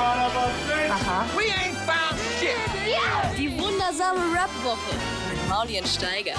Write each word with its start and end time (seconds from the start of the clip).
Aha. 0.00 1.26
We 1.36 1.44
ain't 1.52 1.76
found 1.84 2.18
shit. 2.38 2.56
Die 3.36 3.50
wundersame 3.58 4.20
Rap-Woche 4.34 4.94
mit 5.30 5.48
Maulien 5.48 5.84
Steiger. 5.86 6.32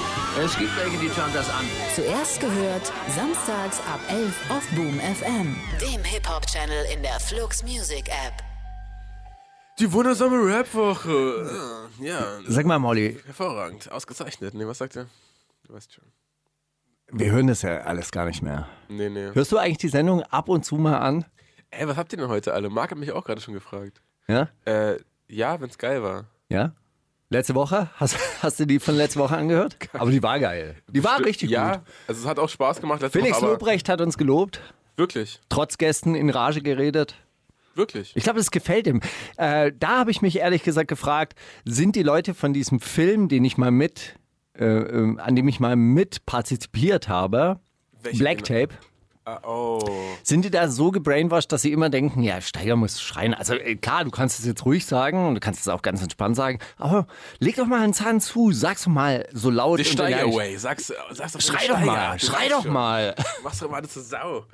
Es 0.44 0.58
gibt 0.58 0.76
welche, 0.78 0.98
die 0.98 1.10
schauen 1.10 1.32
das 1.34 1.48
an. 1.50 1.66
Zuerst 1.96 2.40
gehört, 2.40 2.92
samstags 3.16 3.80
ab 3.82 4.00
11 4.10 4.34
auf 4.50 4.68
Boom 4.72 5.00
FM. 5.00 5.56
Dem 5.80 6.04
Hip-Hop-Channel 6.04 6.86
in 6.94 7.04
der 7.04 7.20
Flux 7.20 7.62
Music 7.64 8.08
App. 8.10 8.34
Die 9.80 9.92
wundersame 9.94 10.38
Rap-Woche. 10.44 11.90
Ja, 12.00 12.40
Sag 12.48 12.66
mal, 12.66 12.80
Molly, 12.80 13.20
hervorragend. 13.26 13.92
Ausgezeichnet. 13.92 14.54
Nee, 14.56 14.66
was 14.66 14.80
sagt 14.80 14.96
er? 14.96 15.06
Du 15.68 15.74
weißt 15.74 15.94
schon. 15.94 16.04
wir 17.12 17.32
hören 17.32 17.46
das 17.48 17.62
ja 17.62 17.82
alles 17.82 18.12
gar 18.12 18.26
nicht 18.26 18.42
mehr. 18.42 18.68
Nee, 18.90 19.10
nee. 19.10 19.30
Hörst 19.34 19.52
du 19.52 19.58
eigentlich 19.60 19.78
die 19.78 19.90
Sendung 19.90 20.24
ab 20.24 20.50
und 20.50 20.66
zu 20.66 20.76
mal 20.76 20.98
an? 20.98 21.26
Ey, 21.72 21.88
was 21.88 21.98
habt 21.98 22.12
ihr 22.14 22.18
denn 22.18 22.28
heute 22.28 22.54
alle? 22.54 22.70
Marc 22.70 22.92
hat 22.92 22.98
mich 22.98 23.12
auch 23.12 23.24
gerade 23.24 23.42
schon 23.42 23.54
gefragt. 23.54 24.02
Ja? 24.28 24.50
Äh, 24.66 24.98
ja, 25.28 25.60
wenn's 25.62 25.78
geil 25.78 26.04
war. 26.04 26.26
Ja? 26.50 26.74
Letzte 27.30 27.56
Woche? 27.56 27.90
Hast, 27.96 28.18
hast 28.44 28.60
du 28.60 28.66
die 28.66 28.80
von 28.80 28.96
letzter 28.96 29.22
Woche 29.22 29.38
angehört? 29.38 29.78
Aber 29.94 30.12
die 30.12 30.22
war 30.22 30.38
geil. 30.40 30.76
Die 30.90 31.04
war 31.04 31.24
richtig 31.24 31.50
ja, 31.50 31.78
gut. 31.78 31.86
also 32.08 32.22
es 32.22 32.28
hat 32.28 32.40
auch 32.40 32.50
Spaß 32.50 32.82
gemacht 32.82 33.02
letzte 33.02 33.20
Felix 33.20 33.38
Woche, 33.42 33.52
Lobrecht 33.52 33.88
hat 33.88 34.02
uns 34.02 34.18
gelobt, 34.18 34.62
Wirklich, 34.98 35.40
trotz 35.48 35.78
Gästen 35.78 36.14
in 36.14 36.30
Rage 36.30 36.62
geredet. 36.62 37.16
wirklich. 37.76 38.12
Ich 38.16 38.24
glaube, 38.26 38.40
das 38.40 38.52
gefällt 38.52 38.86
ihm. 38.86 39.00
Äh, 39.38 39.72
da 39.80 40.00
habe 40.00 40.12
ich 40.12 40.22
mich 40.22 40.40
ehrlich 40.40 40.64
gesagt 40.64 40.90
gefragt, 40.90 41.36
sind 41.64 41.96
die 41.96 42.04
Leute 42.04 42.34
von 42.34 42.52
diesem 42.54 42.82
Film, 42.82 43.30
den 43.30 43.46
ich 43.46 43.58
mal 43.58 43.72
mit, 43.72 44.16
äh, 44.60 44.66
äh, 44.66 45.18
an 45.18 45.36
dem 45.38 45.48
ich 45.48 45.62
mal 45.62 45.78
mit 45.78 46.26
partizipiert 46.26 47.08
habe, 47.08 47.62
Welche 48.04 48.20
Black? 48.20 48.44
Tape, 48.44 48.76
Ah, 49.24 49.40
oh. 49.48 49.80
sind 50.24 50.46
die 50.46 50.50
da 50.50 50.68
so 50.68 50.90
gebrainwashed, 50.90 51.52
dass 51.52 51.62
sie 51.62 51.72
immer 51.72 51.90
denken, 51.92 52.24
ja, 52.24 52.42
Steiger 52.42 52.76
muss 52.76 53.00
schreien. 53.00 53.36
Also 53.36 53.54
äh, 53.54 53.76
klar, 53.76 54.04
du 54.04 54.10
kannst 54.10 54.40
es 54.40 54.46
jetzt 54.48 54.66
ruhig 54.66 54.86
sagen 54.86 55.28
und 55.28 55.36
du 55.36 55.40
kannst 55.40 55.62
es 55.62 55.68
auch 55.68 55.84
ganz 55.84 56.02
entspannt 56.02 56.36
sagen, 56.36 56.58
aber 56.78 57.06
leg 57.40 57.56
doch 57.56 57.68
mal 57.68 57.82
einen 57.84 57.94
Zahn 57.94 58.20
zu, 58.20 58.52
sag's 58.52 58.86
doch 58.86 58.92
mal 58.92 59.28
so 59.32 59.52
laut. 59.52 59.78
Die 59.80 59.84
und 59.84 59.90
Steiger 59.90 60.22
energisch. 60.22 60.36
Way. 60.36 60.58
Sag's, 60.58 60.94
sag's 61.12 61.34
doch 61.34 61.42
Schrei 61.42 61.60
Steiger. 61.66 61.74
doch 61.80 61.86
mal, 61.86 62.18
Du 62.18 62.26
schrei 62.26 62.50
doch 62.50 62.64
schon. 62.64 62.74
mal. 62.74 63.16
Mach's 63.44 63.60
doch 63.60 63.70
mal 63.70 63.78
alles 63.78 63.94
zur 63.94 64.02
Sau. 64.04 64.46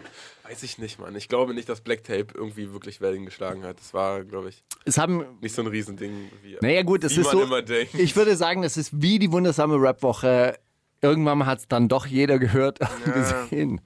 Weiß 0.43 0.63
ich 0.63 0.77
nicht, 0.77 0.99
Mann. 0.99 1.15
Ich 1.15 1.27
glaube 1.29 1.53
nicht, 1.53 1.67
dass 1.69 1.81
Black 1.81 2.03
Tape 2.03 2.27
irgendwie 2.33 2.71
wirklich 2.73 2.99
Wellen 2.99 3.25
geschlagen 3.25 3.63
hat. 3.63 3.79
Das 3.79 3.93
war, 3.93 4.23
glaube 4.23 4.49
ich, 4.49 4.63
Es 4.85 4.97
haben 4.97 5.25
nicht 5.41 5.55
so 5.55 5.61
ein 5.61 5.67
Riesending 5.67 6.29
wie, 6.41 6.57
Naja 6.61 6.83
gut, 6.83 7.03
es 7.05 7.17
ist 7.17 7.29
so. 7.31 7.45
Ich 7.93 8.15
würde 8.15 8.35
sagen, 8.35 8.63
es 8.63 8.75
ist 8.77 9.01
wie 9.01 9.19
die 9.19 9.31
wundersame 9.31 9.75
Rap-Woche. 9.75 10.57
Irgendwann 11.01 11.45
hat 11.45 11.59
es 11.59 11.67
dann 11.67 11.87
doch 11.89 12.05
jeder 12.05 12.39
gehört 12.39 12.79
und 12.81 13.13
gesehen. 13.13 13.81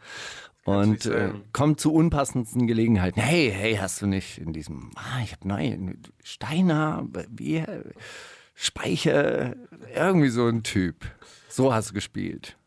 Und 0.64 1.06
äh, 1.08 1.32
kommt 1.54 1.80
zu 1.80 1.94
unpassendsten 1.94 2.68
Gelegenheiten. 2.68 3.20
Hey, 3.20 3.52
hey, 3.52 3.76
hast 3.76 4.02
du 4.02 4.06
nicht 4.06 4.38
in 4.38 4.54
diesem, 4.54 4.92
ah, 4.96 5.22
ich 5.24 5.32
habe 5.32 5.48
neu, 5.48 5.78
Steiner, 6.24 7.08
wie, 7.30 7.64
Speicher, 8.54 9.56
irgendwie 9.96 10.30
so 10.30 10.48
ein 10.48 10.62
Typ. 10.62 11.06
So 11.50 11.74
hast 11.74 11.90
du 11.90 11.94
gespielt. 11.94 12.58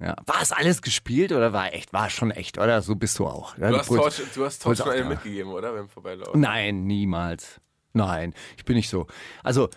Ja. 0.00 0.16
War 0.26 0.42
es 0.42 0.52
alles 0.52 0.82
gespielt 0.82 1.32
oder 1.32 1.52
war 1.52 1.72
echt? 1.72 1.92
War 1.92 2.10
schon 2.10 2.30
echt, 2.30 2.58
oder? 2.58 2.82
So 2.82 2.94
bist 2.94 3.18
du 3.18 3.26
auch. 3.26 3.56
Ja, 3.58 3.70
Du 3.70 3.78
hast 3.78 3.88
Torch, 3.88 4.22
du 4.34 4.44
hast 4.44 4.62
Torch 4.62 4.78
schon 4.78 5.08
mitgegeben, 5.08 5.52
oder? 5.52 5.72
Beim 5.72 5.88
Vorbeilaufen. 5.88 6.40
Nein, 6.40 6.84
niemals. 6.84 7.60
Nein, 7.92 8.34
ich 8.56 8.64
bin 8.64 8.76
nicht 8.76 8.90
so. 8.90 9.06
Also, 9.42 9.70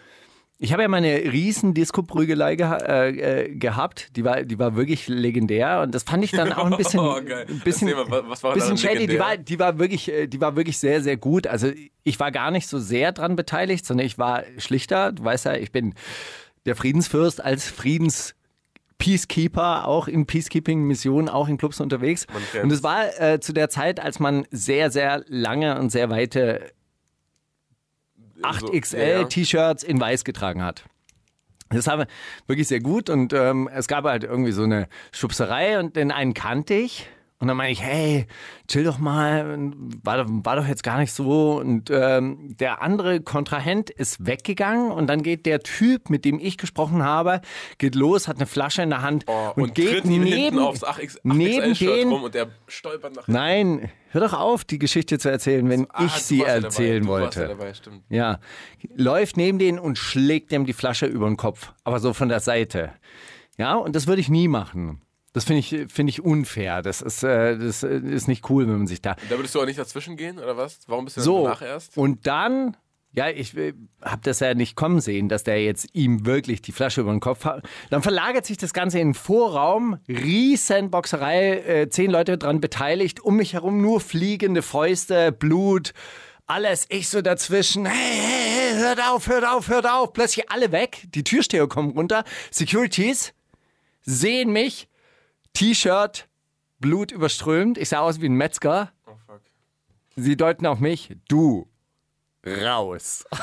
ich 0.59 0.73
habe 0.73 0.81
ja 0.81 0.87
meine 0.87 1.15
riesen 1.31 1.73
Disco-Prügelei 1.73 2.55
geha 2.55 2.77
äh, 2.77 3.09
äh, 3.45 3.55
gehabt. 3.55 4.15
Die 4.15 4.23
war, 4.23 4.43
die 4.43 4.57
war 4.57 4.75
wirklich 4.75 5.07
legendär 5.07 5.81
und 5.81 5.93
das 5.93 6.03
fand 6.03 6.23
ich 6.23 6.31
dann 6.31 6.51
auch 6.51 6.65
ein 6.65 6.77
bisschen, 6.77 6.99
Oh, 7.07 7.15
ein 7.15 7.61
bisschen, 7.63 7.91
mal, 7.91 8.23
was 8.27 8.43
war 8.43 8.53
bisschen 8.53 8.77
shady. 8.77 9.05
Die 9.05 9.19
war, 9.19 9.37
die 9.37 9.59
war 9.59 9.77
wirklich, 9.77 10.11
äh, 10.11 10.27
die 10.27 10.41
war 10.41 10.55
wirklich 10.55 10.79
sehr, 10.79 11.01
sehr 11.01 11.15
gut. 11.17 11.45
Also 11.45 11.71
ich 12.03 12.19
war 12.19 12.31
gar 12.31 12.49
nicht 12.49 12.67
so 12.67 12.79
sehr 12.79 13.11
dran 13.11 13.35
beteiligt, 13.35 13.85
sondern 13.85 14.07
ich 14.07 14.17
war 14.17 14.43
schlichter. 14.57 15.11
Du 15.11 15.23
weißt 15.23 15.45
ja, 15.45 15.53
ich 15.53 15.71
bin 15.71 15.93
der 16.65 16.75
Friedensfürst 16.75 17.43
als 17.43 17.69
Friedens 17.69 18.33
Peacekeeper, 18.97 19.87
auch 19.87 20.07
in 20.07 20.25
Peacekeeping-Missionen, 20.25 21.29
auch 21.29 21.47
in 21.47 21.57
Clubs 21.57 21.79
unterwegs. 21.79 22.25
Und 22.61 22.71
es 22.71 22.81
war 22.81 23.05
äh, 23.21 23.39
zu 23.39 23.53
der 23.53 23.69
Zeit, 23.69 23.99
als 23.99 24.19
man 24.19 24.47
sehr, 24.49 24.89
sehr 24.89 25.23
lange 25.27 25.79
und 25.79 25.91
sehr 25.91 26.09
weite. 26.09 26.71
8XL-T-Shirts 28.41 29.83
in 29.83 29.99
weiß 29.99 30.23
getragen 30.23 30.63
hat. 30.63 30.83
Das 31.69 31.87
war 31.87 32.07
wirklich 32.47 32.67
sehr 32.67 32.79
gut 32.79 33.09
und 33.09 33.33
ähm, 33.33 33.69
es 33.73 33.87
gab 33.87 34.05
halt 34.05 34.23
irgendwie 34.23 34.53
so 34.53 34.63
eine 34.63 34.87
Schubserei 35.11 35.79
und 35.79 35.95
den 35.95 36.11
einen 36.11 36.33
kannte 36.33 36.75
ich. 36.75 37.09
Und 37.39 37.47
dann 37.47 37.55
meine 37.57 37.71
ich, 37.71 37.83
hey, 37.83 38.25
chill 38.67 38.83
doch 38.83 38.97
mal, 38.97 39.71
war, 40.03 40.17
doch- 40.23 40.29
war 40.43 40.55
doch 40.55 40.65
jetzt 40.67 40.81
gar 40.81 40.97
nicht 40.97 41.13
so. 41.13 41.57
Und 41.59 41.91
ähm, 41.91 42.55
der 42.59 42.81
andere 42.81 43.21
Kontrahent 43.21 43.91
ist 43.91 44.25
weggegangen 44.25 44.91
und 44.91 45.05
dann 45.05 45.21
geht 45.21 45.45
der 45.45 45.59
Typ, 45.59 46.09
mit 46.09 46.25
dem 46.25 46.39
ich 46.39 46.57
gesprochen 46.57 47.03
habe, 47.03 47.41
geht 47.77 47.93
los, 47.93 48.27
hat 48.27 48.37
eine 48.37 48.47
Flasche 48.47 48.81
in 48.81 48.89
der 48.89 49.03
Hand 49.03 49.25
Oh, 49.27 49.51
und, 49.55 49.61
und, 49.63 49.75
geht 49.75 50.05
neben, 50.05 50.57
aufs 50.57 50.83
8X, 50.83 51.19
neben 51.21 51.63
8XL-Shirt 51.73 51.95
den 51.97 52.09
rum 52.09 52.23
und 52.23 52.33
der 52.33 52.47
stolpert 52.67 53.15
nach 53.15 53.27
Nein, 53.27 53.91
hör 54.09 54.21
doch 54.21 54.33
auf, 54.33 54.65
die 54.65 54.79
Geschichte 54.79 55.19
zu 55.19 55.29
erzählen, 55.29 55.69
wenn 55.69 55.85
Ah, 55.91 56.05
ich 56.05 56.13
sie 56.13 56.41
erzählen 56.41 57.03
dabei. 57.03 57.21
Wollte. 57.21 57.41
ja 57.43 57.47
dabei. 57.49 57.71
Ja, 58.09 58.39
läuft 58.95 59.37
neben 59.37 59.59
denen 59.59 59.77
und 59.77 59.99
schlägt 59.99 60.51
dem 60.51 60.65
die 60.65 60.73
Flasche 60.73 61.05
über 61.05 61.27
den 61.27 61.37
Kopf, 61.37 61.71
aber 61.83 61.99
so 61.99 62.13
von 62.13 62.29
der 62.29 62.39
Seite. 62.39 62.93
Ja, 63.59 63.75
und 63.75 63.95
das 63.95 64.07
würde 64.07 64.21
ich 64.21 64.29
nie 64.29 64.47
machen. 64.47 65.01
Das 65.37 65.43
finde 65.43 65.59
ich, 65.59 65.93
finde 65.93 66.09
ich 66.09 66.23
unfair. 66.23 66.81
Das 66.81 67.03
ist, 67.03 67.21
äh, 67.21 67.59
das 67.59 67.83
äh, 67.83 67.99
ist 67.99 68.27
nicht 68.27 68.49
cool, 68.49 68.67
wenn 68.67 68.79
man 68.79 68.87
sich 68.87 69.03
da. 69.03 69.15
Da 69.29 69.37
würdest 69.37 69.53
du 69.53 69.61
auch 69.61 69.67
nicht 69.67 69.77
dazwischen 69.77 70.17
gehen, 70.17 70.39
oder 70.39 70.57
was? 70.57 70.79
Warum 70.87 71.05
bist 71.05 71.17
du 71.17 71.21
So, 71.21 71.43
danach 71.43 71.61
erst? 71.61 71.95
und 71.95 72.25
dann, 72.25 72.75
ja, 73.11 73.29
ich 73.29 73.55
äh, 73.55 73.73
habe 74.01 74.21
das 74.23 74.39
ja 74.39 74.55
nicht 74.55 74.75
kommen 74.75 74.99
sehen, 74.99 75.29
dass 75.29 75.43
der 75.43 75.63
jetzt 75.63 75.89
ihm 75.93 76.25
wirklich 76.25 76.63
die 76.63 76.71
Flasche 76.71 77.01
über 77.01 77.11
den 77.11 77.19
Kopf 77.19 77.45
hat. 77.45 77.63
Dann 77.91 78.01
verlagert 78.01 78.47
sich 78.47 78.57
das 78.57 78.73
Ganze 78.73 78.97
in 78.97 79.09
den 79.09 79.13
Vorraum, 79.13 79.99
riesen 80.07 80.89
Boxerei, 80.89 81.59
äh, 81.59 81.87
zehn 81.91 82.09
Leute 82.09 82.39
dran 82.39 82.59
beteiligt, 82.59 83.19
um 83.19 83.35
mich 83.35 83.53
herum 83.53 83.79
nur 83.79 83.99
fliegende 84.01 84.63
Fäuste, 84.63 85.31
Blut, 85.31 85.93
alles, 86.47 86.87
ich 86.89 87.09
so 87.09 87.21
dazwischen, 87.21 87.85
hey, 87.85 87.95
hey, 87.95 88.71
hey, 88.71 88.73
hört 88.79 89.07
auf, 89.07 89.27
hört 89.27 89.45
auf, 89.45 89.67
hört 89.67 89.87
auf, 89.87 90.13
plötzlich 90.13 90.49
alle 90.49 90.71
weg, 90.71 91.03
die 91.13 91.23
Türsteher 91.23 91.67
kommen 91.67 91.91
runter, 91.91 92.23
Securities 92.49 93.35
sehen 94.01 94.51
mich, 94.51 94.87
T-Shirt, 95.57 96.27
Blut 96.79 97.11
überströmt, 97.11 97.79
ich 97.79 97.89
sah 97.89 97.99
aus 98.01 98.21
wie 98.21 98.27
ein 98.29 98.35
Metzger, 98.35 98.91
Oh 99.07 99.11
fuck. 99.25 99.41
Sie 100.15 100.37
deuten 100.37 100.67
auf 100.67 100.79
mich, 100.79 101.15
du 101.27 101.67
raus. 102.45 103.25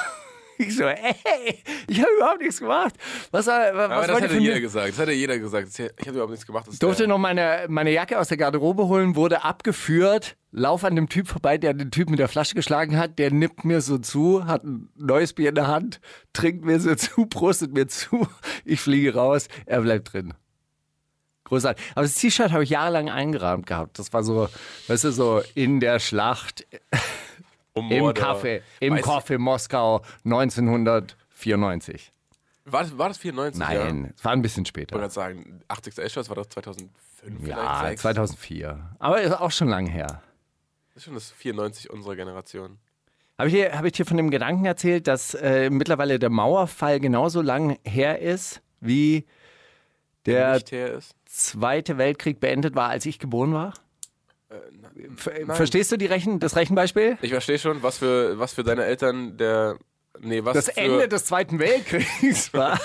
Ich 0.57 0.77
so, 0.77 0.85
ey, 0.85 1.61
ich 1.89 2.01
habe 2.01 2.13
überhaupt 2.17 2.41
nichts 2.41 2.61
gemacht. 2.61 2.95
Was, 3.33 3.49
was 3.49 3.51
Aber 3.91 4.07
das 4.07 4.21
hätte 4.21 4.39
jeder 4.39 4.55
mir? 4.55 4.61
gesagt. 4.61 4.91
Das 4.91 4.99
hätte 4.99 5.11
jeder 5.11 5.37
gesagt. 5.41 5.67
Ich 5.77 5.81
habe 6.07 6.11
überhaupt 6.11 6.31
nichts 6.31 6.47
gemacht. 6.47 6.69
Ist 6.69 6.81
Durfte 6.81 7.09
noch 7.09 7.19
meine, 7.19 7.67
meine 7.69 7.91
Jacke 7.91 8.21
aus 8.21 8.29
der 8.29 8.37
Garderobe 8.37 8.87
holen, 8.87 9.17
wurde 9.17 9.43
abgeführt, 9.43 10.37
lauf 10.53 10.85
an 10.85 10.95
dem 10.95 11.09
Typ 11.09 11.27
vorbei, 11.27 11.59
der 11.59 11.75
den 11.75 11.91
Typ 11.91 12.09
mit 12.09 12.21
der 12.21 12.29
Flasche 12.29 12.55
geschlagen 12.55 12.97
hat, 12.97 13.19
der 13.19 13.33
nippt 13.33 13.65
mir 13.65 13.81
so 13.81 13.99
zu, 13.99 14.47
hat 14.47 14.63
ein 14.63 14.91
neues 14.95 15.33
Bier 15.33 15.49
in 15.49 15.57
der 15.57 15.67
Hand, 15.67 16.01
trinkt 16.33 16.65
mir 16.65 16.79
so 16.79 16.95
zu, 16.95 17.27
prostet 17.29 17.75
mir 17.75 17.89
zu, 17.89 18.29
ich 18.65 18.81
fliege 18.81 19.13
raus, 19.15 19.49
er 19.67 19.81
bleibt 19.81 20.13
drin. 20.13 20.35
Großartig. 21.45 21.85
Aber 21.95 22.03
das 22.03 22.15
T-Shirt 22.15 22.53
habe 22.53 22.65
ich 22.65 22.71
jahrelang 22.71 23.11
eingerahmt 23.11 23.67
gehabt. 23.67 23.99
Das 23.99 24.13
war 24.13 24.23
so, 24.23 24.49
weißt 24.89 25.05
du, 25.05 25.13
so 25.13 25.43
in 25.55 25.79
der 25.81 25.99
Schlacht 26.01 26.67
um 27.75 27.91
Im. 27.91 28.15
Kaffee, 28.15 28.63
im 28.81 28.97
Kaffee 29.01 29.37
Moskau 29.39 30.03
1994. 30.25 32.11
War 32.67 32.83
das, 32.83 32.97
war 32.97 33.09
das 33.09 33.19
94? 33.19 33.61
Ja. 33.61 33.85
Nein, 33.85 34.15
es 34.17 34.25
war 34.25 34.33
ein 34.33 34.41
bisschen 34.41 34.65
Ich 34.65 34.69
wollte 34.75 34.87
später. 34.87 34.99
gerade 34.99 35.13
sagen, 35.13 35.61
80XL-Shirts 35.69 36.29
war 36.31 36.37
das 36.37 36.49
2005 36.49 36.91
Ja, 37.47 37.57
vielleicht? 37.81 37.99
6? 38.01 38.03
2004. 38.03 38.91
Aber 38.99 39.21
ist 39.21 39.33
auch 39.33 39.51
schon 39.51 39.69
lang 39.69 39.87
her. 39.87 40.23
Das 40.95 40.99
ist 41.03 41.05
schon 41.05 41.15
das 41.15 41.31
94 41.33 41.91
unserer 41.91 42.17
Generation. 42.17 42.79
Habe 43.37 43.49
ich, 43.49 43.55
dir- 43.55 43.77
hab 43.77 43.85
ich 43.85 43.93
dir 43.93 44.07
von 44.07 44.17
dem 44.17 44.31
Gedanken 44.31 44.65
erzählt, 44.65 45.07
dass 45.09 45.35
äh, 45.35 45.69
mittlerweile 45.69 46.19
der 46.19 46.31
Mauerfall 46.31 47.01
genauso 47.01 47.43
lang 47.43 47.77
her 47.85 48.21
ist, 48.21 48.63
wie 48.81 49.27
der 50.25 50.55
Nicht 50.55 50.73
her 50.73 50.93
ist. 50.93 51.15
Zweite 51.35 51.99
Weltkrieg 51.99 52.39
beendet 52.39 52.77
war, 52.77 52.91
als 52.91 53.07
ich 53.07 53.19
geboren 53.19 53.53
war? 53.55 53.75
Äh, 54.49 54.55
Ver 55.17 55.33
verstehst 55.57 55.91
du 55.91 55.97
die 55.97 56.07
Rechen 56.07 56.39
das 56.39 56.55
Rechenbeispiel? 56.55 57.19
Ich 57.23 57.31
verstehe 57.33 57.59
schon, 57.59 57.83
was 57.83 57.99
für, 57.99 58.39
was 58.39 58.55
für 58.55 58.63
deine 58.63 58.85
Eltern 58.85 59.37
der. 59.37 59.77
Nee, 60.21 60.45
was 60.45 60.55
Das 60.55 60.67
für, 60.67 60.77
Ende 60.77 61.09
des 61.09 61.25
Zweiten 61.25 61.59
Weltkriegs 61.59 62.53
war. 62.55 62.79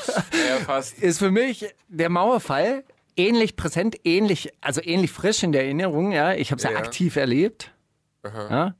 Ja, 0.67 0.77
ist 0.79 1.19
für 1.19 1.29
mich 1.29 1.67
der 1.87 2.09
Mauerfall 2.09 2.83
ähnlich 3.15 3.55
präsent, 3.55 3.97
ähnlich, 4.03 4.51
also 4.61 4.81
ähnlich 4.83 5.11
frisch 5.11 5.43
in 5.43 5.51
der 5.51 5.65
Erinnerung. 5.65 6.11
Ja, 6.11 6.33
ich 6.33 6.49
habe 6.51 6.57
es 6.57 6.63
ja, 6.63 6.71
Ja, 6.71 6.77
ja. 6.79 6.83
aktiv 6.83 7.17
erlebt. 7.17 7.71
Ja? 8.23 8.73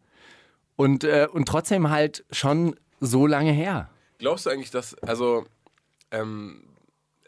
Und, 0.77 1.04
äh, 1.04 1.27
und 1.31 1.48
trotzdem 1.48 1.92
halt 1.92 2.25
schon 2.31 2.75
so 3.00 3.27
lange 3.27 3.51
her. 3.51 3.89
Glaubst 4.18 4.48
du 4.48 4.50
eigentlich, 4.50 4.71
dass, 4.71 4.95
also, 5.04 5.45
ähm, 6.10 6.63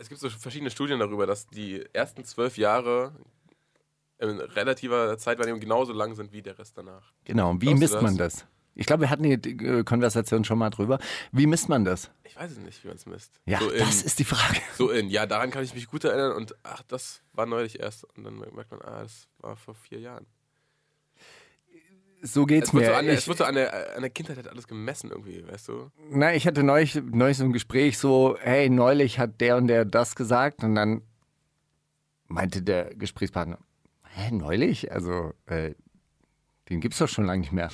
es 0.01 0.09
gibt 0.09 0.19
so 0.19 0.30
verschiedene 0.30 0.71
Studien 0.71 1.00
darüber, 1.00 1.27
dass 1.27 1.48
die 1.48 1.86
ersten 1.94 2.25
zwölf 2.25 2.57
Jahre 2.57 3.13
in 4.19 4.39
relativer 4.39 5.18
Zeitwahrnehmung 5.18 5.62
genauso 5.62 5.94
lang 5.94 6.15
sind 6.15 6.31
wie 6.31 6.42
der 6.42 6.57
Rest 6.57 6.77
danach. 6.77 7.13
Genau. 7.24 7.53
Wie 7.56 7.68
Glaubst 7.68 7.80
misst 7.80 7.94
das? 7.95 8.01
man 8.01 8.18
das? 8.18 8.45
Ich 8.74 8.86
glaube, 8.86 9.01
wir 9.01 9.09
hatten 9.09 9.24
die 9.24 9.33
äh, 9.33 9.83
Konversation 9.83 10.44
schon 10.44 10.57
mal 10.57 10.69
drüber. 10.69 11.00
Wie 11.31 11.45
misst 11.45 11.69
man 11.69 11.83
das? 11.83 12.09
Ich 12.24 12.36
weiß 12.36 12.51
es 12.51 12.57
nicht, 12.57 12.83
wie 12.83 12.88
man 12.88 12.98
es 12.98 13.06
misst. 13.06 13.39
Ja, 13.45 13.59
so 13.59 13.69
in, 13.69 13.80
das 13.80 14.01
ist 14.01 14.18
die 14.19 14.24
Frage. 14.24 14.59
so 14.77 14.89
in, 14.89 15.09
ja, 15.09 15.25
daran 15.25 15.51
kann 15.51 15.63
ich 15.63 15.74
mich 15.75 15.88
gut 15.88 16.03
erinnern 16.03 16.33
und 16.33 16.56
ach, 16.63 16.81
das 16.88 17.21
war 17.33 17.45
neulich 17.45 17.80
erst. 17.80 18.06
Und 18.15 18.24
dann 18.24 18.39
merkt 18.39 18.71
man, 18.71 18.81
ah, 18.81 19.03
das 19.03 19.27
war 19.39 19.56
vor 19.56 19.75
vier 19.75 20.00
Jahren. 20.00 20.25
So 22.21 22.45
geht's 22.45 22.69
Es 22.69 22.73
mir. 22.73 22.85
so 22.85 22.94
an, 22.94 23.06
ich, 23.06 23.13
es 23.13 23.27
wird 23.27 23.39
so 23.39 23.45
an 23.45 23.56
der, 23.56 23.95
an 23.95 24.01
der 24.01 24.09
Kindheit 24.12 24.38
hat 24.38 24.47
alles 24.47 24.68
gemessen 24.68 25.09
irgendwie, 25.09 25.45
weißt 25.47 25.68
du? 25.69 25.91
na, 26.12 26.33
ich 26.33 26.45
hatte 26.45 26.63
neulich, 26.63 26.95
neulich 26.95 27.38
so 27.38 27.44
ein 27.44 27.53
Gespräch 27.53 27.97
so, 27.97 28.38
hey, 28.39 28.69
neulich 28.69 29.18
hat 29.18 29.41
der 29.41 29.57
und 29.57 29.68
der 29.68 29.85
das 29.85 30.15
gesagt 30.15 30.63
und 30.63 30.75
dann 30.75 31.01
meinte 32.27 32.62
der 32.62 32.94
Gesprächspartner, 32.95 33.57
hä, 34.07 34.31
neulich? 34.31 34.91
Also, 34.91 35.33
äh, 35.47 35.73
den 36.69 36.79
gibt's 36.79 37.00
doch 37.00 37.09
schon 37.09 37.25
lange 37.25 37.41
nicht 37.41 37.51
mehr. 37.51 37.69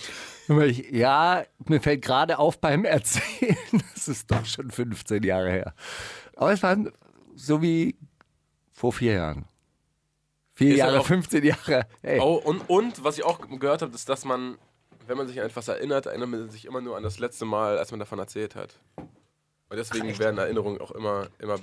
Ich, 0.66 0.92
ja, 0.92 1.44
mir 1.66 1.82
fällt 1.82 2.02
gerade 2.02 2.40
auf 2.40 2.60
beim 2.62 2.86
Erzählen, 2.86 3.58
das 3.94 4.08
ist 4.08 4.32
doch 4.32 4.46
schon 4.46 4.72
15 4.72 5.24
Jahre 5.24 5.52
her. 5.52 5.74
Aber 6.38 6.54
es 6.54 6.64
war 6.64 6.78
so 7.36 7.62
wie 7.62 7.98
vor 8.72 8.94
vier 8.94 9.14
Jahren. 9.14 9.46
Vier 10.58 10.76
Ist 10.76 10.82
halt 10.82 10.92
Jahre, 10.92 11.00
auch- 11.02 11.06
15 11.08 11.44
Jahre. 11.44 11.86
Hey. 12.02 12.20
Oh, 12.20 12.34
und, 12.36 12.62
und 12.68 13.04
was 13.04 13.18
ich 13.18 13.24
auch 13.24 13.40
gehört 13.48 13.84
habe, 13.84 13.94
ist, 13.94 14.10
dass 14.10 14.26
man, 14.26 14.58
wenn 15.06 15.16
man 15.18 15.28
sich 15.28 15.40
an 15.40 15.46
etwas 15.46 15.68
erinnert, 15.68 16.08
erinnert 16.08 16.30
man 16.30 16.50
sich 16.50 16.66
immer 16.66 16.82
nur 16.82 16.98
an 16.98 17.04
das 17.04 17.20
letzte 17.20 17.46
Mal, 17.46 17.78
als 17.78 17.92
man 17.92 18.00
davon 18.00 18.18
erzählt 18.18 18.56
hat. 18.56 18.74
Und 18.98 19.78
deswegen 19.78 20.18
werden 20.18 20.38
Erinnerungen 20.40 20.82
auch 20.82 20.92
immer, 20.92 21.28
immer, 21.40 21.58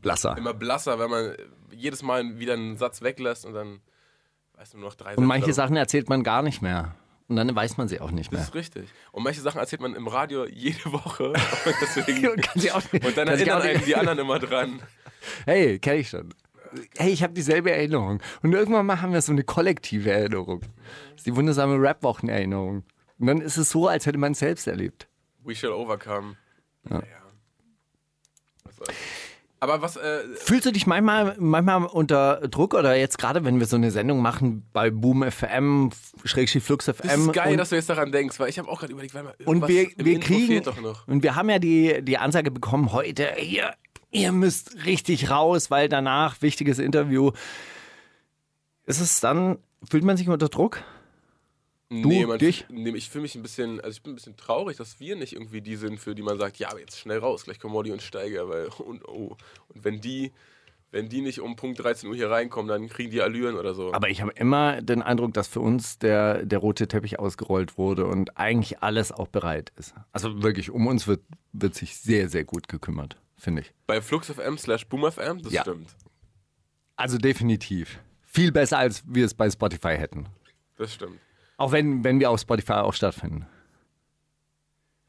Blasser. 0.00 0.34
immer 0.38 0.54
blasser, 0.54 0.98
wenn 0.98 1.10
man 1.10 1.34
jedes 1.72 2.02
Mal 2.02 2.38
wieder 2.38 2.54
einen 2.54 2.76
Satz 2.78 3.02
weglässt 3.02 3.44
und 3.44 3.52
dann 3.52 3.80
weißt 4.54 4.72
du 4.74 4.78
nur 4.78 4.88
noch 4.88 4.94
drei 4.94 5.14
Und 5.16 5.26
manche. 5.26 5.52
Sachen 5.52 5.76
erzählt 5.76 6.08
man 6.08 6.22
gar 6.22 6.42
nicht 6.42 6.62
mehr. 6.62 6.94
Und 7.28 7.36
dann 7.36 7.54
weiß 7.54 7.76
man 7.76 7.88
sie 7.88 8.00
auch 8.00 8.10
nicht 8.10 8.32
Das 8.32 8.38
mehr. 8.38 8.42
ist 8.48 8.54
richtig. 8.54 8.88
Und 9.12 9.22
manche 9.24 9.42
Sachen 9.42 9.58
erzählt 9.60 9.82
man 9.82 9.94
im 9.94 10.08
Radio 10.08 10.46
jede 10.46 10.90
Woche. 10.90 11.24
Und, 11.32 11.36
deswegen, 11.82 12.36
nicht- 12.54 12.72
und 13.04 13.16
dann 13.18 13.28
erinnern 13.28 13.60
einen 13.60 13.84
die 13.84 13.94
anderen 13.96 14.18
immer 14.20 14.38
dran. 14.38 14.80
Hey, 15.44 15.78
kenne 15.78 15.98
ich 15.98 16.08
schon. 16.08 16.32
Hey, 16.96 17.12
ich 17.12 17.22
habe 17.22 17.32
dieselbe 17.32 17.70
Erinnerung. 17.70 18.20
Und 18.42 18.52
irgendwann 18.52 18.86
mal 18.86 19.00
haben 19.00 19.12
wir 19.12 19.22
so 19.22 19.32
eine 19.32 19.44
kollektive 19.44 20.10
Erinnerung. 20.10 20.60
Das 20.60 21.18
ist 21.18 21.26
die 21.26 21.36
wundersame 21.36 21.80
Rap-Wochen-Erinnerung. 21.80 22.84
Und 23.18 23.26
dann 23.26 23.40
ist 23.40 23.56
es 23.56 23.70
so, 23.70 23.88
als 23.88 24.06
hätte 24.06 24.18
man 24.18 24.32
es 24.32 24.38
selbst 24.38 24.66
erlebt. 24.66 25.08
We 25.44 25.54
shall 25.54 25.72
overcome. 25.72 26.36
Ja. 26.90 27.02
Was 28.64 28.76
soll's. 28.76 28.94
Aber 29.60 29.82
was, 29.82 29.96
äh, 29.96 30.20
Fühlst 30.36 30.66
du 30.66 30.72
dich 30.72 30.86
manchmal, 30.86 31.34
manchmal 31.38 31.84
unter 31.86 32.46
Druck 32.48 32.74
oder 32.74 32.94
jetzt 32.94 33.18
gerade, 33.18 33.44
wenn 33.44 33.58
wir 33.58 33.66
so 33.66 33.74
eine 33.74 33.90
Sendung 33.90 34.22
machen 34.22 34.64
bei 34.72 34.90
Boom 34.90 35.28
FM, 35.28 35.90
Schrägstrich 36.24 36.62
Flux 36.62 36.84
FM? 36.84 37.08
das 37.08 37.18
ist 37.18 37.32
geil, 37.32 37.56
dass 37.56 37.70
du 37.70 37.74
jetzt 37.74 37.90
daran 37.90 38.12
denkst, 38.12 38.38
weil 38.38 38.50
ich 38.50 38.58
habe 38.58 38.68
auch 38.68 38.78
gerade 38.78 38.92
überlegt, 38.92 39.14
weil 39.14 39.24
mal 39.24 39.34
und 39.46 39.66
wir, 39.66 39.88
wir 39.96 40.20
kriegen 40.20 40.46
fehlt 40.46 40.66
doch 40.68 40.80
noch. 40.80 41.08
und 41.08 41.24
wir 41.24 41.34
haben 41.34 41.50
ja 41.50 41.58
die, 41.58 42.02
die 42.02 42.18
Ansage 42.18 42.52
bekommen 42.52 42.92
heute, 42.92 43.30
ihr, 43.40 43.74
ihr 44.10 44.32
müsst 44.32 44.84
richtig 44.84 45.30
raus, 45.30 45.70
weil 45.70 45.88
danach 45.88 46.40
wichtiges 46.42 46.78
Interview. 46.78 47.32
Ist 48.86 49.00
es 49.00 49.20
dann, 49.20 49.58
fühlt 49.88 50.04
man 50.04 50.16
sich 50.16 50.28
unter 50.28 50.48
Druck? 50.48 50.82
nee, 51.90 52.26
man, 52.26 52.38
dich? 52.38 52.66
Nee, 52.68 52.90
ich 52.90 53.08
fühle 53.08 53.22
mich 53.22 53.34
ein 53.34 53.42
bisschen, 53.42 53.80
also 53.80 53.96
ich 53.96 54.02
bin 54.02 54.12
ein 54.12 54.16
bisschen 54.16 54.36
traurig, 54.36 54.76
dass 54.76 55.00
wir 55.00 55.16
nicht 55.16 55.34
irgendwie 55.34 55.60
die 55.60 55.76
sind, 55.76 55.98
für 55.98 56.14
die 56.14 56.22
man 56.22 56.38
sagt, 56.38 56.58
ja, 56.58 56.70
aber 56.70 56.80
jetzt 56.80 56.98
schnell 56.98 57.18
raus, 57.18 57.44
gleich 57.44 57.58
kommen 57.58 57.74
Molly 57.74 57.92
und 57.92 58.02
Steiger, 58.02 58.48
weil, 58.48 58.66
und, 58.78 59.06
oh, 59.06 59.36
und 59.68 59.84
wenn 59.84 60.00
die, 60.00 60.32
wenn 60.90 61.08
die 61.08 61.20
nicht 61.20 61.40
um 61.40 61.56
Punkt 61.56 61.82
13 61.82 62.08
Uhr 62.08 62.16
hier 62.16 62.30
reinkommen, 62.30 62.68
dann 62.68 62.88
kriegen 62.88 63.10
die 63.10 63.20
Allüren 63.20 63.56
oder 63.56 63.74
so. 63.74 63.92
Aber 63.92 64.08
ich 64.08 64.22
habe 64.22 64.32
immer 64.32 64.80
den 64.80 65.02
Eindruck, 65.02 65.34
dass 65.34 65.48
für 65.48 65.60
uns 65.60 65.98
der, 65.98 66.46
der 66.46 66.58
rote 66.58 66.88
Teppich 66.88 67.18
ausgerollt 67.18 67.76
wurde 67.76 68.06
und 68.06 68.38
eigentlich 68.38 68.82
alles 68.82 69.12
auch 69.12 69.28
bereit 69.28 69.72
ist. 69.76 69.94
Also 70.12 70.42
wirklich, 70.42 70.70
um 70.70 70.86
uns 70.86 71.06
wird, 71.06 71.20
wird 71.52 71.74
sich 71.74 71.96
sehr, 71.98 72.28
sehr 72.28 72.44
gut 72.44 72.68
gekümmert, 72.68 73.16
finde 73.38 73.62
ich. 73.62 73.72
Bei 73.86 74.00
FluxFM 74.02 74.58
slash 74.58 74.86
BoomFM, 74.88 75.42
das 75.42 75.52
Ja. 75.52 75.62
stimmt. 75.62 75.88
Also 76.96 77.16
definitiv. 77.18 77.98
Viel 78.22 78.52
besser, 78.52 78.78
als 78.78 79.02
wir 79.06 79.24
es 79.24 79.34
bei 79.34 79.48
Spotify 79.50 79.96
hätten. 79.96 80.26
Das 80.76 80.92
stimmt. 80.94 81.18
Auch 81.56 81.72
wenn, 81.72 82.04
wenn 82.04 82.20
wir 82.20 82.30
auf 82.30 82.40
Spotify 82.40 82.74
auch 82.74 82.92
stattfinden. 82.94 83.46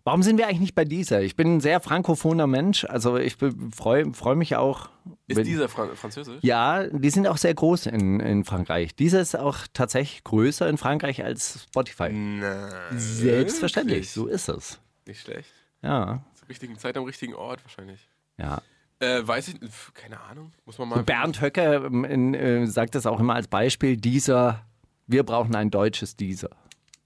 Warum 0.05 0.23
sind 0.23 0.37
wir 0.37 0.47
eigentlich 0.47 0.61
nicht 0.61 0.75
bei 0.75 0.85
dieser? 0.85 1.21
Ich 1.21 1.35
bin 1.35 1.57
ein 1.57 1.59
sehr 1.61 1.81
frankophoner 1.81 2.47
Mensch. 2.47 2.85
Also 2.85 3.17
ich 3.17 3.35
freue 3.71 4.11
freu 4.13 4.35
mich 4.35 4.55
auch. 4.55 4.89
Ist 5.27 5.45
dieser 5.45 5.69
Fran 5.69 5.95
Französisch? 5.95 6.39
Ja, 6.41 6.87
die 6.87 7.09
sind 7.11 7.27
auch 7.27 7.37
sehr 7.37 7.53
groß 7.53 7.87
in, 7.87 8.19
in 8.19 8.43
Frankreich. 8.45 8.95
Dieser 8.95 9.21
ist 9.21 9.35
auch 9.35 9.57
tatsächlich 9.73 10.23
größer 10.23 10.67
in 10.67 10.77
Frankreich 10.77 11.23
als 11.23 11.63
Spotify. 11.65 12.09
Na, 12.11 12.69
Selbstverständlich, 12.97 13.95
wirklich? 13.97 14.11
so 14.11 14.25
ist 14.27 14.47
es. 14.49 14.79
Nicht 15.05 15.21
schlecht. 15.21 15.51
Ja, 15.83 16.23
Zur 16.33 16.49
richtigen 16.49 16.79
Zeit 16.79 16.97
am 16.97 17.03
richtigen 17.03 17.35
Ort 17.35 17.63
wahrscheinlich. 17.63 18.07
Ja. 18.39 18.61
Äh, 19.01 19.25
weiß 19.25 19.47
ich, 19.49 19.55
keine 19.93 20.19
Ahnung. 20.19 20.51
Muss 20.65 20.77
man 20.77 20.89
mal. 20.89 21.03
Bernd 21.03 21.41
Höcke 21.41 21.61
ähm, 21.85 22.03
in, 22.03 22.33
äh, 22.33 22.67
sagt 22.67 22.95
das 22.95 23.05
auch 23.05 23.19
immer 23.21 23.35
als 23.35 23.47
Beispiel, 23.47 23.95
dieser, 23.95 24.65
wir 25.07 25.23
brauchen 25.23 25.55
ein 25.55 25.71
deutsches 25.71 26.17
Dieser. 26.17 26.49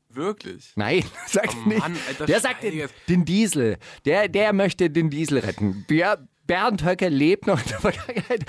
Wirklich? 0.09 0.73
Nein, 0.75 1.03
sagt 1.27 1.55
Oh 1.65 1.69
nicht. 1.69 1.83
Alter, 1.83 2.25
der 2.25 2.39
sagt 2.39 2.63
den, 2.63 2.87
den 3.09 3.25
Diesel. 3.25 3.77
Der, 4.05 4.27
der 4.27 4.53
möchte 4.53 4.89
den 4.89 5.09
Diesel 5.11 5.39
retten. 5.39 5.85
Der, 5.89 6.19
Bernd 6.45 6.83
Höcke 6.83 7.07
lebt 7.07 7.47
noch 7.47 7.61
in 7.61 7.69
der 7.69 7.79
Vergangenheit. 7.91 8.45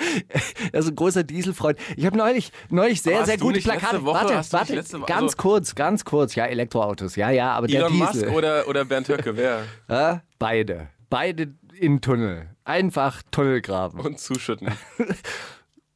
Er 0.73 0.79
ist 0.81 0.89
ein 0.89 0.95
großer 0.95 1.23
Dieselfreund. 1.23 1.79
Ich 1.95 2.05
habe 2.05 2.17
neulich, 2.17 2.51
neulich 2.69 3.01
sehr, 3.01 3.25
sehr 3.25 3.37
gute 3.37 3.61
Plakate. 3.61 4.03
Woche- 4.03 4.15
warte, 4.27 4.51
warte, 4.51 4.75
letzte 4.75 4.99
ganz 4.99 5.11
also- 5.21 5.37
kurz, 5.37 5.75
ganz 5.75 6.03
kurz. 6.03 6.35
Ja, 6.35 6.45
Elektroautos. 6.45 7.15
Ja, 7.15 7.29
ja, 7.29 7.53
aber 7.53 7.69
Elon 7.69 7.81
der 7.81 7.89
Musk 7.91 8.13
Diesel. 8.13 8.29
oder, 8.29 8.67
oder 8.67 8.83
Bernd 8.85 9.07
Höcke, 9.07 9.37
wer? 9.37 9.63
Ja, 9.87 10.21
beide. 10.39 10.89
Beide 11.09 11.53
in 11.79 12.01
Tunnel. 12.01 12.49
Einfach 12.65 13.21
Tunnel 13.31 13.61
graben. 13.61 13.99
Und 13.99 14.19
zuschütten. 14.19 14.69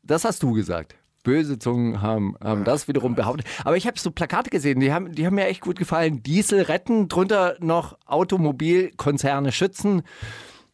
Das 0.02 0.26
hast 0.26 0.42
du 0.42 0.54
gesagt. 0.54 0.96
Böse 1.22 1.60
Zungen 1.60 2.02
haben, 2.02 2.34
haben 2.44 2.64
das 2.64 2.88
wiederum 2.88 3.14
behauptet. 3.14 3.46
Aber 3.64 3.78
ich 3.78 3.86
habe 3.86 4.00
so 4.00 4.10
Plakate 4.10 4.50
gesehen, 4.50 4.80
die 4.80 4.92
haben, 4.92 5.12
die 5.12 5.24
haben 5.28 5.36
mir 5.36 5.46
echt 5.46 5.62
gut 5.62 5.78
gefallen. 5.78 6.24
Diesel 6.24 6.64
retten, 6.64 7.10
drunter 7.10 7.58
noch 7.60 7.96
Automobilkonzerne 8.08 9.52
schützen. 9.52 10.02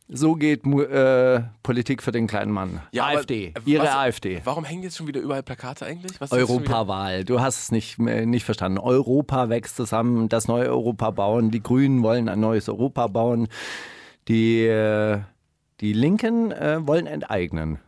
So 0.07 0.35
geht 0.35 0.65
äh, 0.65 1.41
Politik 1.63 2.01
für 2.01 2.13
den 2.13 2.27
kleinen 2.27 2.51
Mann. 2.51 2.81
Ja, 2.93 3.07
AfD, 3.07 3.53
ihre 3.65 3.83
was- 3.83 3.95
AfD. 3.95 4.39
Warum 4.45 4.63
hängen 4.63 4.83
jetzt 4.83 4.95
schon 4.95 5.07
wieder 5.07 5.19
überall 5.19 5.43
Plakate 5.43 5.85
eigentlich? 5.85 6.13
Europawahl, 6.31 7.25
du 7.25 7.41
hast 7.41 7.59
es 7.63 7.71
nicht, 7.71 7.99
äh, 7.99 8.25
nicht 8.25 8.45
verstanden. 8.45 8.77
Europa 8.77 9.49
wächst 9.49 9.75
zusammen, 9.75 10.29
das 10.29 10.47
neue 10.47 10.67
Europa 10.69 11.09
bauen. 11.11 11.51
Die 11.51 11.61
Grünen 11.61 12.03
wollen 12.03 12.29
ein 12.29 12.39
neues 12.39 12.69
Europa 12.69 13.07
bauen. 13.07 13.47
Die, 14.29 14.61
äh, 14.65 15.19
die 15.81 15.93
Linken 15.93 16.51
äh, 16.51 16.85
wollen 16.85 17.07
enteignen. 17.07 17.79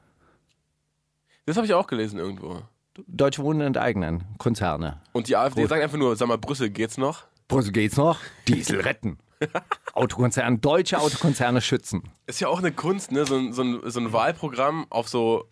Das 1.46 1.56
habe 1.56 1.66
ich 1.66 1.74
auch 1.74 1.88
gelesen 1.88 2.20
irgendwo. 2.20 2.62
Deutsche 3.08 3.44
Wohnen 3.44 3.62
enteignen, 3.62 4.24
Konzerne. 4.38 5.02
Und 5.14 5.28
die 5.28 5.38
AfD 5.38 5.66
sagt 5.66 5.82
einfach 5.82 5.98
nur, 5.98 6.16
sag 6.16 6.28
mal, 6.28 6.38
Brüssel 6.38 6.70
geht's 6.70 6.98
noch? 6.98 7.24
Brüssel 7.48 7.72
geht's 7.72 7.96
noch? 7.96 8.20
Diesel 8.48 8.82
retten. 8.82 9.20
Autokonzerne, 9.94 10.58
deutsche 10.58 11.00
Autokonzerne 11.00 11.62
schützen. 11.62 12.04
Ist 12.26 12.40
ja 12.40 12.48
auch 12.48 12.60
eine 12.60 12.72
Kunst, 12.72 13.12
ne? 13.12 13.26
So 13.26 13.36
ein, 13.36 13.54
so 13.54 13.62
ein, 13.62 13.82
so 13.86 14.00
ein 14.00 14.12
Wahlprogramm 14.12 14.88
auf 14.90 15.08
so, 15.08 15.46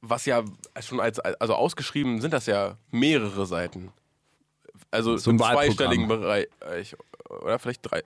was 0.00 0.24
ja 0.24 0.42
schon 0.80 1.00
als, 1.00 1.20
also 1.20 1.54
ausgeschrieben 1.54 2.20
sind 2.20 2.32
das 2.32 2.46
ja 2.46 2.78
mehrere 2.90 3.46
Seiten. 3.46 3.92
Also 4.90 5.18
So 5.18 5.30
ein 5.30 5.34
im 5.34 5.38
zweistelligen 5.38 6.08
Bereich. 6.08 6.48
Oder 7.28 7.58
vielleicht 7.58 7.82
drei. 7.82 8.02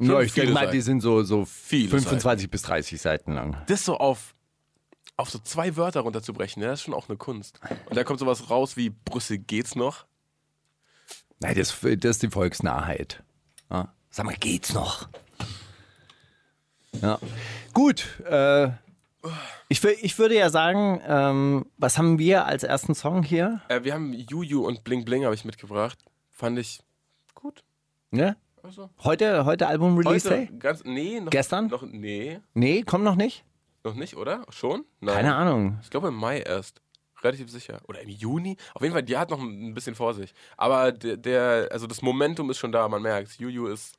Ja, 0.00 0.20
ich 0.20 0.32
denke 0.32 0.52
mal, 0.52 0.60
Seiten. 0.60 0.72
die 0.72 0.80
sind 0.80 1.00
so, 1.00 1.22
so 1.22 1.44
Viele 1.44 1.90
25 1.90 2.50
bis 2.50 2.62
30 2.62 3.00
Seiten 3.00 3.34
lang. 3.34 3.56
das 3.66 3.84
so 3.84 3.96
auf, 3.98 4.34
auf 5.16 5.30
so 5.30 5.38
zwei 5.38 5.76
Wörter 5.76 6.00
runterzubrechen, 6.00 6.60
ne, 6.62 6.68
das 6.68 6.80
ist 6.80 6.84
schon 6.84 6.94
auch 6.94 7.08
eine 7.08 7.18
Kunst. 7.18 7.60
Und 7.86 7.96
da 7.96 8.04
kommt 8.04 8.18
sowas 8.18 8.48
raus 8.50 8.76
wie 8.76 8.90
Brüssel 8.90 9.38
geht's 9.38 9.76
noch. 9.76 10.06
Nein, 11.40 11.54
das, 11.56 11.78
das 11.80 12.10
ist 12.10 12.22
die 12.22 12.30
Volksnahheit. 12.30 13.22
Ja. 13.70 13.92
Sag 14.10 14.26
mal, 14.26 14.34
geht's 14.36 14.74
noch? 14.74 15.08
Ja. 17.00 17.18
Gut, 17.72 18.20
äh, 18.24 18.70
ich, 19.68 19.84
ich 19.84 20.18
würde 20.18 20.34
ja 20.34 20.50
sagen, 20.50 21.00
ähm, 21.06 21.66
was 21.76 21.98
haben 21.98 22.18
wir 22.18 22.46
als 22.46 22.62
ersten 22.62 22.94
Song 22.94 23.22
hier? 23.22 23.60
Äh, 23.68 23.84
wir 23.84 23.94
haben 23.94 24.12
Juju 24.12 24.66
und 24.66 24.82
Bling 24.84 25.04
Bling 25.04 25.24
habe 25.24 25.34
ich 25.34 25.44
mitgebracht. 25.44 25.98
Fand 26.30 26.58
ich 26.58 26.80
gut. 27.34 27.62
Ne? 28.10 28.36
Also, 28.62 28.90
Heute, 29.04 29.44
heute 29.44 29.66
Album-Release 29.66 30.28
Day? 30.28 30.50
ganz, 30.58 30.84
nee, 30.84 31.20
noch, 31.20 31.30
Gestern? 31.30 31.68
Noch, 31.68 31.82
nee, 31.82 32.40
Nee, 32.54 32.82
kommt 32.82 33.04
noch 33.04 33.16
nicht? 33.16 33.44
noch 33.84 33.94
nicht, 33.94 34.16
oder? 34.16 34.44
Schon? 34.50 34.84
Nein. 35.00 35.14
Keine 35.14 35.34
Ahnung. 35.34 35.78
Ich 35.82 35.88
glaube 35.90 36.08
im 36.08 36.14
Mai 36.14 36.40
erst. 36.40 36.82
Relativ 37.22 37.50
sicher. 37.50 37.80
Oder 37.88 38.00
im 38.02 38.08
Juni? 38.08 38.56
Auf 38.74 38.82
jeden 38.82 38.92
Fall, 38.92 39.02
die 39.02 39.16
hat 39.16 39.30
noch 39.30 39.40
ein 39.40 39.74
bisschen 39.74 39.94
vor 39.94 40.14
sich. 40.14 40.32
Aber 40.56 40.92
der, 40.92 41.16
der 41.16 41.68
also 41.70 41.86
das 41.86 42.00
Momentum 42.02 42.50
ist 42.50 42.58
schon 42.58 42.72
da, 42.72 42.88
man 42.88 43.02
merkt. 43.02 43.38
Juju 43.38 43.66
ist, 43.68 43.94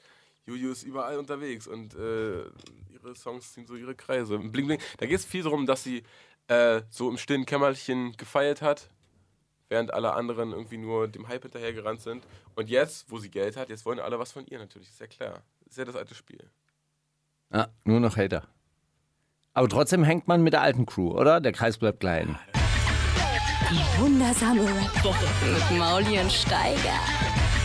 Juju 0.45 0.71
ist 0.71 0.83
überall 0.83 1.17
unterwegs 1.19 1.67
und 1.67 1.93
äh, 1.95 2.41
ihre 2.91 3.15
Songs 3.15 3.53
ziehen 3.53 3.65
so 3.67 3.75
ihre 3.75 3.95
Kreise. 3.95 4.37
Bling 4.39 4.67
Bling. 4.67 4.79
Da 4.97 5.05
geht 5.05 5.17
es 5.17 5.25
viel 5.25 5.43
darum, 5.43 5.65
dass 5.67 5.83
sie 5.83 6.03
äh, 6.47 6.81
so 6.89 7.09
im 7.09 7.17
stillen 7.17 7.45
Kämmerchen 7.45 8.13
gefeiert 8.17 8.61
hat. 8.61 8.89
Während 9.71 9.93
alle 9.93 10.13
anderen 10.13 10.51
irgendwie 10.51 10.77
nur 10.77 11.07
dem 11.07 11.29
Hype 11.29 11.43
hinterhergerannt 11.43 12.01
sind. 12.01 12.27
Und 12.55 12.69
jetzt, 12.69 13.09
wo 13.09 13.17
sie 13.19 13.31
Geld 13.31 13.55
hat, 13.55 13.69
jetzt 13.69 13.85
wollen 13.85 13.99
alle 13.99 14.19
was 14.19 14.33
von 14.33 14.45
ihr 14.45 14.59
natürlich, 14.59 14.89
ist 14.89 14.99
ja 14.99 15.07
klar. 15.07 15.41
ist 15.65 15.77
ja 15.77 15.85
das 15.85 15.95
alte 15.95 16.13
Spiel. 16.13 16.51
Ja, 17.53 17.69
nur 17.85 18.01
noch 18.01 18.17
Hater. 18.17 18.43
Aber 19.53 19.69
trotzdem 19.69 20.03
hängt 20.03 20.27
man 20.27 20.43
mit 20.43 20.51
der 20.53 20.61
alten 20.61 20.85
Crew, 20.85 21.11
oder? 21.11 21.39
Der 21.39 21.53
Kreis 21.53 21.77
bleibt 21.77 22.01
klein. 22.01 22.37
Die 23.69 24.01
wundersame 24.01 24.61
Rap-Woche 24.61 25.25
mit 25.45 25.79
Mauli 25.79 26.19
und 26.19 26.31
Steiger. 26.31 26.99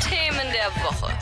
Themen 0.00 0.46
der 0.52 0.70
Woche. 0.84 1.12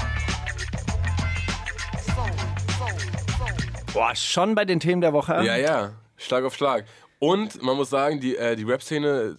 Boah, 3.95 4.15
schon 4.15 4.55
bei 4.55 4.67
den 4.67 4.81
Themen 4.81 5.01
der 5.01 5.15
Woche. 5.15 5.43
Ja, 5.45 5.57
ja, 5.57 5.93
Schlag 6.19 6.45
auf 6.45 6.55
Schlag. 6.55 6.85
Und 7.21 7.63
man 7.63 7.77
muss 7.77 7.89
sagen, 7.89 8.21
die, 8.21 8.37
äh, 8.37 8.55
die 8.55 8.65
Rap-Szene, 8.65 9.37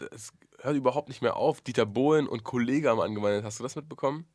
hört 0.66 0.76
überhaupt 0.76 1.10
nicht 1.10 1.22
mehr 1.22 1.36
auf. 1.38 1.62
Dieter 1.62 1.86
Bohlen 1.86 2.28
und 2.28 2.44
Kollege 2.44 2.90
haben 2.90 3.00
angemeldet. 3.02 3.44
Hast 3.46 3.60
du 3.60 3.64
das 3.64 3.76
mitbekommen? 3.76 4.26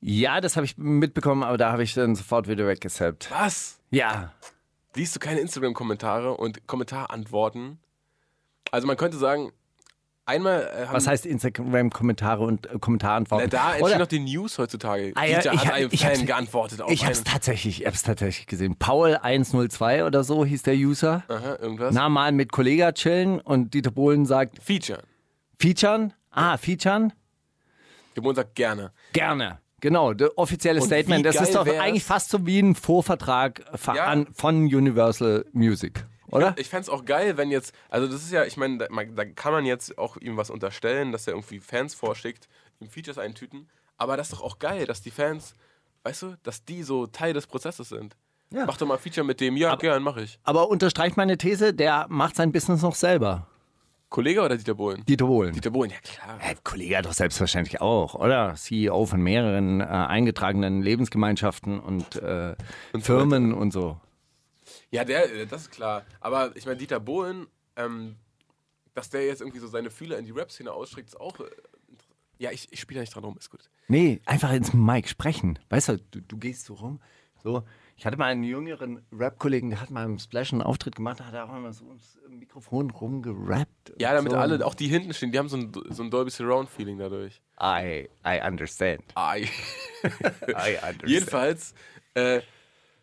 Ja, 0.00 0.40
das 0.40 0.56
habe 0.56 0.66
ich 0.66 0.76
mitbekommen, 0.78 1.42
aber 1.42 1.56
da 1.58 1.72
habe 1.72 1.82
ich 1.82 1.94
dann 1.94 2.14
sofort 2.14 2.48
wieder 2.48 2.66
weggesappt. 2.66 3.30
Was? 3.30 3.80
Ja. 3.90 4.32
Liest 4.94 5.14
du 5.16 5.20
keine 5.20 5.40
Instagram-Kommentare 5.40 6.34
und 6.34 6.66
Kommentarantworten? 6.66 7.78
Also 8.70 8.86
man 8.86 8.96
könnte 8.96 9.16
sagen, 9.16 9.52
einmal 10.26 10.62
äh, 10.62 10.86
Was 10.92 11.06
heißt 11.06 11.24
Instagram-Kommentare 11.26 12.42
und 12.44 12.66
äh, 12.66 12.78
Kommentarantworten? 12.78 13.48
Na, 13.52 13.58
da 13.58 13.76
entstehen 13.76 13.98
noch 13.98 14.06
die 14.06 14.20
News 14.20 14.58
heutzutage. 14.58 15.12
Ah, 15.14 15.24
ja, 15.24 15.38
Dieter 15.40 15.52
ich 15.54 15.66
hat 15.66 15.72
einem 15.74 15.88
ich 15.92 16.00
Fan 16.00 16.10
hab's- 16.12 16.26
geantwortet 16.26 16.82
auf 16.82 16.90
Ich 16.90 17.02
habe 17.02 17.12
es 17.12 17.18
einen- 17.18 17.24
tatsächlich, 17.26 17.80
ich 17.80 17.86
hab's 17.86 18.02
tatsächlich 18.02 18.46
gesehen. 18.46 18.76
Paul 18.78 19.16
102 19.22 20.04
oder 20.04 20.24
so 20.24 20.44
hieß 20.44 20.62
der 20.62 20.74
User. 20.74 21.24
Aha, 21.28 21.56
irgendwas. 21.60 21.94
Na, 21.94 22.08
mal 22.08 22.32
mit 22.32 22.52
Kollega 22.52 22.92
chillen 22.92 23.40
und 23.40 23.72
Dieter 23.74 23.90
Bohlen 23.90 24.26
sagt, 24.26 24.62
Feature. 24.62 25.02
Featuren? 25.58 26.12
Ah, 26.30 26.56
featuren? 26.56 27.12
Sagt 28.34 28.54
gerne. 28.54 28.92
Gerne. 29.12 29.58
Genau, 29.80 30.14
das 30.14 30.30
offizielle 30.36 30.80
Und 30.80 30.86
Statement. 30.86 31.24
Das 31.26 31.36
ist 31.40 31.54
doch 31.54 31.66
wär's- 31.66 31.80
eigentlich 31.80 32.04
fast 32.04 32.30
so 32.30 32.46
wie 32.46 32.60
ein 32.60 32.74
Vorvertrag 32.74 33.62
ver- 33.74 33.94
Ja. 33.94 34.24
von 34.32 34.62
Universal 34.64 35.44
Music, 35.52 36.04
oder? 36.28 36.54
Ich 36.56 36.68
fände 36.70 36.84
es 36.84 36.88
auch 36.88 37.04
geil, 37.04 37.36
wenn 37.36 37.50
jetzt, 37.50 37.74
also 37.90 38.06
das 38.06 38.22
ist 38.22 38.32
ja, 38.32 38.44
ich 38.44 38.56
meine, 38.56 38.78
da, 38.78 38.86
da 38.88 39.24
kann 39.26 39.52
man 39.52 39.66
jetzt 39.66 39.98
auch 39.98 40.16
ihm 40.16 40.36
was 40.38 40.48
unterstellen, 40.48 41.12
dass 41.12 41.26
er 41.26 41.34
irgendwie 41.34 41.60
Fans 41.60 41.94
vorschickt, 41.94 42.48
ihm 42.80 42.88
Features 42.88 43.18
eintüten. 43.18 43.68
Aber 43.98 44.16
das 44.16 44.28
ist 44.30 44.38
doch 44.38 44.42
auch 44.42 44.58
geil, 44.58 44.86
dass 44.86 45.02
die 45.02 45.10
Fans, 45.10 45.54
weißt 46.04 46.22
du, 46.22 46.36
dass 46.42 46.64
die 46.64 46.82
so 46.82 47.06
Teil 47.06 47.34
des 47.34 47.46
Prozesses 47.46 47.90
sind. 47.90 48.16
Ja. 48.52 48.64
Mach 48.64 48.78
doch 48.78 48.86
mal 48.86 48.94
ein 48.94 49.00
Feature 49.00 49.26
mit 49.26 49.40
dem, 49.40 49.56
ja, 49.58 49.74
gern, 49.76 50.02
mach 50.02 50.16
ich. 50.16 50.38
Aber 50.42 50.68
unterstreicht 50.70 51.16
meine 51.18 51.36
These, 51.36 51.74
der 51.74 52.06
macht 52.08 52.36
sein 52.36 52.50
Business 52.50 52.80
noch 52.82 52.94
selber. 52.94 53.46
Kollege 54.08 54.42
oder 54.42 54.56
Dieter 54.56 54.74
Bohlen? 54.74 55.04
Dieter 55.04 55.26
Bohlen. 55.26 55.52
Dieter 55.52 55.70
Bohlen, 55.70 55.90
ja 55.90 55.98
klar. 55.98 56.38
Äh, 56.40 56.54
Kollege 56.62 57.02
doch 57.02 57.12
selbstverständlich 57.12 57.80
auch, 57.80 58.14
oder? 58.14 58.54
CEO 58.54 59.04
von 59.06 59.20
mehreren 59.20 59.80
äh, 59.80 59.84
eingetragenen 59.84 60.80
Lebensgemeinschaften 60.82 61.80
und, 61.80 62.16
äh, 62.16 62.54
Firmen 63.00 63.52
und 63.52 63.72
so. 63.72 64.00
Ja, 64.90 65.04
der, 65.04 65.32
äh, 65.32 65.46
das 65.46 65.62
ist 65.62 65.70
klar. 65.72 66.04
Aber 66.20 66.56
ich 66.56 66.66
meine, 66.66 66.76
Dieter 66.78 67.00
Bohlen, 67.00 67.46
ähm, 67.76 68.16
dass 68.94 69.10
der 69.10 69.26
jetzt 69.26 69.40
irgendwie 69.40 69.58
so 69.58 69.66
seine 69.66 69.90
Fühler 69.90 70.18
in 70.18 70.24
die 70.24 70.30
Rap-Szene 70.30 70.72
ausstreckt, 70.72 71.08
ist 71.08 71.20
auch. 71.20 71.38
Äh, 71.40 71.44
ja, 72.38 72.50
ich, 72.50 72.68
ich 72.70 72.80
spiele 72.80 72.98
da 72.98 73.02
nicht 73.02 73.14
dran 73.14 73.24
rum, 73.24 73.36
ist 73.38 73.50
gut. 73.50 73.70
Nee, 73.88 74.20
einfach 74.26 74.52
ins 74.52 74.72
Mic 74.72 75.08
sprechen. 75.08 75.58
Weißt 75.68 75.88
du, 75.88 75.98
du, 75.98 76.20
du 76.20 76.36
gehst 76.36 76.66
so 76.66 76.74
rum. 76.74 77.00
So. 77.46 77.62
Ich 77.96 78.04
hatte 78.04 78.16
mal 78.16 78.24
einen 78.24 78.42
jüngeren 78.42 79.06
Rap-Kollegen, 79.12 79.70
der 79.70 79.80
hat 79.80 79.90
mal 79.90 80.04
im 80.04 80.18
Splash 80.18 80.52
einen 80.52 80.62
Auftritt 80.62 80.96
gemacht, 80.96 81.20
da 81.20 81.26
hat 81.26 81.34
er 81.34 81.48
auch 81.48 81.56
immer 81.56 81.72
so 81.72 81.84
ums 81.84 82.18
Mikrofon 82.28 82.90
rumgerappt. 82.90 83.94
Ja, 84.00 84.12
damit 84.14 84.32
so. 84.32 84.38
alle, 84.38 84.66
auch 84.66 84.74
die 84.74 84.88
hinten 84.88 85.14
stehen, 85.14 85.30
die 85.30 85.38
haben 85.38 85.48
so 85.48 85.56
ein, 85.56 85.72
so 85.90 86.02
ein 86.02 86.10
Dolby 86.10 86.32
Surround-Feeling 86.32 86.98
dadurch. 86.98 87.40
I, 87.62 88.08
I 88.26 88.40
understand. 88.44 89.04
Ai. 89.14 89.42
I 90.02 90.76
understand. 90.82 91.02
Jedenfalls 91.06 91.74
äh, 92.14 92.40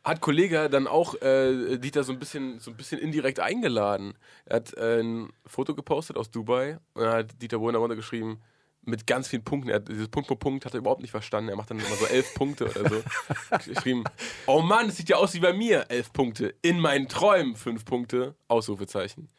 hat 0.03 0.19
Kollege 0.19 0.69
dann 0.69 0.87
auch 0.87 1.15
äh, 1.21 1.77
Dieter 1.77 2.03
so 2.03 2.11
ein 2.11 2.19
bisschen 2.19 2.59
so 2.59 2.69
ein 2.69 2.75
bisschen 2.75 2.99
indirekt 2.99 3.39
eingeladen. 3.39 4.13
Er 4.43 4.57
hat 4.57 4.73
äh, 4.73 4.99
ein 4.99 5.31
Foto 5.45 5.73
gepostet 5.73 6.17
aus 6.17 6.31
Dubai 6.31 6.79
und 6.95 7.03
dann 7.03 7.13
hat 7.13 7.41
Dieter 7.41 7.59
Bohlen 7.59 7.75
darunter 7.75 7.95
geschrieben 7.95 8.41
mit 8.85 9.07
ganz 9.07 9.27
vielen 9.27 9.43
Punkten. 9.43 9.69
Er 9.69 9.79
dieses 9.79 10.09
Punkt 10.09 10.27
pro 10.27 10.35
Punkt 10.35 10.65
hat 10.65 10.73
er 10.73 10.79
überhaupt 10.79 11.01
nicht 11.01 11.11
verstanden. 11.11 11.49
Er 11.49 11.55
macht 11.55 11.69
dann 11.69 11.79
immer 11.79 11.95
so 11.95 12.05
elf 12.05 12.33
Punkte 12.35 12.65
oder 12.65 12.89
so. 12.89 13.03
Geschrieben, 13.73 14.03
oh 14.45 14.61
Mann, 14.61 14.87
das 14.87 14.97
sieht 14.97 15.09
ja 15.09 15.17
aus 15.17 15.33
wie 15.33 15.39
bei 15.39 15.53
mir. 15.53 15.85
Elf 15.89 16.11
Punkte. 16.11 16.55
In 16.61 16.79
meinen 16.79 17.07
Träumen 17.07 17.55
fünf 17.55 17.85
Punkte. 17.85 18.35
Ausrufezeichen. 18.47 19.29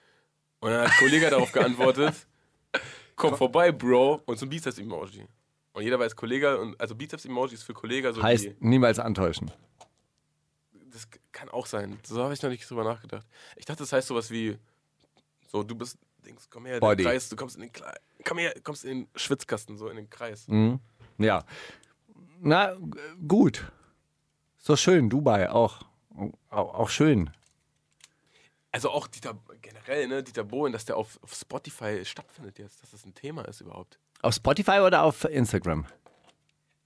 Und 0.60 0.70
dann 0.70 0.88
hat 0.88 0.96
Kollege 0.98 1.28
darauf 1.28 1.52
geantwortet, 1.52 2.26
komm 3.16 3.36
vorbei, 3.36 3.70
Bro. 3.70 4.22
Und 4.24 4.38
zum 4.38 4.48
Bizeps-Emoji. 4.48 5.26
Und 5.74 5.82
jeder 5.82 5.98
weiß, 5.98 6.16
Kollege, 6.16 6.58
und, 6.58 6.80
also 6.80 6.94
Bizeps-Emoji 6.94 7.54
ist 7.54 7.64
für 7.64 7.74
Kollege 7.74 8.12
so 8.12 8.22
Heißt 8.22 8.44
wie, 8.44 8.56
niemals 8.60 8.98
antäuschen. 8.98 9.50
das 10.90 11.06
kann 11.32 11.50
auch 11.50 11.66
sein. 11.66 11.98
So 12.04 12.22
habe 12.22 12.32
ich 12.32 12.42
noch 12.42 12.48
nicht 12.48 12.68
drüber 12.70 12.84
nachgedacht. 12.84 13.26
Ich 13.56 13.66
dachte, 13.66 13.82
das 13.82 13.92
heißt 13.92 14.08
sowas 14.08 14.30
wie, 14.30 14.56
so, 15.48 15.62
du 15.62 15.74
bist, 15.74 15.98
Dings, 16.24 16.48
komm 16.50 16.66
her, 16.66 16.80
Body. 16.80 17.02
den 17.02 17.06
Kreis, 17.10 17.28
du 17.28 17.36
kommst 17.36 17.56
in 17.56 17.62
den 17.62 17.72
Kreis, 17.72 17.96
komm 18.24 18.38
her, 18.38 18.54
kommst 18.62 18.84
in 18.84 19.02
den 19.02 19.08
Schwitzkasten, 19.14 19.76
so 19.76 19.88
in 19.88 19.96
den 19.96 20.10
Kreis. 20.10 20.48
Mhm. 20.48 20.80
Ja. 21.18 21.44
Na, 22.40 22.76
gut. 23.26 23.70
So 24.58 24.76
schön, 24.76 25.10
Dubai 25.10 25.50
auch. 25.50 25.82
Auch, 26.50 26.74
auch 26.74 26.88
schön. 26.88 27.30
Also 28.72 28.90
auch 28.90 29.06
Dieter, 29.06 29.38
generell, 29.62 30.08
ne, 30.08 30.22
Dieter 30.22 30.44
Bohlen, 30.44 30.72
dass 30.72 30.84
der 30.84 30.96
auf, 30.96 31.18
auf 31.22 31.34
Spotify 31.34 32.04
stattfindet 32.04 32.58
jetzt, 32.58 32.82
dass 32.82 32.90
das 32.90 33.04
ein 33.04 33.14
Thema 33.14 33.42
ist 33.42 33.60
überhaupt. 33.60 33.98
Auf 34.22 34.34
Spotify 34.34 34.80
oder 34.80 35.02
auf 35.02 35.24
Instagram? 35.24 35.86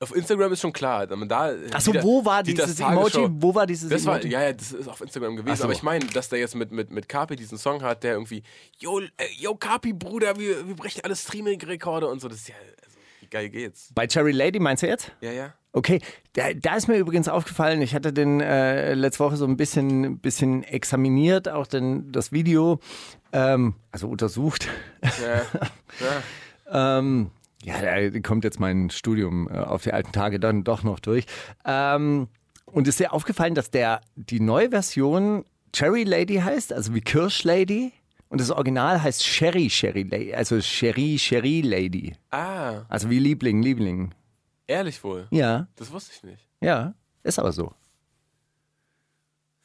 Auf 0.01 0.15
Instagram 0.15 0.53
ist 0.53 0.61
schon 0.61 0.73
klar. 0.73 1.09
Da, 1.09 1.17
da, 1.17 1.55
Achso, 1.73 1.93
wo 2.03 2.25
war 2.25 2.45
Dieters 2.45 2.67
dieses 2.67 2.81
Emoji? 2.81 3.29
Wo 3.31 3.53
war 3.53 3.67
dieses 3.67 3.91
Das 3.91 4.07
war, 4.07 4.21
Emoji? 4.21 4.33
ja, 4.33 4.43
ja, 4.43 4.53
das 4.53 4.73
ist 4.73 4.89
auf 4.89 5.01
Instagram 5.01 5.35
gewesen. 5.35 5.57
So. 5.57 5.65
Aber 5.65 5.73
ich 5.73 5.83
meine, 5.83 6.07
dass 6.07 6.29
der 6.29 6.39
jetzt 6.39 6.55
mit, 6.55 6.71
mit, 6.71 6.91
mit 6.91 7.09
Kapi 7.09 7.35
diesen 7.35 7.59
Song 7.59 7.83
hat, 7.83 8.05
der 8.05 8.13
irgendwie, 8.13 8.45
yo, 8.79 9.01
äh, 9.01 9.07
yo 9.37 9.57
Kapi, 9.57 9.93
Bruder, 9.93 10.39
wir, 10.39 10.69
wir 10.69 10.77
brechen 10.77 11.01
alle 11.03 11.17
Streaming-Rekorde 11.17 12.07
und 12.07 12.21
so. 12.21 12.29
Das 12.29 12.39
ist 12.39 12.49
ja, 12.49 12.55
also, 12.85 12.99
wie 13.21 13.27
geil 13.27 13.49
geht's? 13.49 13.91
Bei 13.93 14.07
Cherry 14.07 14.31
Lady 14.31 14.61
meinst 14.61 14.85
du 14.85 14.87
jetzt? 14.87 15.11
Ja, 15.21 15.33
ja. 15.33 15.55
Okay, 15.73 16.01
da, 16.33 16.53
da 16.55 16.77
ist 16.77 16.87
mir 16.87 16.97
übrigens 16.97 17.29
aufgefallen, 17.29 17.83
ich 17.83 17.95
hatte 17.95 18.13
den 18.13 18.41
äh, 18.41 18.95
letzte 18.95 19.25
Woche 19.25 19.37
so 19.37 19.47
ein 19.47 19.57
bisschen, 19.57 20.19
bisschen 20.19 20.63
examiniert, 20.63 21.49
auch 21.49 21.67
den, 21.67 22.11
das 22.13 22.31
Video, 22.31 22.79
ähm, 23.33 23.75
also 23.91 24.09
untersucht. 24.09 24.69
ja, 25.03 25.43
ja. 26.01 26.99
ähm, 26.99 27.31
ja, 27.63 27.81
da 28.11 28.21
kommt 28.21 28.45
jetzt 28.45 28.61
mein 28.61 28.91
Studium 28.91 29.49
äh, 29.49 29.59
auf 29.59 29.83
die 29.83 29.93
alten 29.93 30.13
Tage 30.13 30.39
dann 30.41 30.65
doch 30.65 30.83
noch 30.83 31.01
durch. 31.01 31.27
Ähm, 31.65 32.29
und 32.67 32.87
es 32.87 32.95
ist 32.95 33.01
dir 33.01 33.13
aufgefallen, 33.13 33.55
dass 33.55 33.71
der, 33.71 34.01
die 34.17 34.41
neue 34.41 34.71
Version 34.71 35.45
Cherry 35.73 36.05
Lady 36.05 36.37
heißt, 36.37 36.73
also 36.73 36.95
wie 36.95 37.01
Kirsch 37.01 37.45
Lady. 37.45 37.93
Und 38.31 38.41
das 38.43 38.51
Original 38.51 39.03
heißt 39.03 39.25
Sherry 39.25 39.71
Sherry 39.71 40.03
Lady, 40.03 40.35
also 40.35 40.61
Sherry 40.61 41.19
Sherry 41.19 41.63
Lady. 41.63 42.15
Ah, 42.31 42.83
Also 42.89 43.09
wie 43.09 43.19
Liebling, 43.19 43.63
Liebling. 43.63 44.15
ehrlich 44.67 45.03
wohl. 45.03 45.27
Ja, 45.31 45.67
Das 45.77 45.91
wusste 45.91 46.13
ich 46.15 46.23
nicht. 46.23 46.47
ja, 46.61 46.93
ist 47.23 47.39
aber 47.39 47.53
so. 47.53 47.73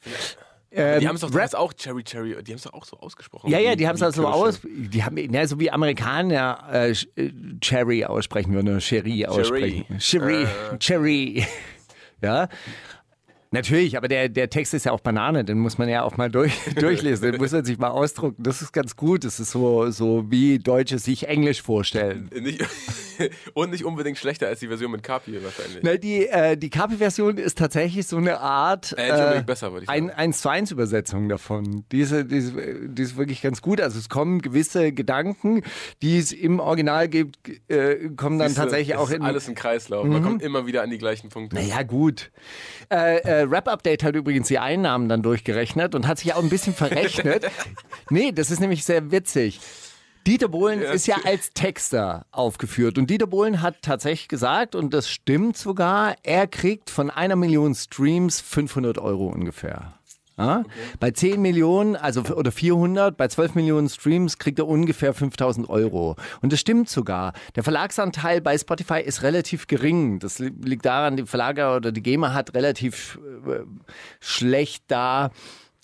die 0.04 0.10
Ähm, 0.76 1.08
haben 1.08 1.14
es 1.16 1.20
doch 1.22 1.32
Rap- 1.34 1.54
auch 1.54 1.72
Cherry 1.72 2.02
Cherry, 2.04 2.36
die 2.42 2.52
haben 2.52 2.56
es 2.56 2.62
doch 2.64 2.72
auch 2.74 2.84
so 2.84 2.96
ausgesprochen. 2.98 3.48
Ja, 3.50 3.58
ja, 3.58 3.76
die 3.76 3.86
haben 3.86 3.94
es 3.96 4.02
also 4.02 4.22
so 4.22 4.28
Kirsche. 4.28 4.38
aus, 4.44 4.60
die 4.64 5.04
haben, 5.04 5.16
ja, 5.32 5.46
so 5.46 5.60
wie 5.60 5.70
Amerikaner 5.70 6.64
äh, 6.72 6.90
äh, 7.16 7.32
Cherry 7.60 8.04
aussprechen 8.04 8.52
würden, 8.54 8.78
Cherry 8.80 9.24
aussprechen. 9.26 9.84
Cherry, 9.98 10.42
Äh. 10.44 10.78
Cherry. 10.78 11.46
Ja. 12.22 12.48
Natürlich, 13.54 13.96
aber 13.96 14.08
der, 14.08 14.28
der 14.28 14.50
Text 14.50 14.74
ist 14.74 14.84
ja 14.84 14.90
auch 14.90 14.98
Banane, 14.98 15.44
den 15.44 15.60
muss 15.60 15.78
man 15.78 15.88
ja 15.88 16.02
auch 16.02 16.16
mal 16.16 16.28
durch, 16.28 16.52
durchlesen, 16.74 17.30
den 17.30 17.40
muss 17.40 17.52
man 17.52 17.64
sich 17.64 17.78
mal 17.78 17.90
ausdrucken. 17.90 18.42
Das 18.42 18.60
ist 18.60 18.72
ganz 18.72 18.96
gut. 18.96 19.24
Das 19.24 19.38
ist 19.38 19.52
so, 19.52 19.90
so 19.90 20.24
wie 20.28 20.58
Deutsche 20.58 20.98
sich 20.98 21.28
Englisch 21.28 21.62
vorstellen. 21.62 22.28
Nicht, 22.40 22.64
und 23.54 23.70
nicht 23.70 23.84
unbedingt 23.84 24.18
schlechter 24.18 24.48
als 24.48 24.58
die 24.58 24.66
Version 24.66 24.90
mit 24.90 25.04
Kapi 25.04 25.38
wahrscheinlich. 25.42 25.84
Ne, 25.84 26.00
die 26.00 26.26
äh, 26.26 26.56
die 26.56 26.68
Kapi-Version 26.68 27.38
ist 27.38 27.56
tatsächlich 27.56 28.08
so 28.08 28.16
eine 28.16 28.40
Art 28.40 28.92
Äh, 28.98 29.42
besser, 29.46 29.72
würde 29.72 29.84
ich 29.84 29.88
ein, 29.88 30.08
sagen. 30.08 30.18
1 30.18 30.40
zu 30.40 30.48
1 30.48 30.70
Übersetzung 30.72 31.28
davon. 31.28 31.84
Diese, 31.92 32.24
diese, 32.24 32.88
die 32.88 33.02
ist 33.02 33.16
wirklich 33.16 33.40
ganz 33.40 33.62
gut. 33.62 33.80
Also 33.80 34.00
es 34.00 34.08
kommen 34.08 34.42
gewisse 34.42 34.92
Gedanken, 34.92 35.62
die 36.02 36.18
es 36.18 36.32
im 36.32 36.58
Original 36.58 37.08
gibt, 37.08 37.38
äh, 37.68 38.10
kommen 38.16 38.40
dann 38.40 38.48
Siehste, 38.48 38.62
tatsächlich 38.62 38.96
auch 38.96 39.10
in. 39.10 39.20
Mhm. 39.20 39.26
alles 39.26 39.48
ein 39.48 39.54
Kreislauf. 39.54 40.04
Man 40.06 40.22
kommt 40.22 40.42
immer 40.42 40.66
wieder 40.66 40.82
an 40.82 40.90
die 40.90 40.98
gleichen 40.98 41.28
Punkte. 41.28 41.54
Naja, 41.54 41.84
gut. 41.84 42.32
Äh, 42.90 43.18
äh, 43.18 43.43
Rap-Update 43.50 44.02
hat 44.02 44.14
übrigens 44.14 44.48
die 44.48 44.58
Einnahmen 44.58 45.08
dann 45.08 45.22
durchgerechnet 45.22 45.94
und 45.94 46.06
hat 46.06 46.18
sich 46.18 46.34
auch 46.34 46.42
ein 46.42 46.48
bisschen 46.48 46.74
verrechnet. 46.74 47.46
nee, 48.10 48.32
das 48.32 48.50
ist 48.50 48.60
nämlich 48.60 48.84
sehr 48.84 49.10
witzig. 49.10 49.60
Dieter 50.26 50.48
Bohlen 50.48 50.80
ist 50.80 51.06
ja 51.06 51.16
als 51.24 51.50
Texter 51.52 52.24
aufgeführt 52.30 52.96
und 52.96 53.10
Dieter 53.10 53.26
Bohlen 53.26 53.60
hat 53.60 53.82
tatsächlich 53.82 54.28
gesagt, 54.28 54.74
und 54.74 54.94
das 54.94 55.10
stimmt 55.10 55.58
sogar, 55.58 56.16
er 56.22 56.46
kriegt 56.46 56.88
von 56.88 57.10
einer 57.10 57.36
Million 57.36 57.74
Streams 57.74 58.40
500 58.40 58.96
Euro 58.98 59.26
ungefähr. 59.26 59.92
Ja? 60.36 60.64
Bei 61.00 61.10
10 61.10 61.40
Millionen, 61.40 61.96
also 61.96 62.22
oder 62.22 62.50
400, 62.50 63.16
bei 63.16 63.28
12 63.28 63.54
Millionen 63.54 63.88
Streams 63.88 64.38
kriegt 64.38 64.58
er 64.58 64.66
ungefähr 64.66 65.14
5000 65.14 65.68
Euro. 65.70 66.16
Und 66.42 66.52
das 66.52 66.60
stimmt 66.60 66.88
sogar. 66.88 67.32
Der 67.54 67.62
Verlagsanteil 67.62 68.40
bei 68.40 68.58
Spotify 68.58 69.00
ist 69.00 69.22
relativ 69.22 69.66
gering. 69.66 70.18
Das 70.18 70.38
li- 70.38 70.52
liegt 70.62 70.84
daran, 70.84 71.16
die 71.16 71.26
Verlager 71.26 71.76
oder 71.76 71.92
die 71.92 72.02
GEMA 72.02 72.32
hat 72.34 72.54
relativ 72.54 73.18
äh, 73.46 73.60
schlecht 74.20 74.84
da 74.88 75.30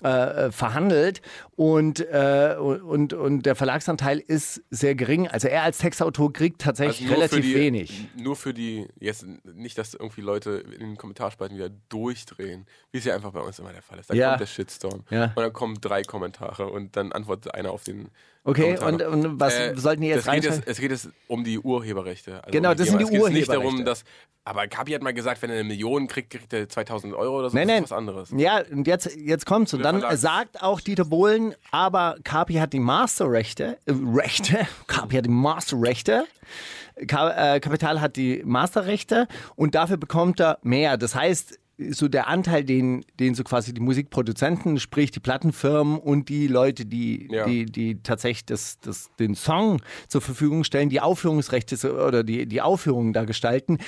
äh, 0.02 0.46
äh, 0.46 0.50
verhandelt 0.52 1.20
und, 1.60 2.00
äh, 2.00 2.56
und, 2.58 3.12
und 3.12 3.42
der 3.44 3.54
Verlagsanteil 3.54 4.18
ist 4.18 4.62
sehr 4.70 4.94
gering. 4.94 5.28
Also 5.28 5.46
er 5.48 5.62
als 5.62 5.76
Textautor 5.76 6.32
kriegt 6.32 6.62
tatsächlich 6.62 7.06
nur 7.06 7.18
relativ 7.18 7.44
die, 7.44 7.54
wenig. 7.54 8.08
Nur 8.16 8.34
für 8.34 8.54
die, 8.54 8.88
jetzt 8.98 9.26
nicht, 9.44 9.76
dass 9.76 9.92
irgendwie 9.92 10.22
Leute 10.22 10.52
in 10.52 10.78
den 10.80 10.96
Kommentarspalten 10.96 11.58
wieder 11.58 11.68
durchdrehen, 11.90 12.64
wie 12.92 12.98
es 12.98 13.04
ja 13.04 13.14
einfach 13.14 13.32
bei 13.32 13.40
uns 13.40 13.58
immer 13.58 13.74
der 13.74 13.82
Fall 13.82 13.98
ist. 13.98 14.08
Dann 14.08 14.16
Ja. 14.16 14.28
kommt 14.30 14.40
der 14.40 14.46
Shitstorm 14.46 15.04
Ja. 15.10 15.24
und 15.24 15.36
dann 15.36 15.52
kommen 15.52 15.76
drei 15.82 16.02
Kommentare 16.02 16.66
und 16.66 16.96
dann 16.96 17.12
antwortet 17.12 17.52
einer 17.54 17.72
auf 17.72 17.84
den 17.84 18.08
Okay, 18.42 18.78
und, 18.78 19.02
und 19.02 19.38
was 19.38 19.54
sollten 19.74 20.00
die 20.00 20.08
jetzt 20.08 20.26
das 20.26 20.28
rein? 20.28 20.62
Es 20.64 20.78
geht 20.80 20.90
jetzt 20.90 21.10
um 21.28 21.44
die 21.44 21.58
Urheberrechte. 21.58 22.42
Also 22.42 22.50
Genau, 22.52 22.70
um 22.70 22.76
das 22.76 22.88
sind 22.88 22.98
die. 22.98 23.04
Es 23.04 23.10
geht 23.10 23.32
nicht 23.32 23.50
darum, 23.50 23.74
Urheberrechte. 23.74 23.84
dass. 23.84 24.04
Aber 24.44 24.66
Kapi 24.66 24.92
hat 24.92 25.02
mal 25.02 25.12
gesagt, 25.12 25.42
wenn 25.42 25.50
er 25.50 25.56
eine 25.58 25.68
Million 25.68 26.06
kriegt, 26.06 26.30
kriegt 26.30 26.50
er 26.54 26.66
2000 26.66 27.12
Euro 27.14 27.40
oder 27.40 27.50
so. 27.50 27.56
Nein, 27.56 27.68
das 27.68 27.74
nein. 27.74 27.84
ist 27.84 27.90
was 27.90 27.98
anderes. 27.98 28.30
Ja, 28.34 28.62
und 28.70 28.86
jetzt, 28.86 29.14
jetzt 29.14 29.44
kommt's. 29.44 29.74
Und 29.74 29.82
dann 29.82 30.02
sagt 30.16 30.62
auch 30.62 30.80
Dieter 30.80 31.04
Bohlen, 31.04 31.49
aber 31.70 32.16
Kapi 32.24 32.54
hat 32.54 32.72
die 32.72 32.80
Masterrechte, 32.80 33.78
äh, 33.86 33.92
Rechte, 34.14 34.58
Kapi 34.86 35.16
hat 35.16 35.26
die 35.26 35.30
Masterrechte, 35.30 36.24
Ka 37.06 37.54
äh, 37.54 37.60
Kapital 37.60 38.00
hat 38.00 38.16
die 38.16 38.42
Masterrechte 38.44 39.26
und 39.56 39.74
dafür 39.74 39.96
bekommt 39.96 40.40
er 40.40 40.58
mehr. 40.62 40.96
Das 40.96 41.14
heißt, 41.14 41.58
so 41.92 42.08
der 42.08 42.28
Anteil, 42.28 42.62
den, 42.62 43.04
den 43.18 43.34
so 43.34 43.42
quasi 43.42 43.72
die 43.72 43.80
Musikproduzenten, 43.80 44.78
sprich 44.78 45.12
die 45.12 45.20
Plattenfirmen 45.20 45.98
und 45.98 46.28
die 46.28 46.46
Leute, 46.46 46.84
die, 46.84 47.26
Ja. 47.30 47.46
die, 47.46 47.64
die 47.64 48.02
tatsächlich 48.02 48.44
das, 48.44 48.78
das, 48.80 49.08
den 49.18 49.34
Song 49.34 49.80
zur 50.06 50.20
Verfügung 50.20 50.64
stellen, 50.64 50.90
die 50.90 51.00
Aufführungsrechte 51.00 51.76
oder 52.06 52.22
die, 52.22 52.44
die 52.46 52.60
Aufführungen 52.60 53.14
da 53.14 53.24
gestalten, 53.24 53.78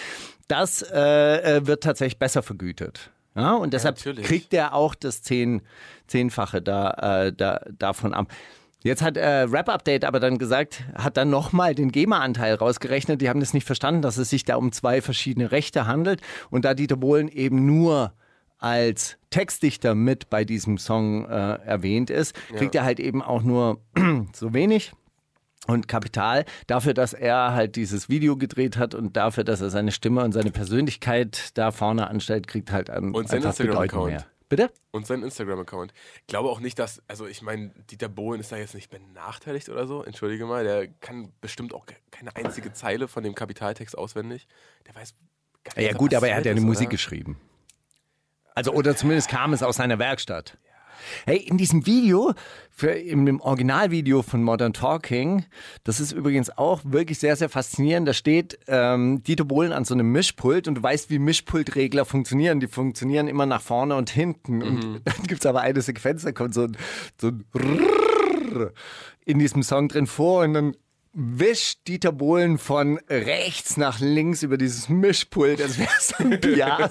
das 0.48 0.80
äh, 0.82 1.56
äh, 1.58 1.66
wird 1.66 1.82
tatsächlich 1.82 2.18
besser 2.18 2.42
vergütet. 2.42 3.10
Ja, 3.34 3.54
und 3.54 3.72
deshalb 3.72 3.96
natürlich. 3.96 4.26
kriegt 4.26 4.52
er 4.52 4.74
auch 4.74 4.94
das 4.94 5.22
Zehn, 5.22 5.62
Zehnfache 6.06 6.60
da, 6.60 7.26
äh, 7.26 7.32
da, 7.32 7.60
davon 7.78 8.14
ab. 8.14 8.32
Jetzt 8.82 9.00
hat 9.00 9.16
äh, 9.16 9.42
Rap 9.42 9.68
Update 9.68 10.04
aber 10.04 10.18
dann 10.18 10.38
gesagt, 10.38 10.82
hat 10.94 11.16
dann 11.16 11.30
nochmal 11.30 11.74
den 11.74 11.92
GEMA-Anteil 11.92 12.54
rausgerechnet. 12.54 13.20
Die 13.20 13.28
haben 13.28 13.40
das 13.40 13.54
nicht 13.54 13.64
verstanden, 13.64 14.02
dass 14.02 14.16
es 14.16 14.28
sich 14.28 14.44
da 14.44 14.56
um 14.56 14.72
zwei 14.72 15.00
verschiedene 15.00 15.52
Rechte 15.52 15.86
handelt. 15.86 16.20
Und 16.50 16.64
da 16.64 16.74
Dieter 16.74 16.96
Bohlen 16.96 17.28
eben 17.28 17.64
nur 17.64 18.12
als 18.58 19.18
Textdichter 19.30 19.94
mit 19.94 20.30
bei 20.30 20.44
diesem 20.44 20.78
Song 20.78 21.24
äh, 21.26 21.54
erwähnt 21.64 22.10
ist, 22.10 22.34
kriegt 22.56 22.74
er 22.74 22.84
halt 22.84 23.00
eben 23.00 23.22
auch 23.22 23.42
nur 23.42 23.80
so 24.32 24.52
wenig 24.52 24.92
und 25.66 25.88
Kapital 25.88 26.44
dafür, 26.66 26.94
dass 26.94 27.12
er 27.12 27.52
halt 27.52 27.76
dieses 27.76 28.08
Video 28.08 28.36
gedreht 28.36 28.76
hat 28.76 28.94
und 28.94 29.16
dafür, 29.16 29.44
dass 29.44 29.60
er 29.60 29.70
seine 29.70 29.92
Stimme 29.92 30.24
und 30.24 30.32
seine 30.32 30.50
Persönlichkeit 30.50 31.50
da 31.54 31.70
vorne 31.70 32.08
anstellt, 32.08 32.46
kriegt 32.46 32.72
halt 32.72 32.90
an, 32.90 33.14
Und 33.14 33.28
sein 33.28 33.42
Instagram-Account. 33.42 34.26
Bitte? 34.48 34.70
Und 34.90 35.06
sein 35.06 35.22
Instagram-Account. 35.22 35.94
Ich 36.20 36.26
glaube 36.26 36.50
auch 36.50 36.60
nicht, 36.60 36.78
dass, 36.78 37.00
also 37.08 37.26
ich 37.26 37.40
meine, 37.40 37.70
Dieter 37.90 38.08
Bohlen 38.08 38.40
ist 38.40 38.52
da 38.52 38.56
jetzt 38.56 38.74
nicht 38.74 38.90
benachteiligt 38.90 39.70
oder 39.70 39.86
so. 39.86 40.02
Entschuldige 40.02 40.44
mal, 40.44 40.64
der 40.64 40.88
kann 40.88 41.32
bestimmt 41.40 41.72
auch 41.72 41.86
keine 42.10 42.36
einzige 42.36 42.72
Zeile 42.72 43.08
von 43.08 43.22
dem 43.22 43.34
Kapitaltext 43.34 43.96
auswendig. 43.96 44.46
Der 44.86 44.94
weiß 44.94 45.14
gar 45.64 45.74
nicht, 45.76 45.90
Ja 45.90 45.96
gut, 45.96 46.12
aber 46.12 46.28
er 46.28 46.36
hat 46.36 46.44
ja 46.44 46.50
eine 46.50 46.60
Musik 46.60 46.90
geschrieben. 46.90 47.40
Also 48.54 48.72
oder 48.72 48.94
zumindest 48.94 49.30
kam 49.30 49.54
es 49.54 49.62
aus 49.62 49.76
seiner 49.76 49.98
Werkstatt. 49.98 50.58
Hey, 51.26 51.38
in 51.38 51.58
diesem 51.58 51.86
Video, 51.86 52.32
für, 52.70 52.90
in 52.90 53.26
dem 53.26 53.40
Originalvideo 53.40 54.22
von 54.22 54.42
Modern 54.42 54.72
Talking, 54.72 55.44
das 55.84 56.00
ist 56.00 56.12
übrigens 56.12 56.56
auch 56.56 56.80
wirklich 56.84 57.18
sehr, 57.18 57.36
sehr 57.36 57.48
faszinierend. 57.48 58.08
Da 58.08 58.12
steht 58.12 58.58
ähm, 58.66 59.22
Dieter 59.22 59.44
Bohlen 59.44 59.72
an 59.72 59.84
so 59.84 59.94
einem 59.94 60.10
Mischpult 60.10 60.68
und 60.68 60.76
du 60.76 60.82
weißt, 60.82 61.10
wie 61.10 61.18
Mischpultregler 61.18 62.04
funktionieren. 62.04 62.60
Die 62.60 62.66
funktionieren 62.66 63.28
immer 63.28 63.46
nach 63.46 63.62
vorne 63.62 63.94
und 63.96 64.10
hinten. 64.10 64.62
Und 64.62 65.00
dann 65.04 65.22
gibt 65.26 65.44
es 65.44 65.46
aber 65.46 65.60
eine 65.60 65.80
Sequenz, 65.80 66.22
da 66.22 66.32
kommt 66.32 66.54
so 66.54 66.62
ein, 66.62 66.76
so 67.20 67.28
ein 67.28 67.44
in 69.24 69.38
diesem 69.38 69.62
Song 69.62 69.88
drin 69.88 70.06
vor 70.06 70.42
und 70.42 70.54
dann 70.54 70.76
wischt 71.14 71.80
Dieter 71.88 72.10
Bohlen 72.10 72.56
von 72.56 72.98
rechts 73.08 73.76
nach 73.76 74.00
links 74.00 74.42
über 74.42 74.56
dieses 74.56 74.88
Mischpult, 74.88 75.60
als 75.60 75.78
wäre 75.78 75.90
es 75.98 76.14
ein 76.14 76.30
Pia 76.40 76.88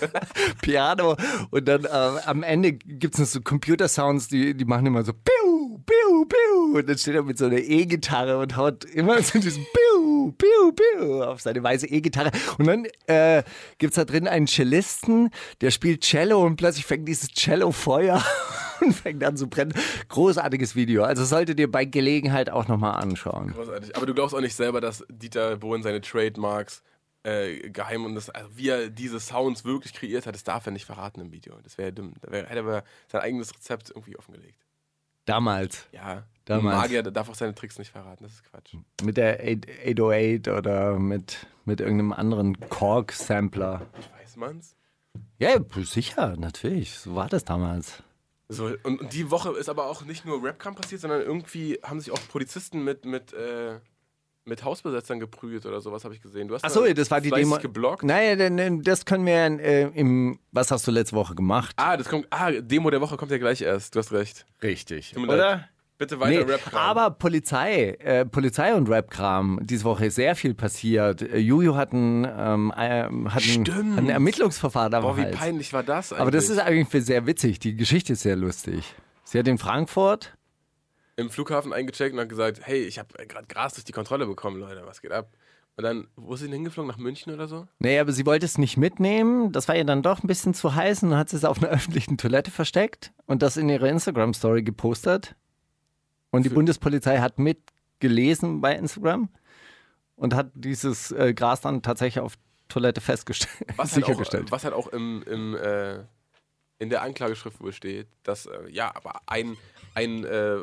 Piano. 0.61 1.17
Und 1.49 1.67
dann 1.67 1.85
äh, 1.85 1.87
am 1.87 2.43
Ende 2.43 2.73
gibt 2.73 3.15
es 3.15 3.19
noch 3.19 3.27
so 3.27 3.41
Computersounds, 3.41 4.27
die, 4.27 4.55
die 4.55 4.65
machen 4.65 4.85
immer 4.85 5.03
so 5.03 5.13
Piu, 5.13 5.79
Piu, 5.85 6.25
Piu. 6.25 6.77
Und 6.77 6.87
dann 6.87 6.97
steht 6.97 7.15
er 7.15 7.23
mit 7.23 7.37
so 7.37 7.45
einer 7.45 7.57
E-Gitarre 7.57 8.37
und 8.37 8.55
haut 8.57 8.85
immer 8.85 9.21
so 9.23 9.39
diesen 9.39 9.65
Piu, 9.65 10.31
Piu, 10.33 10.71
Piu 10.71 11.23
auf 11.23 11.41
seine 11.41 11.63
weiße 11.63 11.87
E-Gitarre. 11.87 12.31
Und 12.59 12.67
dann 12.67 12.85
äh, 13.07 13.43
gibt 13.79 13.91
es 13.91 13.95
da 13.95 14.05
drin 14.05 14.27
einen 14.27 14.47
Cellisten, 14.47 15.31
der 15.61 15.71
spielt 15.71 16.01
Cello 16.03 16.45
und 16.45 16.57
plötzlich 16.57 16.85
fängt 16.85 17.07
dieses 17.07 17.29
Cello 17.29 17.71
Feuer 17.71 18.23
und 18.85 18.93
fängt 18.93 19.23
an 19.23 19.37
zu 19.37 19.47
brennen. 19.47 19.73
Großartiges 20.09 20.75
Video. 20.75 21.03
Also 21.03 21.23
solltet 21.25 21.59
ihr 21.59 21.71
bei 21.71 21.85
Gelegenheit 21.85 22.49
auch 22.49 22.67
nochmal 22.67 23.01
anschauen. 23.01 23.53
Großartig. 23.53 23.95
Aber 23.95 24.05
du 24.05 24.13
glaubst 24.13 24.35
auch 24.35 24.41
nicht 24.41 24.55
selber, 24.55 24.81
dass 24.81 25.05
Dieter 25.09 25.57
Bohlen 25.57 25.83
seine 25.83 26.01
Trademarks 26.01 26.83
äh, 27.23 27.69
geheim 27.69 28.05
und 28.05 28.15
das, 28.15 28.29
also 28.29 28.49
wie 28.55 28.69
er 28.69 28.89
diese 28.89 29.19
Sounds 29.19 29.63
wirklich 29.63 29.93
kreiert 29.93 30.25
hat, 30.25 30.35
das 30.35 30.43
darf 30.43 30.65
er 30.65 30.71
nicht 30.71 30.85
verraten 30.85 31.21
im 31.21 31.31
Video. 31.31 31.55
Das 31.63 31.77
wäre 31.77 31.93
dumm. 31.93 32.13
Da 32.21 32.31
wär, 32.31 32.43
hätte 32.43 32.55
er 32.55 32.63
aber 32.63 32.83
sein 33.07 33.21
eigenes 33.21 33.53
Rezept 33.53 33.89
irgendwie 33.89 34.17
offengelegt. 34.17 34.65
Damals. 35.25 35.87
Ja, 35.91 36.23
Damals. 36.45 36.75
ein 36.75 36.81
Magier 36.81 37.03
darf 37.03 37.29
auch 37.29 37.35
seine 37.35 37.53
Tricks 37.53 37.77
nicht 37.77 37.91
verraten. 37.91 38.23
Das 38.23 38.33
ist 38.33 38.43
Quatsch. 38.43 38.75
Mit 39.03 39.17
der 39.17 39.39
808 39.39 40.47
oder 40.47 40.97
mit, 40.97 41.45
mit 41.65 41.79
irgendeinem 41.79 42.13
anderen 42.13 42.59
Korg-Sampler. 42.59 43.85
Weiß 44.19 44.35
man's? 44.37 44.75
Ja, 45.37 45.59
sicher, 45.83 46.35
natürlich. 46.37 46.97
So 46.97 47.15
war 47.15 47.29
das 47.29 47.45
damals. 47.45 48.01
So, 48.51 48.65
und, 48.83 48.99
und 48.99 49.13
die 49.13 49.31
Woche 49.31 49.51
ist 49.51 49.69
aber 49.69 49.85
auch 49.85 50.03
nicht 50.03 50.25
nur 50.25 50.43
Rapcam 50.43 50.75
passiert, 50.75 51.01
sondern 51.01 51.21
irgendwie 51.21 51.79
haben 51.83 51.99
sich 51.99 52.11
auch 52.11 52.19
Polizisten 52.29 52.83
mit, 52.83 53.05
mit, 53.05 53.33
äh, 53.33 53.79
mit 54.43 54.63
Hausbesetzern 54.63 55.19
geprügelt 55.19 55.65
oder 55.65 55.79
sowas, 55.81 56.03
habe 56.03 56.13
ich 56.13 56.21
gesehen. 56.21 56.47
Du 56.47 56.55
hast 56.55 56.63
Achso, 56.65 56.85
da 56.85 56.93
das 56.93 57.09
war 57.09 57.21
die 57.21 57.29
Demo. 57.29 57.57
geblockt. 57.57 58.03
Naja, 58.03 58.35
denn, 58.35 58.57
denn 58.57 58.81
das 58.81 59.05
können 59.05 59.25
wir 59.25 59.33
äh, 59.33 59.83
im. 59.93 60.39
Was 60.51 60.71
hast 60.71 60.85
du 60.85 60.91
letzte 60.91 61.15
Woche 61.15 61.33
gemacht? 61.35 61.73
Ah, 61.77 61.95
das 61.95 62.09
kommt. 62.09 62.27
Ah, 62.29 62.51
Demo 62.51 62.89
der 62.89 62.99
Woche 63.01 63.17
kommt 63.17 63.31
ja 63.31 63.37
gleich 63.37 63.61
erst. 63.61 63.95
Du 63.95 63.99
hast 63.99 64.11
recht. 64.11 64.45
Richtig. 64.61 65.13
Leid. 65.15 65.69
Bitte 66.01 66.19
weiter 66.19 66.43
Nee, 66.45 66.51
Rapkram. 66.51 66.81
aber 66.81 67.11
Polizei, 67.11 67.91
äh, 67.99 68.25
Polizei 68.25 68.73
und 68.73 68.89
Rapkram, 68.89 69.59
diese 69.61 69.83
Woche 69.83 70.07
ist 70.07 70.15
sehr 70.15 70.35
viel 70.35 70.55
passiert. 70.55 71.21
Äh, 71.21 71.37
Juju 71.37 71.75
hat 71.75 71.93
ein, 71.93 72.25
ähm, 72.25 72.73
äh, 72.75 73.03
hat 73.29 73.43
ein, 73.43 73.99
ein 73.99 74.09
Ermittlungsverfahren 74.09 74.95
am 74.95 75.03
Boah, 75.03 75.15
wie 75.15 75.21
Hals. 75.21 75.35
peinlich 75.37 75.73
war 75.73 75.83
das 75.83 76.11
eigentlich? 76.11 76.21
Aber 76.23 76.31
das 76.31 76.49
ist 76.49 76.57
eigentlich 76.57 77.05
sehr 77.05 77.27
witzig. 77.27 77.59
Die 77.59 77.75
Geschichte 77.75 78.13
ist 78.13 78.23
sehr 78.23 78.35
lustig. 78.35 78.95
Sie 79.23 79.37
hat 79.37 79.47
in 79.47 79.59
Frankfurt 79.59 80.35
im 81.17 81.29
Flughafen 81.29 81.71
eingecheckt 81.71 82.15
und 82.15 82.19
hat 82.19 82.29
gesagt, 82.29 82.61
hey, 82.63 82.81
ich 82.81 82.97
habe 82.97 83.09
gerade 83.27 83.45
Gras 83.45 83.75
durch 83.75 83.85
die 83.85 83.91
Kontrolle 83.91 84.25
bekommen, 84.25 84.59
Leute, 84.59 84.81
was 84.87 85.01
geht 85.01 85.11
ab? 85.11 85.29
Und 85.77 85.83
dann, 85.83 86.07
wo 86.15 86.33
ist 86.33 86.39
sie 86.39 86.47
denn 86.47 86.53
hingeflogen? 86.53 86.89
Nach 86.89 86.97
München 86.97 87.31
oder 87.31 87.47
so? 87.47 87.67
Nee, 87.77 87.99
aber 87.99 88.11
sie 88.11 88.25
wollte 88.25 88.47
es 88.47 88.57
nicht 88.57 88.75
mitnehmen. 88.75 89.51
Das 89.51 89.67
war 89.67 89.75
ihr 89.75 89.85
dann 89.85 90.01
doch 90.01 90.23
ein 90.23 90.27
bisschen 90.27 90.55
zu 90.55 90.73
heiß 90.73 91.03
und 91.03 91.11
dann 91.11 91.19
hat 91.19 91.29
sie 91.29 91.37
es 91.37 91.45
auf 91.45 91.59
einer 91.61 91.69
öffentlichen 91.71 92.17
Toilette 92.17 92.49
versteckt 92.49 93.13
und 93.27 93.43
das 93.43 93.55
in 93.55 93.69
ihrer 93.69 93.87
Instagram-Story 93.87 94.63
gepostet. 94.63 95.35
Und 96.31 96.43
die 96.45 96.49
Bundespolizei 96.49 97.19
hat 97.19 97.37
mitgelesen 97.39 98.61
bei 98.61 98.75
Instagram 98.75 99.29
und 100.15 100.33
hat 100.33 100.51
dieses 100.53 101.11
äh, 101.11 101.33
Gras 101.33 101.61
dann 101.61 101.81
tatsächlich 101.81 102.21
auf 102.23 102.35
Toilette 102.69 103.01
festgestellt, 103.01 103.53
Was 103.75 103.91
halt 103.93 104.03
auch, 104.03 104.07
sichergestellt. 104.07 104.51
was 104.51 104.63
halt 104.63 104.73
auch 104.73 104.87
im, 104.87 105.23
im, 105.23 105.55
äh, 105.55 105.99
in 106.79 106.89
der 106.89 107.01
Anklageschrift 107.01 107.59
wohl 107.59 107.73
steht, 107.73 108.07
dass, 108.23 108.45
äh, 108.45 108.69
ja, 108.69 108.95
aber 108.95 109.21
ein, 109.27 109.57
ein 109.93 110.23
äh, 110.23 110.59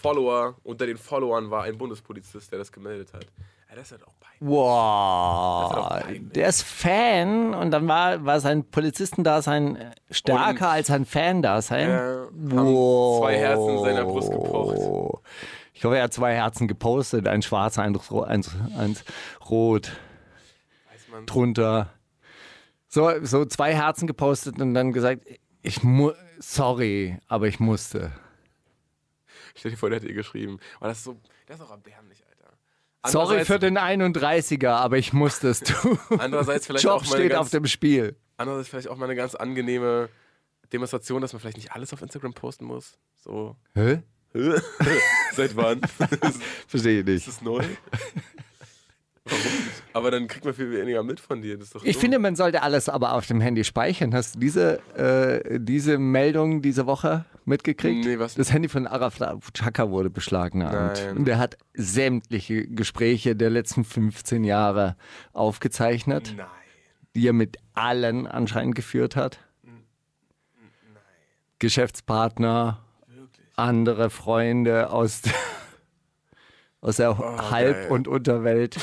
Follower 0.00 0.56
unter 0.62 0.86
den 0.86 0.96
Followern 0.96 1.50
war 1.50 1.64
ein 1.64 1.76
Bundespolizist, 1.76 2.50
der 2.50 2.58
das 2.58 2.72
gemeldet 2.72 3.12
hat. 3.12 3.26
Ja, 3.70 3.76
das 3.76 3.86
ist 3.86 3.92
halt 3.92 4.02
auch 4.08 4.14
peinlich. 4.18 4.40
Wow, 4.40 5.72
doch 5.74 5.88
peinlich. 5.90 6.32
der 6.32 6.48
ist 6.48 6.62
Fan 6.62 7.54
und 7.54 7.70
dann 7.70 7.86
war, 7.86 8.24
war 8.24 8.40
sein 8.40 8.64
Polizistendasein 8.68 9.76
äh, 9.76 9.90
stärker 10.10 10.50
Und- 10.50 10.62
als 10.62 10.86
sein 10.88 11.04
Fan-Dasein. 11.06 11.88
Äh, 11.88 11.92
haben 11.94 13.18
zwei 13.18 13.36
Herzen 13.38 13.68
in 13.70 13.78
seiner 13.80 14.04
Brust 14.04 14.30
gepocht. 14.32 14.76
Ich 15.72 15.84
hoffe, 15.84 15.96
er 15.96 16.04
hat 16.04 16.12
zwei 16.12 16.34
Herzen 16.34 16.68
gepostet, 16.68 17.26
ein 17.28 17.42
schwarz, 17.42 17.78
eins, 17.78 18.10
ro- 18.10 18.22
eins, 18.22 18.50
eins 18.76 19.04
rot 19.48 19.92
drunter. 21.26 21.90
So, 22.88 23.10
so 23.24 23.44
zwei 23.44 23.74
Herzen 23.74 24.06
gepostet 24.06 24.60
und 24.60 24.74
dann 24.74 24.92
gesagt, 24.92 25.22
ich 25.62 25.82
muss, 25.82 26.14
sorry, 26.38 27.18
aber 27.28 27.46
ich 27.46 27.60
musste. 27.60 28.10
Stell 29.54 29.70
dir 29.70 29.76
vor, 29.76 29.90
der 29.90 30.00
hat 30.00 30.06
ihr 30.06 30.14
geschrieben. 30.14 30.58
Aber 30.78 30.88
das 30.88 30.98
ist 30.98 31.04
so, 31.04 31.16
das 31.46 31.60
ist 31.60 31.66
auch 31.66 31.70
erbärmlich. 31.70 32.19
Sorry 33.06 33.44
für 33.44 33.58
den 33.58 33.78
31er, 33.78 34.68
aber 34.70 34.98
ich 34.98 35.12
musste 35.12 35.48
es 35.48 35.60
tun. 35.60 35.98
Andererseits 36.18 36.66
vielleicht 36.66 36.84
Job 36.84 37.02
auch 37.02 37.04
mal 37.04 37.14
eine 37.14 37.16
steht 37.16 37.30
ganz, 37.32 37.40
auf 37.40 37.50
dem 37.50 37.66
Spiel. 37.66 38.16
andererseits 38.36 38.68
vielleicht 38.68 38.88
auch 38.88 38.96
mal 38.96 39.06
eine 39.06 39.16
ganz 39.16 39.34
angenehme 39.34 40.08
Demonstration, 40.72 41.22
dass 41.22 41.32
man 41.32 41.40
vielleicht 41.40 41.56
nicht 41.56 41.72
alles 41.72 41.92
auf 41.92 42.02
Instagram 42.02 42.34
posten 42.34 42.64
muss. 42.66 42.98
So. 43.16 43.56
Hä? 43.74 44.02
Seit 45.32 45.56
wann? 45.56 45.80
Verstehe 46.68 47.00
ich 47.00 47.06
Ist 47.06 47.26
nicht. 47.26 47.28
das 47.28 47.42
neu? 47.42 47.64
Aber 49.92 50.10
dann 50.10 50.28
kriegt 50.28 50.44
man 50.44 50.54
viel 50.54 50.70
weniger 50.70 51.02
mit 51.02 51.20
von 51.20 51.42
dir. 51.42 51.58
Ich 51.82 51.98
finde, 51.98 52.18
man 52.18 52.36
sollte 52.36 52.62
alles 52.62 52.88
aber 52.88 53.12
auf 53.14 53.26
dem 53.26 53.40
Handy 53.40 53.64
speichern. 53.64 54.14
Hast 54.14 54.36
du 54.36 54.38
diese, 54.40 54.78
äh, 54.96 55.58
diese 55.60 55.98
Meldung 55.98 56.62
diese 56.62 56.86
Woche 56.86 57.24
mitgekriegt? 57.44 58.04
Nee, 58.06 58.18
was? 58.18 58.34
Das 58.34 58.52
Handy 58.52 58.68
von 58.68 58.86
Arafat 58.86 59.38
Chaka 59.54 59.90
wurde 59.90 60.08
beschlagnahmt. 60.10 61.00
Nein. 61.04 61.16
Und 61.18 61.24
der 61.26 61.38
hat 61.38 61.58
sämtliche 61.74 62.66
Gespräche 62.68 63.36
der 63.36 63.50
letzten 63.50 63.84
15 63.84 64.42
Jahre 64.44 64.96
aufgezeichnet, 65.32 66.34
Nein. 66.36 66.46
die 67.14 67.26
er 67.28 67.32
mit 67.34 67.58
allen 67.74 68.26
anscheinend 68.26 68.74
geführt 68.74 69.16
hat. 69.16 69.38
Geschäftspartner, 71.58 72.82
andere 73.56 74.08
Freunde 74.08 74.90
aus, 74.90 75.20
der- 75.22 75.34
aus 76.80 76.96
der 76.96 77.18
Halb- 77.50 77.74
geil. 77.82 77.90
und 77.90 78.08
Unterwelt. 78.08 78.76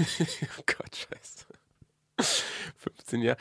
Oh 0.58 0.62
Gott, 0.66 0.96
scheiße. 0.96 1.46
15 2.76 3.22
Jahre. 3.22 3.38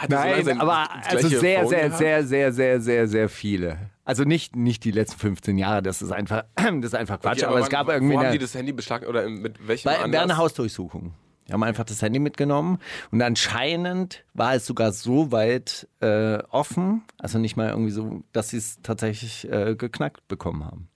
Aber 0.00 0.14
er 0.16 0.28
so 0.28 0.34
Nein, 0.36 0.44
sein- 0.44 0.60
aber 0.60 0.88
also 1.04 1.28
sehr, 1.28 1.60
Phone 1.60 1.68
sehr, 1.70 1.82
gehabt? 1.88 1.98
sehr, 1.98 2.24
sehr, 2.26 2.52
sehr, 2.52 2.80
sehr, 2.80 3.08
sehr 3.08 3.28
viele. 3.28 3.90
Also 4.04 4.22
nicht, 4.24 4.54
nicht 4.54 4.84
die 4.84 4.90
letzten 4.92 5.18
15 5.18 5.58
Jahre, 5.58 5.82
das 5.82 6.00
ist 6.02 6.12
einfach, 6.12 6.44
das 6.56 6.84
ist 6.84 6.94
einfach 6.94 7.20
Quatsch, 7.20 7.38
Okay, 7.38 7.46
aber, 7.46 7.56
es 7.58 7.62
wann- 7.64 7.70
gab 7.70 7.86
wo 7.88 7.90
irgendwie 7.92 8.14
haben 8.16 8.22
die 8.24 8.28
eine, 8.28 8.38
das 8.38 8.54
Handy 8.54 8.72
beschlagnahmt 8.72 9.08
oder 9.10 9.28
mit 9.28 9.66
welchem 9.66 9.86
bei, 9.86 9.98
Anlass? 9.98 10.22
einer 10.22 10.36
Hausdurchsuchung. 10.36 11.14
Die 11.48 11.52
haben 11.52 11.62
einfach 11.62 11.84
das 11.84 12.00
Handy 12.00 12.20
mitgenommen 12.20 12.78
und 13.10 13.20
anscheinend 13.20 14.24
war 14.32 14.54
es 14.54 14.64
sogar 14.64 14.92
so 14.92 15.30
weit 15.30 15.88
äh, 16.00 16.38
offen, 16.50 17.02
also 17.18 17.38
nicht 17.38 17.56
mal 17.56 17.68
irgendwie 17.70 17.90
so, 17.90 18.22
dass 18.32 18.50
sie 18.50 18.56
es 18.58 18.78
tatsächlich 18.82 19.50
äh, 19.50 19.74
geknackt 19.76 20.26
bekommen 20.28 20.64
haben. 20.64 20.88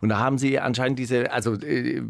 Und 0.00 0.10
da 0.10 0.18
haben 0.18 0.38
sie 0.38 0.60
anscheinend 0.60 0.98
diese, 0.98 1.32
also 1.32 1.54
äh, 1.54 2.02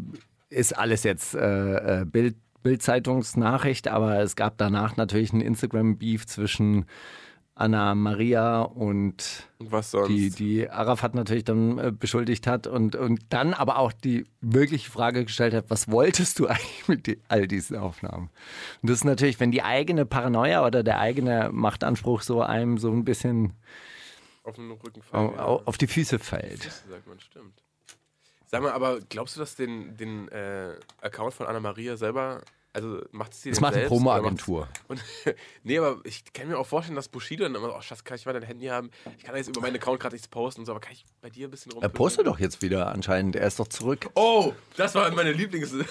ist 0.53 0.77
alles 0.77 1.03
jetzt 1.03 1.35
äh, 1.35 2.01
äh, 2.01 2.05
Bild, 2.05 2.35
Bildzeitungsnachricht, 2.61 3.87
aber 3.87 4.19
es 4.21 4.35
gab 4.35 4.57
danach 4.57 4.95
natürlich 4.95 5.33
einen 5.33 5.41
Instagram-Beef 5.41 6.25
zwischen 6.25 6.85
Anna 7.55 7.93
Maria 7.93 8.61
und 8.63 9.47
die, 10.07 10.31
die 10.31 10.69
Arafat 10.69 11.13
natürlich 11.13 11.43
dann 11.43 11.77
äh, 11.77 11.91
beschuldigt 11.91 12.47
hat 12.47 12.65
und, 12.65 12.95
und 12.95 13.21
dann 13.29 13.53
aber 13.53 13.77
auch 13.77 13.91
die 13.93 14.25
wirkliche 14.41 14.89
Frage 14.89 15.25
gestellt 15.25 15.53
hat, 15.53 15.69
was 15.69 15.87
wolltest 15.91 16.39
du 16.39 16.47
eigentlich 16.47 16.87
mit 16.87 17.05
die, 17.05 17.21
all 17.27 17.47
diesen 17.47 17.77
Aufnahmen? 17.77 18.31
Und 18.81 18.89
das 18.89 18.97
ist 18.99 19.03
natürlich, 19.03 19.39
wenn 19.39 19.51
die 19.51 19.61
eigene 19.61 20.05
Paranoia 20.05 20.65
oder 20.65 20.81
der 20.83 20.99
eigene 20.99 21.49
Machtanspruch 21.51 22.23
so 22.23 22.41
einem 22.41 22.79
so 22.79 22.91
ein 22.91 23.05
bisschen 23.05 23.53
auf 24.43 24.55
den 24.55 24.71
Rücken 24.71 25.01
au, 25.11 25.27
fallen. 25.27 25.39
au, 25.39 25.61
auf 25.65 25.77
die 25.77 25.87
Füße 25.87 26.17
fällt. 26.19 26.63
sagt 26.63 27.07
man, 27.07 27.19
stimmt. 27.19 27.63
Sag 28.53 28.61
mal, 28.61 28.71
aber 28.71 28.99
glaubst 29.09 29.35
du, 29.35 29.39
dass 29.39 29.55
den, 29.55 29.97
den 29.97 30.27
äh, 30.29 30.75
Account 31.01 31.33
von 31.33 31.47
Anna 31.47 31.59
Maria 31.59 31.97
selber, 31.97 32.41
also 32.71 33.01
macht 33.11 33.33
sie 33.33 33.49
Das 33.49 33.57
denn 33.57 33.61
macht 33.63 33.73
eine 33.73 33.81
selbst, 33.81 33.89
Promo-Agentur. 33.89 34.67
nee, 35.63 35.79
aber 35.79 35.99
ich 36.03 36.23
kann 36.33 36.47
mir 36.47 36.59
auch 36.59 36.67
vorstellen, 36.67 36.95
dass 36.95 37.07
Bushido 37.07 37.43
dann 37.45 37.55
immer 37.55 37.69
so, 37.69 37.75
oh 37.75 37.81
Schatz, 37.81 38.03
kann 38.03 38.15
ich 38.15 38.27
mal 38.27 38.33
dein 38.33 38.43
Handy 38.43 38.67
haben? 38.67 38.91
Ich 39.17 39.23
kann 39.23 39.35
jetzt 39.35 39.49
über 39.49 39.61
meinen 39.61 39.77
Account 39.77 39.99
gerade 39.99 40.13
nichts 40.13 40.27
posten 40.27 40.61
und 40.61 40.65
so, 40.67 40.71
aber 40.71 40.81
kann 40.81 40.93
ich 40.93 41.03
bei 41.19 41.31
dir 41.31 41.47
ein 41.47 41.51
bisschen 41.51 41.71
Er 41.71 41.75
rumpöbeln? 41.77 41.97
postet 41.97 42.27
doch 42.27 42.37
jetzt 42.39 42.61
wieder 42.61 42.89
anscheinend, 42.91 43.35
er 43.35 43.47
ist 43.47 43.59
doch 43.59 43.67
zurück. 43.67 44.09
Oh, 44.13 44.53
das 44.77 44.93
war 44.93 45.09
meine 45.11 45.31
Lieblings... 45.31 45.73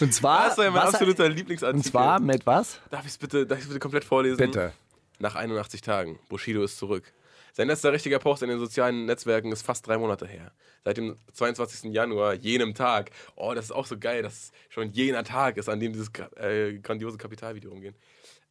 Und 0.00 0.12
zwar, 0.14 0.48
Das 0.48 0.58
war 0.58 0.64
ja 0.66 0.70
mein 0.70 0.82
was- 0.84 0.94
absoluter 0.94 1.28
Lieblingsartikel. 1.28 1.78
und 1.78 1.82
zwar 1.90 2.20
mit 2.20 2.46
was? 2.46 2.80
Darf 2.90 3.02
ich 3.04 3.12
es 3.12 3.18
bitte, 3.18 3.46
darf 3.46 3.58
ich's 3.58 3.66
bitte 3.68 3.80
komplett 3.80 4.04
vorlesen? 4.04 4.36
Bitte. 4.36 4.72
Nach 5.18 5.34
81 5.34 5.80
Tagen. 5.80 6.18
Bushido 6.28 6.62
ist 6.62 6.76
zurück. 6.78 7.12
Sein 7.56 7.68
letzter 7.68 7.90
richtiger 7.90 8.18
Post 8.18 8.42
in 8.42 8.50
den 8.50 8.58
sozialen 8.58 9.06
Netzwerken 9.06 9.50
ist 9.50 9.62
fast 9.62 9.86
drei 9.86 9.96
Monate 9.96 10.26
her. 10.26 10.52
Seit 10.84 10.98
dem 10.98 11.16
22. 11.32 11.90
Januar, 11.90 12.34
jenem 12.34 12.74
Tag. 12.74 13.10
Oh, 13.34 13.54
das 13.54 13.64
ist 13.64 13.70
auch 13.70 13.86
so 13.86 13.98
geil, 13.98 14.22
dass 14.22 14.34
es 14.34 14.52
schon 14.68 14.92
jener 14.92 15.24
Tag 15.24 15.56
ist, 15.56 15.70
an 15.70 15.80
dem 15.80 15.94
dieses 15.94 16.10
äh, 16.38 16.74
grandiose 16.80 17.16
Kapitalvideo 17.16 17.70
rumgeht. 17.70 17.94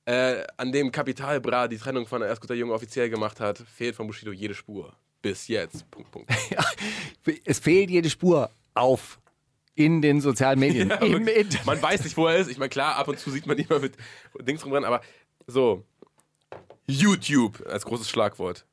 Äh, 0.06 0.44
an 0.58 0.72
dem 0.72 0.92
Kapital 0.92 1.40
Bra 1.40 1.68
die 1.68 1.78
Trennung 1.78 2.08
von 2.08 2.24
Erst 2.24 2.42
guter 2.42 2.56
Junge 2.56 2.74
offiziell 2.74 3.12
gemacht 3.12 3.40
hat, 3.40 3.60
fehlt 3.60 3.96
von 3.96 4.08
Bushido 4.08 4.32
jede 4.32 4.56
Spur. 4.56 4.92
Bis 5.22 5.50
jetzt. 5.50 5.90
Punkt, 5.92 6.10
Punkt. 6.10 6.32
Es 7.46 7.60
fehlt 7.60 7.92
jede 7.92 8.10
Spur 8.10 8.50
auf 8.74 9.20
in 9.76 10.02
den 10.02 10.20
sozialen 10.20 10.58
Medien. 10.58 10.90
Ja, 10.90 10.96
Im. 10.96 11.28
Internet. 11.28 11.64
man 11.68 11.80
weiß 11.80 12.06
nicht, 12.06 12.18
wo 12.18 12.26
er 12.26 12.38
ist. 12.38 12.50
Ich 12.50 12.58
meine, 12.58 12.70
klar, 12.70 12.96
ab 12.96 13.08
und 13.08 13.20
zu 13.20 13.30
sieht 13.30 13.46
man 13.46 13.56
ihn 13.56 13.68
mal 13.70 13.80
mit 13.80 13.94
Dings 14.42 14.66
rumrennen, 14.66 14.86
aber 14.86 15.02
so. 15.46 15.84
YouTube 16.88 17.64
als 17.68 17.86
großes 17.86 18.10
Schlagwort. 18.10 18.66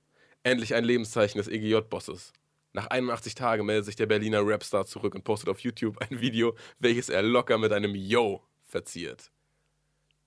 Endlich 0.44 0.74
ein 0.74 0.85
Lebenszeichen 0.85 1.38
des 1.38 1.46
EGJ-Bosses. 1.46 2.33
Nach 2.72 2.88
81 2.88 3.37
Tagen 3.37 3.64
meldet 3.64 3.85
sich 3.85 3.94
der 3.94 4.07
Berliner 4.07 4.40
Rapstar 4.44 4.87
zurück 4.87 5.14
und 5.14 5.22
postet 5.22 5.48
auf 5.48 5.61
YouTube 5.61 5.98
ein 5.98 6.20
Video, 6.20 6.57
welches 6.81 7.11
er 7.11 7.22
locker 7.22 7.59
mit 7.59 7.70
einem 7.72 7.94
Yo 7.94 8.42
verziert. 8.64 9.31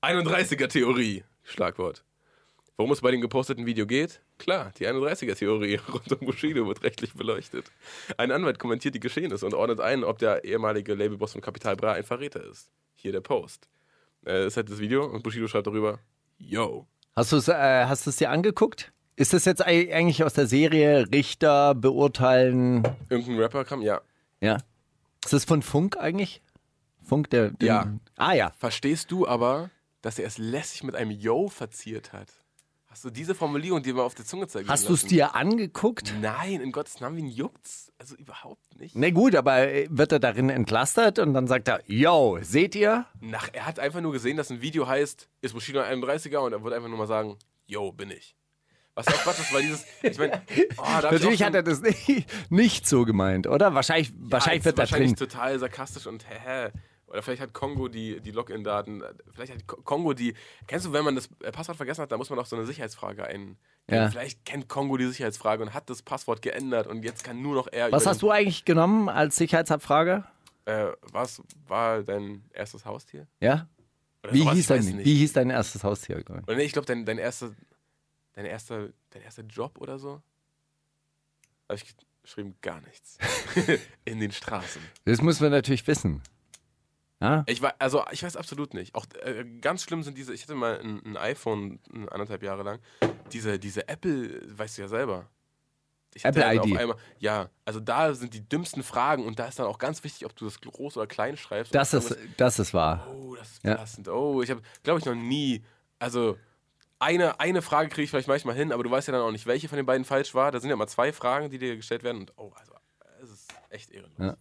31er-Theorie, 0.01 1.25
Schlagwort. 1.43 2.06
Worum 2.78 2.91
es 2.91 3.01
bei 3.01 3.12
dem 3.12 3.19
geposteten 3.19 3.65
Video 3.65 3.86
geht? 3.86 4.21
Klar, 4.38 4.71
die 4.78 4.88
31er-Theorie 4.88 5.75
rund 5.93 6.12
um 6.13 6.25
Bushido 6.25 6.65
wird 6.67 6.84
rechtlich 6.84 7.13
beleuchtet. 7.13 7.71
Ein 8.17 8.32
Anwalt 8.32 8.60
kommentiert 8.60 8.95
die 8.95 8.99
Geschehnisse 9.01 9.45
und 9.45 9.54
ordnet 9.54 9.82
ein, 9.82 10.06
ob 10.06 10.19
der 10.19 10.45
ehemalige 10.45 10.93
Labelboss 10.93 11.34
von 11.34 11.41
Capital 11.41 11.75
Bra 11.75 11.93
ein 11.93 12.04
Verräter 12.04 12.43
ist. 12.43 12.69
Hier 12.95 13.12
der 13.12 13.21
Post. 13.21 13.67
Äh, 14.25 14.47
ist 14.47 14.56
halt 14.56 14.69
das 14.69 14.80
Video 14.80 15.06
und 15.06 15.23
Bushido 15.23 15.47
schreibt 15.47 15.67
darüber, 15.67 15.99
Yo. 16.38 16.88
Hast 17.15 17.32
du 17.32 17.38
es 17.38 17.47
äh, 17.47 18.17
dir 18.19 18.30
angeguckt? 18.30 18.93
Ist 19.17 19.34
das 19.34 19.45
jetzt 19.45 19.65
ei- 19.65 19.93
eigentlich 19.93 20.23
aus 20.23 20.34
der 20.34 20.47
Serie 20.47 21.08
Richter 21.12 21.73
beurteilen? 21.75 22.84
Irgendein 23.10 23.39
Rapper 23.39 23.63
kam, 23.63 23.82
ja. 23.82 24.01
Ja. 24.41 24.58
Ist 25.23 25.34
das 25.34 25.45
von 25.45 25.62
Funk 25.62 25.97
eigentlich? 25.97 26.41
Funk, 27.01 27.30
der. 27.30 27.51
den- 27.51 27.67
Ja. 27.67 27.93
Ah 28.17 28.34
ja. 28.34 28.51
Verstehst 28.58 29.12
du 29.12 29.28
aber, 29.28 29.69
dass 30.01 30.19
er 30.19 30.28
es 30.28 30.38
lässig 30.38 30.84
mit 30.84 30.95
einem 30.95 31.12
Yo 31.12 31.47
verziert 31.49 32.12
hat? 32.13 32.28
Hast 32.88 33.04
du 33.04 33.10
diese 33.10 33.36
Formulierung 33.36 33.84
dir 33.84 33.93
mal 33.93 34.04
auf 34.04 34.15
der 34.15 34.25
Zunge 34.25 34.47
zergehen 34.47 34.69
Hast 34.71 34.88
du 34.88 34.93
es 34.93 35.04
dir 35.06 35.36
angeguckt? 35.36 36.13
Nein, 36.21 36.62
in 36.62 36.71
Gottes 36.71 37.01
Namen, 37.01 37.17
wen 37.17 37.28
juckt's? 37.28 37.91
Also 37.97 38.15
überhaupt 38.15 38.80
nicht. 38.80 38.95
Na 38.95 39.10
gut, 39.10 39.36
aber 39.36 39.67
äh, 39.69 39.88
wird 39.89 40.12
er 40.13 40.19
darin 40.19 40.49
entlastet 40.49 41.19
und 41.19 41.34
dann 41.34 41.47
sagt 41.47 41.67
er, 41.67 41.82
yo, 41.88 42.38
seht 42.41 42.73
ihr? 42.75 43.06
Nach, 43.19 43.49
er 43.51 43.65
hat 43.65 43.80
einfach 43.80 43.99
nur 44.01 44.13
gesehen, 44.13 44.38
dass 44.38 44.49
ein 44.49 44.62
Video 44.62 44.88
heißt, 44.88 45.28
ist 45.41 45.54
Bushido 45.54 45.82
ein 45.82 46.01
31er 46.04 46.38
und 46.38 46.54
er 46.54 46.62
wollte 46.63 46.75
einfach 46.78 46.88
nur 46.89 46.97
mal 46.97 47.08
sagen, 47.08 47.38
yo, 47.65 47.91
bin 47.91 48.12
ich. 48.12 48.36
Was 48.95 49.05
ja 49.08 49.13
auch 49.13 49.23
Quatsch 49.23 49.39
ist, 49.39 49.53
weil 49.53 49.62
dieses, 49.62 49.86
ich 50.01 50.17
meine, 50.17 50.41
oh, 50.77 50.84
Natürlich 51.01 51.43
hat 51.43 51.53
er 51.53 51.63
das 51.63 51.81
nicht, 51.81 52.25
nicht 52.49 52.88
so 52.88 53.03
gemeint, 53.05 53.45
oder? 53.47 53.73
Wahrscheinlich, 53.75 54.08
schon- 54.08 54.31
wahrscheinlich 54.31 54.62
Ja, 54.62 54.65
wird 54.65 54.77
da 54.77 54.81
wahrscheinlich 54.84 55.13
drin. 55.15 55.29
total 55.29 55.60
sarkastisch 55.60 56.08
und 56.08 56.25
hä, 56.29 56.69
Oder 57.08 57.21
vielleicht 57.21 57.41
hat 57.41 57.53
Kongo 57.53 57.88
die, 57.89 58.19
die 58.21 58.31
Login-Daten, 58.31 59.03
vielleicht 59.34 59.53
hat 59.53 59.67
Ko- 59.67 59.81
Kongo 59.84 60.13
die, 60.13 60.34
kennst 60.67 60.86
du, 60.86 60.93
wenn 60.93 61.03
man 61.05 61.15
das 61.15 61.27
Passwort 61.27 61.77
vergessen 61.77 62.01
hat, 62.01 62.12
da 62.12 62.17
muss 62.17 62.29
man 62.29 62.39
auch 62.39 62.45
so 62.45 62.55
eine 62.55 62.65
Sicherheitsfrage 62.65 63.25
ein. 63.25 63.58
Ja. 63.89 64.10
Vielleicht 64.10 64.43
kennt 64.45 64.67
Kongo 64.69 64.97
die 64.97 65.05
Sicherheitsfrage 65.08 65.62
und 65.62 65.73
hat 65.73 65.89
das 65.89 66.01
Passwort 66.01 66.41
geändert 66.41 66.88
und 66.88 67.03
jetzt 67.05 67.23
kann 67.23 67.41
nur 67.41 67.53
noch 67.53 67.67
er 67.71 67.91
Was 67.91 68.05
hast 68.08 68.21
du 68.23 68.31
eigentlich 68.31 68.65
genommen 68.65 69.10
als 69.10 69.36
Sicherheitsabfrage? 69.36 70.23
äh, 70.65 70.88
was 71.12 71.43
war 71.67 72.01
dein 72.01 72.43
erstes 72.53 72.86
Haustier? 72.86 73.27
Ja? 73.39 73.67
Oder 74.23 74.34
Wie 74.34 74.49
hieß, 74.49 74.67
dein, 74.67 74.84
nicht. 74.84 75.05
wie 75.05 75.15
hieß 75.17 75.34
dein 75.34 75.51
erstes 75.51 75.84
Haustier? 75.84 76.17
Oder 76.27 76.55
nee, 76.55 76.63
ich 76.63 76.71
glaube, 76.73 76.88
dein, 76.88 77.05
dein, 77.05 77.19
erster, 77.19 77.51
dein, 78.36 78.45
erster, 78.45 78.89
dein 79.10 79.24
erster 79.24 79.43
Job 79.43 79.80
oder 79.80 79.98
so? 80.00 80.21
Habe 81.67 81.76
ich 81.76 81.95
geschrieben, 82.21 82.56
gar 82.62 82.82
nichts. 82.82 83.17
In 84.06 84.19
den 84.19 84.32
Straßen. 84.32 84.82
Das 85.06 85.21
müssen 85.21 85.41
wir 85.43 85.50
natürlich 85.50 85.86
wissen. 85.88 86.21
Ja? 87.19 87.43
Ich 87.48 87.62
weiß, 87.62 87.74
also 87.80 88.04
ich 88.12 88.24
weiß 88.24 88.36
absolut 88.36 88.74
nicht. 88.74 88.93
Auch 88.93 89.06
äh, 89.24 89.45
ganz 89.62 89.84
schlimm 89.84 90.04
sind 90.04 90.17
diese, 90.17 90.34
ich 90.34 90.43
hatte 90.43 90.56
mal 90.56 90.80
ein, 90.80 91.02
ein 91.06 91.17
iPhone 91.17 91.80
anderthalb 92.12 92.43
Jahre 92.43 92.63
lang. 92.63 92.80
Diese, 93.32 93.58
diese 93.58 93.88
Apple, 93.88 94.41
weißt 94.58 94.78
du 94.78 94.82
ja 94.84 94.88
selber. 94.88 95.30
Apple 96.24 96.54
ID. 96.56 96.60
Auf 96.62 96.78
einmal, 96.78 96.98
ja, 97.19 97.50
also 97.65 97.80
da 97.82 98.13
sind 98.13 98.34
die 98.34 98.48
dümmsten 98.48 98.84
Fragen 98.84 99.26
und 99.26 99.38
da 99.38 99.48
ist 99.48 99.60
dann 99.60 99.65
auch 99.65 99.78
ganz 99.78 100.04
wichtig, 100.04 100.26
ob 100.26 100.34
du 100.36 100.45
das 100.45 100.62
groß 100.62 100.95
oder 100.98 101.08
klein 101.08 101.36
schreibst. 101.36 101.76
Das 101.76 101.93
ist, 101.93 102.15
das 102.38 102.60
ist 102.60 102.74
wahr. 102.74 103.06
Oh, 103.13 103.36
das 103.36 103.52
ist 103.52 103.63
Ja. 103.65 103.74
belastend. 103.74 104.08
Oh, 104.08 104.41
ich 104.41 104.50
habe, 104.50 104.62
glaube 104.84 105.00
ich, 105.00 105.06
noch 105.06 105.15
nie. 105.15 105.63
Also, 106.00 106.38
eine, 106.99 107.39
eine 107.39 107.62
Frage 107.62 107.89
kriege 107.89 108.03
ich 108.03 108.10
vielleicht 108.10 108.27
manchmal 108.27 108.55
hin, 108.55 108.71
aber 108.71 108.84
du 108.84 108.91
weißt 108.91 109.08
ja 109.08 109.12
dann 109.13 109.21
auch 109.21 109.31
nicht, 109.31 109.45
welche 109.47 109.67
von 109.67 109.77
den 109.77 109.86
beiden 109.86 110.05
falsch 110.05 110.34
war. 110.34 110.51
Da 110.51 110.60
sind 110.60 110.69
ja 110.69 110.75
mal 110.75 110.88
zwei 110.88 111.12
Fragen, 111.13 111.49
die 111.49 111.58
dir 111.58 111.75
gestellt 111.75 112.03
werden. 112.03 112.21
Und 112.21 112.34
oh, 112.38 112.51
also, 112.55 112.73
es 113.23 113.29
ist 113.31 113.53
echt 113.69 113.91
ehrenlos. 113.91 114.17
Ja. 114.19 114.36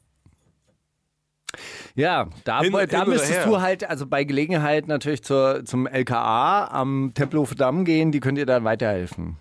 Ja, 1.95 2.29
da, 2.45 2.61
Hin- 2.63 2.73
da 2.73 2.81
hin 3.03 3.09
müsstest 3.09 3.47
du 3.47 3.61
halt, 3.61 3.89
also 3.89 4.07
bei 4.07 4.25
Gelegenheit 4.25 4.89
natürlich 4.89 5.23
zur, 5.23 5.65
zum 5.65 5.87
LKA 5.87 6.67
am 6.67 7.13
Tempelhofer 7.15 7.55
Damm 7.55 7.85
gehen, 7.85 8.11
die 8.11 8.19
können 8.19 8.35
dir 8.35 8.47
dann 8.47 8.65
weiterhelfen. 8.65 9.37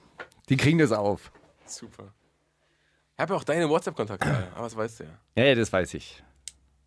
Die 0.49 0.57
kriegen 0.57 0.77
das 0.77 0.91
auf. 0.91 1.31
Super. 1.65 2.13
Ich 3.15 3.19
habe 3.21 3.33
ja 3.33 3.39
auch 3.39 3.43
deine 3.43 3.67
WhatsApp-Kontakte, 3.69 4.47
aber 4.53 4.63
das 4.65 4.75
weißt 4.77 4.99
du 4.99 5.03
ja. 5.05 5.09
Ja, 5.35 5.43
ja, 5.45 5.55
das 5.55 5.73
weiß 5.73 5.93
ich. 5.95 6.23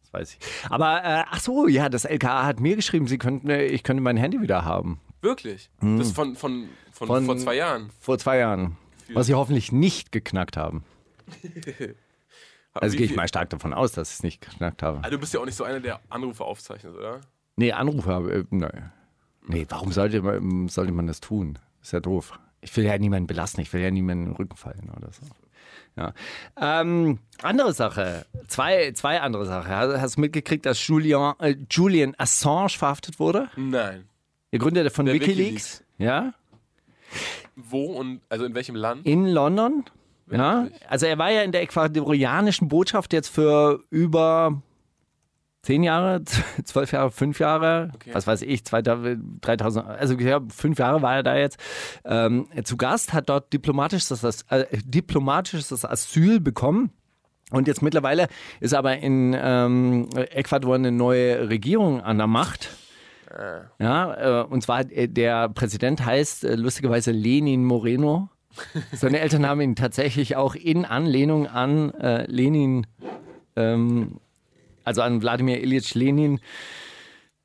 Das 0.03 0.13
weiß 0.13 0.35
ich. 0.39 0.71
Aber, 0.71 1.03
äh, 1.03 1.25
ach 1.29 1.41
so, 1.41 1.67
ja, 1.67 1.89
das 1.89 2.05
LKA 2.05 2.45
hat 2.47 2.61
mir 2.61 2.77
geschrieben, 2.77 3.09
sie 3.09 3.19
könnten, 3.19 3.51
ich 3.51 3.83
könnte 3.83 4.03
mein 4.05 4.17
Handy 4.17 4.41
wieder 4.41 4.65
haben. 4.65 5.01
Wirklich? 5.23 5.71
Das 5.81 6.09
ist 6.09 6.15
von, 6.15 6.37
von, 6.37 6.69
von, 6.93 7.09
Von- 7.09 7.27
vor 7.27 7.37
zwei 7.37 7.55
Jahren. 7.57 7.91
Vor 8.01 8.19
zwei 8.19 8.39
Jahren. 8.39 8.77
Was 9.13 9.27
sie 9.27 9.35
hoffentlich 9.35 9.73
nicht 9.73 10.13
geknackt 10.13 10.57
haben. 10.57 10.85
Also 12.79 12.97
gehe 12.99 13.07
ich 13.07 13.17
mal 13.17 13.27
stark 13.27 13.49
davon 13.49 13.73
aus, 13.73 13.93
dass 13.93 14.11
sie 14.11 14.15
es 14.17 14.23
nicht 14.23 14.43
geknackt 14.43 14.83
haben. 14.83 15.01
Ah, 15.03 15.09
du 15.09 15.19
bist 15.19 15.33
ja 15.33 15.41
auch 15.41 15.47
nicht 15.47 15.55
so 15.55 15.65
einer, 15.65 15.81
der 15.81 15.99
Anrufe 16.11 16.45
aufzeichnet, 16.45 16.95
oder? 16.95 17.23
Nee, 17.57 17.73
Anrufe 17.73 18.11
habe. 18.11 18.31
Äh, 18.33 18.45
nein. 18.51 18.93
Nee, 19.47 19.65
warum 19.71 19.93
sollte 19.93 20.21
man, 20.21 20.69
sollte 20.69 20.93
man 20.93 21.07
das 21.07 21.21
tun? 21.21 21.59
Ist 21.81 21.93
ja 21.95 22.01
doof. 22.01 22.39
Ich 22.61 22.77
will 22.77 22.85
ja 22.85 22.99
niemanden 22.99 23.27
belasten, 23.29 23.63
ich 23.63 23.73
will 23.73 23.81
ja 23.81 23.91
niemanden 23.91 24.25
in 24.25 24.31
den 24.33 24.37
Rücken 24.37 24.57
fallen 24.57 24.93
oder 24.95 25.11
so. 25.11 25.23
Ja. 25.97 26.13
Ähm, 26.61 27.19
andere 27.41 27.73
Sache, 27.73 28.27
zwei, 28.49 28.93
zwei 28.93 29.21
andere 29.23 29.47
Sachen. 29.47 29.71
Hast 29.71 29.99
hast 29.99 30.17
du 30.17 30.21
mitgekriegt, 30.21 30.67
dass 30.67 30.87
Julian, 30.87 31.35
äh, 31.39 31.57
Julian 31.71 32.15
Assange 32.19 32.69
verhaftet 32.77 33.19
wurde? 33.19 33.49
Nein. 33.57 34.07
Der 34.53 34.59
Gründer 34.59 34.89
von 34.91 35.07
Der 35.07 35.15
Wikileaks. 35.15 35.39
Wikileaks. 35.39 35.85
Ja, 35.99 36.35
Wo 37.57 37.85
und 37.87 38.21
also 38.29 38.45
in 38.45 38.55
welchem 38.55 38.75
Land? 38.77 39.07
in 39.07 39.27
London. 39.27 39.85
Ja, 40.31 40.67
also 40.89 41.07
er 41.07 41.19
war 41.19 41.31
ja 41.31 41.43
in 41.43 41.53
der 41.53 41.63
ecuadorianischen 41.63 42.67
Botschaft 42.69 43.13
jetzt 43.13 43.29
für 43.29 43.81
über 43.91 44.61
zehn 45.63 45.83
Jahre, 45.85 46.23
zwölf 46.65 46.91
Jahre, 46.93 47.11
fünf 47.13 47.39
Jahre, 47.39 47.91
Okay. 47.95 48.11
was 48.13 48.27
weiß 48.27 48.43
ich, 48.43 48.65
2000, 48.65 49.45
3000, 49.45 49.87
also 49.87 50.15
ja, 50.15 50.41
fünf 50.53 50.79
Jahre 50.79 51.01
war 51.03 51.17
er 51.17 51.23
da 51.23 51.37
jetzt 51.37 51.59
ähm, 52.05 52.49
zu 52.65 52.77
Gast, 52.77 53.13
hat 53.13 53.29
dort 53.29 53.53
diplomatisches, 53.53 54.45
äh, 54.51 54.67
diplomatisches 54.85 55.85
Asyl 55.85 56.41
bekommen. 56.41 56.91
Und 57.53 57.69
jetzt 57.69 57.81
mittlerweile 57.81 58.27
ist 58.59 58.75
aber 58.75 58.97
in 58.99 59.37
ähm, 59.39 60.09
Ecuador 60.17 60.75
eine 60.75 60.91
neue 60.91 61.49
Regierung 61.49 62.01
an 62.01 62.19
der 62.19 62.27
Macht. 62.27 62.71
Ja, 63.79 64.43
äh, 64.43 64.45
und 64.45 64.63
zwar 64.63 64.91
äh, 64.91 65.09
der 65.09 65.49
Präsident 65.49 66.05
heißt 66.05 66.45
äh, 66.45 66.55
lustigerweise 66.55 67.13
Lenin 67.13 67.65
Moreno. 67.65 68.29
Seine 68.93 69.21
Eltern 69.21 69.47
haben 69.47 69.61
ihn 69.61 69.77
tatsächlich 69.77 70.37
auch 70.37 70.55
in 70.55 70.85
Anlehnung 70.85 71.47
an 71.47 71.93
äh, 71.95 72.25
Lenin, 72.31 72.87
ähm, 73.55 74.21
also 74.85 75.03
an 75.03 75.23
Wladimir 75.23 75.63
Ilyich 75.63 75.95
Lenin, 75.95 76.41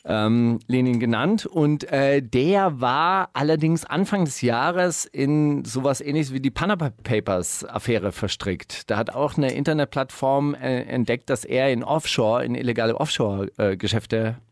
ähm, 0.06 0.60
Lenin 0.68 1.00
genannt. 1.00 1.46
Und 1.46 1.92
äh, 1.92 2.22
der 2.22 2.80
war 2.80 3.30
allerdings 3.34 3.86
Anfang 3.86 4.26
des 4.26 4.42
Jahres 4.42 5.06
in 5.06 5.66
sowas 5.66 6.02
ähnliches 6.02 6.34
wie 6.34 6.40
die 6.40 6.52
Panama 6.52 6.92
Papers 7.04 7.66
Affäre 7.66 8.12
verstrickt. 8.12 8.90
Da 8.90 8.98
hat 8.98 9.10
auch 9.10 9.38
eine 9.38 9.54
Internetplattform 9.54 10.56
äh, 10.56 10.84
entdeckt, 10.84 11.30
dass 11.30 11.46
er 11.46 11.72
in 11.72 11.84
Offshore, 11.84 12.46
in 12.46 12.56
illegale 12.56 12.96
Offshore-Geschäfte 12.96 14.18
äh, 14.18 14.51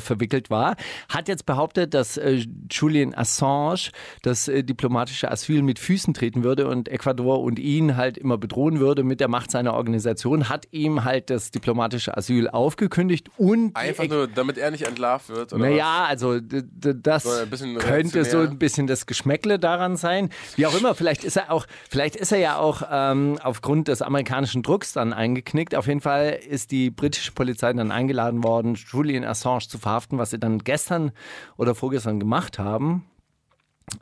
verwickelt 0.00 0.50
war, 0.50 0.76
hat 1.08 1.28
jetzt 1.28 1.46
behauptet, 1.46 1.94
dass 1.94 2.16
äh, 2.16 2.44
Julian 2.70 3.14
Assange 3.14 3.90
das 4.22 4.48
äh, 4.48 4.62
diplomatische 4.62 5.30
Asyl 5.30 5.62
mit 5.62 5.78
Füßen 5.78 6.14
treten 6.14 6.44
würde 6.44 6.68
und 6.68 6.88
Ecuador 6.88 7.40
und 7.40 7.58
ihn 7.58 7.96
halt 7.96 8.18
immer 8.18 8.38
bedrohen 8.38 8.80
würde 8.80 9.02
mit 9.02 9.20
der 9.20 9.28
Macht 9.28 9.50
seiner 9.50 9.74
Organisation, 9.74 10.48
hat 10.48 10.66
ihm 10.70 11.04
halt 11.04 11.30
das 11.30 11.50
diplomatische 11.50 12.16
Asyl 12.16 12.48
aufgekündigt 12.48 13.30
und 13.36 13.76
Einfach 13.76 14.08
nur, 14.08 14.28
damit 14.28 14.58
er 14.58 14.70
nicht 14.70 14.86
entlarvt 14.86 15.28
wird, 15.28 15.52
oder 15.52 15.68
naja, 15.68 16.04
also 16.06 16.38
das 16.40 17.22
So 17.24 17.74
könnte 17.78 18.24
so 18.24 18.38
ein 18.40 18.58
bisschen 18.58 18.86
das 18.86 19.06
Geschmäckle 19.06 19.58
daran 19.58 19.96
sein. 19.96 20.30
Wie 20.56 20.66
auch 20.66 20.78
immer, 20.78 20.94
vielleicht 20.94 21.24
ist 21.24 21.36
er 21.36 21.50
auch, 21.52 21.66
vielleicht 21.90 22.16
ist 22.16 22.32
er 22.32 22.38
ja 22.38 22.58
auch 22.58 22.82
ähm, 22.90 23.38
aufgrund 23.42 23.88
des 23.88 24.02
amerikanischen 24.02 24.62
Drucks 24.62 24.92
dann 24.92 25.12
eingeknickt. 25.12 25.74
Auf 25.74 25.86
jeden 25.86 26.00
Fall 26.00 26.38
ist 26.48 26.70
die 26.70 26.90
britische 26.90 27.32
Polizei 27.32 27.72
dann 27.72 27.90
eingeladen 27.90 28.44
worden, 28.44 28.74
Julian 28.74 29.24
Assange 29.24 29.68
zu 29.68 29.77
verhaften, 29.78 30.18
was 30.18 30.30
sie 30.30 30.38
dann 30.38 30.58
gestern 30.58 31.12
oder 31.56 31.74
vorgestern 31.74 32.20
gemacht 32.20 32.58
haben. 32.58 33.04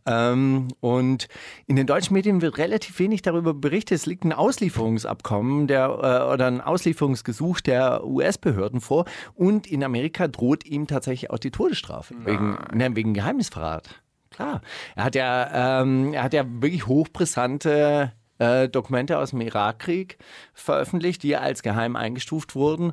Ähm, 0.04 0.68
und 0.80 1.28
in 1.66 1.76
den 1.76 1.86
deutschen 1.86 2.14
Medien 2.14 2.42
wird 2.42 2.58
relativ 2.58 2.98
wenig 2.98 3.22
darüber 3.22 3.54
berichtet. 3.54 3.96
Es 3.98 4.06
liegt 4.06 4.24
ein 4.24 4.32
Auslieferungsabkommen 4.32 5.66
der, 5.66 5.86
äh, 5.86 6.32
oder 6.32 6.46
ein 6.46 6.60
Auslieferungsgesuch 6.60 7.60
der 7.60 8.04
US-Behörden 8.04 8.80
vor. 8.80 9.04
Und 9.34 9.66
in 9.66 9.84
Amerika 9.84 10.28
droht 10.28 10.64
ihm 10.64 10.86
tatsächlich 10.86 11.30
auch 11.30 11.38
die 11.38 11.50
Todesstrafe 11.50 12.14
wegen, 12.24 12.58
ne, 12.72 12.94
wegen 12.94 13.14
Geheimnisverrat. 13.14 14.02
Klar. 14.30 14.60
Er 14.96 15.04
hat 15.04 15.14
ja, 15.14 15.80
ähm, 15.82 16.12
er 16.12 16.22
hat 16.22 16.34
ja 16.34 16.44
wirklich 16.46 16.86
hochbrisante 16.86 18.12
äh, 18.38 18.68
Dokumente 18.68 19.18
aus 19.18 19.30
dem 19.30 19.40
Irakkrieg 19.40 20.18
veröffentlicht, 20.52 21.22
die 21.22 21.36
als 21.36 21.62
geheim 21.62 21.96
eingestuft 21.96 22.54
wurden. 22.54 22.92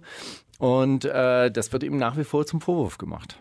Und 0.63 1.03
äh, 1.03 1.51
das 1.51 1.73
wird 1.73 1.83
ihm 1.83 1.97
nach 1.97 2.15
wie 2.15 2.23
vor 2.23 2.45
zum 2.45 2.61
Vorwurf 2.61 2.97
gemacht. 2.97 3.37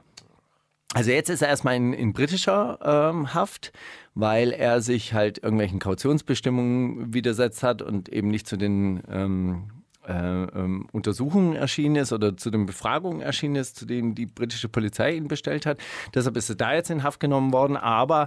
Also 0.92 1.12
jetzt 1.12 1.30
ist 1.30 1.40
er 1.40 1.46
erstmal 1.46 1.76
in, 1.76 1.92
in 1.92 2.12
britischer 2.12 2.80
ähm, 2.82 3.32
Haft, 3.32 3.72
weil 4.16 4.50
er 4.50 4.80
sich 4.80 5.14
halt 5.14 5.38
irgendwelchen 5.38 5.78
Kautionsbestimmungen 5.78 7.14
widersetzt 7.14 7.62
hat 7.62 7.80
und 7.80 8.08
eben 8.08 8.26
nicht 8.26 8.48
zu 8.48 8.56
den 8.56 9.04
ähm, 9.08 9.70
äh, 10.04 10.12
ähm, 10.12 10.88
Untersuchungen 10.90 11.54
erschienen 11.54 11.94
ist 11.94 12.12
oder 12.12 12.36
zu 12.36 12.50
den 12.50 12.66
Befragungen 12.66 13.20
erschienen 13.20 13.54
ist, 13.54 13.76
zu 13.76 13.86
denen 13.86 14.16
die 14.16 14.26
britische 14.26 14.68
Polizei 14.68 15.14
ihn 15.14 15.28
bestellt 15.28 15.64
hat. 15.64 15.78
Deshalb 16.12 16.36
ist 16.36 16.50
er 16.50 16.56
da 16.56 16.74
jetzt 16.74 16.90
in 16.90 17.04
Haft 17.04 17.20
genommen 17.20 17.52
worden. 17.52 17.76
Aber 17.76 18.26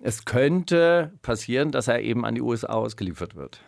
es 0.00 0.24
könnte 0.24 1.12
passieren, 1.22 1.70
dass 1.70 1.86
er 1.86 2.00
eben 2.00 2.24
an 2.24 2.34
die 2.34 2.42
USA 2.42 2.72
ausgeliefert 2.72 3.36
wird. 3.36 3.60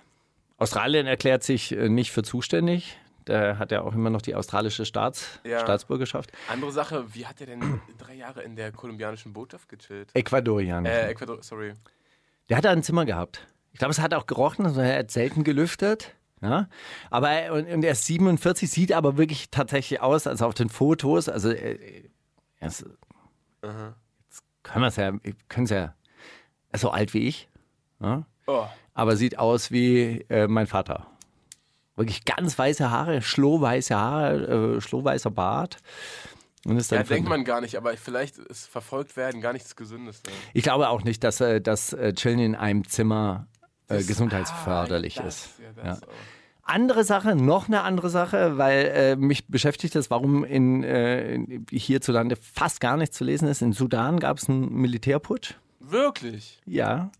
Australien 0.56 1.06
erklärt 1.06 1.44
sich 1.44 1.70
äh, 1.70 1.88
nicht 1.88 2.10
für 2.10 2.24
zuständig. 2.24 2.98
Der 3.26 3.58
hat 3.58 3.70
ja 3.72 3.82
auch 3.82 3.94
immer 3.94 4.10
noch 4.10 4.22
die 4.22 4.34
australische 4.34 4.84
Staats 4.84 5.40
Ja. 5.44 5.60
Staatsbürgerschaft. 5.60 6.30
Andere 6.50 6.72
Sache, 6.72 7.06
wie 7.14 7.26
hat 7.26 7.40
er 7.40 7.46
denn 7.46 7.80
drei 7.98 8.14
Jahre 8.14 8.42
in 8.42 8.56
der 8.56 8.72
kolumbianischen 8.72 9.32
Botschaft 9.32 9.68
gechillt? 9.68 10.10
Ecuadorian. 10.14 10.84
Äh, 10.86 11.08
Ecuador, 11.08 11.42
sorry. 11.42 11.72
Der 12.48 12.58
hat 12.58 12.64
da 12.64 12.70
ein 12.70 12.82
Zimmer 12.82 13.04
gehabt. 13.06 13.46
Ich 13.72 13.78
glaube, 13.78 13.92
es 13.92 13.98
hat 13.98 14.12
auch 14.14 14.26
gerochen, 14.26 14.66
also 14.66 14.80
er 14.80 14.98
hat 15.00 15.10
selten 15.10 15.42
gelüftet. 15.44 16.14
Ja, 16.42 16.68
aber 17.10 17.30
er- 17.30 17.52
und, 17.54 17.66
und 17.66 17.82
er 17.84 17.92
ist 17.92 18.04
47, 18.06 18.70
sieht 18.70 18.92
aber 18.92 19.16
wirklich 19.16 19.50
tatsächlich 19.50 20.00
aus, 20.02 20.26
als 20.26 20.42
auf 20.42 20.52
den 20.52 20.68
Fotos. 20.68 21.28
Also 21.30 21.50
äh, 21.50 22.02
er 22.60 22.68
ist, 22.68 22.84
jetzt 23.62 24.44
können 24.62 24.82
wir 24.82 24.88
es 24.88 24.96
ja, 24.96 25.12
können 25.48 25.64
es 25.64 25.70
ja, 25.70 25.78
er 25.78 25.94
ist 26.74 26.80
so 26.82 26.90
alt 26.90 27.14
wie 27.14 27.26
ich, 27.28 27.48
ja, 28.00 28.26
Oh, 28.46 28.66
aber 28.92 29.16
sieht 29.16 29.38
aus 29.38 29.70
wie 29.70 30.20
äh, 30.28 30.46
mein 30.46 30.66
Vater. 30.66 31.06
Wirklich 31.96 32.24
ganz 32.24 32.58
weiße 32.58 32.90
Haare, 32.90 33.22
schlohweiße 33.22 33.94
Haare, 33.94 34.76
äh, 34.76 34.80
schlohweißer 34.80 35.30
Bart. 35.30 35.78
Und 36.66 36.76
ist 36.78 36.90
ja, 36.90 36.98
dann 36.98 37.06
denkt 37.08 37.28
man 37.28 37.44
gar 37.44 37.60
nicht, 37.60 37.76
aber 37.76 37.94
vielleicht 37.96 38.38
ist 38.38 38.66
verfolgt 38.66 39.16
werden 39.16 39.40
gar 39.40 39.52
nicht 39.52 39.64
das 39.66 39.76
Gesündeste. 39.76 40.30
Ich 40.54 40.62
glaube 40.62 40.88
auch 40.88 41.04
nicht, 41.04 41.22
dass, 41.22 41.40
äh, 41.40 41.60
dass 41.60 41.92
äh, 41.92 42.14
Chillen 42.14 42.38
in 42.38 42.54
einem 42.54 42.88
Zimmer 42.88 43.46
äh, 43.88 44.02
gesundheitsförderlich 44.02 45.20
Ah, 45.20 45.26
ist. 45.26 45.50
das, 45.58 45.76
Ja, 45.76 45.82
Ja. 45.84 45.90
das 45.90 46.02
auch. 46.04 46.08
Andere 46.66 47.04
Sache, 47.04 47.36
noch 47.36 47.68
eine 47.68 47.82
andere 47.82 48.08
Sache, 48.08 48.56
weil 48.56 48.86
äh, 48.94 49.16
mich 49.16 49.48
beschäftigt 49.48 49.94
das, 49.94 50.08
warum 50.10 50.44
in, 50.44 50.82
äh, 50.82 51.38
hierzulande 51.70 52.36
fast 52.36 52.80
gar 52.80 52.96
nichts 52.96 53.18
zu 53.18 53.24
lesen 53.24 53.46
ist. 53.48 53.60
In 53.60 53.74
Sudan 53.74 54.18
gab 54.18 54.38
es 54.38 54.48
einen 54.48 54.72
Militärputsch. 54.72 55.56
Wirklich? 55.80 56.62
Ja. 56.64 57.10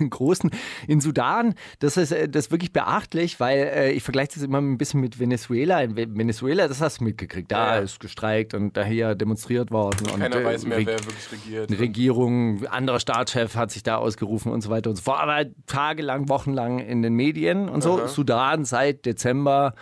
Einen 0.00 0.10
großen. 0.10 0.50
In 0.88 1.00
Sudan, 1.00 1.54
das 1.78 1.96
ist, 1.96 2.10
äh, 2.10 2.28
das 2.28 2.46
ist 2.46 2.50
wirklich 2.50 2.72
beachtlich, 2.72 3.38
weil 3.38 3.58
äh, 3.58 3.90
ich 3.92 4.02
vergleiche 4.02 4.32
das 4.34 4.42
immer 4.42 4.58
ein 4.60 4.78
bisschen 4.78 5.00
mit 5.00 5.18
Venezuela. 5.20 5.80
In 5.80 5.96
Ve- 5.96 6.08
Venezuela, 6.10 6.66
das 6.66 6.80
hast 6.80 7.00
du 7.00 7.04
mitgekriegt. 7.04 7.52
Da 7.52 7.76
Ja. 7.76 7.80
ist 7.82 8.00
gestreikt 8.00 8.54
und 8.54 8.76
daher 8.76 9.14
demonstriert 9.14 9.70
worden. 9.70 10.08
und, 10.12 10.18
Keiner 10.20 10.36
äh, 10.40 10.44
weiß 10.44 10.66
mehr, 10.66 10.78
Reg- 10.78 10.86
wer 10.88 10.98
wirklich 11.04 11.32
regiert. 11.32 11.70
eine 11.70 11.78
Regierung, 11.78 12.66
anderer 12.66 12.98
Staatschef 12.98 13.54
hat 13.54 13.70
sich 13.70 13.82
da 13.84 13.96
ausgerufen 13.96 14.50
und 14.50 14.60
so 14.60 14.70
weiter 14.70 14.90
und 14.90 14.96
so 14.96 15.02
fort. 15.02 15.20
Aber 15.20 15.44
tagelang, 15.66 16.28
wochenlang 16.28 16.80
in 16.80 17.02
den 17.02 17.14
Medien 17.14 17.68
und 17.68 17.82
so. 17.82 17.98
Aha. 18.00 18.08
Sudan 18.08 18.64
seit 18.64 19.06
Dezember 19.06 19.74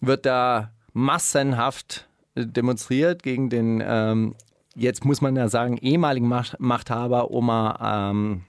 wird 0.00 0.26
da 0.26 0.72
massenhaft 0.94 2.08
äh, 2.34 2.44
demonstriert 2.46 3.22
gegen 3.22 3.50
den, 3.50 3.82
ähm, 3.86 4.34
jetzt 4.74 5.04
muss 5.04 5.20
man 5.20 5.36
ja 5.36 5.48
sagen, 5.48 5.76
ehemaligen 5.76 6.26
Macht 6.26 6.58
Machthaber 6.58 7.30
Omar 7.30 8.10
ähm, 8.10 8.42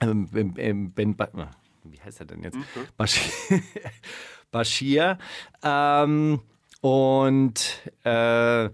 ähm, 0.00 0.54
ähm, 0.56 0.92
Ben, 0.92 1.16
ba 1.16 1.28
wie 1.84 2.00
heißt 2.00 2.20
er 2.20 2.26
denn 2.26 2.42
jetzt? 2.42 2.58
Bashir. 2.96 3.30
Bashir. 4.50 5.18
Ähm, 5.62 6.40
und 6.80 7.90
äh, 8.04 8.70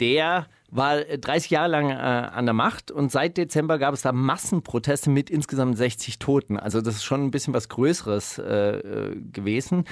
der 0.00 0.46
war 0.70 1.00
30 1.00 1.50
Jahre 1.50 1.68
lang 1.68 1.90
äh, 1.90 1.94
an 1.94 2.44
der 2.44 2.54
Macht 2.54 2.90
und 2.90 3.10
seit 3.10 3.36
Dezember 3.36 3.78
gab 3.78 3.94
es 3.94 4.02
da 4.02 4.12
Massenproteste 4.12 5.10
mit 5.10 5.30
insgesamt 5.30 5.78
60 5.78 6.18
Toten. 6.18 6.58
Also 6.58 6.80
das 6.80 6.96
ist 6.96 7.04
schon 7.04 7.24
ein 7.24 7.30
bisschen 7.30 7.54
was 7.54 7.68
Größeres 7.68 8.38
äh, 8.38 8.78
äh, 8.78 9.16
gewesen. 9.32 9.84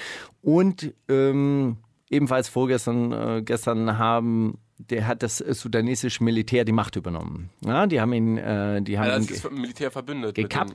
Und 0.43 0.93
ähm, 1.09 1.79
ebenfalls 2.11 2.49
vorgestern, 2.49 3.13
äh, 3.13 3.43
gestern 3.43 3.99
haben 3.99 4.59
der 4.79 5.07
hat 5.07 5.23
das 5.23 5.41
äh, 5.41 5.55
sudanesische 5.55 6.23
Militär 6.25 6.65
die 6.65 6.73
Macht 6.73 6.97
übernommen. 6.97 7.51
Ja, 7.65 7.87
die 7.87 8.01
haben 8.01 8.13
ihn, 8.13 8.39
äh, 8.39 8.83
die 8.83 8.99
haben 8.99 9.11
Also 9.11 9.33
ihn 9.35 9.41
das 9.43 9.51
Militär 9.51 9.91
verbündet. 9.91 10.35
gekappt. 10.35 10.75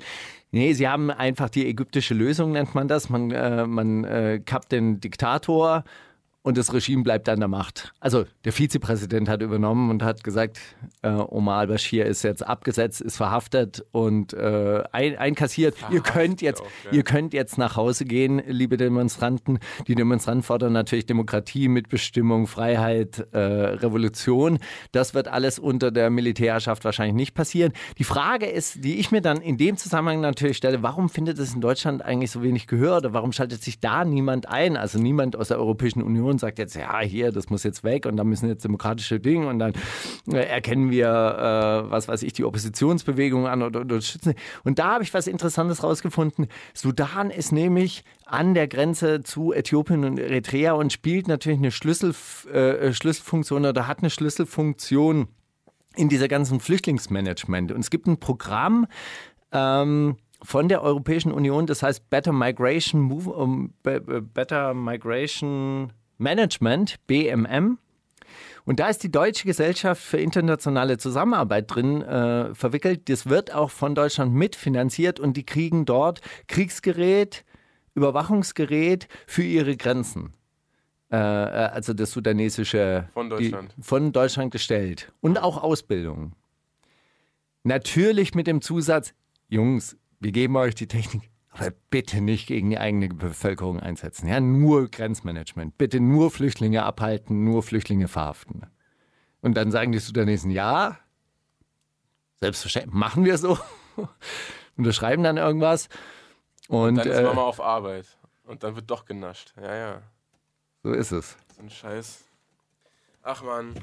Nee, 0.52 0.74
sie 0.74 0.88
haben 0.88 1.12
einfach 1.12 1.50
die 1.50 1.68
ägyptische 1.68 2.14
Lösung, 2.14 2.54
nennt 2.54 2.74
man 2.76 2.88
das. 2.88 3.10
Man, 3.10 3.32
äh, 3.32 3.68
man 3.68 4.04
äh, 4.04 4.42
kappt 4.44 4.72
den 4.72 5.00
Diktator 5.00 5.84
und 6.50 6.58
das 6.58 6.74
Regime 6.74 7.04
bleibt 7.04 7.30
an 7.30 7.40
der 7.40 7.48
Macht. 7.48 7.94
Also 8.00 8.26
der 8.44 8.52
Vizepräsident 8.52 9.30
hat 9.30 9.44
übernommen 9.44 9.92
und 9.92 10.02
hat 10.02 10.24
gesagt, 10.24 10.58
äh, 11.04 11.10
Omar 11.10 11.60
al-Bashir 11.60 12.08
ist 12.08 12.24
jetzt 12.24 12.46
abgesetzt, 12.46 13.02
ist 13.02 13.18
verhaftet 13.18 13.86
und 13.92 14.34
äh, 14.34 14.84
ein, 14.92 15.16
einkassiert. 15.16 15.76
ihr 15.92 16.02
könnt 16.02 16.42
jetzt, 16.42 16.62
auch, 16.62 16.68
ja. 16.86 16.92
ihr 16.94 17.04
könnt 17.04 17.34
jetzt 17.34 17.60
nach 17.60 17.76
Hause 17.76 18.06
gehen, 18.06 18.42
liebe 18.48 18.78
Demonstranten. 18.78 19.60
Die 19.88 19.94
Demonstranten 19.94 20.42
fordern 20.42 20.74
natürlich 20.74 21.06
Demokratie, 21.06 21.68
Mitbestimmung, 21.68 22.48
Freiheit, 22.48 23.28
äh, 23.32 23.38
Revolution. 23.38 24.58
Das 24.92 25.14
wird 25.14 25.28
alles 25.28 25.60
unter 25.60 25.92
der 25.92 26.10
Militärherrschaft 26.10 26.84
wahrscheinlich 26.84 27.16
nicht 27.16 27.36
passieren. 27.36 27.74
Die 28.00 28.04
Frage 28.04 28.48
ist, 28.48 28.84
die 28.84 29.00
ich 29.00 29.12
mir 29.12 29.22
dann 29.22 29.40
in 29.40 29.58
dem 29.58 29.78
Zusammenhang 29.78 30.20
natürlich 30.20 30.58
stelle, 30.58 30.82
warum 30.82 31.10
findet 31.10 31.38
es 31.38 31.54
in 31.54 31.62
Deutschland 31.62 32.04
eigentlich 32.04 32.32
so 32.32 32.42
wenig 32.42 32.66
Gehör 32.66 32.98
oder 32.98 33.14
warum 33.14 33.34
schaltet 33.34 33.62
sich 33.62 33.80
da 33.80 34.04
niemand 34.04 34.50
ein? 34.50 34.78
Also 34.78 34.98
niemand 34.98 35.36
aus 35.36 35.50
der 35.50 35.60
Europäischen 35.60 36.02
Union 36.02 36.39
sagt 36.40 36.60
jetzt, 36.60 36.76
ja, 36.76 37.00
hier, 37.02 37.32
das 37.32 37.50
muss 37.50 37.64
jetzt 37.64 37.84
weg 37.84 38.06
und 38.06 38.18
da 38.18 38.24
müssen 38.24 38.50
jetzt 38.50 38.64
demokratische 38.64 39.20
Dinge 39.20 39.48
und 39.48 39.60
dann 39.60 39.74
äh, 40.32 40.38
erkennen 40.38 40.90
wir, 40.90 41.08
äh, 41.08 41.92
was 41.92 42.08
weiß 42.08 42.24
ich, 42.24 42.34
die 42.34 42.44
Oppositionsbewegung 42.44 43.48
an 43.48 43.62
oder 43.62 43.82
unterstützen. 43.82 44.34
Und 44.64 44.80
da 44.80 44.94
habe 44.94 45.04
ich 45.04 45.14
was 45.14 45.28
Interessantes 45.28 45.84
rausgefunden. 45.84 46.48
Sudan 46.74 47.30
ist 47.30 47.52
nämlich 47.52 48.04
an 48.26 48.54
der 48.54 48.68
Grenze 48.68 49.24
zu 49.24 49.54
Äthiopien 49.54 50.06
und 50.06 50.20
Eritrea 50.20 50.74
und 50.74 50.94
spielt 50.94 51.28
natürlich 51.28 51.60
eine 51.60 51.72
Schlüssel, 51.72 52.16
äh, 52.52 52.94
Schlüsselfunktion 52.94 53.66
oder 53.66 53.88
hat 53.88 54.00
eine 54.00 54.10
Schlüsselfunktion 54.10 55.28
in 55.96 56.10
dieser 56.10 56.28
ganzen 56.28 56.60
Flüchtlingsmanagement. 56.60 57.72
Und 57.72 57.82
es 57.82 57.90
gibt 57.90 58.08
ein 58.08 58.20
Programm, 58.20 58.88
ähm, 59.52 60.18
von 60.42 60.70
der 60.70 60.82
Europäischen 60.84 61.34
Union, 61.34 61.66
das 61.66 61.84
heißt 61.84 62.10
Better 62.10 62.32
Migration 62.32 63.02
Move, 63.02 63.30
um, 63.30 63.74
Be- 63.84 64.00
Better 64.00 64.74
Migration 64.74 65.92
Management, 66.20 66.96
BMM. 67.08 67.80
Und 68.66 68.80
da 68.80 68.90
ist 68.90 69.02
die 69.02 69.12
Deutsche 69.12 69.46
Gesellschaft 69.46 70.04
für 70.04 70.18
internationale 70.18 70.98
Zusammenarbeit 70.98 71.74
drin 71.74 72.04
äh, 72.04 72.54
verwickelt. 72.54 73.10
Das 73.10 73.28
wird 73.28 73.54
auch 73.54 73.72
von 73.72 73.96
Deutschland 73.96 74.34
mitfinanziert 74.34 75.20
und 75.20 75.36
die 75.38 75.46
kriegen 75.46 75.86
dort 75.86 76.22
Kriegsgerät, 76.48 77.46
Überwachungsgerät 77.96 79.08
für 79.26 79.44
ihre 79.44 79.76
Grenzen. 79.76 80.34
Äh, 81.12 81.18
äh, 81.18 81.20
also 81.20 81.94
das 81.94 82.12
sudanesische. 82.12 83.10
Von 83.14 83.30
Deutschland. 83.30 83.74
Die, 83.76 83.82
von 83.82 84.12
Deutschland 84.12 84.52
gestellt. 84.52 85.12
Und 85.22 85.42
auch 85.42 85.64
Ausbildung. 85.64 86.34
Natürlich 87.64 88.36
mit 88.36 88.46
dem 88.46 88.62
Zusatz, 88.62 89.14
Jungs, 89.48 89.98
wir 90.20 90.32
geben 90.32 90.56
euch 90.58 90.76
die 90.76 90.88
Technik, 90.88 91.29
aber 91.52 91.72
bitte 91.90 92.22
nicht 92.22 92.48
gegen 92.48 92.70
die 92.70 92.78
eigene 92.78 93.10
Bevölkerung 93.10 93.80
einsetzen. 93.80 94.28
Ja, 94.28 94.40
nur 94.40 94.90
Grenzmanagement. 94.90 95.78
Bitte 95.78 96.00
nur 96.00 96.32
Flüchtlinge 96.32 96.84
abhalten, 96.84 97.44
nur 97.44 97.64
Flüchtlinge 97.64 98.08
verhaften. 98.08 98.68
Und 99.42 99.56
dann 99.56 99.72
sagen 99.72 99.92
die 99.92 100.00
Sudanesen, 100.00 100.52
ja, 100.52 101.00
selbstverständlich, 102.40 102.94
machen 102.94 103.26
wir 103.26 103.38
so. 103.38 103.58
Unterschreiben 104.78 105.24
dann 105.24 105.38
irgendwas. 105.38 105.90
Und, 106.68 106.96
Dann 106.96 107.08
ist 107.08 107.18
äh, 107.18 107.24
Mama 107.24 107.44
auf 107.44 107.60
Arbeit. 107.60 108.06
Und 108.44 108.64
dann 108.64 108.76
wird 108.76 108.90
doch 108.90 109.06
genascht. 109.06 109.54
Ja, 109.58 109.76
ja. 109.76 110.02
so 110.84 110.92
ist 110.92 111.12
es. 111.12 111.36
So 111.56 111.64
ein 111.64 111.70
Scheiß. 111.70 112.24
Ach 113.24 113.44
man. 113.44 113.76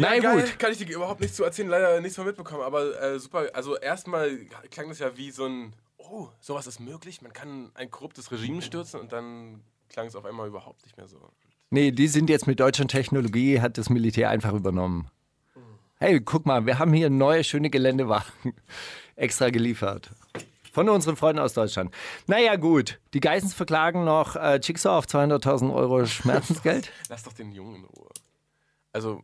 Ja, 0.00 0.18
geil, 0.18 0.42
gut. 0.42 0.58
kann 0.58 0.72
ich 0.72 0.78
dir 0.78 0.94
überhaupt 0.94 1.20
nichts 1.20 1.36
zu 1.36 1.44
erzählen, 1.44 1.68
leider 1.68 2.00
nichts 2.00 2.16
mehr 2.16 2.26
mitbekommen, 2.26 2.62
aber 2.62 3.00
äh, 3.00 3.18
super. 3.18 3.48
Also 3.52 3.76
erstmal 3.76 4.38
klang 4.70 4.88
das 4.88 5.00
ja 5.00 5.16
wie 5.16 5.30
so 5.30 5.46
ein, 5.46 5.72
oh, 6.10 6.28
sowas 6.40 6.66
ist 6.66 6.80
möglich, 6.80 7.22
man 7.22 7.32
kann 7.32 7.70
ein 7.74 7.90
korruptes 7.90 8.30
Regime 8.32 8.62
stürzen 8.62 9.00
und 9.00 9.12
dann 9.12 9.62
klang 9.88 10.06
es 10.06 10.16
auf 10.16 10.24
einmal 10.24 10.48
überhaupt 10.48 10.82
nicht 10.84 10.96
mehr 10.96 11.08
so. 11.08 11.18
Nee, 11.70 11.90
die 11.90 12.08
sind 12.08 12.30
jetzt 12.30 12.46
mit 12.46 12.60
deutscher 12.60 12.86
Technologie, 12.86 13.60
hat 13.60 13.78
das 13.78 13.90
Militär 13.90 14.30
einfach 14.30 14.54
übernommen. 14.54 15.10
Hey, 16.00 16.20
guck 16.20 16.46
mal, 16.46 16.64
wir 16.64 16.78
haben 16.78 16.92
hier 16.92 17.10
neue, 17.10 17.42
schöne 17.42 17.70
Geländewagen 17.70 18.54
extra 19.16 19.50
geliefert. 19.50 20.10
Von 20.72 20.88
unseren 20.88 21.16
Freunden 21.16 21.40
aus 21.40 21.54
Deutschland. 21.54 21.92
Naja, 22.28 22.54
gut. 22.54 23.00
Die 23.12 23.20
Geissens 23.20 23.52
verklagen 23.52 24.04
noch 24.04 24.36
äh, 24.36 24.60
Jigsaw 24.62 24.96
auf 24.96 25.06
200.000 25.06 25.74
Euro 25.74 26.06
Schmerzensgeld. 26.06 26.92
Lass 27.08 27.24
doch 27.24 27.32
den 27.32 27.50
Jungen 27.50 27.76
in 27.76 27.84
Ruhe. 27.84 28.10
Also, 28.92 29.22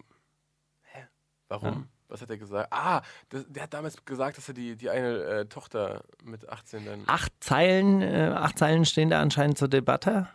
hä? 0.92 1.04
Warum? 1.48 1.88
Was 2.14 2.22
hat 2.22 2.30
er 2.30 2.38
gesagt? 2.38 2.68
Ah, 2.72 3.02
das, 3.30 3.44
der 3.48 3.64
hat 3.64 3.74
damals 3.74 4.04
gesagt, 4.04 4.38
dass 4.38 4.46
er 4.46 4.54
die, 4.54 4.76
die 4.76 4.88
eine 4.88 5.18
äh, 5.24 5.46
Tochter 5.46 6.04
mit 6.22 6.48
18 6.48 6.86
dann. 6.86 7.02
Acht 7.08 7.32
Zeilen, 7.40 8.02
äh, 8.02 8.30
acht 8.32 8.56
Zeilen 8.56 8.84
stehen 8.84 9.10
da 9.10 9.20
anscheinend 9.20 9.58
zur 9.58 9.66
Debatte. 9.66 10.28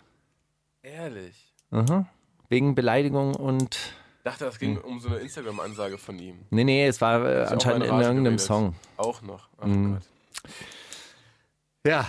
Ehrlich. 0.82 1.54
Mhm. 1.70 2.06
Wegen 2.50 2.76
Beleidigung 2.76 3.34
und. 3.34 3.76
Ich 3.76 4.24
dachte, 4.26 4.44
das 4.44 4.60
ging 4.60 4.78
um 4.78 5.00
so 5.00 5.08
eine 5.08 5.20
Instagram-Ansage 5.20 5.98
von 5.98 6.20
ihm. 6.20 6.46
Nee, 6.50 6.66
nee, 6.66 6.86
es 6.86 7.00
war 7.00 7.26
äh, 7.26 7.46
anscheinend 7.46 7.86
in 7.86 7.92
irgendeinem 7.94 8.24
geredet. 8.26 8.42
Song. 8.42 8.76
Auch 8.98 9.22
noch. 9.22 9.48
Ach 9.58 9.66
Mhm. 9.66 9.94
Gott. 9.94 10.04
Ja. 11.88 12.06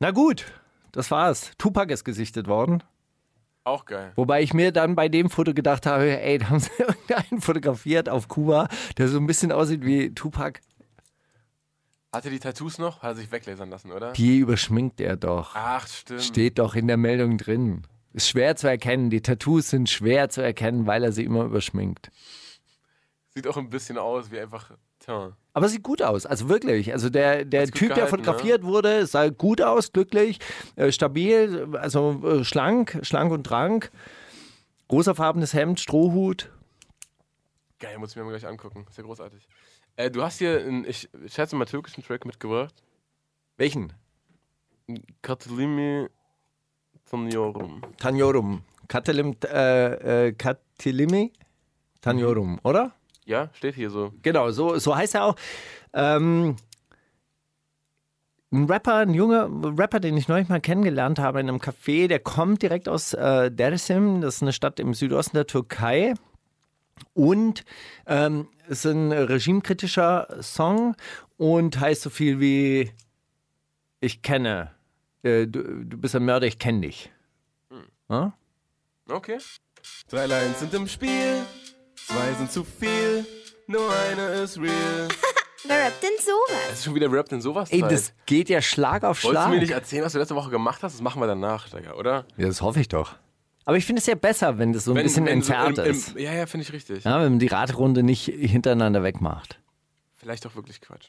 Na 0.00 0.10
gut, 0.10 0.44
das 0.92 1.10
war's. 1.10 1.52
Tupac 1.56 1.90
ist 1.90 2.04
gesichtet 2.04 2.46
worden. 2.46 2.82
Auch 3.66 3.84
geil. 3.84 4.12
Wobei 4.14 4.42
ich 4.42 4.54
mir 4.54 4.70
dann 4.70 4.94
bei 4.94 5.08
dem 5.08 5.28
Foto 5.28 5.52
gedacht 5.52 5.86
habe, 5.86 6.22
ey, 6.22 6.38
da 6.38 6.50
haben 6.50 6.60
sie 6.60 6.70
irgendeinen 6.78 7.40
fotografiert 7.40 8.08
auf 8.08 8.28
Kuba, 8.28 8.68
der 8.96 9.08
so 9.08 9.18
ein 9.18 9.26
bisschen 9.26 9.50
aussieht 9.50 9.84
wie 9.84 10.14
Tupac. 10.14 10.60
Hat 12.12 12.24
er 12.24 12.30
die 12.30 12.38
Tattoos 12.38 12.78
noch? 12.78 13.02
Hat 13.02 13.10
er 13.10 13.14
sich 13.16 13.32
weglasern 13.32 13.68
lassen, 13.68 13.90
oder? 13.90 14.12
Die 14.12 14.38
überschminkt 14.38 15.00
er 15.00 15.16
doch. 15.16 15.50
Ach, 15.56 15.88
stimmt. 15.88 16.22
Steht 16.22 16.60
doch 16.60 16.76
in 16.76 16.86
der 16.86 16.96
Meldung 16.96 17.38
drin. 17.38 17.82
Ist 18.12 18.28
schwer 18.28 18.54
zu 18.54 18.68
erkennen. 18.68 19.10
Die 19.10 19.20
Tattoos 19.20 19.68
sind 19.68 19.90
schwer 19.90 20.28
zu 20.28 20.42
erkennen, 20.42 20.86
weil 20.86 21.02
er 21.02 21.10
sie 21.10 21.24
immer 21.24 21.42
überschminkt. 21.42 22.12
Sieht 23.34 23.48
auch 23.48 23.56
ein 23.56 23.68
bisschen 23.68 23.98
aus 23.98 24.30
wie 24.30 24.38
einfach. 24.38 24.70
Tja. 25.06 25.36
Aber 25.52 25.68
sieht 25.68 25.84
gut 25.84 26.02
aus, 26.02 26.26
also 26.26 26.48
wirklich. 26.48 26.92
Also 26.92 27.10
der, 27.10 27.44
der 27.44 27.68
Typ, 27.68 27.94
der 27.94 28.08
fotografiert 28.08 28.64
wurde, 28.64 29.06
sah 29.06 29.28
gut 29.28 29.62
aus, 29.62 29.92
glücklich, 29.92 30.40
äh, 30.74 30.90
stabil, 30.90 31.76
also 31.76 32.20
äh, 32.24 32.44
schlank, 32.44 32.98
schlank 33.02 33.30
und 33.32 33.44
drank. 33.44 33.92
Rosafarbenes 34.90 35.54
Hemd, 35.54 35.78
Strohhut. 35.78 36.50
Geil, 37.78 37.98
muss 37.98 38.10
ich 38.10 38.16
mir 38.16 38.24
mal 38.24 38.30
gleich 38.30 38.46
angucken. 38.46 38.84
Ist 38.90 38.98
ja 38.98 39.04
großartig. 39.04 39.46
Äh, 39.94 40.10
du 40.10 40.22
hast 40.22 40.38
hier, 40.38 40.58
einen, 40.60 40.84
ich 40.84 41.08
schätze 41.28 41.54
mal, 41.54 41.66
türkischen 41.66 42.02
Track 42.02 42.26
mitgebracht. 42.26 42.74
Welchen? 43.56 43.92
Katalimi 45.22 46.08
Taniorum. 47.08 47.82
Tanjorum. 47.96 48.62
Katelim, 48.88 49.36
äh, 49.44 50.26
äh, 50.26 50.32
Katilimi 50.32 51.32
Tanjorum, 52.00 52.58
oder? 52.64 52.95
Ja, 53.26 53.50
steht 53.54 53.74
hier 53.74 53.90
so. 53.90 54.12
Genau, 54.22 54.50
so, 54.50 54.78
so 54.78 54.96
heißt 54.96 55.16
er 55.16 55.24
auch. 55.24 55.36
Ähm, 55.92 56.56
ein 58.52 58.64
Rapper, 58.66 58.94
ein 58.98 59.14
junger 59.14 59.50
Rapper, 59.76 60.00
den 60.00 60.16
ich 60.16 60.28
neulich 60.28 60.48
mal 60.48 60.60
kennengelernt 60.60 61.18
habe 61.18 61.40
in 61.40 61.48
einem 61.48 61.58
Café, 61.58 62.06
der 62.06 62.20
kommt 62.20 62.62
direkt 62.62 62.88
aus 62.88 63.12
äh, 63.12 63.50
Dersim, 63.50 64.20
das 64.20 64.36
ist 64.36 64.42
eine 64.42 64.52
Stadt 64.52 64.78
im 64.80 64.94
Südosten 64.94 65.36
der 65.36 65.46
Türkei. 65.46 66.14
Und 67.12 67.64
ähm, 68.06 68.48
ist 68.68 68.86
ein 68.86 69.12
regimekritischer 69.12 70.38
Song 70.40 70.96
und 71.36 71.78
heißt 71.78 72.02
so 72.02 72.10
viel 72.10 72.40
wie 72.40 72.92
Ich 74.00 74.22
kenne, 74.22 74.70
äh, 75.22 75.46
du, 75.46 75.84
du 75.84 75.98
bist 75.98 76.14
ein 76.14 76.24
Mörder, 76.24 76.46
ich 76.46 76.58
kenne 76.58 76.82
dich. 76.82 77.10
Ja? 78.08 78.32
Okay. 79.10 79.38
Drei 80.08 80.26
Lines 80.26 80.60
sind 80.60 80.72
im 80.74 80.88
Spiel, 80.88 81.42
zwei 82.06 82.32
sind 82.34 82.50
zu 82.52 82.64
viel, 82.64 83.24
nur 83.66 83.88
eine 84.10 84.26
ist 84.42 84.58
real. 84.58 85.08
Wer 85.68 85.86
rappt 85.86 86.02
denn 86.02 86.10
sowas? 86.20 86.62
Es 86.70 86.78
ist 86.78 86.84
schon 86.84 86.94
wieder 86.94 87.10
Rap 87.10 87.28
denn 87.28 87.40
sowas 87.40 87.72
Ey, 87.72 87.80
das 87.80 88.12
geht 88.24 88.48
ja 88.48 88.62
Schlag 88.62 89.02
auf 89.02 89.24
Wolltest 89.24 89.30
Schlag. 89.32 89.46
du 89.48 89.54
mir 89.54 89.60
nicht 89.60 89.72
erzählen, 89.72 90.04
was 90.04 90.12
du 90.12 90.18
letzte 90.20 90.36
Woche 90.36 90.50
gemacht 90.50 90.82
hast? 90.84 90.92
Das 90.94 91.00
machen 91.02 91.20
wir 91.20 91.26
danach, 91.26 91.68
Digga, 91.68 91.94
oder? 91.94 92.24
Ja, 92.36 92.46
das 92.46 92.62
hoffe 92.62 92.78
ich 92.80 92.86
doch. 92.88 93.16
Aber 93.64 93.76
ich 93.76 93.84
finde 93.84 93.98
es 93.98 94.06
ja 94.06 94.14
besser, 94.14 94.58
wenn 94.58 94.72
das 94.72 94.84
so 94.84 94.94
ein 94.94 95.02
bisschen 95.02 95.24
so 95.26 95.30
entzerrt 95.32 95.78
im- 95.78 95.84
im- 95.86 95.90
ist. 95.90 96.14
Ja, 96.16 96.32
ja, 96.32 96.46
finde 96.46 96.62
ich 96.66 96.72
richtig. 96.72 97.02
Ja, 97.02 97.20
wenn 97.20 97.32
man 97.32 97.38
die 97.40 97.48
Radrunde 97.48 98.04
nicht 98.04 98.26
hintereinander 98.26 99.02
wegmacht. 99.02 99.58
Vielleicht 100.14 100.46
auch 100.46 100.54
wirklich 100.54 100.80
Quatsch. 100.80 101.08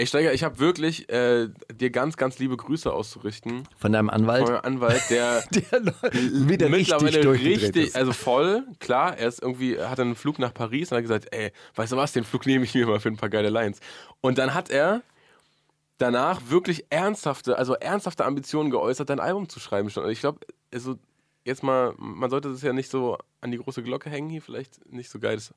Ey, 0.00 0.06
Steiger, 0.06 0.32
ich 0.32 0.44
habe 0.44 0.58
wirklich 0.58 1.10
äh, 1.10 1.50
dir 1.74 1.90
ganz, 1.90 2.16
ganz 2.16 2.38
liebe 2.38 2.56
Grüße 2.56 2.90
auszurichten. 2.90 3.64
Von 3.76 3.92
deinem 3.92 4.08
Anwalt, 4.08 4.44
Von 4.44 4.54
meinem 4.54 4.64
Anwalt, 4.64 5.02
der 5.10 5.42
der 5.50 5.62
wieder 6.48 6.72
richtig 6.72 7.02
mittlerweile 7.02 7.32
richtig, 7.32 7.88
ist. 7.88 7.96
also 7.96 8.14
voll, 8.14 8.64
klar, 8.78 9.18
er 9.18 9.28
ist 9.28 9.42
irgendwie, 9.42 9.78
hat 9.78 10.00
einen 10.00 10.14
Flug 10.14 10.38
nach 10.38 10.54
Paris 10.54 10.90
und 10.90 10.96
hat 10.96 11.02
gesagt, 11.02 11.26
ey, 11.32 11.52
weißt 11.74 11.92
du 11.92 11.98
was, 11.98 12.12
den 12.12 12.24
Flug 12.24 12.46
nehme 12.46 12.64
ich 12.64 12.74
mir 12.74 12.86
mal 12.86 12.98
für 12.98 13.10
ein 13.10 13.18
paar 13.18 13.28
geile 13.28 13.50
Lines. 13.50 13.80
Und 14.22 14.38
dann 14.38 14.54
hat 14.54 14.70
er 14.70 15.02
danach 15.98 16.40
wirklich 16.48 16.86
ernsthafte, 16.88 17.58
also 17.58 17.74
ernsthafte 17.74 18.24
Ambitionen 18.24 18.70
geäußert, 18.70 19.10
ein 19.10 19.20
Album 19.20 19.50
zu 19.50 19.60
schreiben 19.60 19.90
schon. 19.90 20.04
Und 20.04 20.10
ich 20.12 20.20
glaube, 20.20 20.38
also 20.72 20.96
jetzt 21.44 21.62
mal, 21.62 21.92
man 21.98 22.30
sollte 22.30 22.50
das 22.50 22.62
ja 22.62 22.72
nicht 22.72 22.90
so 22.90 23.18
an 23.42 23.50
die 23.50 23.58
große 23.58 23.82
Glocke 23.82 24.08
hängen 24.08 24.30
hier, 24.30 24.40
vielleicht 24.40 24.90
nicht 24.90 25.10
so 25.10 25.18
geil. 25.18 25.34
Das 25.34 25.52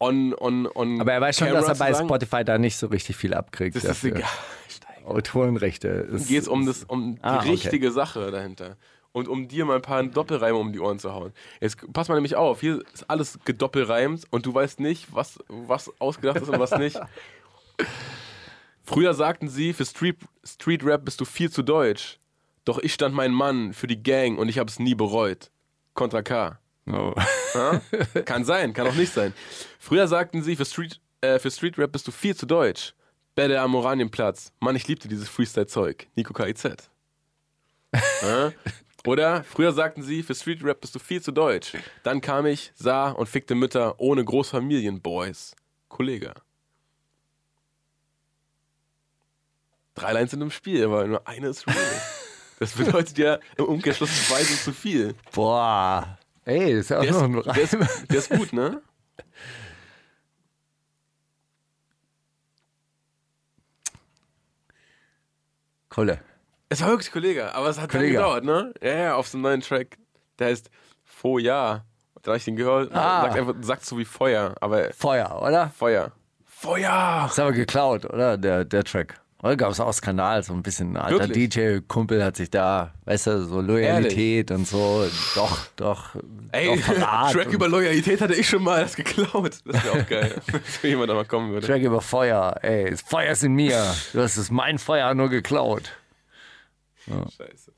on, 0.00 0.34
on, 0.34 0.66
on 0.66 1.00
Aber 1.00 1.12
er 1.12 1.20
weiß 1.20 1.36
schon, 1.38 1.48
camera 1.48 1.66
dass 1.68 1.78
er 1.80 1.92
bei. 1.92 1.94
Spotify 1.94 2.44
da 2.44 2.58
nicht 2.58 2.76
so 2.76 2.86
richtig 2.88 3.16
viel 3.16 3.34
abkriegt. 3.34 3.76
Das 3.76 3.84
ist 3.84 3.90
dafür. 3.90 4.16
egal. 4.16 4.28
Steiger. 4.68 5.08
Autorenrechte. 5.08 5.88
ist- 5.88 6.28
geht 6.28 6.42
es 6.42 6.48
um, 6.48 6.66
das, 6.66 6.84
um 6.84 7.14
die 7.16 7.22
Ah, 7.22 7.38
okay. 7.38 7.50
richtige 7.50 7.90
Sache 7.92 8.30
dahinter. 8.30 8.76
und 9.12 9.26
um 9.28 9.48
dir 9.48 9.64
mal 9.64 9.74
ein 9.76 9.82
paar 9.82 10.02
Doppelreime 10.04 10.56
um 10.56 10.72
die 10.72 10.78
Ohren 10.78 10.98
zu 11.00 11.12
hauen. 11.12 11.32
Jetzt 11.60 11.78
pass 11.92 12.08
mal 12.08 12.14
nämlich 12.14 12.36
auf, 12.36 12.60
hier 12.60 12.80
ist 12.94 13.08
alles 13.10 13.38
gedoppelreimt 13.44 14.22
und 14.30 14.46
du 14.46 14.54
weißt 14.54 14.78
nicht, 14.80 15.12
was, 15.12 15.38
was 15.48 15.90
ausgedacht 16.00 16.40
ist 16.42 16.48
und 16.48 16.60
was 16.60 16.70
nicht. 16.78 16.98
Früher 18.82 19.14
sagten 19.14 19.48
sie, 19.48 19.72
für 19.72 19.84
Street, 19.84 20.16
Street 20.44 20.84
Rap 20.84 21.04
bist 21.04 21.20
du 21.20 21.24
viel 21.24 21.50
zu 21.50 21.62
deutsch. 21.62 22.18
Doch 22.64 22.78
ich 22.78 22.92
stand 22.94 23.14
mein 23.14 23.32
Mann 23.32 23.72
für 23.72 23.86
die 23.86 24.02
Gang 24.02 24.38
und 24.38 24.48
ich 24.48 24.58
habe 24.58 24.68
es 24.70 24.78
nie 24.78 24.94
bereut. 24.94 25.50
Contra 25.94 26.22
K. 26.22 26.58
Oh. 26.92 27.14
Ja? 27.54 27.80
Kann 28.24 28.44
sein, 28.44 28.72
kann 28.72 28.86
auch 28.86 28.94
nicht 28.94 29.12
sein. 29.12 29.34
Früher 29.78 30.08
sagten 30.08 30.42
sie, 30.42 30.56
für 30.56 30.64
Street, 30.64 31.00
äh, 31.20 31.38
für 31.38 31.50
Street 31.50 31.78
Rap 31.78 31.92
bist 31.92 32.06
du 32.06 32.12
viel 32.12 32.34
zu 32.34 32.46
deutsch. 32.46 32.94
Bälle 33.34 33.60
am 33.60 33.74
Oranienplatz. 33.74 34.52
Mann, 34.60 34.76
ich 34.76 34.86
liebte 34.88 35.08
dieses 35.08 35.28
Freestyle-Zeug. 35.28 36.08
Nico 36.14 36.32
KIZ. 36.32 36.90
Ja? 38.22 38.52
Oder 39.06 39.44
früher 39.44 39.72
sagten 39.72 40.02
sie, 40.02 40.22
für 40.22 40.34
Street 40.34 40.62
Rap 40.62 40.82
bist 40.82 40.94
du 40.94 40.98
viel 40.98 41.22
zu 41.22 41.32
deutsch. 41.32 41.72
Dann 42.02 42.20
kam 42.20 42.44
ich, 42.44 42.70
sah 42.74 43.10
und 43.10 43.28
fickte 43.28 43.54
Mütter 43.54 43.98
ohne 43.98 44.24
Großfamilienboys. 44.24 45.56
Kollege. 45.88 46.34
Drei 49.94 50.12
Lines 50.12 50.30
sind 50.30 50.42
im 50.42 50.50
Spiel, 50.50 50.84
aber 50.84 51.06
nur 51.06 51.26
eine 51.26 51.48
ist 51.48 51.66
real. 51.66 51.76
Das 52.60 52.72
bedeutet 52.72 53.16
ja 53.16 53.38
im 53.56 53.64
Umkehrschluss 53.64 54.28
zwei 54.28 54.44
sind 54.44 54.60
zu 54.60 54.74
viel. 54.74 55.14
Boah. 55.32 56.18
Ey, 56.50 56.72
das 56.74 56.80
ist 56.80 56.90
ja 56.90 56.98
auch 56.98 57.02
Der 57.02 57.12
noch 57.12 57.22
ein 57.22 57.34
ist, 57.36 57.46
der, 57.46 57.62
ist, 57.62 57.74
Reim. 57.74 58.06
der 58.10 58.18
ist 58.18 58.30
gut, 58.30 58.52
ne? 58.52 58.82
Kolle. 65.88 66.20
Es 66.68 66.80
war 66.82 66.88
wirklich 66.90 67.10
Kollege, 67.10 67.52
aber 67.54 67.68
es 67.68 67.78
hat 67.80 67.90
Kollege. 67.90 68.18
lange 68.18 68.40
gedauert, 68.40 68.44
ne? 68.44 68.74
Ja, 68.82 68.94
ja, 68.96 69.14
auf 69.16 69.28
so 69.28 69.36
einem 69.36 69.42
neuen 69.42 69.60
Track. 69.60 69.98
Der 70.38 70.48
heißt 70.48 70.70
Feuer. 71.04 71.84
Da 72.22 72.30
habe 72.30 72.36
ich 72.38 72.44
den 72.44 72.56
gehört. 72.56 72.92
Ah. 72.94 73.22
Sagt 73.22 73.36
einfach, 73.38 73.54
sagt 73.60 73.84
so 73.84 73.98
wie 73.98 74.04
Feuer, 74.04 74.54
aber 74.60 74.92
Feuer, 74.92 75.40
oder? 75.42 75.70
Feuer. 75.70 76.12
Feuer! 76.44 77.26
Ist 77.30 77.38
aber 77.40 77.52
geklaut, 77.52 78.04
oder? 78.04 78.36
Der, 78.36 78.64
der 78.66 78.84
Track. 78.84 79.18
Oder 79.42 79.56
gab 79.56 79.70
es 79.70 79.80
auch 79.80 79.92
Skandal, 79.92 80.42
so 80.42 80.52
ein 80.52 80.62
bisschen 80.62 80.96
ein 80.96 80.96
alter? 80.98 81.26
DJ-Kumpel 81.26 82.22
hat 82.22 82.36
sich 82.36 82.50
da, 82.50 82.92
weißt 83.06 83.26
du, 83.28 83.44
so 83.44 83.60
Loyalität 83.62 84.50
und 84.50 84.68
so. 84.68 85.06
Doch, 85.34 85.66
doch. 85.76 86.14
Ey, 86.52 86.78
doch 86.78 87.32
Track 87.32 87.50
über 87.50 87.66
Loyalität 87.68 88.20
hatte 88.20 88.34
ich 88.34 88.48
schon 88.48 88.62
mal 88.62 88.82
das 88.82 88.96
geklaut. 88.96 89.60
Das 89.64 89.84
wäre 89.84 90.02
auch 90.02 90.06
geil, 90.06 90.34
wenn 90.82 90.90
jemand 90.90 91.08
da 91.10 91.14
mal 91.14 91.24
kommen 91.24 91.52
würde. 91.52 91.66
Track 91.66 91.80
über 91.80 92.02
Feuer. 92.02 92.54
Ey, 92.62 92.90
das 92.90 93.00
Feuer 93.00 93.32
ist 93.32 93.42
in 93.42 93.54
mir. 93.54 93.94
Du 94.12 94.20
hast 94.20 94.36
es 94.36 94.50
mein 94.50 94.78
Feuer 94.78 95.14
nur 95.14 95.30
geklaut. 95.30 95.90
Scheiße. 97.06 97.72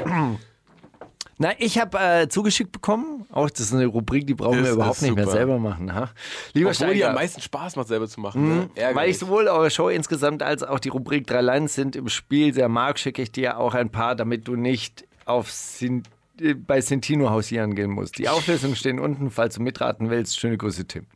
Na, 1.42 1.54
ich 1.58 1.76
habe 1.76 1.98
äh, 1.98 2.28
zugeschickt 2.28 2.70
bekommen. 2.70 3.26
Auch 3.32 3.50
das 3.50 3.58
ist 3.62 3.74
eine 3.74 3.86
Rubrik, 3.86 4.28
die 4.28 4.34
brauchen 4.34 4.58
Das 4.58 4.66
wir 4.68 4.72
überhaupt 4.74 5.02
nicht 5.02 5.16
mehr 5.16 5.24
super. 5.24 5.36
selber 5.36 5.58
machen. 5.58 5.92
Ha? 5.92 6.08
Lieber 6.52 6.70
Obwohl 6.70 6.86
die 6.90 6.94
Steiger, 6.94 7.08
am 7.08 7.16
meisten 7.16 7.40
Spaß 7.40 7.74
macht, 7.74 7.88
selber 7.88 8.06
zu 8.06 8.20
machen. 8.20 8.48
Ne? 8.48 8.70
weil 8.94 9.10
ich 9.10 9.18
sowohl 9.18 9.48
eure 9.48 9.68
Show 9.68 9.88
insgesamt 9.88 10.44
als 10.44 10.62
auch 10.62 10.78
die 10.78 10.90
Rubrik 10.90 11.26
drei 11.26 11.40
Lines 11.40 11.74
sind 11.74 11.96
im 11.96 12.08
Spiel 12.08 12.54
sehr 12.54 12.68
mag, 12.68 12.96
schicke 12.96 13.22
ich 13.22 13.32
dir 13.32 13.58
auch 13.58 13.74
ein 13.74 13.90
paar, 13.90 14.14
damit 14.14 14.46
du 14.46 14.54
nicht 14.54 15.04
auf 15.24 15.50
Sin 15.50 16.04
äh, 16.40 16.54
bei 16.54 16.80
Sentino 16.80 17.30
hausieren 17.30 17.74
gehen 17.74 17.90
musst. 17.90 18.18
Die 18.18 18.28
Auflösungen 18.28 18.76
stehen 18.76 19.00
unten, 19.00 19.32
falls 19.32 19.56
du 19.56 19.62
mitraten 19.62 20.10
willst. 20.10 20.38
Schöne 20.38 20.56
Grüße, 20.56 20.86
Tim. 20.86 21.06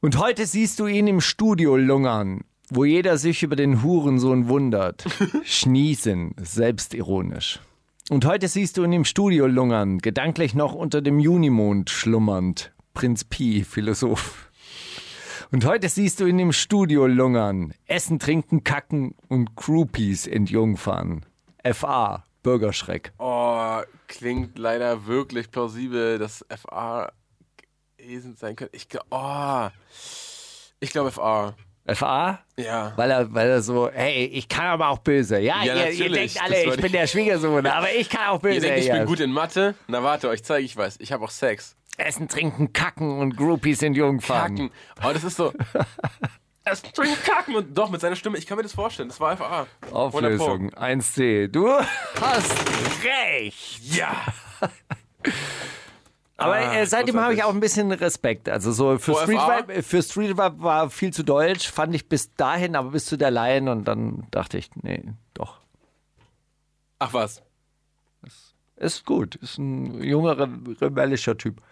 Und 0.00 0.18
heute 0.18 0.46
siehst 0.46 0.80
du 0.80 0.88
ihn 0.88 1.06
im 1.06 1.20
Studio 1.20 1.76
lungern, 1.76 2.40
wo 2.70 2.84
jeder 2.84 3.18
sich 3.18 3.44
über 3.44 3.54
den 3.54 3.84
Hurensohn 3.84 4.48
wundert. 4.48 5.04
Schnießen, 5.44 6.34
selbstironisch. 6.42 7.60
Und 8.08 8.24
heute 8.24 8.46
siehst 8.46 8.76
du 8.76 8.84
ihn 8.84 8.92
im 8.92 9.04
Studio 9.04 9.48
lungern, 9.48 9.98
gedanklich 9.98 10.54
noch 10.54 10.74
unter 10.74 11.02
dem 11.02 11.18
Junimond 11.18 11.90
schlummernd. 11.90 12.72
Prinz 12.94 13.24
Pi, 13.24 13.64
Philosoph. 13.64 14.48
Und 15.50 15.64
heute 15.64 15.88
siehst 15.88 16.20
du 16.20 16.26
ihn 16.26 16.38
im 16.38 16.52
Studio 16.52 17.08
lungern, 17.08 17.74
essen, 17.86 18.20
trinken, 18.20 18.62
kacken 18.62 19.16
und 19.28 19.56
Groupies 19.56 20.28
entjungfern. 20.28 21.26
FA, 21.64 22.24
Bürgerschreck. 22.44 23.12
Oh, 23.18 23.80
klingt 24.06 24.56
leider 24.56 25.06
wirklich 25.06 25.50
plausibel, 25.50 26.18
dass 26.18 26.46
FA 26.48 27.10
gewesen 27.96 28.36
sein 28.36 28.54
könnte. 28.54 28.76
Ich 28.76 28.86
oh, 29.10 29.68
ich 30.78 30.90
glaube 30.90 31.10
FA. 31.10 31.56
FA? 31.94 32.40
Ja. 32.56 32.92
Weil 32.96 33.10
er, 33.10 33.32
weil 33.32 33.48
er 33.48 33.62
so, 33.62 33.90
hey, 33.92 34.24
ich 34.26 34.48
kann 34.48 34.66
aber 34.66 34.88
auch 34.88 34.98
böse. 34.98 35.38
Ja, 35.38 35.62
Ja, 35.62 35.74
ihr, 35.74 35.90
ihr 35.92 36.10
denkt 36.10 36.42
alle, 36.42 36.64
ich 36.64 36.80
bin 36.80 36.92
der 36.92 37.06
Schwiegersohn, 37.06 37.66
aber 37.66 37.92
ich 37.92 38.08
kann 38.08 38.28
auch 38.28 38.40
böse. 38.40 38.56
Ihr 38.56 38.60
denkt, 38.62 38.78
ich 38.80 38.86
ja. 38.86 38.96
bin 38.96 39.06
gut 39.06 39.20
in 39.20 39.32
Mathe? 39.32 39.74
Na 39.86 40.02
warte, 40.02 40.28
euch 40.28 40.42
zeige 40.42 40.64
ich 40.64 40.76
was. 40.76 40.98
Ich 40.98 41.12
habe 41.12 41.24
auch 41.24 41.30
Sex. 41.30 41.76
Essen, 41.98 42.28
trinken, 42.28 42.72
kacken 42.72 43.18
und 43.18 43.36
Groupies 43.36 43.82
entjungfern. 43.82 44.56
Kacken. 44.56 44.70
Aber 45.00 45.14
das 45.14 45.24
ist 45.24 45.36
so. 45.36 45.52
Essen, 46.64 46.88
trinken, 46.92 47.22
kacken. 47.24 47.54
Und 47.54 47.76
doch, 47.76 47.90
mit 47.90 48.00
seiner 48.00 48.16
Stimme, 48.16 48.38
ich 48.38 48.46
kann 48.46 48.56
mir 48.56 48.64
das 48.64 48.74
vorstellen. 48.74 49.08
Das 49.08 49.20
war 49.20 49.36
FA. 49.36 49.66
100 49.82 49.90
Pro. 49.90 49.96
Auflösung 49.96 50.70
1C. 50.70 51.48
Du 51.48 51.70
hast 52.20 52.54
recht. 53.04 53.80
Ja. 53.82 54.24
Aber 56.38 56.54
Ah, 56.54 56.74
äh, 56.74 56.86
seitdem 56.86 57.18
habe 57.18 57.32
ich 57.34 57.42
auch 57.42 57.54
ein 57.54 57.60
bisschen 57.60 57.90
Respekt. 57.92 58.48
Also 58.48 58.70
so 58.70 58.98
für 58.98 59.12
Vor 59.12 59.22
Street? 59.22 59.38
Rap, 59.38 59.70
äh, 59.70 59.82
für 59.82 60.02
Street 60.02 60.36
Rap 60.38 60.54
war 60.58 60.90
viel 60.90 61.12
zu 61.12 61.22
deutsch, 61.22 61.70
fand 61.70 61.94
ich 61.94 62.08
bis 62.08 62.34
dahin, 62.34 62.76
aber 62.76 62.90
bis 62.90 63.06
zu 63.06 63.16
der 63.16 63.30
Line 63.30 63.70
und 63.72 63.84
dann 63.84 64.26
dachte 64.30 64.58
ich, 64.58 64.68
nee, 64.76 65.02
doch. 65.32 65.60
Ach 66.98 67.12
was. 67.14 67.42
Ist 68.76 69.06
gut, 69.06 69.36
ist 69.36 69.56
ein 69.56 70.02
junger, 70.02 70.36
re 70.38 70.48
rebellischer 70.82 71.38
Typ. 71.38 71.62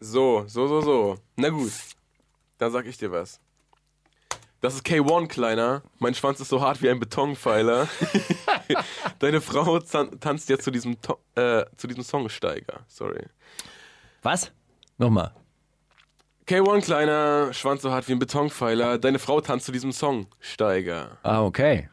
So, 0.00 0.44
so, 0.46 0.66
so, 0.66 0.80
so. 0.80 1.18
Na 1.36 1.50
gut. 1.50 1.72
Dann 2.56 2.72
sag 2.72 2.86
ich 2.86 2.96
dir 2.96 3.12
was. 3.12 3.38
Das 4.60 4.74
ist 4.74 4.84
K1, 4.84 5.28
Kleiner. 5.28 5.82
Mein 5.98 6.14
Schwanz 6.14 6.38
ist 6.40 6.50
so 6.50 6.60
hart 6.60 6.82
wie 6.82 6.90
ein 6.90 7.00
Betonpfeiler. 7.00 7.88
Deine 9.18 9.40
Frau 9.40 9.78
tanzt 9.78 10.50
jetzt 10.50 10.64
zu 10.64 10.70
diesem, 10.70 11.00
to 11.00 11.18
äh, 11.34 11.64
zu 11.76 11.86
diesem 11.86 12.02
Songsteiger. 12.02 12.80
Sorry. 12.86 13.24
Was? 14.22 14.52
Nochmal. 14.98 15.32
K1, 16.46 16.82
Kleiner. 16.82 17.54
Schwanz 17.54 17.80
so 17.80 17.90
hart 17.90 18.06
wie 18.08 18.12
ein 18.12 18.18
Betonpfeiler. 18.18 18.98
Deine 18.98 19.18
Frau 19.18 19.40
tanzt 19.40 19.64
zu 19.64 19.72
diesem 19.72 19.92
Songsteiger. 19.92 21.16
Ah, 21.22 21.42
okay. 21.42 21.88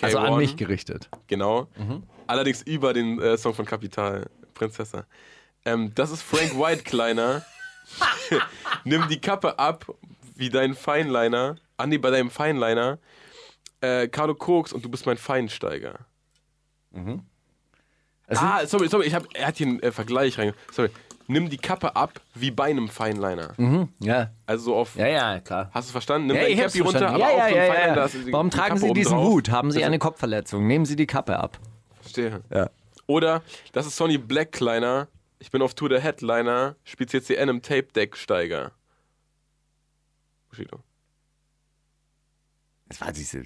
Also 0.00 0.18
an 0.18 0.32
K1. 0.32 0.36
mich 0.38 0.56
gerichtet. 0.56 1.08
Genau. 1.28 1.68
Allerdings 2.26 2.62
über 2.62 2.92
den 2.92 3.20
äh, 3.20 3.38
Song 3.38 3.54
von 3.54 3.64
Kapital, 3.64 4.28
Prinzessa. 4.54 5.06
Ähm, 5.64 5.92
das 5.94 6.10
ist 6.10 6.22
Frank 6.22 6.58
White, 6.58 6.82
Kleiner. 6.82 7.44
Nimm 8.84 9.06
die 9.08 9.20
Kappe 9.20 9.58
ab, 9.58 9.86
wie 10.34 10.50
dein 10.50 10.74
Feinliner. 10.74 11.56
Nee, 11.86 11.98
bei 11.98 12.10
deinem 12.10 12.30
Feinliner. 12.30 12.98
Äh, 13.80 14.08
Carlo 14.08 14.34
Koks 14.34 14.72
und 14.72 14.84
du 14.84 14.88
bist 14.88 15.06
mein 15.06 15.16
Feinsteiger. 15.16 16.00
Also, 18.26 18.42
ah, 18.44 18.66
sorry, 18.66 18.88
sorry, 18.88 19.06
ich 19.06 19.14
hab, 19.14 19.24
er 19.34 19.46
hat 19.46 19.56
hier 19.56 19.66
einen 19.68 19.80
äh, 19.80 19.92
Vergleich 19.92 20.36
rein. 20.38 20.52
Sorry. 20.72 20.90
Nimm 21.28 21.48
die 21.50 21.58
Kappe 21.58 21.94
ab, 21.94 22.20
wie 22.34 22.50
bei 22.50 22.64
einem 22.70 22.88
Feinliner. 22.88 23.52
ja. 24.00 24.30
Also 24.46 24.64
so 24.64 24.76
auf. 24.76 24.96
ja, 24.96 25.06
ja, 25.06 25.40
klar. 25.40 25.70
Hast 25.72 25.88
du 25.88 25.92
verstanden? 25.92 26.28
Nimm 26.28 26.36
Ja, 26.36 26.42
dein 26.42 26.56
Cappy 26.56 26.80
runter, 26.80 26.98
verstanden. 27.00 27.22
aber 27.22 27.36
ja, 27.36 27.44
auf 27.44 27.50
ja, 27.50 27.64
ja, 27.64 27.72
Feinliner. 27.72 27.96
ja. 27.96 28.08
die- 28.08 28.32
Warum 28.32 28.50
die 28.50 28.56
tragen 28.56 28.68
Kappe 28.74 28.80
Sie 28.80 28.92
diesen 28.94 29.12
drauf. 29.12 29.28
Hut? 29.28 29.50
Haben 29.50 29.70
Sie 29.70 29.84
eine 29.84 29.98
Kopfverletzung? 29.98 30.66
Nehmen 30.66 30.86
Sie 30.86 30.96
die 30.96 31.06
Kappe 31.06 31.38
ab. 31.38 31.58
Verstehe. 32.00 32.42
Ja. 32.52 32.70
Oder 33.06 33.42
das 33.72 33.86
ist 33.86 33.96
Sonny 33.96 34.16
Black 34.18 34.52
Kleiner. 34.52 35.08
Ich 35.38 35.50
bin 35.50 35.60
auf 35.62 35.74
Tour 35.74 35.88
der 35.90 36.00
Headliner. 36.00 36.76
Spielt 36.84 37.10
CCN 37.10 37.48
im 37.50 37.62
Tape 37.62 37.84
Deck 37.94 38.16
Steiger. 38.16 38.72
Bushido. 40.48 40.80
Das 42.88 43.00
war 43.00 43.12
diese 43.12 43.44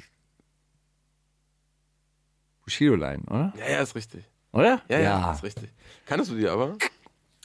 Bushido-Line, 2.64 3.22
oder? 3.28 3.53
Ja, 3.59 3.70
ja, 3.70 3.82
ist 3.82 3.95
richtig. 3.95 4.24
Oder? 4.53 4.82
Ja, 4.88 4.99
ja, 5.01 5.32
ist 5.32 5.43
richtig. 5.43 5.70
Kannst 6.07 6.30
du 6.30 6.36
die 6.36 6.49
aber? 6.49 6.76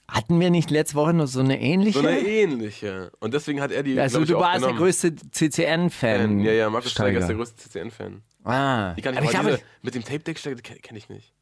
Hatten 0.08 0.40
wir 0.40 0.50
nicht 0.50 0.70
letzte 0.70 0.96
Woche 0.96 1.14
noch 1.14 1.28
so 1.28 1.42
eine 1.42 1.60
ähnliche? 1.60 2.00
So 2.00 2.08
eine 2.08 2.20
ähnliche. 2.20 3.12
Und 3.20 3.34
deswegen 3.34 3.60
hat 3.60 3.72
er 3.72 3.84
die. 3.84 4.00
also 4.00 4.22
ich, 4.22 4.28
du 4.30 4.40
warst 4.40 4.64
der 4.64 4.74
größte 4.74 5.16
CCN-Fan. 5.16 6.40
Ja, 6.40 6.52
ja, 6.52 6.70
Markus 6.70 6.92
Steiger 6.92 7.20
ist 7.20 7.28
der 7.28 7.36
größte 7.36 7.58
CCN-Fan. 7.58 8.22
Ah, 8.44 8.94
Die 8.94 9.02
kann 9.02 9.14
ich, 9.16 9.20
aber 9.38 9.52
ich 9.52 9.58
diese, 9.58 9.68
mit 9.82 9.96
dem 9.96 10.04
Tape 10.06 10.20
Deck 10.20 10.40
Steiger 10.40 10.62
kenne 10.62 10.80
kenn 10.80 10.96
ich 10.96 11.10
nicht. 11.10 11.34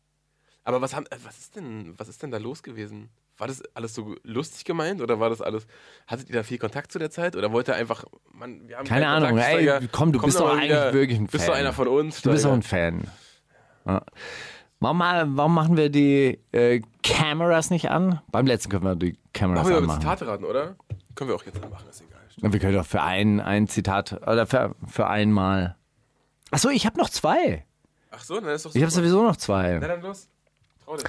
Aber 0.63 0.81
was, 0.81 0.95
haben, 0.95 1.05
äh, 1.07 1.17
was, 1.23 1.37
ist 1.37 1.55
denn, 1.55 1.93
was 1.97 2.07
ist 2.07 2.23
denn 2.23 2.31
da 2.31 2.37
los 2.37 2.63
gewesen? 2.63 3.09
War 3.37 3.47
das 3.47 3.61
alles 3.73 3.93
so 3.93 4.15
lustig 4.23 4.63
gemeint 4.63 5.01
oder 5.01 5.19
war 5.19 5.29
das 5.29 5.41
alles. 5.41 5.67
Hattet 6.07 6.29
ihr 6.29 6.35
da 6.35 6.43
viel 6.43 6.57
Kontakt 6.57 6.91
zu 6.91 6.99
der 6.99 7.11
Zeit? 7.11 7.35
Oder 7.35 7.51
wollte 7.51 7.73
er 7.73 7.77
einfach. 7.77 8.05
Man, 8.31 8.67
wir 8.67 8.77
haben 8.77 8.85
Keine 8.87 9.07
Ahnung, 9.09 9.29
Kontakt, 9.31 9.49
ey, 9.49 9.63
Steiger, 9.63 9.81
komm, 9.91 10.11
du 10.13 10.21
bist 10.21 10.39
doch 10.39 10.45
doch 10.49 10.51
eigentlich 10.53 10.69
wieder- 10.71 10.93
wirklich 10.93 11.19
ein 11.19 11.27
Bist 11.27 11.47
du 11.47 11.51
Fan. 11.51 11.59
einer 11.59 11.73
von 11.73 11.87
uns? 11.89 12.21
Du 12.21 12.31
bist 12.31 12.45
doch 12.45 12.61
Steiger. 12.61 12.87
ein 12.87 13.01
Fan. 13.03 13.07
Ja. 13.85 14.01
Warum, 14.79 14.99
warum 14.99 15.53
machen 15.53 15.77
wir 15.77 15.89
die 15.89 16.39
äh, 16.51 16.81
Cameras 17.03 17.69
nicht 17.71 17.89
an? 17.89 18.21
Beim 18.31 18.45
letzten 18.45 18.69
können 18.69 18.83
wir 18.83 18.95
die 18.95 19.17
Cameras 19.33 19.63
Machen 19.63 19.71
wir 19.71 19.77
anmachen. 19.79 20.01
Zitate 20.01 20.27
raten, 20.27 20.43
oder? 20.45 20.75
Können 21.15 21.29
wir 21.29 21.35
auch 21.35 21.43
jetzt 21.43 21.61
anmachen, 21.63 21.89
ist 21.89 22.01
egal. 22.01 22.51
Wir 22.53 22.59
können 22.59 22.75
doch 22.75 22.85
für 22.85 23.01
ein, 23.01 23.39
ein 23.39 23.67
Zitat 23.67 24.13
oder 24.27 24.45
für, 24.45 24.75
für 24.87 25.07
einmal. 25.07 25.75
Achso, 26.51 26.69
ich 26.69 26.85
habe 26.85 26.97
noch 26.99 27.09
zwei. 27.09 27.65
Ach 28.11 28.21
so, 28.21 28.39
dann 28.39 28.49
ist 28.53 28.65
doch 28.65 28.75
Ich 28.75 28.81
habe 28.81 28.91
sowieso 28.91 29.23
noch 29.23 29.37
zwei. 29.37 29.77
Na 29.81 29.87
dann 29.87 30.01
los. 30.01 30.27
Trau 30.83 30.95
dich. 30.97 31.05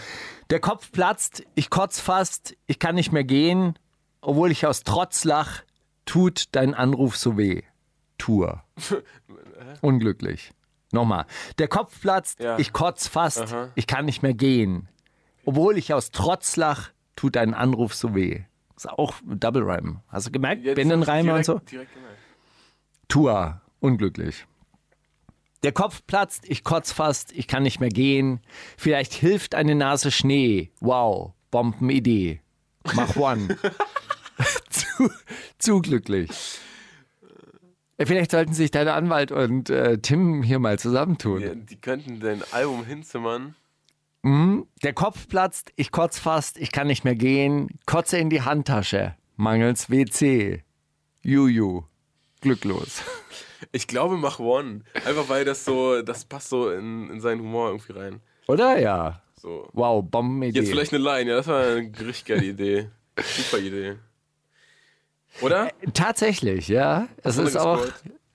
Der 0.50 0.60
Kopf 0.60 0.92
platzt, 0.92 1.42
ich 1.54 1.70
kotz 1.70 2.00
fast, 2.00 2.56
ich 2.66 2.78
kann 2.78 2.94
nicht 2.94 3.12
mehr 3.12 3.24
gehen, 3.24 3.78
obwohl 4.20 4.50
ich 4.52 4.66
aus 4.66 4.82
Trotz 4.84 5.24
lach, 5.24 5.62
tut 6.04 6.44
dein 6.52 6.74
Anruf 6.74 7.16
so 7.16 7.36
weh. 7.36 7.62
Tour. 8.18 8.62
Unglücklich. 9.80 10.52
Nochmal. 10.92 11.26
Der 11.58 11.68
Kopf 11.68 12.00
platzt, 12.00 12.40
Ja. 12.40 12.58
ich 12.58 12.72
kotz 12.72 13.08
fast, 13.08 13.40
Aha. 13.42 13.70
ich 13.74 13.86
kann 13.86 14.04
nicht 14.04 14.22
mehr 14.22 14.34
gehen. 14.34 14.88
Obwohl 15.44 15.76
ich 15.78 15.92
aus 15.92 16.10
Trotz 16.12 16.56
lach, 16.56 16.90
tut 17.16 17.36
dein 17.36 17.52
Anruf 17.54 17.94
so 17.94 18.14
weh. 18.14 18.42
ist 18.76 18.88
auch 18.88 19.14
Double 19.24 19.62
Rhyme. 19.62 20.00
Hast 20.08 20.28
du 20.28 20.30
gemerkt? 20.30 20.62
Jetzt 20.64 20.76
Binnenreime 20.76 21.34
und 21.34 21.44
so? 21.44 21.58
Direkt 21.58 21.92
gemerkt. 21.94 22.18
Tour. 23.08 23.60
Unglücklich. 23.80 24.46
Der 25.62 25.72
Kopf 25.72 26.02
platzt, 26.06 26.44
ich 26.46 26.64
kotz 26.64 26.92
fast, 26.92 27.32
ich 27.32 27.46
kann 27.48 27.62
nicht 27.62 27.80
mehr 27.80 27.88
gehen. 27.88 28.40
Vielleicht 28.76 29.14
hilft 29.14 29.54
eine 29.54 29.74
Nase 29.74 30.10
Schnee. 30.10 30.70
Wow, 30.80 31.32
Bombenidee. 31.50 32.40
Mach 32.94 33.16
one. 33.16 33.56
zu, 34.70 35.10
zu 35.58 35.80
glücklich. 35.80 36.30
Äh, 37.96 38.06
Vielleicht 38.06 38.30
sollten 38.30 38.52
sich 38.52 38.70
dein 38.70 38.88
Anwalt 38.88 39.32
und 39.32 39.70
äh, 39.70 39.98
Tim 39.98 40.42
hier 40.42 40.58
mal 40.58 40.78
zusammentun. 40.78 41.40
Ja, 41.40 41.54
die 41.54 41.76
könnten 41.76 42.20
dein 42.20 42.42
Album 42.52 42.84
hinzimmern. 42.84 43.54
Der 44.82 44.92
Kopf 44.92 45.28
platzt, 45.28 45.72
ich 45.76 45.92
kotz 45.92 46.18
fast, 46.18 46.58
ich 46.58 46.72
kann 46.72 46.88
nicht 46.88 47.04
mehr 47.04 47.14
gehen. 47.14 47.78
Kotze 47.86 48.18
in 48.18 48.28
die 48.28 48.42
Handtasche. 48.42 49.14
Mangels 49.36 49.88
WC. 49.88 50.64
Juju. 51.22 51.84
Glücklos. 52.40 53.02
Ich 53.72 53.86
glaube, 53.86 54.16
mach 54.16 54.38
One. 54.38 54.80
Einfach 55.04 55.28
weil 55.28 55.44
das 55.44 55.64
so, 55.64 56.02
das 56.02 56.24
passt 56.24 56.50
so 56.50 56.70
in, 56.70 57.10
in 57.10 57.20
seinen 57.20 57.40
Humor 57.40 57.70
irgendwie 57.70 57.92
rein. 57.92 58.20
Oder? 58.48 58.78
Ja. 58.78 59.22
So. 59.40 59.68
Wow, 59.72 60.04
Bombenidee. 60.04 60.60
Jetzt 60.60 60.70
vielleicht 60.70 60.92
eine 60.92 61.02
Line, 61.02 61.30
ja, 61.30 61.36
das 61.36 61.46
war 61.46 61.62
eine 61.62 61.92
richtig 62.00 62.24
geile 62.24 62.44
Idee. 62.44 62.90
Super 63.22 63.58
Idee. 63.58 63.96
Oder? 65.42 65.70
Tatsächlich, 65.92 66.68
ja. 66.68 67.08
Es 67.22 67.36
ist 67.36 67.56
auch? 67.56 67.86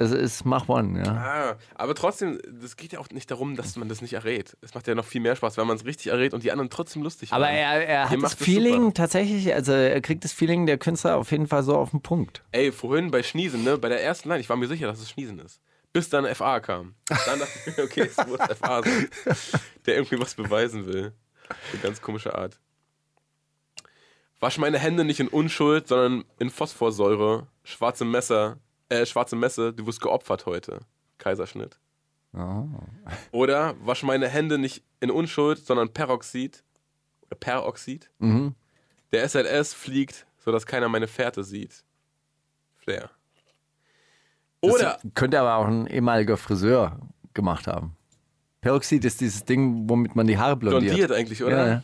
Es 0.02 0.12
ist 0.12 0.46
Mach 0.46 0.68
One, 0.68 1.00
ja. 1.04 1.12
Ah, 1.12 1.58
aber 1.76 1.96
trotzdem, 1.96 2.40
das 2.62 2.76
geht 2.76 2.94
ja 2.94 3.00
auch 3.00 3.10
nicht 3.10 3.30
darum, 3.32 3.56
dass 3.56 3.76
man 3.78 3.88
das 3.90 4.02
nicht 4.02 4.14
errät. 4.14 4.58
Es 4.62 4.74
macht 4.74 4.88
ja 4.88 4.96
noch 4.96 5.06
viel 5.06 5.22
mehr 5.22 5.36
Spaß, 5.36 5.58
wenn 5.58 5.68
man 5.68 5.78
es 5.78 5.86
richtig 5.86 6.08
errät 6.08 6.34
und 6.34 6.44
die 6.44 6.52
anderen 6.52 6.70
trotzdem 6.70 7.04
lustig 7.04 7.32
Aber 7.32 7.50
er, 7.50 7.88
er 7.88 8.10
hat 8.10 8.22
das 8.22 8.34
es 8.34 8.40
Feeling 8.40 8.82
super. 8.82 8.94
tatsächlich, 8.96 9.54
also 9.54 9.72
er 9.72 10.02
kriegt 10.02 10.24
das 10.24 10.32
Feeling 10.34 10.66
der 10.66 10.78
Künstler 10.78 11.18
auf 11.18 11.32
jeden 11.32 11.48
Fall 11.48 11.64
so 11.64 11.76
auf 11.78 11.92
den 11.92 12.02
Punkt. 12.02 12.44
Ey, 12.52 12.72
vorhin 12.72 13.12
bei 13.12 13.24
Schniesen, 13.24 13.64
ne, 13.64 13.78
bei 13.78 13.90
der 13.90 14.04
ersten 14.04 14.30
Line, 14.30 14.42
ich 14.42 14.50
war 14.50 14.58
mir 14.58 14.68
sicher, 14.68 14.88
dass 14.88 15.00
es 15.00 15.10
Schniesen 15.10 15.40
ist. 15.40 15.62
Bis 15.94 16.10
dann 16.10 16.26
FA 16.36 16.60
kam. 16.62 16.96
Dann 17.08 17.40
dachte 17.40 17.52
ich 17.66 17.78
mir, 17.78 17.84
okay, 17.84 18.10
es 18.10 18.28
muss 18.28 18.40
FA 18.58 18.82
sein. 18.82 19.10
Der 19.86 19.96
irgendwie 19.98 20.20
was 20.20 20.36
beweisen 20.36 20.86
will. 20.86 21.12
Eine 21.74 21.82
ganz 21.82 22.02
komische 22.02 22.34
Art. 22.34 22.60
Wasch 24.40 24.58
meine 24.58 24.80
Hände 24.80 25.04
nicht 25.04 25.20
in 25.20 25.28
Unschuld, 25.28 25.88
sondern 25.88 26.24
in 26.40 26.50
Phosphorsäure. 26.50 27.48
Schwarze 27.64 28.06
Messer, 28.06 28.58
äh, 28.92 29.06
schwarze 29.06 29.36
Messe, 29.36 29.74
du 29.74 29.86
wirst 29.88 30.02
geopfert 30.02 30.46
heute. 30.46 30.82
Kaiserschnitt. 31.18 31.80
Oder 33.32 33.76
wasch 33.86 34.04
meine 34.04 34.28
Hände 34.28 34.58
nicht 34.58 34.84
in 35.00 35.12
Unschuld, 35.12 35.66
sondern 35.66 35.92
Peroxid. 35.94 36.64
Oder 37.28 37.36
Peroxid. 37.38 38.10
Der 39.12 39.28
SLS 39.28 39.74
fliegt, 39.74 40.26
sodass 40.40 40.66
keiner 40.66 40.90
meine 40.90 41.08
Fährte 41.08 41.44
sieht. 41.44 41.84
Flair. 42.78 43.10
Oder, 44.62 45.00
Das 45.02 45.14
könnte 45.16 45.40
aber 45.40 45.56
auch 45.56 45.68
ein 45.68 45.88
ehemaliger 45.88 46.38
Friseur 46.38 47.00
gemacht 47.34 47.68
haben. 47.68 47.96
Peroxid 48.62 49.04
ist 49.06 49.20
dieses 49.22 49.44
Ding, 49.44 49.90
womit 49.90 50.16
man 50.16 50.28
die 50.28 50.38
Haare 50.38 50.56
blondiert. 50.56 50.96
blondiert 50.96 51.12
eigentlich, 51.12 51.44
oder? 51.44 51.68
Ja. 51.68 51.84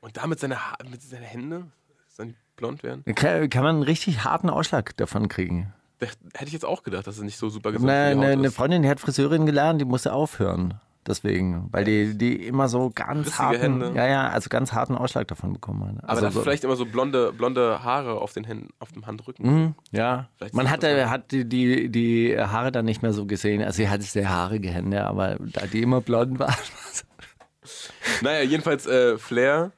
Und 0.00 0.16
damit 0.16 0.40
seine, 0.40 0.56
ha 0.58 0.76
mit 0.90 1.02
seine 1.02 1.26
Hände, 1.26 1.66
sollen 2.08 2.30
die 2.30 2.36
blond 2.56 2.82
werden? 2.82 3.04
Kann, 3.14 3.50
kann 3.50 3.62
man 3.62 3.76
einen 3.76 3.82
richtig 3.82 4.24
harten 4.24 4.48
Ausschlag 4.48 4.96
davon 4.96 5.28
kriegen. 5.28 5.72
Hätte 5.98 6.46
ich 6.46 6.52
jetzt 6.52 6.64
auch 6.64 6.82
gedacht, 6.82 7.06
dass 7.06 7.16
es 7.16 7.22
nicht 7.22 7.38
so 7.38 7.48
super 7.48 7.72
gesund 7.72 7.90
Eine, 7.90 8.10
eine, 8.10 8.32
eine. 8.32 8.50
Freundin, 8.50 8.82
die 8.82 8.88
hat 8.88 9.00
Friseurin 9.00 9.46
gelernt, 9.46 9.80
die 9.80 9.84
musste 9.84 10.12
aufhören. 10.12 10.74
Deswegen, 11.06 11.68
weil 11.70 11.84
die, 11.84 12.18
die 12.18 12.46
immer 12.46 12.68
so 12.68 12.90
ganz 12.92 13.28
Rissige 13.28 13.38
harten, 13.38 13.60
Hände. 13.60 13.92
ja, 13.94 14.08
ja, 14.08 14.28
also 14.28 14.48
ganz 14.48 14.72
harten 14.72 14.96
Ausschlag 14.96 15.28
davon 15.28 15.52
bekommen 15.52 15.86
hat. 15.86 16.02
Aber 16.02 16.08
Also 16.10 16.22
dann 16.22 16.32
so, 16.32 16.42
vielleicht 16.42 16.64
immer 16.64 16.74
so 16.74 16.84
blonde, 16.84 17.32
blonde 17.32 17.84
Haare 17.84 18.20
auf 18.20 18.32
den 18.32 18.42
Händen, 18.42 18.70
auf 18.80 18.90
dem 18.90 19.06
Handrücken. 19.06 19.46
Mhm, 19.48 19.74
ja. 19.92 20.28
Vielleicht 20.36 20.54
Man 20.54 20.68
hat, 20.68 20.82
hat 20.82 21.30
die, 21.30 21.48
die, 21.48 21.90
die 21.90 22.36
Haare 22.36 22.72
dann 22.72 22.86
nicht 22.86 23.02
mehr 23.02 23.12
so 23.12 23.24
gesehen. 23.24 23.62
Also 23.62 23.76
sie 23.76 23.88
hatte 23.88 24.02
sehr 24.02 24.28
haarige 24.28 24.68
Hände, 24.68 25.04
aber 25.06 25.36
da 25.38 25.66
die 25.66 25.80
immer 25.82 26.00
blond 26.00 26.38
waren. 26.40 26.54
Naja, 28.22 28.42
jedenfalls 28.42 28.86
äh, 28.86 29.18
Flair 29.18 29.72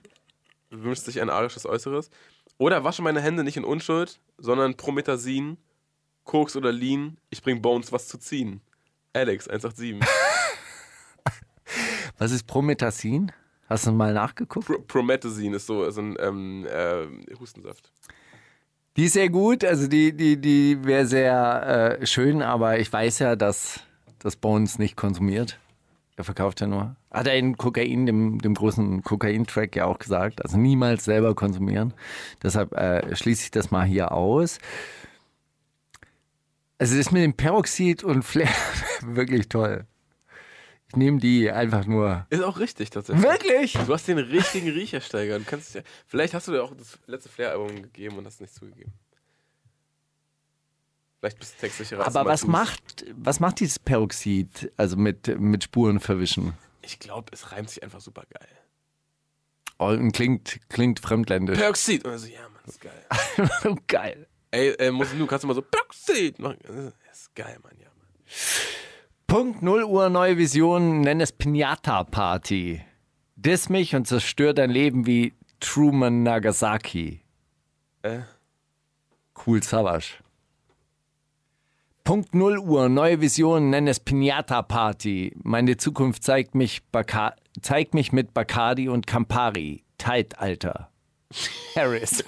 wünscht 0.70 1.04
sich 1.04 1.20
ein 1.20 1.30
arisches 1.30 1.64
Äußeres. 1.66 2.10
Oder 2.58 2.84
wasche 2.84 3.02
meine 3.02 3.20
Hände 3.20 3.44
nicht 3.44 3.56
in 3.56 3.64
Unschuld, 3.64 4.20
sondern 4.36 4.76
Promethazin, 4.76 5.56
Koks 6.28 6.56
oder 6.56 6.70
Lean, 6.70 7.16
ich 7.30 7.42
bring 7.42 7.62
Bones 7.62 7.90
was 7.90 8.06
zu 8.06 8.18
ziehen. 8.18 8.60
Alex, 9.14 9.48
187. 9.48 10.06
Was 12.18 12.32
ist 12.32 12.46
Promethazin? 12.46 13.32
Hast 13.66 13.86
du 13.86 13.92
mal 13.92 14.12
nachgeguckt? 14.12 14.66
Pro 14.66 14.78
Promethazin 14.86 15.54
ist 15.54 15.66
so, 15.66 15.90
so 15.90 16.02
ein 16.02 16.18
ähm, 16.20 16.66
äh, 16.66 17.06
Hustensaft. 17.40 17.90
Die 18.98 19.06
ist 19.06 19.14
sehr 19.14 19.30
gut, 19.30 19.64
also 19.64 19.88
die, 19.88 20.14
die, 20.14 20.38
die 20.38 20.84
wäre 20.84 21.06
sehr 21.06 21.98
äh, 21.98 22.06
schön, 22.06 22.42
aber 22.42 22.78
ich 22.78 22.92
weiß 22.92 23.20
ja, 23.20 23.34
dass 23.34 23.80
das 24.18 24.36
Bones 24.36 24.78
nicht 24.78 24.96
konsumiert. 24.96 25.58
Er 26.16 26.24
verkauft 26.24 26.60
ja 26.60 26.66
nur. 26.66 26.94
Hat 27.10 27.26
er 27.26 27.36
in 27.36 27.56
Kokain, 27.56 28.04
dem, 28.04 28.38
dem 28.40 28.52
großen 28.52 29.02
Kokain-Track 29.02 29.76
ja 29.76 29.86
auch 29.86 29.98
gesagt. 29.98 30.44
Also 30.44 30.58
niemals 30.58 31.06
selber 31.06 31.34
konsumieren. 31.34 31.94
Deshalb 32.42 32.74
äh, 32.74 33.16
schließe 33.16 33.44
ich 33.44 33.50
das 33.50 33.70
mal 33.70 33.86
hier 33.86 34.12
aus. 34.12 34.58
Also 36.78 36.96
das 36.96 37.10
mit 37.10 37.22
dem 37.22 37.34
Peroxid 37.34 38.04
und 38.04 38.22
Flair 38.22 38.48
wirklich 39.02 39.48
toll. 39.48 39.86
Ich 40.90 40.96
nehme 40.96 41.18
die 41.18 41.50
einfach 41.50 41.84
nur. 41.84 42.26
Ist 42.30 42.42
auch 42.42 42.58
richtig 42.58 42.88
tatsächlich. 42.90 43.22
Wirklich? 43.24 43.72
Du 43.74 43.92
hast 43.92 44.08
den 44.08 44.18
richtigen 44.18 44.70
Riechersteiger. 44.70 45.38
Du 45.38 45.44
kannst 45.44 45.74
ja, 45.74 45.82
vielleicht 46.06 46.32
hast 46.32 46.48
du 46.48 46.52
dir 46.52 46.62
auch 46.62 46.74
das 46.74 46.98
letzte 47.06 47.28
Flair-Album 47.28 47.82
gegeben 47.82 48.16
und 48.16 48.26
hast 48.26 48.40
nicht 48.40 48.54
zugegeben. 48.54 48.92
Vielleicht 51.20 51.38
bist 51.40 51.56
du 51.56 51.60
textsicherer. 51.60 52.06
als 52.06 52.14
Aber 52.14 52.30
was 52.30 52.40
tust. 52.42 52.52
macht, 52.52 53.04
was 53.12 53.40
macht 53.40 53.60
dieses 53.60 53.78
Peroxid, 53.80 54.72
also 54.76 54.96
mit, 54.96 55.26
mit 55.40 55.64
Spuren 55.64 55.98
verwischen? 56.00 56.54
Ich 56.80 57.00
glaube, 57.00 57.32
es 57.32 57.50
reimt 57.52 57.68
sich 57.70 57.82
einfach 57.82 58.00
super 58.00 58.22
geil. 58.30 58.48
Oh, 59.80 59.88
und 59.88 60.12
klingt, 60.12 60.60
klingt 60.68 61.00
fremdländisch. 61.00 61.58
Peroxid. 61.58 62.04
Und 62.04 62.16
so, 62.18 62.28
ja, 62.28 62.40
Mann, 62.42 62.62
ist 62.66 62.80
geil. 62.80 63.76
Geil. 63.88 64.27
Ey, 64.50 64.70
äh, 64.78 64.90
muss 64.90 65.08
du 65.16 65.26
kannst 65.26 65.44
du 65.44 65.48
mal 65.48 65.54
so 65.54 65.62
Peroxid 65.62 66.38
machen. 66.38 66.58
Das 67.06 67.20
ist 67.20 67.34
geil, 67.34 67.58
Mann, 67.62 67.76
ja, 67.78 67.88
Mann. 67.96 68.06
Punkt 69.26 69.62
0 69.62 69.84
Uhr, 69.84 70.08
neue 70.08 70.38
Vision, 70.38 71.02
nenn 71.02 71.20
es 71.20 71.32
Pinata 71.32 72.04
Party. 72.04 72.82
Diss 73.36 73.68
mich 73.68 73.94
und 73.94 74.06
zerstör 74.06 74.54
dein 74.54 74.70
Leben 74.70 75.06
wie 75.06 75.34
Truman 75.60 76.22
Nagasaki. 76.22 77.20
Äh? 78.02 78.20
Cool 79.46 79.62
Savage. 79.62 80.14
Punkt 82.04 82.34
0 82.34 82.58
Uhr, 82.58 82.88
neue 82.88 83.20
Vision, 83.20 83.68
nenn 83.68 83.86
es 83.86 84.00
Pinata 84.00 84.62
Party. 84.62 85.34
Meine 85.42 85.76
Zukunft 85.76 86.24
zeigt 86.24 86.54
mich, 86.54 86.82
Baka 86.90 87.36
zeigt 87.60 87.92
mich 87.92 88.12
mit 88.12 88.32
Bacardi 88.32 88.88
und 88.88 89.06
Campari. 89.06 89.84
Tight, 89.98 90.38
Alter. 90.38 90.90
Harris. 91.74 92.24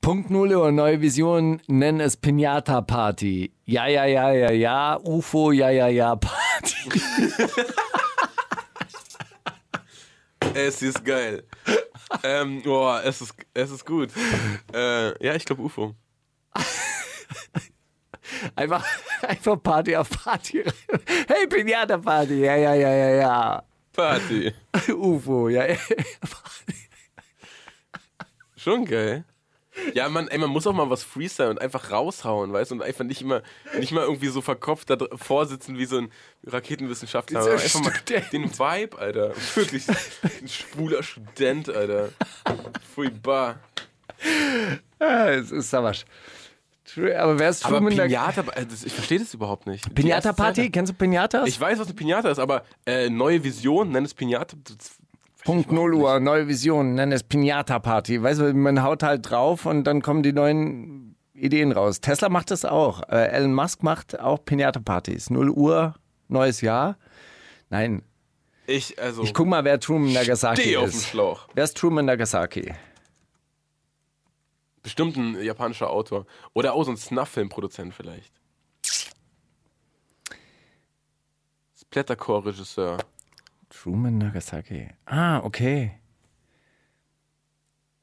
Punkt 0.00 0.30
0 0.30 0.54
Uhr, 0.54 0.72
neue 0.72 1.02
Vision, 1.02 1.60
nenn 1.66 2.00
es 2.00 2.16
Pinata 2.16 2.80
Party. 2.80 3.52
Ja, 3.66 3.86
ja, 3.86 4.06
ja, 4.06 4.32
ja, 4.32 4.50
ja, 4.50 4.98
UFO, 5.04 5.52
ja, 5.52 5.68
ja, 5.68 5.88
ja, 5.88 6.16
Party. 6.16 7.00
Es 10.52 10.82
ist 10.82 11.04
geil. 11.04 11.44
ähm, 12.24 12.60
boah, 12.62 13.02
es 13.04 13.20
ist, 13.20 13.34
es 13.54 13.70
ist 13.70 13.86
gut. 13.86 14.10
Äh, 14.74 15.24
ja, 15.24 15.36
ich 15.36 15.44
glaube 15.44 15.62
UFO. 15.62 15.94
Einfach, 18.56 18.84
einfach 19.22 19.62
Party 19.62 19.94
auf 19.94 20.08
Party. 20.08 20.64
Hey, 21.28 21.46
Pinata 21.46 21.98
Party, 21.98 22.40
ja, 22.40 22.56
ja, 22.56 22.74
ja, 22.74 22.90
ja, 22.90 23.10
ja. 23.10 23.62
Party. 23.92 24.52
UFO, 24.88 25.48
ja, 25.50 25.66
ja. 25.66 25.76
Schon 28.56 28.84
geil. 28.86 29.24
Ja, 29.94 30.08
man, 30.08 30.28
ey, 30.28 30.38
man 30.38 30.50
muss 30.50 30.66
auch 30.66 30.72
mal 30.72 30.90
was 30.90 31.04
freestylen 31.04 31.52
und 31.52 31.60
einfach 31.60 31.90
raushauen, 31.90 32.52
weißt 32.52 32.70
du? 32.70 32.76
Und 32.76 32.82
einfach 32.82 33.04
nicht 33.04 33.22
immer, 33.22 33.42
nicht 33.78 33.92
mal 33.92 34.02
irgendwie 34.02 34.28
so 34.28 34.40
verkopft 34.40 34.90
da 34.90 34.96
vorsitzen 35.14 35.78
wie 35.78 35.86
so 35.86 35.98
ein 35.98 36.12
Raketenwissenschaftler. 36.44 37.40
Dieser 37.40 37.52
Einfach 37.52 37.80
mal 37.80 38.22
den 38.32 38.50
Vibe, 38.58 38.98
Alter. 38.98 39.32
Wirklich. 39.54 39.88
Ein 39.88 40.48
schwuler 40.48 41.02
Student, 41.02 41.68
Alter. 41.68 42.10
Furchtbar. 42.94 43.60
Ja, 45.00 45.30
es 45.30 45.50
ist 45.50 45.70
Savage. 45.70 46.04
Aber 46.96 47.38
wer 47.38 47.50
ist 47.50 47.64
Aber 47.64 47.80
Pinata, 47.80 48.42
das, 48.42 48.84
ich 48.84 48.92
verstehe 48.92 49.18
das 49.18 49.32
überhaupt 49.32 49.66
nicht. 49.66 49.94
Pinata 49.94 50.32
Party? 50.32 50.70
Kennst 50.70 50.92
du 50.92 50.96
Pinatas? 50.96 51.48
Ich 51.48 51.60
weiß, 51.60 51.78
was 51.78 51.86
eine 51.86 51.94
Pinata 51.94 52.30
ist, 52.30 52.38
aber 52.38 52.64
äh, 52.84 53.08
neue 53.08 53.42
Vision, 53.44 53.92
nenn 53.92 54.04
es 54.04 54.14
Pinata. 54.14 54.56
Punkt 55.44 55.72
0 55.72 55.94
Uhr, 55.94 56.20
neue 56.20 56.48
Vision, 56.48 56.94
nennen 56.94 57.12
es 57.12 57.22
Pinata 57.22 57.78
Party. 57.78 58.22
Weißt 58.22 58.40
du, 58.40 58.52
man 58.54 58.82
haut 58.82 59.02
halt 59.02 59.30
drauf 59.30 59.66
und 59.66 59.84
dann 59.84 60.02
kommen 60.02 60.22
die 60.22 60.32
neuen 60.32 61.16
Ideen 61.34 61.72
raus. 61.72 62.00
Tesla 62.00 62.28
macht 62.28 62.50
das 62.50 62.64
auch. 62.64 63.02
Äh, 63.08 63.28
Elon 63.28 63.54
Musk 63.54 63.82
macht 63.82 64.20
auch 64.20 64.44
Pinata 64.44 64.80
Partys. 64.80 65.30
0 65.30 65.50
Uhr, 65.50 65.94
neues 66.28 66.60
Jahr. 66.60 66.98
Nein, 67.70 68.02
Ich, 68.66 69.00
also, 69.00 69.22
ich 69.22 69.32
guck 69.32 69.46
mal, 69.46 69.64
wer 69.64 69.80
Truman 69.80 70.12
Nagasaki 70.12 70.60
stehe 70.62 70.78
auf 70.80 70.90
dem 70.90 70.96
ist. 70.98 71.06
Schlauch. 71.06 71.48
Wer 71.54 71.64
ist 71.64 71.76
Truman 71.76 72.04
Nagasaki? 72.04 72.72
Bestimmt 74.82 75.16
ein 75.16 75.42
japanischer 75.42 75.88
Autor. 75.90 76.26
Oder 76.52 76.74
auch 76.74 76.84
so 76.84 76.90
ein 76.90 76.96
Snuff-Filmproduzent 76.96 77.94
vielleicht. 77.94 78.32
Splattercore-Regisseur. 81.80 82.98
Truman 83.82 84.18
Nagasaki. 84.18 84.88
Ah, 85.06 85.38
okay. 85.38 85.92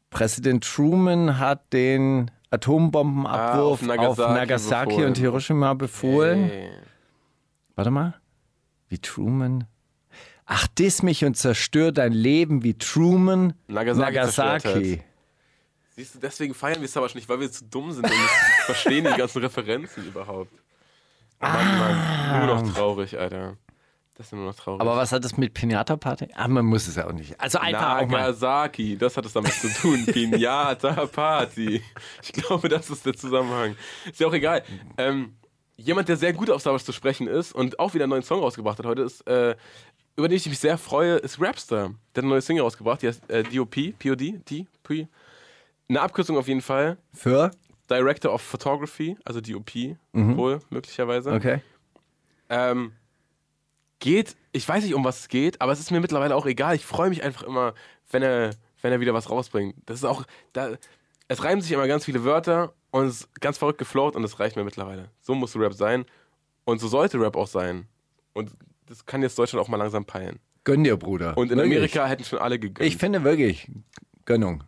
Präsident 0.10 0.64
Truman 0.64 1.38
hat 1.38 1.72
den 1.72 2.32
Atombombenabwurf 2.50 3.38
Ah, 3.38 3.62
auf 3.62 3.82
auf 3.82 3.82
Nagasaki 3.84 4.34
Nagasaki, 4.34 4.88
befohlen. 4.88 5.08
und 5.08 5.18
Hiroshima 5.20 5.74
befohlen. 5.76 6.50
Ey. 6.50 6.70
Warte 7.76 7.92
mal. 7.92 8.16
Wie 8.90 8.98
Truman. 8.98 9.68
Ach, 10.48 10.66
diss 10.68 11.04
mich 11.04 11.24
und 11.26 11.38
zerstör 11.38 11.92
dein 11.92 12.14
Leben 12.14 12.64
wie 12.64 12.76
Truman 12.76 13.54
Nagasaki 13.68 14.02
Nagasaki. 14.16 15.04
Siehst 15.96 16.16
du, 16.16 16.20
deswegen 16.20 16.56
feiern 16.56 16.80
wir 16.80 16.86
es 16.86 16.98
aber 16.98 17.08
nicht, 17.14 17.30
weil 17.30 17.40
wir 17.40 17.52
zu 17.52 17.66
dumm 17.66 17.92
sind 17.92 18.06
und 18.06 18.12
verstehen 18.66 19.06
die 19.12 19.16
ganzen 19.18 19.44
Referenzen 19.44 20.08
überhaupt. 20.08 20.52
Mann, 21.40 21.78
Mann, 21.78 22.48
nur 22.48 22.56
noch 22.64 22.74
traurig, 22.74 23.20
Alter. 23.20 23.58
Das 24.18 24.28
ist 24.28 24.34
nur 24.34 24.46
noch 24.46 24.56
traurig. 24.56 24.82
Aber 24.82 24.98
was 24.98 25.12
hat 25.12 25.24
das 25.24 25.38
mit 25.38 25.54
Pinata 25.54 25.96
Party? 25.96 26.28
Ah, 26.34 26.48
man 26.48 26.66
muss 26.66 26.88
es 26.88 26.96
ja 26.96 27.08
auch 27.08 27.14
nicht. 27.14 27.40
Also 27.40 27.60
einfach 27.60 27.98
auch 28.00 28.08
mal. 28.08 28.22
Nagasaki, 28.22 28.98
das 28.98 29.16
hat 29.16 29.26
es 29.28 29.34
damit 29.34 29.54
zu 29.54 29.70
tun. 29.70 30.06
Pinata 30.12 31.06
Party. 31.06 31.84
Ich 32.24 32.34
glaube, 32.34 32.68
das 32.68 32.90
ist 32.90 33.06
der 33.06 33.14
Zusammenhang. 33.14 33.76
Ist 34.10 34.20
ja 34.20 34.26
auch 34.26 34.34
egal. 34.34 34.64
Ähm, 34.98 35.38
jemand, 35.76 36.10
der 36.10 36.18
sehr 36.18 36.34
gut 36.34 36.50
auf 36.50 36.62
Star 36.62 36.74
Wars 36.74 36.84
zu 36.84 36.94
sprechen 36.94 37.28
ist 37.28 37.54
und 37.54 37.78
auch 37.78 37.94
wieder 37.94 38.06
einen 38.06 38.10
neuen 38.10 38.24
Song 38.24 38.40
rausgebracht 38.40 38.80
hat 38.80 38.88
heute, 38.88 39.04
ist, 39.04 39.22
äh, 39.28 39.56
über 40.16 40.28
den 40.28 40.38
ich 40.38 40.50
mich 40.50 40.58
sehr 40.58 40.80
freue, 40.80 41.18
ist 41.18 41.40
Rapster. 41.40 41.76
Der 41.78 41.84
hat 41.84 42.24
eine 42.24 42.30
neue 42.30 42.42
Single 42.42 42.64
rausgebracht, 42.64 43.04
die 43.04 43.10
heißt 43.10 43.30
äh, 43.30 43.44
DOP, 43.44 43.76
POD, 44.00 44.50
D, 44.50 44.66
P. 44.82 45.08
Eine 45.90 46.02
Abkürzung 46.02 46.40
auf 46.40 46.48
jeden 46.48 46.62
Fall. 46.62 46.98
Für? 47.14 47.52
Director 47.88 48.34
of 48.34 48.42
Photography, 48.42 49.16
also 49.26 49.42
DOP, 49.42 49.96
wohl, 50.12 50.60
möglicherweise. 50.72 51.32
Okay. 51.32 51.62
Ähm, 52.50 52.94
geht, 54.00 54.36
ich 54.52 54.68
weiß 54.68 54.84
nicht, 54.84 54.94
um 54.94 55.04
was 55.04 55.22
es 55.22 55.28
geht, 55.28 55.62
aber 55.62 55.72
es 55.72 55.80
ist 55.80 55.92
mir 55.92 56.00
mittlerweile 56.00 56.36
auch 56.36 56.46
egal. 56.46 56.76
Ich 56.76 56.86
freue 56.86 57.10
mich 57.10 57.24
einfach 57.24 57.44
immer, 57.44 57.74
wenn 58.12 58.24
er, 58.24 58.52
wenn 58.82 58.92
er 58.92 59.00
wieder 59.00 59.14
was 59.14 59.30
rausbringt. 59.30 59.76
Das 59.86 59.98
ist 59.98 60.06
auch, 60.06 60.24
da, 60.54 60.78
es 61.28 61.44
reimen 61.44 61.62
sich 61.62 61.72
immer 61.72 61.88
ganz 61.88 62.06
viele 62.06 62.24
Wörter 62.24 62.74
und 62.92 63.08
es 63.08 63.22
ist 63.22 63.42
ganz 63.42 63.58
verrückt 63.58 63.80
geflowt 63.80 64.16
und 64.16 64.22
das 64.22 64.40
reicht 64.40 64.56
mir 64.56 64.64
mittlerweile. 64.64 65.10
So 65.22 65.36
muss 65.36 65.56
Rap 65.56 65.74
sein 65.74 66.06
und 66.66 66.80
so 66.80 66.88
sollte 66.88 67.20
Rap 67.20 67.36
auch 67.36 67.48
sein. 67.48 67.88
Und 68.34 68.52
das 68.86 69.06
kann 69.06 69.22
jetzt 69.22 69.38
Deutschland 69.38 69.64
auch 69.64 69.70
mal 69.70 69.78
langsam 69.78 70.06
peilen. 70.06 70.40
Gönn 70.64 70.84
dir, 70.84 70.98
Bruder. 70.98 71.38
Und 71.38 71.52
in 71.52 71.58
Wirklich. 71.58 71.78
Amerika 71.78 72.06
hätten 72.08 72.24
schon 72.24 72.40
alle 72.40 72.60
gegönnt. 72.60 72.88
Ich 72.88 72.98
finde 72.98 73.24
wirklich 73.24 73.72
Gönnung. 74.26 74.64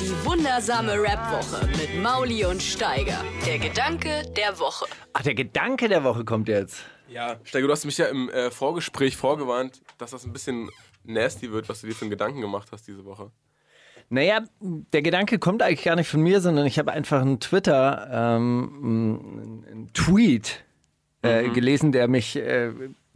Die 0.00 0.24
wundersame 0.24 0.92
Rap-Woche 0.92 1.66
mit 1.66 2.02
Mauli 2.02 2.44
und 2.44 2.62
Steiger. 2.62 3.24
Der 3.46 3.58
Gedanke 3.58 4.22
der 4.36 4.58
Woche. 4.58 4.86
Ach, 5.12 5.22
der 5.22 5.34
Gedanke 5.34 5.88
der 5.88 6.04
Woche 6.04 6.24
kommt 6.24 6.48
jetzt. 6.48 6.84
Ja, 7.10 7.36
Steiger, 7.44 7.66
du 7.66 7.72
hast 7.72 7.84
mich 7.84 7.98
ja 7.98 8.06
im 8.06 8.28
äh, 8.30 8.50
Vorgespräch 8.50 9.16
vorgewarnt, 9.16 9.82
dass 9.98 10.12
das 10.12 10.24
ein 10.24 10.32
bisschen 10.32 10.70
nasty 11.04 11.50
wird, 11.52 11.68
was 11.68 11.80
du 11.80 11.86
dir 11.86 11.94
für 11.94 12.02
einen 12.02 12.10
Gedanken 12.10 12.40
gemacht 12.40 12.68
hast 12.72 12.86
diese 12.86 13.04
Woche. 13.04 13.30
Naja, 14.08 14.42
der 14.60 15.02
Gedanke 15.02 15.38
kommt 15.38 15.62
eigentlich 15.62 15.84
gar 15.84 15.94
nicht 15.96 16.08
von 16.08 16.20
mir, 16.20 16.40
sondern 16.40 16.66
ich 16.66 16.78
habe 16.78 16.90
einfach 16.90 17.20
einen 17.20 17.38
Twitter, 17.38 18.08
ähm, 18.10 19.64
einen 19.70 19.90
Tweet 19.94 20.64
äh, 21.22 21.48
gelesen, 21.50 21.92
der 21.92 22.08
mich 22.08 22.34
äh, 22.34 22.72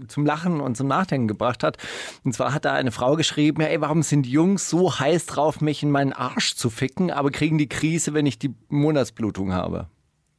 zum 0.07 0.24
Lachen 0.24 0.61
und 0.61 0.76
zum 0.76 0.86
Nachdenken 0.86 1.26
gebracht 1.26 1.64
hat. 1.64 1.78
Und 2.22 2.32
zwar 2.32 2.55
hat 2.55 2.64
da 2.64 2.74
eine 2.74 2.92
Frau 2.92 3.16
geschrieben, 3.16 3.62
ey, 3.62 3.80
warum 3.80 4.03
sind 4.03 4.26
Jungs 4.26 4.70
so 4.70 4.99
heiß 4.99 5.26
drauf, 5.26 5.61
mich 5.61 5.82
in 5.82 5.90
meinen 5.90 6.12
Arsch 6.12 6.55
zu 6.55 6.70
ficken, 6.70 7.11
aber 7.11 7.30
kriegen 7.30 7.59
die 7.59 7.68
Krise, 7.68 8.14
wenn 8.14 8.26
ich 8.26 8.38
die 8.38 8.55
Monatsblutung 8.68 9.53
habe? 9.53 9.88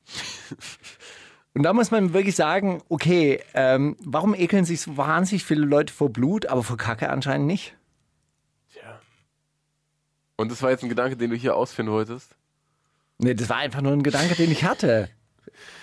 Und 1.55 1.63
da 1.63 1.71
muss 1.71 1.89
man 1.89 2.13
wirklich 2.13 2.35
sagen, 2.35 2.83
okay, 2.89 3.39
ähm, 3.53 3.95
warum 4.03 4.35
ekeln 4.35 4.65
sich 4.65 4.81
so 4.81 4.97
wahnsinnig 4.97 5.45
viele 5.45 5.65
Leute 5.65 5.93
vor 5.93 6.09
Blut, 6.09 6.47
aber 6.47 6.63
vor 6.63 6.75
Kacke 6.75 7.09
anscheinend 7.09 7.47
nicht? 7.47 7.77
Tja. 8.73 8.99
Und 10.35 10.51
das 10.51 10.61
war 10.61 10.71
jetzt 10.71 10.83
ein 10.83 10.89
Gedanke, 10.89 11.15
den 11.15 11.29
du 11.29 11.37
hier 11.37 11.55
ausführen 11.55 11.89
wolltest? 11.89 12.35
Nee, 13.19 13.33
das 13.35 13.47
war 13.47 13.55
einfach 13.57 13.79
nur 13.79 13.93
ein 13.93 14.03
Gedanke, 14.03 14.35
den 14.35 14.51
ich 14.51 14.65
hatte. 14.65 15.09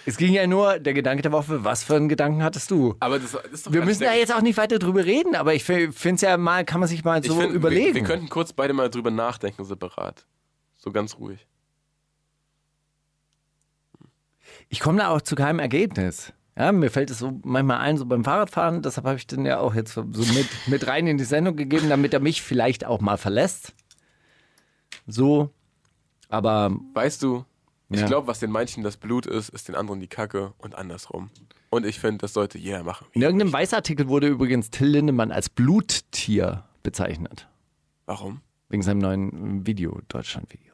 Es 0.04 0.18
ging 0.18 0.34
ja 0.34 0.46
nur, 0.46 0.78
der 0.78 0.92
Gedanke 0.92 1.22
der 1.22 1.32
Woche, 1.32 1.64
was 1.64 1.84
für 1.84 1.96
einen 1.96 2.10
Gedanken 2.10 2.42
hattest 2.42 2.70
du? 2.70 2.96
Aber 3.00 3.18
das, 3.18 3.32
das 3.32 3.44
ist 3.50 3.66
doch 3.66 3.72
Wir 3.72 3.82
müssen 3.82 4.02
da 4.02 4.12
jetzt 4.12 4.34
auch 4.34 4.42
nicht 4.42 4.58
weiter 4.58 4.78
drüber 4.78 5.06
reden, 5.06 5.34
aber 5.34 5.54
ich 5.54 5.64
finde 5.64 5.90
es 5.90 6.20
ja 6.20 6.36
mal, 6.36 6.66
kann 6.66 6.80
man 6.80 6.88
sich 6.88 7.02
mal 7.02 7.22
so 7.22 7.40
find, 7.40 7.54
überlegen. 7.54 7.94
Wir, 7.94 8.02
wir 8.02 8.04
könnten 8.04 8.28
kurz 8.28 8.52
beide 8.52 8.74
mal 8.74 8.90
drüber 8.90 9.10
nachdenken, 9.10 9.64
separat. 9.64 10.26
So 10.76 10.92
ganz 10.92 11.16
ruhig. 11.16 11.46
Ich 14.72 14.80
komme 14.80 14.98
da 14.98 15.08
auch 15.10 15.20
zu 15.20 15.34
keinem 15.36 15.58
Ergebnis. 15.60 16.32
Ja, 16.56 16.72
mir 16.72 16.90
fällt 16.90 17.10
es 17.10 17.18
so 17.18 17.38
manchmal 17.44 17.78
ein, 17.78 17.96
so 17.98 18.04
beim 18.06 18.24
Fahrradfahren, 18.24 18.82
deshalb 18.82 19.06
habe 19.06 19.16
ich 19.18 19.26
den 19.26 19.44
ja 19.46 19.58
auch 19.60 19.74
jetzt 19.74 19.92
so 19.94 20.02
mit, 20.02 20.48
mit 20.66 20.86
rein 20.86 21.06
in 21.06 21.18
die 21.18 21.24
Sendung 21.24 21.56
gegeben, 21.56 21.88
damit 21.88 22.12
er 22.14 22.20
mich 22.20 22.42
vielleicht 22.42 22.84
auch 22.84 23.00
mal 23.00 23.16
verlässt. 23.18 23.74
So, 25.06 25.50
aber 26.28 26.74
Weißt 26.94 27.22
du, 27.22 27.44
ich 27.90 28.00
Ja. 28.00 28.06
glaube, 28.06 28.26
was 28.26 28.38
den 28.40 28.50
manchen 28.50 28.82
das 28.82 28.96
Blut 28.96 29.26
ist, 29.26 29.48
ist 29.50 29.68
den 29.68 29.74
anderen 29.74 30.00
die 30.00 30.08
Kacke 30.08 30.52
und 30.58 30.74
andersrum. 30.74 31.30
Und 31.70 31.86
ich 31.86 32.00
finde, 32.00 32.18
das 32.18 32.32
sollte 32.34 32.58
jeder 32.58 32.82
machen. 32.82 33.06
in 33.12 33.22
irgendeinem 33.22 33.52
Weißartikel 33.52 34.08
wurde 34.08 34.28
übrigens 34.28 34.70
Till 34.70 34.88
Lindemann 34.88 35.30
als 35.32 35.48
Bluttier 35.48 36.64
bezeichnet. 36.82 37.48
Warum? 38.06 38.40
Wegen 38.68 38.82
seinem 38.82 38.98
neuen 38.98 39.66
Video, 39.66 40.00
Deutschland-Video. 40.08 40.71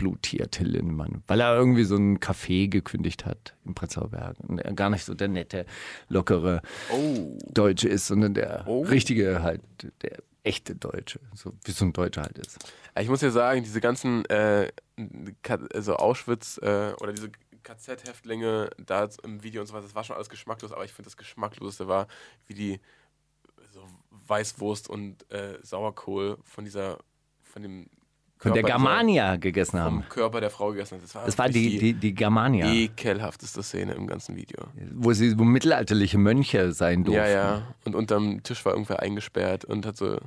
Bluttier 0.00 0.50
Till 0.50 0.68
Lindemann. 0.68 1.22
Weil 1.26 1.40
er 1.40 1.54
irgendwie 1.54 1.84
so 1.84 1.96
ein 1.96 2.18
Café 2.18 2.68
gekündigt 2.68 3.26
hat 3.26 3.54
im 3.66 3.74
Prenzlauer 3.74 4.08
Berg. 4.08 4.38
Und 4.40 4.58
er 4.58 4.72
gar 4.72 4.88
nicht 4.88 5.04
so 5.04 5.12
der 5.12 5.28
nette, 5.28 5.66
lockere 6.08 6.62
Oh. 6.90 7.36
Deutsche 7.52 7.86
ist, 7.88 8.06
sondern 8.06 8.32
der 8.32 8.64
Oh. 8.66 8.80
richtige 8.82 9.42
halt, 9.42 9.60
der 10.00 10.22
echte 10.42 10.74
Deutsche. 10.74 11.20
So 11.34 11.52
wie 11.64 11.72
so 11.72 11.84
ein 11.84 11.92
Deutscher 11.92 12.22
halt 12.22 12.38
ist. 12.38 12.58
Ich 12.98 13.08
muss 13.10 13.20
ja 13.20 13.30
sagen, 13.30 13.62
diese 13.62 13.82
ganzen 13.82 14.24
äh, 14.30 14.72
also 15.74 15.96
Auschwitz 15.96 16.56
äh, 16.62 16.94
oder 16.98 17.12
diese 17.12 17.30
KZ-Häftlinge 17.62 18.70
da 18.78 19.06
im 19.22 19.42
Video 19.42 19.60
und 19.60 19.66
so 19.66 19.74
weiter, 19.74 19.82
das 19.82 19.94
war 19.94 20.04
schon 20.04 20.16
alles 20.16 20.30
geschmacklos, 20.30 20.72
aber 20.72 20.86
ich 20.86 20.94
finde 20.94 21.08
das 21.08 21.18
Geschmackloseste 21.18 21.88
war, 21.88 22.08
wie 22.46 22.54
die 22.54 22.80
so 23.70 23.86
Weißwurst 24.10 24.88
und 24.88 25.30
äh, 25.30 25.58
Sauerkohl 25.62 26.38
von 26.42 26.64
dieser, 26.64 26.96
von 27.42 27.62
dem 27.62 27.90
Von 28.40 28.54
der 28.54 28.62
Körper 28.62 28.78
Germania 28.78 29.36
gegessen 29.36 29.78
haben. 29.80 30.00
vom 30.02 30.08
Körper 30.08 30.40
der 30.40 30.50
Frau 30.50 30.70
gegessen. 30.70 30.98
Das 31.02 31.14
war, 31.14 31.26
Das 31.26 31.36
war 31.38 31.48
die, 31.50 31.78
die, 31.78 31.92
die 31.92 32.14
Germania, 32.14 32.66
ekelhafteste 32.72 33.62
Szene 33.62 33.92
im 33.92 34.06
ganzen 34.06 34.34
Video. 34.34 34.58
wo 34.94 35.12
sie 35.12 35.30
so 35.30 35.44
mittelalterliche 35.44 36.16
Mönche 36.16 36.72
sein 36.72 37.04
durften. 37.04 37.22
Ja, 37.22 37.28
ja. 37.28 37.62
Und 37.84 37.94
unterm 37.94 38.42
Tisch 38.42 38.64
war 38.64 38.72
irgendwer 38.72 39.00
eingesperrt 39.00 39.64
und 39.66 39.84
hat 39.84 39.96
so 39.98 40.14
an 40.16 40.20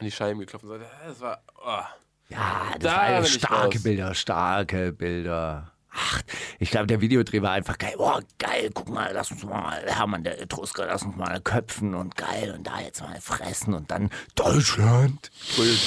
die 0.00 0.10
Scheiben 0.10 0.40
geklopft 0.40 0.64
und 0.64 0.70
so. 0.70 0.76
Das 1.06 1.20
war. 1.20 1.42
Oh. 1.62 1.82
Ja, 2.30 2.70
das 2.78 2.92
Da 2.92 2.96
waren 3.12 3.24
starke. 3.24 3.78
Bilder, 3.80 4.14
starke 4.14 4.92
Bilder. 4.92 5.72
Ach, 6.00 6.22
ich 6.60 6.70
glaube, 6.70 6.86
der 6.86 7.00
Videodreh 7.00 7.42
war 7.42 7.50
einfach 7.52 7.76
geil. 7.76 7.94
Oh, 7.98 8.20
geil, 8.38 8.70
guck 8.72 8.88
mal, 8.88 9.10
lass 9.12 9.32
uns 9.32 9.44
mal, 9.44 9.82
Hermann 9.86 10.22
der 10.22 10.40
Etrusker, 10.40 10.86
lass 10.86 11.02
uns 11.02 11.16
mal 11.16 11.40
köpfen 11.40 11.94
und 11.94 12.16
geil 12.16 12.54
und 12.56 12.66
da 12.66 12.80
jetzt 12.80 13.00
mal 13.02 13.20
fressen 13.20 13.74
und 13.74 13.90
dann 13.90 14.10
Deutschland 14.36 15.30
brüllen. 15.56 15.78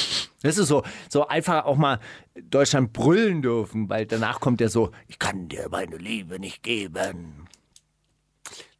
Das 0.43 0.57
ist 0.57 0.67
so, 0.67 0.83
so 1.07 1.27
einfach 1.27 1.63
auch 1.65 1.77
mal 1.77 1.99
Deutschland 2.35 2.91
brüllen 2.91 3.41
dürfen, 3.41 3.89
weil 3.89 4.05
danach 4.05 4.41
kommt 4.41 4.59
der 4.59 4.69
so, 4.69 4.91
ich 5.07 5.17
kann 5.17 5.47
dir 5.47 5.69
meine 5.71 5.95
Liebe 5.97 6.39
nicht 6.39 6.61
geben. 6.61 7.47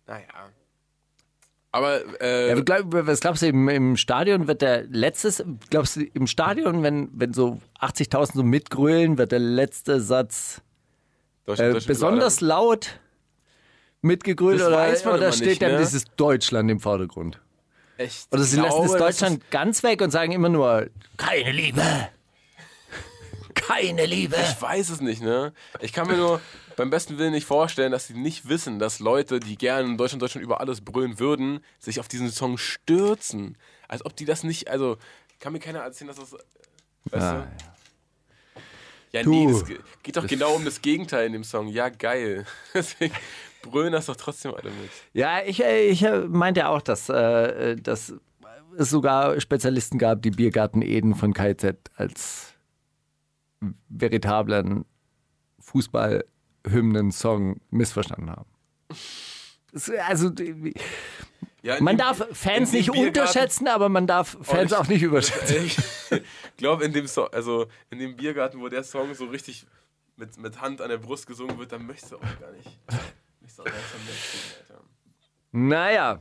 Naja. 0.08 0.26
Aber, 1.72 2.02
äh, 2.22 2.50
Ja, 2.50 2.62
glaub, 2.62 2.88
was 2.90 3.22
glaubst 3.22 3.42
du, 3.44 3.48
im, 3.48 3.70
im 3.70 3.96
Stadion 3.96 4.48
wird 4.48 4.62
der 4.62 4.84
letztes, 4.88 5.44
glaubst 5.70 5.96
du, 5.96 6.02
im 6.02 6.28
Stadion, 6.28 6.84
wenn, 6.84 7.10
wenn 7.14 7.32
so 7.32 7.62
80.000 7.80 8.34
so 8.34 8.44
mitgrölen, 8.44 9.18
wird 9.18 9.32
der 9.32 9.40
letzte 9.40 10.02
Satz 10.02 10.62
Äh, 11.46 11.56
Deutschland 11.56 11.88
besonders 11.88 12.42
laut 12.42 13.00
mitgegrölt 14.02 14.60
Das 14.60 14.68
oder, 14.68 14.78
weiß 14.78 15.06
man 15.06 15.16
oder 15.16 15.32
steht 15.32 15.48
nicht, 15.48 15.62
dann 15.62 15.74
ne? 15.74 15.78
dieses 15.80 16.06
Deutschland 16.18 16.70
im 16.72 16.80
Vordergrund? 16.80 17.40
Echt? 17.98 18.28
Oder 18.32 18.44
sie 18.44 18.58
Ich 18.58 18.64
lassen 18.64 18.78
das 18.82 18.86
glaube, 18.92 19.00
Deutschland 19.00 19.52
ganz 19.52 19.84
weg 19.84 20.02
und 20.02 20.12
sagen 20.12 20.32
immer 20.32 20.50
nur, 20.50 20.88
keine 21.18 21.52
Liebe. 21.52 21.84
keine 23.54 24.06
Liebe. 24.06 24.36
Ich 24.42 24.62
weiß 24.62 24.90
es 24.90 25.02
nicht, 25.02 25.22
ne? 25.22 25.54
Ich 25.82 25.94
kann 25.94 26.08
mir 26.08 26.18
nur 26.18 26.42
beim 26.76 26.90
besten 26.90 27.18
Willen 27.18 27.32
nicht 27.32 27.46
vorstellen, 27.46 27.92
dass 27.92 28.08
sie 28.08 28.14
nicht 28.16 28.48
wissen, 28.50 28.80
dass 28.80 29.00
Leute, 29.00 29.40
die 29.40 29.58
gerne 29.58 29.88
in 29.88 29.98
Deutschland, 29.98 30.22
Deutschland 30.22 30.44
über 30.44 30.62
alles 30.62 30.82
brüllen 30.82 31.20
würden, 31.20 31.64
sich 31.80 32.00
auf 32.00 32.08
diesen 32.08 32.32
Song 32.32 32.58
stürzen. 32.58 33.58
Als 33.88 34.06
ob 34.06 34.16
die 34.16 34.26
das 34.26 34.44
nicht, 34.44 34.70
also 34.70 34.98
kann 35.40 35.54
mir 35.54 35.60
keiner 35.60 35.80
erzählen, 35.80 36.08
dass 36.08 36.18
das. 36.18 36.32
Weißt 36.34 37.24
Ah, 37.24 37.34
du? 37.34 37.40
Ja, 37.40 37.71
Du, 39.14 39.30
nee, 39.30 39.46
es 39.46 39.66
geht 40.04 40.16
doch 40.16 40.26
genau 40.26 40.56
um 40.56 40.64
das 40.64 40.82
Gegenteil 40.82 41.28
in 41.28 41.34
dem 41.34 41.44
Song. 41.44 41.68
Ja, 41.68 41.90
geil. 41.90 42.46
Deswegen 42.74 43.14
brüllen 43.62 43.92
das 43.92 44.06
doch 44.06 44.16
trotzdem 44.16 44.54
alle 44.54 44.70
mit. 44.70 44.90
Ja, 45.14 45.42
ich, 45.44 45.64
äh, 45.64 45.90
ich 45.90 46.04
äh, 46.04 46.22
meinte 46.22 46.70
auch, 46.70 46.82
dass, 46.82 47.10
äh, 47.10 47.76
dass 47.76 48.14
es 48.78 48.90
sogar 48.90 49.40
Spezialisten 49.42 49.98
gab, 49.98 50.22
die 50.22 50.32
Biergarten 50.32 50.82
Eden 50.82 51.16
von 51.16 51.34
KZ 51.34 51.76
als 51.96 52.54
veritablen 53.90 54.86
Fußball-Hymnen-Song 55.60 57.60
missverstanden 57.70 58.32
haben. 58.32 58.50
Also, 60.06 60.30
Ja, 61.64 61.80
man 61.82 61.96
dem- 61.96 62.00
darf 62.00 62.28
Fans 62.34 62.72
nicht 62.72 62.90
unterschätzen, 62.90 63.68
aber 63.68 63.88
man 63.90 64.08
darf 64.08 64.36
Fans 64.42 64.72
ich- 64.72 64.78
auch 64.78 64.88
nicht 64.88 65.02
überschätzen. 65.04 65.72
Ich 66.52 66.58
glaube, 66.58 66.84
in 66.86 66.94
dem 66.94 67.08
Song, 67.08 67.28
also 67.32 67.68
in 67.90 67.98
dem 67.98 68.16
Biergarten, 68.16 68.60
wo 68.62 68.68
der 68.70 68.84
Song 68.84 69.14
so 69.16 69.26
richtig 69.26 69.66
mit, 70.16 70.38
mit 70.38 70.62
Hand 70.62 70.80
an 70.82 70.90
der 70.90 70.98
Brust 71.00 71.26
gesungen 71.26 71.58
wird, 71.58 71.72
da 71.72 71.80
möchtest 71.80 72.12
du 72.12 72.18
auch 72.18 72.40
gar 72.40 72.52
nicht. 72.52 72.68
Auch 73.58 73.66
Alter. 73.66 74.82
Naja, 75.52 76.20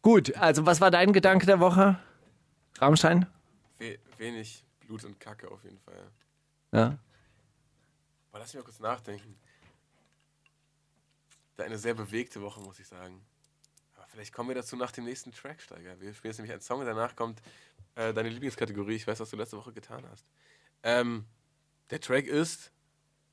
gut. 0.00 0.34
Also, 0.36 0.64
was 0.64 0.80
war 0.80 0.90
dein 0.90 1.12
Gedanke 1.12 1.44
der 1.46 1.60
Woche? 1.60 1.98
Rammstein? 2.78 3.26
We 3.78 3.98
wenig 4.16 4.64
Blut 4.80 5.04
und 5.04 5.20
Kacke 5.20 5.50
auf 5.50 5.62
jeden 5.64 5.78
Fall. 5.80 6.10
Ja. 6.72 6.98
Aber 8.30 8.38
lass 8.38 8.48
mich 8.54 8.62
mal 8.62 8.64
kurz 8.64 8.80
nachdenken. 8.80 9.36
Da 11.56 11.64
eine 11.64 11.78
sehr 11.78 11.94
bewegte 11.94 12.40
Woche, 12.40 12.60
muss 12.60 12.78
ich 12.80 12.86
sagen. 12.88 13.20
Vielleicht 14.14 14.32
kommen 14.32 14.48
wir 14.48 14.54
dazu 14.54 14.76
nach 14.76 14.92
dem 14.92 15.04
nächsten 15.04 15.32
Tracksteiger. 15.32 16.00
Wir 16.00 16.14
spielen 16.14 16.30
jetzt 16.30 16.38
nämlich 16.38 16.52
einen 16.52 16.60
Song 16.62 16.80
und 16.80 16.86
danach 16.86 17.16
kommt 17.16 17.40
äh, 17.96 18.12
deine 18.14 18.28
Lieblingskategorie. 18.28 18.94
Ich 18.94 19.06
weiß, 19.06 19.18
was 19.20 19.30
du 19.30 19.36
letzte 19.36 19.56
Woche 19.56 19.72
getan 19.72 20.04
hast. 20.10 20.24
Ähm, 20.84 21.24
der 21.90 22.00
Track 22.00 22.26
ist 22.26 22.70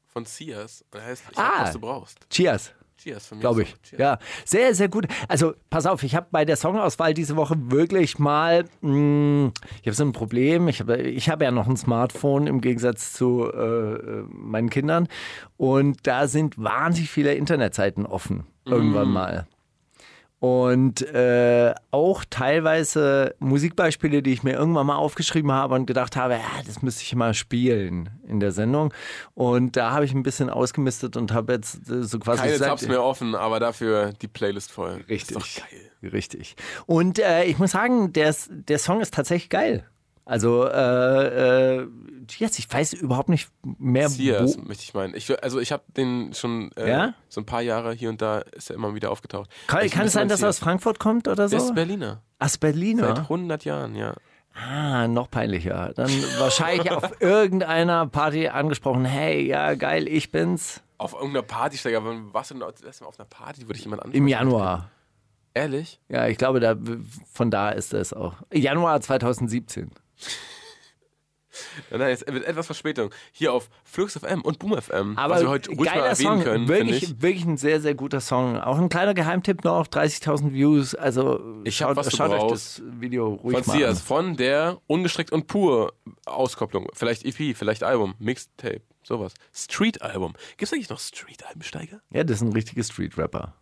von 0.07 0.25
Cias 0.25 0.83
und 0.91 1.01
heißt 1.01 1.23
Ich 1.31 1.37
hab, 1.37 1.59
Ah. 1.59 1.63
was 1.63 1.73
du 1.73 1.79
brauchst. 1.79 2.27
Cheers. 2.29 2.73
Cheers 2.97 3.27
von 3.27 3.37
mir. 3.37 3.41
glaube 3.41 3.63
ich. 3.63 3.75
Cheers. 3.81 3.99
Ja, 3.99 4.19
sehr, 4.45 4.75
sehr 4.75 4.87
gut. 4.89 5.05
Also 5.27 5.53
pass 5.69 5.85
auf, 5.85 6.03
ich 6.03 6.15
habe 6.15 6.27
bei 6.31 6.45
der 6.45 6.55
Songauswahl 6.55 7.13
diese 7.13 7.35
Woche 7.35 7.55
wirklich 7.71 8.19
mal, 8.19 8.65
mh, 8.81 9.51
ich 9.81 9.87
habe 9.87 9.93
so 9.95 10.03
ein 10.03 10.11
Problem. 10.11 10.67
Ich 10.67 10.79
habe 10.81 11.01
ich 11.01 11.29
hab 11.29 11.41
ja 11.41 11.51
noch 11.51 11.67
ein 11.67 11.77
Smartphone 11.77 12.45
im 12.47 12.59
Gegensatz 12.61 13.13
zu 13.13 13.51
äh, 13.51 13.57
äh, 13.57 14.25
meinen 14.29 14.69
Kindern 14.69 15.07
und 15.57 16.05
da 16.05 16.27
sind 16.27 16.57
wahnsinnig 16.57 17.09
viele 17.09 17.33
Internetseiten 17.35 18.05
offen 18.05 18.45
irgendwann 18.65 19.09
mal. 19.09 19.47
Und 20.41 21.03
äh, 21.03 21.75
auch 21.91 22.25
teilweise 22.27 23.35
Musikbeispiele, 23.37 24.23
die 24.23 24.33
ich 24.33 24.41
mir 24.41 24.53
irgendwann 24.53 24.87
mal 24.87 24.95
aufgeschrieben 24.95 25.51
habe 25.51 25.75
und 25.75 25.85
gedacht 25.85 26.15
habe, 26.15 26.33
ja, 26.33 26.39
das 26.65 26.81
müsste 26.81 27.03
ich 27.03 27.13
mal 27.13 27.35
spielen 27.35 28.09
in 28.27 28.39
der 28.39 28.51
Sendung. 28.51 28.91
Und 29.35 29.77
da 29.77 29.91
habe 29.91 30.03
ich 30.03 30.15
ein 30.15 30.23
bisschen 30.23 30.49
ausgemistet 30.49 31.15
und 31.15 31.31
habe 31.31 31.53
jetzt 31.53 31.87
äh, 31.91 32.01
so 32.01 32.17
quasi 32.17 32.39
Keine 32.39 32.53
gesagt, 32.53 32.71
Tabs 32.71 32.87
mehr 32.87 33.03
offen, 33.03 33.35
aber 33.35 33.59
dafür 33.59 34.13
die 34.19 34.27
Playlist 34.27 34.71
voll. 34.71 35.03
Richtig. 35.07 35.37
Ist 35.37 35.59
doch 35.59 35.63
geil. 35.69 36.11
Richtig. 36.11 36.55
Und 36.87 37.19
äh, 37.19 37.43
ich 37.43 37.59
muss 37.59 37.71
sagen, 37.73 38.11
der, 38.11 38.35
der 38.49 38.79
Song 38.79 38.99
ist 38.99 39.13
tatsächlich 39.13 39.49
geil. 39.49 39.85
Also, 40.31 40.65
äh, 40.65 41.79
äh, 41.81 41.87
jetzt, 42.37 42.57
ich 42.57 42.71
weiß 42.71 42.93
überhaupt 42.93 43.27
nicht 43.27 43.49
mehr, 43.77 44.07
Cias, 44.07 44.57
wo. 44.57 44.61
möchte 44.61 44.83
ich 44.83 44.93
meinen. 44.93 45.13
Ich, 45.13 45.43
also 45.43 45.59
ich 45.59 45.73
habe 45.73 45.83
den 45.97 46.33
schon 46.33 46.71
äh, 46.77 46.89
Ja? 46.89 47.13
so 47.27 47.41
ein 47.41 47.45
paar 47.45 47.61
Jahre 47.61 47.91
hier 47.91 48.07
und 48.07 48.21
da 48.21 48.39
ist 48.39 48.69
er 48.69 48.77
immer 48.77 48.95
wieder 48.95 49.11
aufgetaucht. 49.11 49.49
Kann, 49.67 49.89
kann 49.89 50.07
es 50.07 50.13
sein, 50.13 50.29
dass 50.29 50.41
er 50.41 50.47
aus 50.47 50.59
Frankfurt 50.59 50.99
kommt 50.99 51.27
oder 51.27 51.49
so? 51.49 51.57
Der 51.57 51.65
ist 51.65 51.75
Berliner. 51.75 52.21
Aus 52.39 52.53
Seit 52.53 52.61
Berliner? 52.61 53.17
100 53.17 53.65
Jahren, 53.65 53.93
ja. 53.93 54.13
Ah, 54.53 55.05
noch 55.09 55.29
peinlicher. 55.29 55.91
Dann 55.97 56.09
wahrscheinlich 56.39 56.89
auf 56.91 57.11
irgendeiner 57.19 58.07
Party 58.07 58.47
angesprochen, 58.47 59.03
hey, 59.03 59.45
ja, 59.45 59.75
geil, 59.75 60.07
ich 60.07 60.31
bin's. 60.31 60.81
Auf 60.97 61.11
irgendeiner 61.11 61.43
Party, 61.43 61.77
Steiger. 61.77 61.99
Du 61.99 62.09
denn 62.09 62.31
das 62.31 62.81
letzte 62.81 63.03
Mal 63.03 63.09
auf 63.09 63.19
einer 63.19 63.27
Party? 63.27 63.63
Würde 63.67 63.77
ich 63.79 63.83
jemand 63.83 64.03
ansprechen? 64.03 64.23
Im 64.23 64.29
Januar. 64.29 64.91
Ehrlich? 65.53 65.99
Ja, 66.07 66.27
ich 66.27 66.37
glaube, 66.37 66.61
da, 66.61 66.77
von 67.33 67.51
da 67.51 67.71
ist 67.71 67.93
es 67.93 68.13
auch. 68.13 68.35
Januar 68.53 69.01
2017. 69.01 69.91
Nein, 71.89 72.09
jetzt 72.09 72.29
mit 72.31 72.43
etwas 72.43 72.65
Verspätung. 72.65 73.11
Hier 73.31 73.53
auf 73.53 73.69
Flux 73.83 74.17
FM 74.17 74.41
und 74.41 74.59
Boom 74.59 74.79
FM. 74.79 75.17
Aber 75.17 75.35
was 75.35 75.41
wir 75.41 75.49
heute 75.49 75.71
ruhig 75.71 75.89
mal 75.89 75.99
erwähnen 75.99 76.15
Song, 76.15 76.43
können, 76.43 76.67
wirklich, 76.67 77.03
ich. 77.03 77.21
wirklich 77.21 77.45
ein 77.45 77.57
sehr, 77.57 77.81
sehr 77.81 77.95
guter 77.95 78.21
Song. 78.21 78.57
Auch 78.57 78.77
ein 78.77 78.89
kleiner 78.89 79.13
Geheimtipp 79.13 79.63
noch, 79.63 79.87
30.000 79.87 80.53
Views. 80.53 80.95
Also 80.95 81.61
Ich 81.63 81.77
schaut, 81.77 81.95
was 81.95 82.15
schaut 82.15 82.31
euch 82.31 82.51
das 82.51 82.81
Video 82.99 83.33
ruhig 83.33 83.57
Von 83.57 83.67
mal 83.67 83.77
Cias, 83.77 83.97
an. 83.97 84.03
von 84.03 84.37
der 84.37 84.79
Ungestrickt 84.87 85.31
und 85.31 85.47
Pur 85.47 85.93
Auskopplung. 86.25 86.87
Vielleicht 86.93 87.25
EP, 87.25 87.55
vielleicht 87.55 87.83
Album, 87.83 88.15
Mixtape, 88.19 88.81
sowas. 89.03 89.33
Street-Album. 89.53 90.33
Gibt 90.51 90.63
es 90.63 90.73
eigentlich 90.73 90.89
noch 90.89 90.99
Street-Alben, 90.99 91.61
Steiger? 91.63 92.01
Ja, 92.11 92.23
das 92.23 92.37
ist 92.37 92.41
ein 92.43 92.53
richtiger 92.53 92.83
Street-Rapper. 92.83 93.55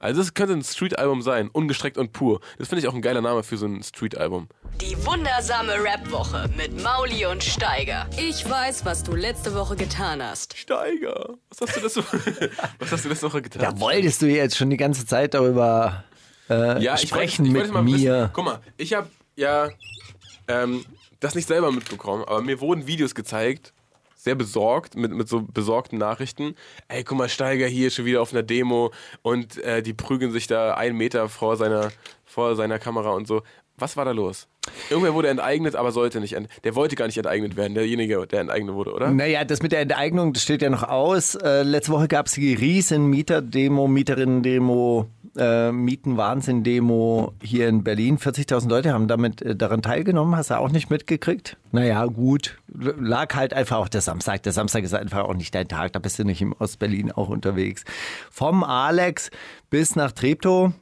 Also 0.00 0.22
das 0.22 0.32
könnte 0.32 0.54
ein 0.54 0.64
Street-Album 0.64 1.20
sein. 1.20 1.50
Ungestreckt 1.52 1.98
und 1.98 2.14
pur. 2.14 2.40
Das 2.58 2.68
finde 2.68 2.80
ich 2.80 2.88
auch 2.88 2.94
ein 2.94 3.02
geiler 3.02 3.20
Name 3.20 3.42
für 3.42 3.58
so 3.58 3.66
ein 3.66 3.82
Street-Album. 3.82 4.48
Die 4.80 4.96
wundersame 5.04 5.74
Rap-Woche 5.74 6.48
mit 6.56 6.82
Mauli 6.82 7.26
und 7.26 7.44
Steiger. 7.44 8.08
Ich 8.16 8.48
weiß, 8.48 8.86
was 8.86 9.02
du 9.02 9.14
letzte 9.14 9.54
Woche 9.54 9.76
getan 9.76 10.22
hast. 10.22 10.56
Steiger, 10.56 11.34
was 11.50 11.60
hast 11.60 11.76
du 11.76 11.80
das 11.80 11.94
so, 11.94 12.02
was 12.78 12.90
hast 12.92 13.04
du 13.04 13.10
letzte 13.10 13.26
Woche 13.26 13.42
getan? 13.42 13.60
Da 13.60 13.78
wolltest 13.78 14.22
du 14.22 14.26
jetzt 14.26 14.56
schon 14.56 14.70
die 14.70 14.78
ganze 14.78 15.04
Zeit 15.04 15.34
darüber 15.34 16.04
äh, 16.48 16.82
ja, 16.82 16.94
ich 16.94 17.02
sprechen 17.02 17.44
wollte, 17.44 17.48
ich 17.48 17.52
mit 17.52 17.60
wollte 17.60 17.72
mal 17.74 17.82
mir. 17.82 18.14
Wissen, 18.22 18.30
guck 18.32 18.44
mal, 18.46 18.60
ich 18.78 18.94
habe 18.94 19.10
ja 19.36 19.68
ähm, 20.48 20.82
das 21.20 21.34
nicht 21.34 21.46
selber 21.46 21.72
mitbekommen, 21.72 22.24
aber 22.24 22.40
mir 22.40 22.62
wurden 22.62 22.86
Videos 22.86 23.14
gezeigt, 23.14 23.74
sehr 24.22 24.34
besorgt, 24.34 24.96
mit, 24.96 25.12
mit 25.12 25.28
so 25.28 25.40
besorgten 25.40 25.98
Nachrichten. 25.98 26.54
Ey, 26.88 27.04
guck 27.04 27.16
mal, 27.16 27.28
Steiger 27.30 27.66
hier 27.66 27.90
schon 27.90 28.04
wieder 28.04 28.20
auf 28.20 28.32
einer 28.32 28.42
Demo 28.42 28.92
und 29.22 29.56
äh, 29.58 29.82
die 29.82 29.94
prügeln 29.94 30.30
sich 30.30 30.46
da 30.46 30.74
einen 30.74 30.98
Meter 30.98 31.30
vor 31.30 31.56
seiner, 31.56 31.90
vor 32.26 32.54
seiner 32.54 32.78
Kamera 32.78 33.12
und 33.12 33.26
so. 33.26 33.42
Was 33.80 33.96
war 33.96 34.04
da 34.04 34.12
los? 34.12 34.46
Irgendwer 34.90 35.14
wurde 35.14 35.28
enteignet, 35.28 35.74
aber 35.74 35.90
sollte 35.90 36.20
nicht. 36.20 36.36
Der 36.64 36.74
wollte 36.74 36.94
gar 36.96 37.06
nicht 37.06 37.16
enteignet 37.16 37.56
werden, 37.56 37.74
derjenige, 37.74 38.26
der 38.26 38.40
enteignet 38.40 38.74
wurde, 38.74 38.92
oder? 38.92 39.10
Naja, 39.10 39.44
das 39.44 39.62
mit 39.62 39.72
der 39.72 39.80
Enteignung, 39.80 40.32
das 40.32 40.42
steht 40.42 40.62
ja 40.62 40.70
noch 40.70 40.82
aus. 40.82 41.34
Äh, 41.34 41.62
letzte 41.62 41.92
Woche 41.92 42.08
gab 42.08 42.26
es 42.26 42.32
die 42.32 42.54
riesen 42.54 43.06
Mieter-Demo, 43.06 43.88
Mieterinnen-Demo, 43.88 45.06
äh, 45.36 45.72
Mieten-Wahnsinn-Demo 45.72 47.32
hier 47.42 47.68
in 47.68 47.82
Berlin. 47.84 48.18
40.000 48.18 48.68
Leute 48.68 48.92
haben 48.92 49.08
damit 49.08 49.42
äh, 49.42 49.56
daran 49.56 49.82
teilgenommen. 49.82 50.36
Hast 50.36 50.50
du 50.50 50.58
auch 50.58 50.70
nicht 50.70 50.90
mitgekriegt? 50.90 51.56
Naja, 51.72 52.04
gut. 52.06 52.58
Lag 52.68 53.34
halt 53.34 53.54
einfach 53.54 53.78
auch 53.78 53.88
der 53.88 54.02
Samstag. 54.02 54.42
Der 54.42 54.52
Samstag 54.52 54.84
ist 54.84 54.94
einfach 54.94 55.24
auch 55.24 55.34
nicht 55.34 55.54
dein 55.54 55.68
Tag. 55.68 55.92
Da 55.94 55.98
bist 55.98 56.18
du 56.18 56.24
nicht 56.24 56.42
im 56.42 56.52
Ostberlin 56.58 57.12
auch 57.12 57.28
unterwegs. 57.28 57.84
Vom 58.30 58.62
Alex 58.62 59.30
bis 59.70 59.96
nach 59.96 60.12
Treptow 60.12 60.72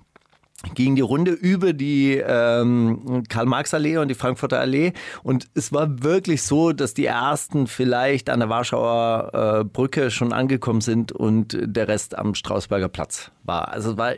ging 0.75 0.97
die 0.97 1.03
Runde 1.03 1.31
über 1.31 1.73
die 1.73 2.17
ähm, 2.17 3.23
Karl-Marx-Allee 3.29 3.99
und 3.99 4.09
die 4.09 4.15
Frankfurter 4.15 4.59
Allee. 4.59 4.93
Und 5.23 5.49
es 5.55 5.73
war 5.73 6.03
wirklich 6.03 6.43
so, 6.43 6.73
dass 6.73 6.95
die 6.95 7.07
ersten 7.07 7.69
vielleicht 7.69 8.29
an 8.29 8.41
der 8.41 8.49
Warschauer 8.49 9.61
äh, 9.61 9.65
Brücke 9.65 10.11
schon 10.11 10.33
angekommen 10.33 10.81
sind 10.81 11.13
und 11.13 11.57
der 11.61 11.87
Rest 11.87 12.19
am 12.19 12.35
Strausberger 12.35 12.89
Platz 12.89 13.31
war. 13.45 13.69
Also 13.69 13.93
es 13.93 13.99
war, 13.99 14.15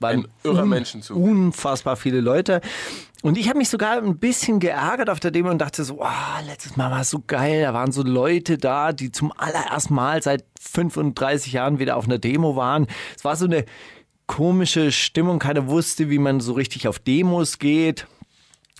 waren 0.00 0.26
Menschenzug. 0.68 1.16
unfassbar 1.16 1.96
viele 1.96 2.20
Leute. 2.20 2.60
Und 3.22 3.38
ich 3.38 3.48
habe 3.48 3.58
mich 3.58 3.68
sogar 3.68 3.98
ein 3.98 4.18
bisschen 4.18 4.60
geärgert 4.60 5.08
auf 5.08 5.20
der 5.20 5.30
Demo 5.30 5.50
und 5.50 5.58
dachte 5.58 5.84
so, 5.84 6.00
oh, 6.00 6.46
letztes 6.46 6.76
Mal 6.76 6.90
war 6.90 7.00
es 7.00 7.10
so 7.10 7.22
geil. 7.26 7.62
Da 7.62 7.74
waren 7.74 7.90
so 7.90 8.02
Leute 8.02 8.58
da, 8.58 8.92
die 8.92 9.10
zum 9.10 9.32
allerersten 9.36 9.94
Mal 9.94 10.22
seit 10.22 10.44
35 10.60 11.52
Jahren 11.52 11.78
wieder 11.78 11.96
auf 11.96 12.04
einer 12.04 12.18
Demo 12.18 12.56
waren. 12.56 12.86
Es 13.16 13.24
war 13.24 13.36
so 13.36 13.46
eine 13.46 13.64
komische 14.26 14.92
Stimmung. 14.92 15.38
Keiner 15.38 15.68
wusste, 15.68 16.10
wie 16.10 16.18
man 16.18 16.40
so 16.40 16.52
richtig 16.52 16.88
auf 16.88 16.98
Demos 16.98 17.58
geht. 17.58 18.06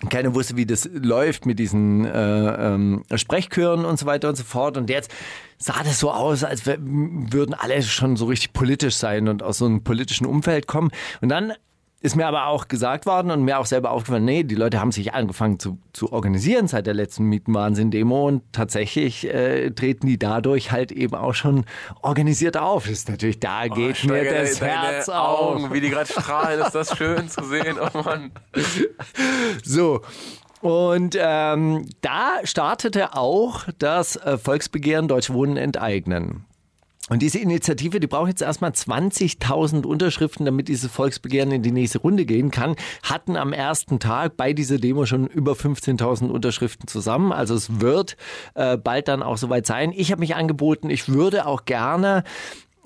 Keiner 0.09 0.35
wusste, 0.35 0.57
wie 0.57 0.67
das 0.67 0.87
läuft 0.93 1.47
mit 1.47 1.57
diesen 1.57 2.05
äh, 2.05 2.73
ähm, 2.73 3.03
Sprechchören 3.15 3.83
und 3.83 3.97
so 3.97 4.05
weiter 4.05 4.29
und 4.29 4.35
so 4.35 4.43
fort. 4.43 4.77
Und 4.77 4.91
jetzt 4.91 5.11
sah 5.57 5.81
das 5.83 5.99
so 5.99 6.11
aus, 6.11 6.43
als 6.43 6.67
würden 6.67 7.55
alle 7.55 7.81
schon 7.81 8.15
so 8.15 8.25
richtig 8.25 8.53
politisch 8.53 8.95
sein 8.95 9.27
und 9.27 9.41
aus 9.41 9.57
so 9.57 9.65
einem 9.65 9.83
politischen 9.83 10.27
Umfeld 10.27 10.67
kommen. 10.67 10.91
Und 11.21 11.29
dann 11.29 11.53
ist 11.99 12.15
mir 12.15 12.27
aber 12.27 12.45
auch 12.47 12.67
gesagt 12.67 13.05
worden 13.07 13.31
und 13.31 13.43
mir 13.43 13.57
auch 13.57 13.65
selber 13.65 13.89
aufgefallen, 13.91 14.23
nee, 14.25 14.43
die 14.43 14.53
Leute 14.55 14.79
haben 14.79 14.91
sich 14.91 15.13
angefangen 15.15 15.57
zu, 15.59 15.79
zu 15.93 16.13
organisieren 16.13 16.67
seit 16.67 16.85
der 16.85 16.93
letzten 16.93 17.23
Mietenwahnsinn-Demo 17.25 18.27
und 18.27 18.43
tatsächlich 18.53 19.25
äh, 19.27 19.71
treten 19.71 20.05
die 20.05 20.19
dadurch 20.19 20.71
halt 20.71 20.91
eben 20.91 21.15
auch 21.15 21.33
schon 21.33 21.65
organisiert 22.03 22.55
auf. 22.55 22.83
Das 22.83 22.93
ist 22.93 23.09
natürlich, 23.09 23.39
da 23.39 23.67
geht 23.67 24.03
mir 24.03 24.21
Oh, 24.21 24.33
das 24.33 24.61
Herz 24.61 25.09
Augen, 25.09 25.65
auf. 25.65 25.73
wie 25.73 25.81
die 25.81 25.89
gerade 25.89 26.09
strahlen, 26.11 26.61
ist 26.61 26.75
das 26.75 26.95
schön 26.95 27.29
zu 27.29 27.43
sehen. 27.43 27.77
Oh 27.81 28.01
Mann. 28.03 28.31
So. 29.63 30.01
Und 30.61 31.15
ähm, 31.19 31.87
da 32.01 32.39
startete 32.43 33.15
auch 33.15 33.65
das 33.77 34.15
äh, 34.17 34.37
Volksbegehren 34.37 35.07
Deutsche 35.07 35.33
Wohnen 35.33 35.55
enteignen. 35.57 36.45
Und 37.09 37.21
diese 37.21 37.39
Initiative, 37.39 37.99
die 37.99 38.07
braucht 38.07 38.27
jetzt 38.27 38.41
erstmal 38.41 38.71
20.000 38.71 39.85
Unterschriften, 39.85 40.45
damit 40.45 40.67
dieses 40.67 40.91
Volksbegehren 40.91 41.51
in 41.51 41.63
die 41.63 41.71
nächste 41.71 41.99
Runde 41.99 42.25
gehen 42.25 42.51
kann. 42.51 42.75
Hatten 43.03 43.37
am 43.37 43.53
ersten 43.53 43.99
Tag 43.99 44.35
bei 44.35 44.51
dieser 44.51 44.77
Demo 44.77 45.05
schon 45.05 45.27
über 45.27 45.53
15.000 45.53 46.27
Unterschriften 46.27 46.87
zusammen. 46.87 47.31
Also 47.31 47.55
es 47.55 47.79
wird 47.79 48.17
äh, 48.55 48.77
bald 48.77 49.07
dann 49.07 49.23
auch 49.23 49.37
soweit 49.37 49.65
sein. 49.65 49.93
Ich 49.95 50.11
habe 50.11 50.19
mich 50.19 50.35
angeboten, 50.35 50.89
ich 50.89 51.07
würde 51.07 51.45
auch 51.45 51.63
gerne 51.63 52.23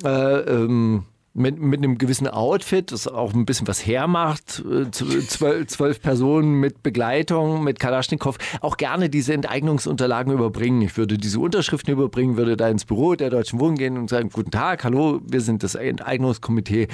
äh, 0.03 0.07
ähm, 0.07 1.05
mit, 1.33 1.59
mit 1.59 1.79
einem 1.79 1.97
gewissen 1.97 2.27
Outfit, 2.27 2.91
das 2.91 3.07
auch 3.07 3.33
ein 3.33 3.45
bisschen 3.45 3.67
was 3.67 3.85
hermacht, 3.85 4.63
äh, 4.69 4.91
zwölf, 4.91 5.67
zwölf 5.67 6.01
Personen 6.01 6.59
mit 6.59 6.83
Begleitung, 6.83 7.63
mit 7.63 7.79
Kalaschnikow, 7.79 8.37
auch 8.61 8.77
gerne 8.77 9.09
diese 9.09 9.33
Enteignungsunterlagen 9.33 10.33
überbringen. 10.33 10.81
Ich 10.81 10.97
würde 10.97 11.17
diese 11.17 11.39
Unterschriften 11.39 11.93
überbringen, 11.93 12.37
würde 12.37 12.57
da 12.57 12.67
ins 12.67 12.85
Büro 12.85 13.15
der 13.15 13.29
Deutschen 13.29 13.59
Wohnen 13.59 13.77
gehen 13.77 13.97
und 13.97 14.09
sagen, 14.09 14.29
guten 14.29 14.51
Tag, 14.51 14.83
hallo, 14.83 15.21
wir 15.25 15.41
sind 15.41 15.63
das 15.63 15.75
Enteignungskomitee. 15.75 16.87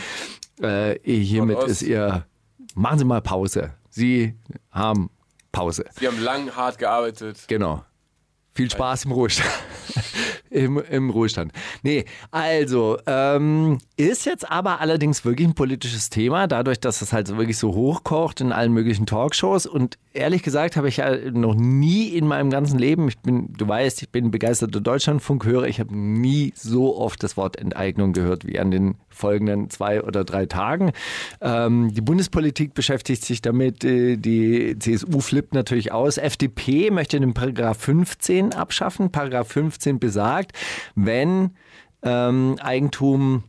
Äh, 0.61 0.99
hiermit 1.03 1.63
ist 1.63 1.81
Ihr, 1.81 2.25
machen 2.75 2.99
Sie 2.99 3.05
mal 3.05 3.21
Pause. 3.21 3.73
Sie 3.89 4.35
haben 4.71 5.09
Pause. 5.51 5.85
Sie 5.99 6.07
haben 6.07 6.21
lang, 6.21 6.55
hart 6.55 6.77
gearbeitet. 6.77 7.45
Genau. 7.47 7.83
Viel 8.57 8.71
Spaß 8.71 9.05
im 9.05 9.11
Ruhestand. 9.11 9.51
Im, 10.49 10.79
Im 10.79 11.11
Ruhestand. 11.11 11.51
Nee, 11.83 12.05
also, 12.31 12.97
ähm, 13.05 13.77
ist 13.97 14.25
jetzt 14.25 14.49
aber 14.49 14.81
allerdings 14.81 15.23
wirklich 15.23 15.47
ein 15.47 15.53
politisches 15.53 16.09
Thema, 16.09 16.47
dadurch, 16.47 16.79
dass 16.79 17.03
es 17.03 17.13
halt 17.13 17.37
wirklich 17.37 17.59
so 17.59 17.75
hochkocht 17.75 18.41
in 18.41 18.51
allen 18.51 18.73
möglichen 18.73 19.05
Talkshows. 19.05 19.67
Und 19.67 19.99
ehrlich 20.17 20.43
gesagt 20.43 20.75
habe 20.75 20.89
ich 20.89 20.97
ja 20.97 21.15
noch 21.31 21.55
nie 21.55 22.09
in 22.09 22.27
meinem 22.27 22.49
ganzen 22.49 22.77
Leben, 22.77 23.07
ich 23.07 23.17
bin, 23.19 23.53
du 23.53 23.67
weißt, 23.67 24.01
ich 24.01 24.09
bin 24.09 24.31
begeisterter 24.31 24.81
Deutschlandfunkhörer, 24.81 25.67
ich 25.67 25.79
habe 25.79 25.95
nie 25.95 26.53
so 26.55 26.97
oft 26.97 27.23
das 27.23 27.37
Wort 27.37 27.57
Enteignung 27.57 28.13
gehört 28.13 28.45
wie 28.45 28.59
an 28.59 28.71
den 28.71 28.95
folgenden 29.09 29.69
zwei 29.69 30.03
oder 30.03 30.23
drei 30.23 30.45
Tagen. 30.45 30.91
Ähm, 31.41 31.93
die 31.93 32.01
Bundespolitik 32.01 32.73
beschäftigt 32.73 33.23
sich 33.23 33.41
damit, 33.41 33.83
äh, 33.83 34.17
die 34.17 34.77
CSU 34.79 35.19
flippt 35.21 35.53
natürlich 35.53 35.91
aus. 35.91 36.17
FDP 36.17 36.91
möchte 36.91 37.19
den 37.19 37.33
Paragraph 37.33 37.77
15 37.77 38.53
abschaffen. 38.53 39.11
Paragraph 39.11 39.47
15 39.47 39.99
besagt, 39.99 40.51
wenn 40.95 41.51
ähm, 42.03 42.57
Eigentum 42.59 43.43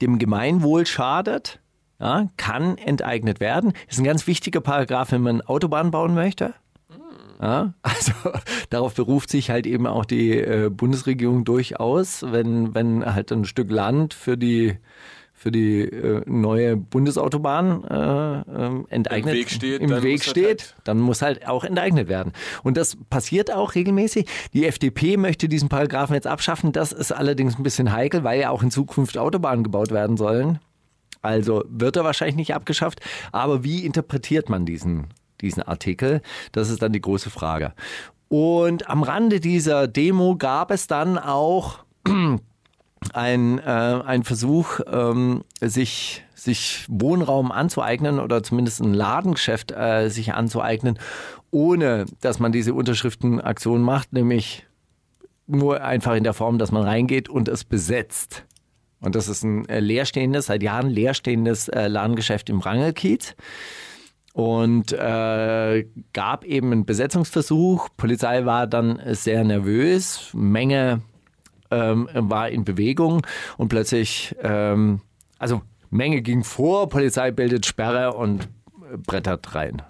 dem 0.00 0.18
Gemeinwohl 0.18 0.86
schadet, 0.86 1.60
ja, 2.00 2.28
kann 2.36 2.78
enteignet 2.78 3.40
werden. 3.40 3.72
Das 3.86 3.96
ist 3.96 3.98
ein 3.98 4.04
ganz 4.04 4.26
wichtiger 4.26 4.60
Paragraph, 4.60 5.12
wenn 5.12 5.22
man 5.22 5.40
Autobahn 5.40 5.90
bauen 5.90 6.14
möchte. 6.14 6.54
Ja, 7.40 7.74
also 7.82 8.12
darauf 8.70 8.94
beruft 8.94 9.30
sich 9.30 9.50
halt 9.50 9.66
eben 9.66 9.86
auch 9.86 10.04
die 10.04 10.32
äh, 10.32 10.70
Bundesregierung 10.70 11.44
durchaus, 11.44 12.24
wenn, 12.30 12.74
wenn 12.74 13.04
halt 13.04 13.30
ein 13.32 13.44
Stück 13.44 13.70
Land 13.70 14.14
für 14.14 14.36
die 14.36 14.76
für 15.38 15.52
die 15.52 15.82
äh, 15.82 16.22
neue 16.26 16.76
Bundesautobahn 16.76 17.84
äh, 17.84 18.40
äh, 18.40 18.84
enteignet 18.88 19.34
im 19.34 19.38
Weg 19.38 19.50
steht, 19.50 19.80
im 19.80 19.90
dann, 19.90 20.02
Weg 20.02 20.18
muss 20.18 20.24
steht 20.24 20.46
halt 20.46 20.74
dann 20.82 20.98
muss 20.98 21.22
halt 21.22 21.46
auch 21.46 21.62
enteignet 21.62 22.08
werden. 22.08 22.32
Und 22.64 22.76
das 22.76 22.96
passiert 23.08 23.54
auch 23.54 23.76
regelmäßig. 23.76 24.26
Die 24.52 24.66
FDP 24.66 25.16
möchte 25.16 25.48
diesen 25.48 25.68
Paragraphen 25.68 26.14
jetzt 26.14 26.26
abschaffen. 26.26 26.72
Das 26.72 26.90
ist 26.90 27.12
allerdings 27.12 27.56
ein 27.56 27.62
bisschen 27.62 27.92
heikel, 27.92 28.24
weil 28.24 28.40
ja 28.40 28.50
auch 28.50 28.64
in 28.64 28.72
Zukunft 28.72 29.16
Autobahnen 29.16 29.62
gebaut 29.62 29.92
werden 29.92 30.16
sollen. 30.16 30.58
Also 31.22 31.64
wird 31.68 31.96
er 31.96 32.04
wahrscheinlich 32.04 32.36
nicht 32.36 32.54
abgeschafft. 32.54 33.00
Aber 33.32 33.64
wie 33.64 33.84
interpretiert 33.84 34.48
man 34.48 34.66
diesen, 34.66 35.08
diesen 35.40 35.62
Artikel? 35.62 36.22
Das 36.52 36.70
ist 36.70 36.82
dann 36.82 36.92
die 36.92 37.00
große 37.00 37.30
Frage. 37.30 37.72
Und 38.28 38.88
am 38.88 39.02
Rande 39.02 39.40
dieser 39.40 39.88
Demo 39.88 40.36
gab 40.36 40.70
es 40.70 40.86
dann 40.86 41.18
auch 41.18 41.80
ein, 43.12 43.58
äh, 43.58 43.62
ein 43.62 44.22
Versuch, 44.24 44.80
ähm, 44.90 45.44
sich, 45.60 46.24
sich 46.34 46.84
Wohnraum 46.88 47.50
anzueignen 47.50 48.20
oder 48.20 48.42
zumindest 48.42 48.80
ein 48.80 48.94
Ladengeschäft 48.94 49.72
äh, 49.72 50.08
sich 50.08 50.34
anzueignen, 50.34 50.98
ohne 51.50 52.04
dass 52.20 52.38
man 52.38 52.52
diese 52.52 52.74
Unterschriftenaktion 52.74 53.80
macht, 53.82 54.12
nämlich 54.12 54.66
nur 55.46 55.82
einfach 55.82 56.14
in 56.14 56.24
der 56.24 56.34
Form, 56.34 56.58
dass 56.58 56.72
man 56.72 56.82
reingeht 56.82 57.30
und 57.30 57.48
es 57.48 57.64
besetzt. 57.64 58.44
Und 59.00 59.14
das 59.14 59.28
ist 59.28 59.44
ein 59.44 59.68
äh, 59.68 59.80
leerstehendes, 59.80 60.46
seit 60.46 60.62
Jahren 60.62 60.90
leerstehendes 60.90 61.68
äh, 61.68 61.88
Ladengeschäft 61.88 62.50
im 62.50 62.60
Rangelkiez. 62.60 63.36
Und 64.32 64.92
äh, 64.92 65.86
gab 66.12 66.44
eben 66.44 66.72
einen 66.72 66.86
Besetzungsversuch. 66.86 67.88
Polizei 67.96 68.44
war 68.44 68.66
dann 68.66 69.00
sehr 69.06 69.42
nervös. 69.44 70.30
Menge 70.32 71.02
ähm, 71.70 72.08
war 72.12 72.48
in 72.48 72.64
Bewegung 72.64 73.26
und 73.56 73.68
plötzlich, 73.68 74.34
ähm, 74.42 75.00
also 75.38 75.62
Menge 75.90 76.22
ging 76.22 76.44
vor, 76.44 76.88
Polizei 76.88 77.30
bildet 77.30 77.66
Sperre 77.66 78.14
und 78.14 78.44
äh, 78.44 78.96
brettert 78.96 79.54
rein. 79.54 79.82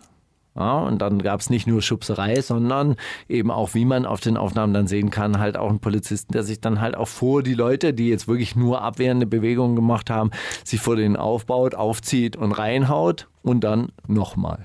Ja, 0.58 0.78
und 0.78 0.98
dann 0.98 1.22
gab 1.22 1.38
es 1.38 1.50
nicht 1.50 1.68
nur 1.68 1.82
Schubserei, 1.82 2.40
sondern 2.40 2.96
eben 3.28 3.52
auch, 3.52 3.74
wie 3.74 3.84
man 3.84 4.04
auf 4.04 4.20
den 4.20 4.36
Aufnahmen 4.36 4.74
dann 4.74 4.88
sehen 4.88 5.10
kann, 5.10 5.38
halt 5.38 5.56
auch 5.56 5.68
einen 5.68 5.78
Polizisten, 5.78 6.32
der 6.32 6.42
sich 6.42 6.60
dann 6.60 6.80
halt 6.80 6.96
auch 6.96 7.06
vor 7.06 7.44
die 7.44 7.54
Leute, 7.54 7.94
die 7.94 8.08
jetzt 8.08 8.26
wirklich 8.26 8.56
nur 8.56 8.82
abwehrende 8.82 9.26
Bewegungen 9.26 9.76
gemacht 9.76 10.10
haben, 10.10 10.32
sich 10.64 10.80
vor 10.80 10.96
denen 10.96 11.16
aufbaut, 11.16 11.76
aufzieht 11.76 12.34
und 12.34 12.50
reinhaut 12.50 13.28
und 13.42 13.62
dann 13.62 13.92
nochmal. 14.08 14.64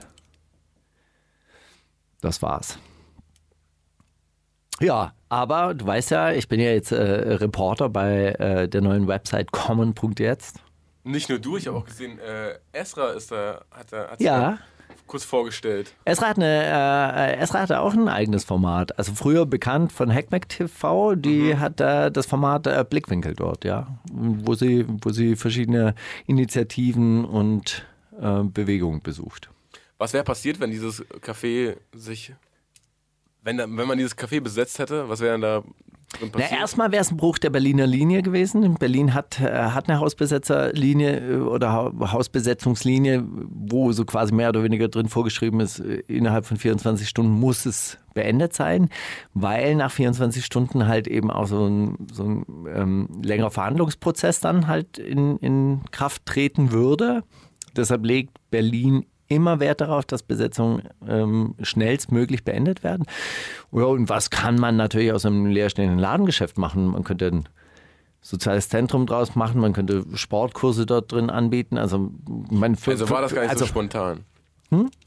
Das 2.21 2.41
war's. 2.41 2.79
Ja, 4.79 5.13
aber 5.29 5.75
du 5.75 5.85
weißt 5.85 6.09
ja, 6.09 6.31
ich 6.31 6.47
bin 6.47 6.59
ja 6.59 6.71
jetzt 6.71 6.91
äh, 6.91 6.95
Reporter 7.35 7.89
bei 7.89 8.29
äh, 8.39 8.67
der 8.67 8.81
neuen 8.81 9.07
Website 9.07 9.51
common.jetzt. 9.51 10.59
Nicht 11.03 11.29
nur 11.29 11.37
du, 11.37 11.57
ich 11.57 11.67
habe 11.67 11.77
auch 11.77 11.85
gesehen, 11.85 12.17
äh, 12.17 12.57
Esra 12.71 13.11
ist 13.11 13.31
da, 13.31 13.61
hat 13.69 13.93
er 13.93 14.09
hat 14.09 14.21
Ja. 14.21 14.57
Kurz 15.13 15.25
vorgestellt. 15.25 15.93
Esra, 16.05 16.29
hat 16.29 16.37
eine, 16.37 17.35
äh, 17.35 17.37
Esra 17.37 17.59
hatte 17.59 17.81
auch 17.81 17.93
ein 17.93 18.07
eigenes 18.07 18.45
Format. 18.45 18.97
Also 18.97 19.13
früher 19.13 19.45
bekannt 19.45 19.91
von 19.91 20.11
Hackmack 20.11 20.49
TV, 20.49 21.13
die 21.13 21.55
hat 21.55 21.79
äh, 21.79 22.09
das 22.09 22.25
Format 22.25 22.65
äh, 22.65 22.83
Blickwinkel 22.83 23.35
dort, 23.35 23.63
ja. 23.63 23.99
Wo 24.11 24.55
sie, 24.55 24.87
wo 24.87 25.11
sie 25.11 25.35
verschiedene 25.35 25.93
Initiativen 26.25 27.25
und 27.25 27.85
äh, 28.19 28.41
Bewegungen 28.41 29.03
besucht. 29.03 29.51
Was 29.99 30.13
wäre 30.13 30.23
passiert, 30.23 30.59
wenn 30.59 30.71
dieses 30.71 31.05
Café 31.21 31.77
sich, 31.93 32.33
wenn, 33.43 33.57
da, 33.57 33.65
wenn 33.69 33.87
man 33.87 33.99
dieses 33.99 34.17
Café 34.17 34.41
besetzt 34.41 34.79
hätte, 34.79 35.09
was 35.09 35.19
wäre 35.19 35.33
denn 35.33 35.41
da 35.41 35.63
Na, 36.21 36.57
erstmal 36.59 36.91
wäre 36.91 37.01
es 37.01 37.11
ein 37.11 37.17
Bruch 37.17 37.37
der 37.37 37.49
Berliner 37.49 37.87
Linie 37.87 38.21
gewesen. 38.21 38.75
Berlin 38.75 39.13
hat, 39.13 39.39
äh, 39.41 39.45
hat 39.51 39.89
eine 39.89 39.99
Hausbesetzerlinie 39.99 41.19
äh, 41.19 41.35
oder 41.37 41.71
Ha- 41.71 41.91
Hausbesetzungslinie, 42.11 43.23
wo 43.49 43.91
so 43.91 44.05
quasi 44.05 44.33
mehr 44.33 44.49
oder 44.49 44.63
weniger 44.63 44.87
drin 44.87 45.07
vorgeschrieben 45.09 45.59
ist, 45.59 45.79
äh, 45.79 46.03
innerhalb 46.07 46.45
von 46.45 46.57
24 46.57 47.07
Stunden 47.07 47.31
muss 47.31 47.65
es 47.65 47.97
beendet 48.13 48.53
sein, 48.53 48.89
weil 49.33 49.75
nach 49.75 49.91
24 49.91 50.45
Stunden 50.45 50.87
halt 50.87 51.07
eben 51.07 51.31
auch 51.31 51.47
so 51.47 51.65
ein, 51.67 51.97
so 52.11 52.23
ein 52.23 52.45
ähm, 52.73 53.07
längerer 53.23 53.49
Verhandlungsprozess 53.51 54.39
dann 54.39 54.67
halt 54.67 54.97
in, 54.99 55.37
in 55.37 55.81
Kraft 55.91 56.25
treten 56.25 56.71
würde. 56.71 57.23
Deshalb 57.75 58.05
legt 58.05 58.37
Berlin 58.51 59.05
immer 59.27 59.59
Wert 59.59 59.81
darauf, 59.81 60.05
dass 60.05 60.23
Besetzungen 60.23 60.83
ähm, 61.07 61.55
schnellstmöglich 61.61 62.43
beendet 62.43 62.83
werden. 62.83 63.05
Ja, 63.71 63.85
und 63.85 64.09
was 64.09 64.29
kann 64.29 64.55
man 64.55 64.75
natürlich 64.75 65.11
aus 65.11 65.25
einem 65.25 65.45
leerstehenden 65.45 65.99
Ladengeschäft 65.99 66.57
machen? 66.57 66.87
Man 66.87 67.03
könnte 67.03 67.27
ein 67.27 67.49
soziales 68.21 68.69
Zentrum 68.69 69.05
draus 69.05 69.35
machen, 69.35 69.59
man 69.59 69.73
könnte 69.73 70.05
Sportkurse 70.13 70.85
dort 70.85 71.11
drin 71.11 71.29
anbieten. 71.29 71.77
Also, 71.77 72.11
man 72.49 72.75
für, 72.75 72.91
Also 72.91 73.09
war 73.09 73.21
das 73.21 73.33
gar 73.33 73.41
nicht 73.41 73.51
also, 73.51 73.65
so 73.65 73.69
spontan. 73.69 74.25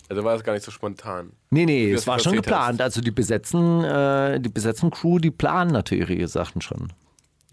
Also 0.09 0.25
war 0.25 0.35
das 0.35 0.45
gar 0.45 0.53
nicht 0.53 0.65
so 0.65 0.71
spontan. 0.71 1.33
Nee, 1.51 1.67
nee, 1.67 1.93
es 1.93 2.07
war 2.07 2.19
schon 2.19 2.35
geplant. 2.35 2.81
Also 2.81 3.01
die 3.01 3.11
besetzen, 3.11 3.83
äh, 3.83 4.41
die 4.41 4.49
besetzen 4.49 4.91
Crew, 4.91 5.19
die 5.19 5.31
planen 5.31 5.73
natürlich 5.73 6.11
ihre 6.19 6.29
Sachen 6.29 6.61
schon. 6.61 6.93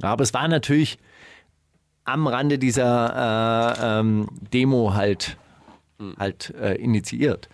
Aber 0.01 0.23
es 0.23 0.33
war 0.33 0.47
natürlich 0.47 0.99
am 2.03 2.27
Rande 2.27 2.59
dieser 2.59 3.79
äh, 3.79 3.99
ähm, 3.99 4.27
Demo 4.53 4.93
halt, 4.93 5.37
halt 6.17 6.51
äh, 6.51 6.75
initiiert. 6.75 7.49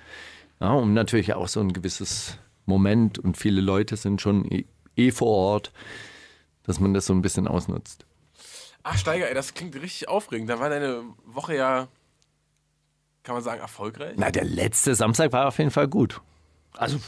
Ja, 0.59 0.71
um 0.73 0.93
natürlich 0.93 1.33
auch 1.33 1.47
so 1.47 1.59
ein 1.61 1.71
gewisses 1.73 2.37
Moment 2.65 3.17
und 3.19 3.37
viele 3.37 3.61
Leute 3.61 3.95
sind 3.97 4.21
schon 4.21 4.45
eh, 4.51 4.65
eh 4.95 5.11
vor 5.11 5.29
Ort, 5.29 5.71
dass 6.63 6.79
man 6.79 6.93
das 6.93 7.05
so 7.05 7.13
ein 7.13 7.21
bisschen 7.21 7.47
ausnutzt. 7.47 8.05
Ach, 8.83 8.97
Steiger, 8.97 9.27
ey, 9.27 9.33
das 9.33 9.53
klingt 9.53 9.75
richtig 9.75 10.07
aufregend. 10.09 10.49
Da 10.49 10.59
war 10.59 10.69
deine 10.69 11.03
Woche 11.25 11.55
ja, 11.55 11.87
kann 13.23 13.35
man 13.35 13.43
sagen, 13.43 13.61
erfolgreich. 13.61 14.13
Na, 14.17 14.31
der 14.31 14.45
letzte 14.45 14.95
Samstag 14.95 15.31
war 15.33 15.47
auf 15.47 15.57
jeden 15.57 15.71
Fall 15.71 15.87
gut. 15.87 16.21
Also 16.73 16.99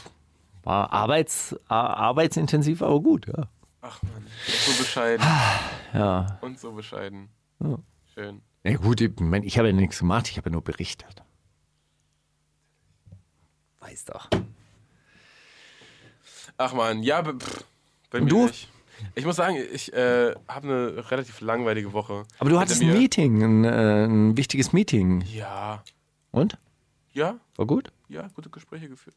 war 0.64 0.92
arbeits, 0.92 1.56
ar- 1.68 1.96
arbeitsintensiv, 1.96 2.82
aber 2.82 3.00
gut, 3.00 3.26
ja. 3.26 3.48
Ach 3.80 4.00
man, 4.02 4.26
so 4.46 4.78
bescheiden. 4.78 5.26
Ja. 5.92 6.38
Und 6.40 6.58
so 6.60 6.72
bescheiden. 6.72 7.28
Schön. 8.14 8.42
Ja 8.64 8.76
gut, 8.76 9.00
ich, 9.00 9.10
mein, 9.18 9.42
ich 9.42 9.58
habe 9.58 9.68
ja 9.68 9.74
nichts 9.74 9.98
gemacht, 9.98 10.28
ich 10.28 10.36
habe 10.36 10.50
ja 10.50 10.52
nur 10.52 10.62
berichtet. 10.62 11.22
Weiß 13.82 14.04
doch. 14.06 14.28
Ach 16.56 16.72
man, 16.72 17.02
ja, 17.02 17.22
pff, 17.24 17.64
bei 18.10 18.20
mir 18.20 18.28
du? 18.28 18.46
nicht. 18.46 18.68
Ich 19.16 19.24
muss 19.24 19.36
sagen, 19.36 19.56
ich 19.72 19.92
äh, 19.92 20.32
habe 20.46 20.68
eine 20.68 21.10
relativ 21.10 21.40
langweilige 21.40 21.92
Woche. 21.92 22.24
Aber 22.38 22.50
du 22.50 22.60
hattest 22.60 22.82
ein. 22.82 22.92
Meeting, 22.92 23.42
ein, 23.42 23.64
äh, 23.64 24.04
ein 24.06 24.36
wichtiges 24.36 24.72
Meeting. 24.72 25.22
Ja, 25.22 25.82
Und? 26.30 26.56
ja, 27.12 27.40
War 27.56 27.66
gut? 27.66 27.90
ja, 28.08 28.28
gute 28.34 28.50
Gespräche 28.50 28.88
geführt. 28.88 29.16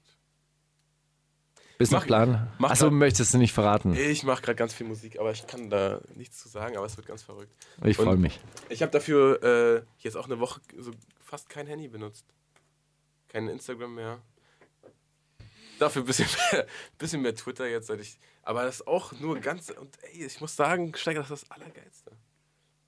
Bist 1.78 1.92
nach 1.92 2.06
Plan? 2.06 2.48
Achso, 2.60 2.90
möchtest 2.90 3.34
du 3.34 3.38
nicht 3.38 3.52
verraten? 3.52 3.94
Ich 3.96 4.24
mache 4.24 4.42
gerade 4.42 4.56
ganz 4.56 4.74
viel 4.74 4.88
Musik, 4.88 5.20
aber 5.20 5.32
ich 5.32 5.46
kann 5.46 5.70
da 5.70 6.00
nichts 6.16 6.42
zu 6.42 6.48
sagen, 6.48 6.78
aber 6.78 6.86
es 6.86 6.96
wird 6.96 7.06
ganz 7.06 7.22
verrückt. 7.22 7.54
Ich 7.84 7.98
freue 7.98 8.16
mich. 8.16 8.40
Ich 8.70 8.82
habe 8.82 8.94
dafür 8.94 9.44
äh, 9.44 9.82
jetzt 10.00 10.16
auch 10.16 10.26
eine 10.26 10.40
Woche 10.40 10.62
so 10.78 10.92
fast 11.20 11.50
kein 11.50 11.68
Handy 11.68 11.90
benutzt. 11.90 12.26
Kein 13.28 13.50
Instagram 13.50 13.94
mehr. 13.94 14.20
Dafür 15.80 16.04
ein 16.04 16.06
bisschen 16.06 16.28
mehr, 16.52 16.66
bisschen 16.98 17.22
mehr 17.22 17.36
Twitter 17.36 17.68
jetzt, 17.68 17.88
seit 17.88 18.00
ich. 18.00 18.18
Aber 18.44 18.64
das 18.64 18.76
ist 18.76 18.88
auch 18.88 19.12
nur 19.14 19.40
ganz. 19.40 19.70
Und 19.70 19.98
ey, 20.04 20.26
ich 20.26 20.40
muss 20.42 20.56
sagen, 20.56 20.94
Steiger, 20.96 21.22
das 21.22 21.32
ist 21.32 21.44
das 21.44 21.52
Allergeilste. 21.52 22.12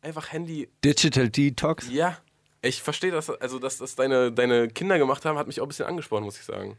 Einfach 0.01 0.31
Handy. 0.31 0.69
Digital 0.83 1.29
Detox? 1.29 1.89
Ja. 1.89 2.17
Ich 2.61 2.81
verstehe 2.81 3.11
das, 3.11 3.29
also 3.29 3.59
dass 3.59 3.77
das 3.77 3.95
deine, 3.95 4.31
deine 4.31 4.67
Kinder 4.67 4.97
gemacht 4.97 5.25
haben, 5.25 5.37
hat 5.37 5.47
mich 5.47 5.61
auch 5.61 5.65
ein 5.65 5.69
bisschen 5.69 5.85
angesprochen, 5.85 6.23
muss 6.23 6.39
ich 6.39 6.45
sagen. 6.45 6.77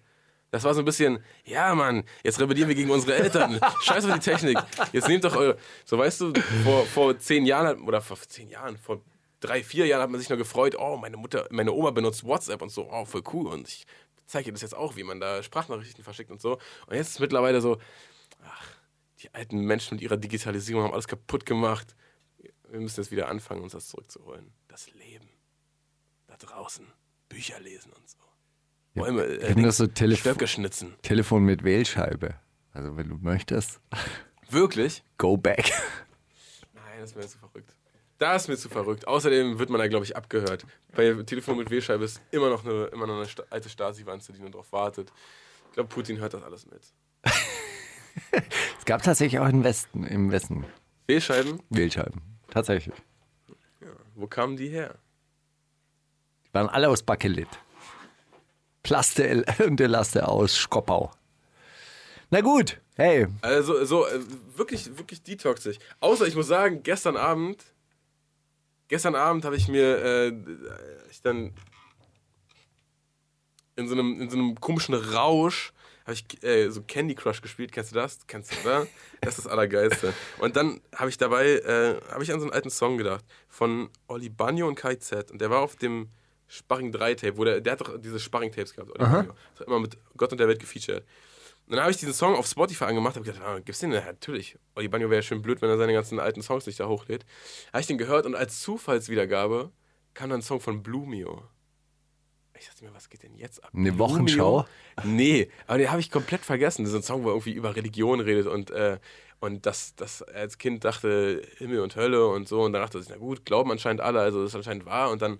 Das 0.51 0.65
war 0.65 0.75
so 0.75 0.81
ein 0.81 0.85
bisschen, 0.85 1.23
ja 1.45 1.75
Mann, 1.75 2.05
jetzt 2.25 2.41
rebellieren 2.41 2.69
wir 2.69 2.75
gegen 2.75 2.91
unsere 2.91 3.15
Eltern. 3.15 3.61
Scheiß 3.83 4.05
auf 4.07 4.15
die 4.15 4.19
Technik. 4.19 4.59
Jetzt 4.93 5.09
nehmt 5.09 5.25
doch 5.25 5.37
eure. 5.37 5.59
So 5.85 5.99
weißt 5.99 6.23
du, 6.23 6.33
vor, 6.65 6.87
vor 6.87 7.19
zehn 7.19 7.45
Jahren, 7.45 7.83
oder 7.83 8.01
vor 8.01 8.19
zehn 8.19 8.49
Jahren, 8.49 8.79
vor 8.79 9.03
drei, 9.41 9.63
vier 9.63 9.87
Jahren 9.87 10.03
hat 10.03 10.11
man 10.11 10.19
sich 10.19 10.31
nur 10.31 10.39
gefreut, 10.39 10.75
oh, 10.79 10.97
meine 10.97 11.17
Mutter, 11.17 11.47
meine 11.51 11.73
Oma 11.73 11.91
benutzt 11.91 12.25
WhatsApp 12.25 12.63
und 12.63 12.71
so, 12.71 12.89
oh, 12.91 13.05
voll 13.05 13.23
cool. 13.33 13.49
Und 13.49 13.69
ich 13.69 13.87
zeige 14.29 14.49
ihr 14.49 14.53
das 14.53 14.62
jetzt 14.62 14.74
auch, 14.76 14.97
wie 14.97 15.03
man 15.05 15.18
da 15.20 15.43
Sprachnachrichten 15.43 16.05
verschickt 16.05 16.31
und 16.31 16.41
so. 16.41 16.55
Und 16.87 16.95
jetzt 16.95 17.09
ist 17.09 17.14
es 17.14 17.18
mittlerweile 17.20 17.61
so, 17.61 17.79
ach, 18.45 18.66
die 19.20 19.35
alten 19.35 19.59
Menschen 19.62 19.95
mit 19.97 20.03
ihrer 20.03 20.16
Digitalisierung 20.16 20.85
haben 20.85 20.93
alles 20.93 21.09
kaputt 21.09 21.45
gemacht. 21.45 21.97
Wir 22.70 22.81
müssen 22.81 23.01
jetzt 23.01 23.11
wieder 23.11 23.29
anfangen, 23.29 23.62
uns 23.62 23.72
das 23.72 23.89
zurückzuholen. 23.89 24.53
Das 24.68 24.93
Leben. 24.93 25.29
Da 26.26 26.37
draußen. 26.37 26.87
Bücher 27.29 27.59
lesen 27.61 27.93
und 27.93 28.09
so. 28.09 28.18
Bäume, 28.95 29.24
äh, 29.24 29.55
das 29.62 29.79
so 29.79 29.85
Telef- 29.85 30.18
Stöcke 30.20 30.47
schnitzen. 30.47 30.95
Telefon 31.03 31.45
mit 31.45 31.64
Wählscheibe. 31.64 32.39
Also 32.72 32.97
wenn 32.97 33.09
du 33.09 33.16
möchtest, 33.16 33.81
Wirklich? 34.51 35.03
go 35.16 35.37
back. 35.37 35.72
Nein, 36.74 37.01
das 37.01 37.11
ist 37.11 37.16
mir 37.16 37.26
zu 37.26 37.39
verrückt. 37.39 37.74
Das 38.19 38.43
ist 38.43 38.49
mir 38.49 38.57
zu 38.57 38.69
verrückt. 38.69 39.07
Außerdem 39.07 39.59
wird 39.59 39.71
man 39.71 39.79
da, 39.79 39.87
glaube 39.87 40.05
ich, 40.05 40.16
abgehört. 40.16 40.66
Bei 40.95 41.12
Telefon 41.23 41.57
mit 41.57 41.71
Wählscheibe 41.71 42.05
ist 42.05 42.21
immer 42.33 42.51
noch 42.51 42.64
eine, 42.64 42.87
immer 42.87 43.07
noch 43.07 43.16
eine 43.16 43.29
alte 43.51 43.69
Stasi-Wanze, 43.69 44.33
die 44.33 44.41
nur 44.41 44.51
drauf 44.51 44.73
wartet. 44.73 45.12
Ich 45.69 45.75
glaube, 45.75 45.89
Putin 45.89 46.19
hört 46.19 46.35
das 46.35 46.43
alles 46.43 46.66
mit. 46.66 46.83
Es 48.79 48.85
gab 48.85 49.03
tatsächlich 49.03 49.39
auch 49.41 49.49
im 49.49 49.62
Westen, 49.62 50.05
im 50.05 50.33
Westen 50.33 50.64
Wählscheiben, 51.07 51.62
Wählscheiben. 51.71 52.21
Tatsächlich. 52.51 52.95
wo 54.16 54.27
kamen 54.27 54.57
die 54.57 54.69
her? 54.69 54.97
Die 56.49 56.55
waren 56.55 56.69
alle 56.69 56.89
aus 56.89 57.03
Bakelit. 57.05 57.49
Plaste 58.83 59.45
und 59.64 59.81
Elaste 59.81 60.27
aus 60.27 60.59
Schkoppau. 60.59 61.12
Na 62.31 62.41
gut, 62.41 62.81
hey, 62.97 63.29
Also, 63.43 63.85
so, 63.85 64.07
äh, 64.07 64.21
wirklich, 64.57 64.99
wirklich 64.99 65.23
detoxig. 65.23 65.79
Außer, 66.01 66.27
ich 66.27 66.35
muss 66.35 66.49
sagen, 66.49 66.83
gestern 66.83 67.16
Abend, 67.16 67.64
gestern 68.89 69.14
Abend 69.14 69.45
habe 69.45 69.57
ich 69.57 69.68
mir, 69.68 70.03
äh, 70.05 70.32
ich 71.11 71.22
dann 71.22 71.53
in 73.76 73.89
so 73.89 73.95
einem, 73.95 74.20
in 74.20 74.28
so 74.28 74.36
einem 74.36 74.61
komischen 74.61 74.95
Rausch, 74.95 75.72
habe 76.05 76.14
ich 76.14 76.43
äh, 76.43 76.70
so 76.70 76.82
Candy 76.82 77.14
Crush 77.14 77.43
gespielt. 77.43 77.70
Kennst 77.70 77.93
du 77.93 77.95
das? 77.95 78.26
Kennst 78.26 78.53
du, 78.53 78.68
oder? 78.68 78.86
Das 79.20 79.36
ist 79.36 79.45
das 79.45 79.53
Allergeilste. 79.53 80.14
Und 80.39 80.57
dann 80.57 80.80
habe 80.95 81.11
ich 81.11 81.18
dabei, 81.18 81.47
äh, 81.47 82.01
habe 82.11 82.24
ich 82.24 82.32
an 82.32 82.41
so 82.41 82.47
einen 82.47 82.53
alten 82.55 82.70
Song 82.70 82.97
gedacht, 82.97 83.24
von 83.49 83.91
Oli 84.09 84.30
Banjo 84.30 84.66
und 84.66 84.74
Kai 84.74 84.97
Z. 84.97 85.30
Und 85.30 85.41
der 85.41 85.51
war 85.51 85.61
auf 85.61 85.76
dem 85.76 86.09
Sparring 86.49 86.93
3 86.93 87.14
Tape, 87.14 87.36
wo 87.36 87.45
der, 87.45 87.61
der 87.61 87.72
hat 87.72 87.82
doch 87.82 88.01
diese 88.01 88.18
Sparring 88.18 88.51
Tapes 88.51 88.74
gehabt, 88.74 88.91
Oli 88.91 89.05
Banjo. 89.12 89.34
Das 89.53 89.61
hat 89.61 89.66
immer 89.68 89.80
mit 89.80 89.99
Gott 90.16 90.32
und 90.32 90.39
der 90.39 90.49
Welt 90.49 90.61
gefeatured. 90.61 91.05
Und 91.69 91.77
dann 91.77 91.81
habe 91.83 91.91
ich 91.91 91.99
diesen 91.99 92.14
Song 92.14 92.35
auf 92.35 92.47
Spotify 92.47 92.85
angemacht 92.85 93.19
und 93.19 93.25
gedacht, 93.25 93.43
ah, 93.45 93.59
gibt's 93.59 93.81
den? 93.81 93.93
Ja, 93.93 94.01
natürlich. 94.01 94.57
Oli 94.75 94.89
Banjo 94.89 95.11
wäre 95.11 95.19
ja 95.19 95.23
schön 95.23 95.43
blöd, 95.43 95.61
wenn 95.61 95.69
er 95.69 95.77
seine 95.77 95.93
ganzen 95.93 96.19
alten 96.19 96.41
Songs 96.41 96.64
nicht 96.66 96.81
da 96.81 96.89
hochlädt. 96.89 97.27
Habe 97.75 97.83
ich 97.83 97.87
den 97.87 97.99
gehört 97.99 98.25
und 98.25 98.35
als 98.35 98.62
Zufallswiedergabe 98.62 99.71
kam 100.14 100.31
dann 100.31 100.41
ein 100.41 100.43
Song 100.43 100.61
von 100.61 100.83
Blumio. 100.83 101.43
Ich 102.59 102.66
dachte 102.66 102.85
mir, 102.85 102.95
was 102.95 103.11
geht 103.11 103.23
denn 103.23 103.35
jetzt 103.37 103.62
ab? 103.62 103.71
Eine 103.75 103.93
Blumio? 103.93 103.99
Wochenschau? 103.99 104.66
Nee, 105.05 105.51
aber 105.66 105.77
den 105.77 105.91
habe 105.91 106.01
ich 106.01 106.11
komplett 106.11 106.41
vergessen. 106.41 106.85
Das 106.85 106.93
ist 106.95 107.01
ein 107.01 107.03
Song, 107.03 107.23
wo 107.23 107.29
er 107.29 107.35
irgendwie 107.35 107.53
über 107.53 107.77
Religion 107.77 108.21
redet 108.21 108.47
und, 108.47 108.71
äh, 108.71 108.99
und 109.39 109.66
das 109.66 109.95
er 109.99 110.35
als 110.35 110.57
Kind 110.57 110.85
dachte, 110.85 111.43
Himmel 111.59 111.81
und 111.81 111.97
Hölle 111.97 112.29
und 112.29 112.49
so. 112.49 112.62
Und 112.62 112.73
dann 112.73 112.81
dachte 112.81 112.99
sich, 112.99 113.11
na 113.11 113.19
gut, 113.19 113.45
glauben 113.45 113.71
anscheinend 113.71 114.01
alle, 114.01 114.21
also 114.21 114.41
das 114.41 114.53
ist 114.53 114.57
anscheinend 114.57 114.87
wahr. 114.87 115.11
Und 115.11 115.21
dann, 115.21 115.39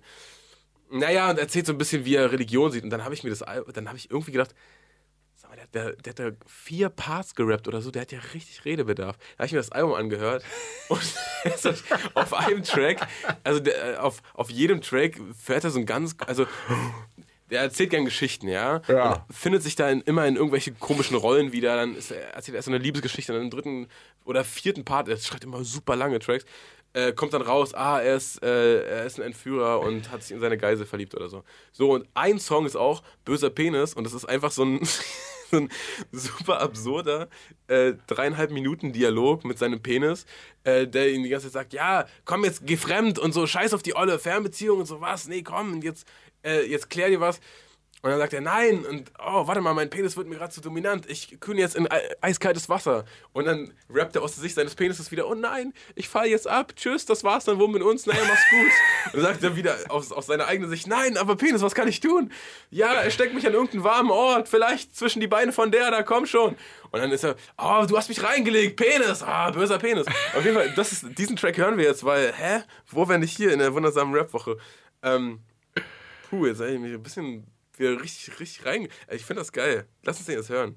naja, 0.91 1.31
und 1.31 1.39
erzählt 1.39 1.65
so 1.65 1.73
ein 1.73 1.79
bisschen, 1.79 2.05
wie 2.05 2.15
er 2.15 2.31
Religion 2.31 2.71
sieht. 2.71 2.83
Und 2.83 2.91
dann 2.91 3.03
habe 3.03 3.15
ich 3.15 3.23
mir 3.23 3.31
das, 3.31 3.39
dann 3.73 3.87
habe 3.87 3.97
ich 3.97 4.11
irgendwie 4.11 4.31
gedacht, 4.31 4.53
mal, 5.49 5.57
der, 5.57 5.67
der, 5.67 5.95
der 5.95 6.11
hat 6.11 6.19
da 6.19 6.45
vier 6.47 6.89
Parts 6.89 7.35
gerappt 7.35 7.67
oder 7.67 7.81
so, 7.81 7.91
der 7.91 8.03
hat 8.03 8.11
ja 8.11 8.19
richtig 8.33 8.65
Redebedarf. 8.65 9.17
Da 9.17 9.39
habe 9.39 9.45
ich 9.47 9.51
mir 9.51 9.59
das 9.59 9.71
Album 9.71 9.93
angehört 9.93 10.43
und 10.89 11.01
hat 11.45 11.83
auf 12.13 12.33
einem 12.33 12.63
Track, 12.63 13.05
also 13.43 13.59
der, 13.59 13.93
äh, 13.93 13.97
auf, 13.97 14.21
auf 14.33 14.49
jedem 14.49 14.81
Track 14.81 15.19
fährt 15.37 15.63
er 15.63 15.71
so 15.71 15.79
ein 15.79 15.85
ganz, 15.85 16.15
also 16.25 16.45
der 17.49 17.61
erzählt 17.61 17.89
gern 17.89 18.05
Geschichten, 18.05 18.47
ja. 18.47 18.81
Ja. 18.87 19.25
Findet 19.31 19.63
sich 19.63 19.75
da 19.75 19.89
in, 19.89 20.01
immer 20.01 20.27
in 20.27 20.35
irgendwelche 20.35 20.71
komischen 20.71 21.17
Rollen 21.17 21.51
wieder. 21.51 21.75
Dann 21.75 21.95
ist, 21.95 22.11
er 22.11 22.35
erzählt 22.35 22.55
erst 22.55 22.65
so 22.65 22.71
eine 22.71 22.77
Liebesgeschichte, 22.77 23.33
dann 23.33 23.41
im 23.41 23.49
dritten 23.49 23.87
oder 24.23 24.43
vierten 24.43 24.85
Part, 24.85 25.07
er 25.07 25.17
schreibt 25.17 25.43
immer 25.43 25.63
super 25.63 25.95
lange 25.95 26.19
Tracks, 26.19 26.45
äh, 26.93 27.13
kommt 27.13 27.33
dann 27.33 27.41
raus, 27.41 27.73
ah, 27.73 27.99
er 27.99 28.15
ist, 28.15 28.41
äh, 28.43 28.83
er 28.83 29.05
ist 29.05 29.19
ein 29.19 29.25
Entführer 29.25 29.79
und 29.79 30.11
hat 30.11 30.23
sich 30.23 30.31
in 30.31 30.39
seine 30.39 30.57
Geisel 30.57 30.85
verliebt 30.85 31.15
oder 31.15 31.29
so. 31.29 31.43
So, 31.71 31.91
und 31.91 32.07
ein 32.13 32.39
Song 32.39 32.65
ist 32.65 32.75
auch 32.75 33.03
Böser 33.25 33.49
Penis 33.49 33.93
und 33.93 34.03
das 34.03 34.13
ist 34.13 34.25
einfach 34.25 34.51
so 34.51 34.63
ein, 34.63 34.79
so 35.49 35.57
ein 35.57 35.69
super 36.11 36.61
absurder 36.61 37.29
äh, 37.67 37.93
dreieinhalb 38.07 38.51
Minuten 38.51 38.93
Dialog 38.93 39.45
mit 39.45 39.57
seinem 39.57 39.81
Penis, 39.81 40.25
äh, 40.63 40.87
der 40.87 41.11
ihm 41.11 41.23
die 41.23 41.29
ganze 41.29 41.47
Zeit 41.47 41.53
sagt, 41.53 41.73
ja, 41.73 42.05
komm 42.25 42.43
jetzt, 42.43 42.65
geh 42.65 42.77
fremd 42.77 43.19
und 43.19 43.33
so, 43.33 43.47
scheiß 43.47 43.73
auf 43.73 43.83
die 43.83 43.95
olle 43.95 44.19
Fernbeziehung 44.19 44.79
und 44.79 44.85
so 44.85 45.01
was, 45.01 45.27
nee, 45.27 45.43
komm, 45.43 45.81
jetzt, 45.81 46.07
äh, 46.43 46.65
jetzt 46.65 46.89
klär 46.89 47.09
dir 47.09 47.19
was. 47.19 47.39
Und 48.01 48.11
dann 48.11 48.19
sagt 48.19 48.31
er, 48.31 48.39
nein, 48.39 48.85
und 48.85 49.11
oh, 49.19 49.45
warte 49.45 49.59
mal, 49.59 49.73
mein 49.73 49.89
Penis 49.89 50.15
wird 50.15 50.25
mir 50.27 50.37
gerade 50.37 50.53
zu 50.53 50.61
dominant. 50.61 51.05
Ich 51.09 51.37
kühne 51.41 51.59
jetzt 51.59 51.75
in 51.75 51.91
ei- 51.91 52.15
eiskaltes 52.21 52.69
Wasser. 52.69 53.03
Und 53.33 53.43
dann 53.45 53.73
rappt 53.89 54.15
er 54.15 54.21
aus 54.21 54.35
der 54.35 54.41
Sicht 54.41 54.55
seines 54.55 54.73
Penises 54.73 55.11
wieder, 55.11 55.27
oh 55.27 55.33
nein, 55.35 55.73
ich 55.95 56.07
fall 56.07 56.27
jetzt 56.27 56.47
ab, 56.47 56.71
tschüss, 56.77 57.05
das 57.05 57.25
war's 57.25 57.43
dann 57.43 57.59
wohl 57.59 57.67
mit 57.67 57.81
uns, 57.81 58.05
naja, 58.05 58.21
mach's 58.25 58.49
gut. 58.49 58.71
Und 59.13 59.21
dann 59.23 59.33
sagt 59.33 59.43
er 59.43 59.57
wieder 59.57 59.75
aus, 59.89 60.13
aus 60.13 60.27
seiner 60.27 60.47
eigenen 60.47 60.69
Sicht, 60.69 60.87
nein, 60.87 61.17
aber 61.17 61.35
Penis, 61.35 61.61
was 61.61 61.75
kann 61.75 61.89
ich 61.89 61.99
tun? 61.99 62.31
Ja, 62.69 62.93
er 62.93 63.11
steckt 63.11 63.33
mich 63.33 63.45
an 63.45 63.51
irgendeinen 63.51 63.83
warmen 63.83 64.11
Ort, 64.11 64.47
vielleicht 64.47 64.95
zwischen 64.95 65.19
die 65.19 65.27
Beine 65.27 65.51
von 65.51 65.69
der, 65.69 65.91
da 65.91 66.01
komm 66.01 66.25
schon. 66.25 66.55
Und 66.91 66.99
dann 67.01 67.11
ist 67.11 67.25
er, 67.25 67.35
oh, 67.57 67.85
du 67.85 67.97
hast 67.97 68.07
mich 68.07 68.23
reingelegt, 68.23 68.77
Penis, 68.77 69.23
ah, 69.23 69.51
böser 69.51 69.77
Penis. 69.77 70.07
Auf 70.37 70.45
jeden 70.45 70.55
Fall, 70.55 70.71
das 70.73 70.93
ist, 70.93 71.05
diesen 71.17 71.35
Track 71.35 71.57
hören 71.57 71.77
wir 71.77 71.83
jetzt, 71.83 72.05
weil, 72.05 72.31
hä, 72.31 72.61
wo 72.91 73.09
wenn 73.09 73.19
nicht 73.19 73.35
hier 73.35 73.51
in 73.51 73.59
der 73.59 73.73
wundersamen 73.73 74.13
Rap-Woche? 74.15 74.55
Ähm, 75.03 75.39
Puh, 76.29 76.45
jetzt 76.45 76.59
habe 76.61 76.71
ich 76.71 76.79
mich 76.79 76.93
ein 76.93 77.03
bisschen 77.03 77.45
wieder 77.79 78.01
richtig, 78.01 78.39
richtig 78.39 78.65
rein. 78.65 78.87
Ich 79.09 79.25
finde 79.25 79.41
das 79.41 79.51
geil. 79.51 79.87
Lass 80.03 80.17
uns 80.17 80.25
den 80.25 80.35
jetzt 80.35 80.49
hören. 80.49 80.75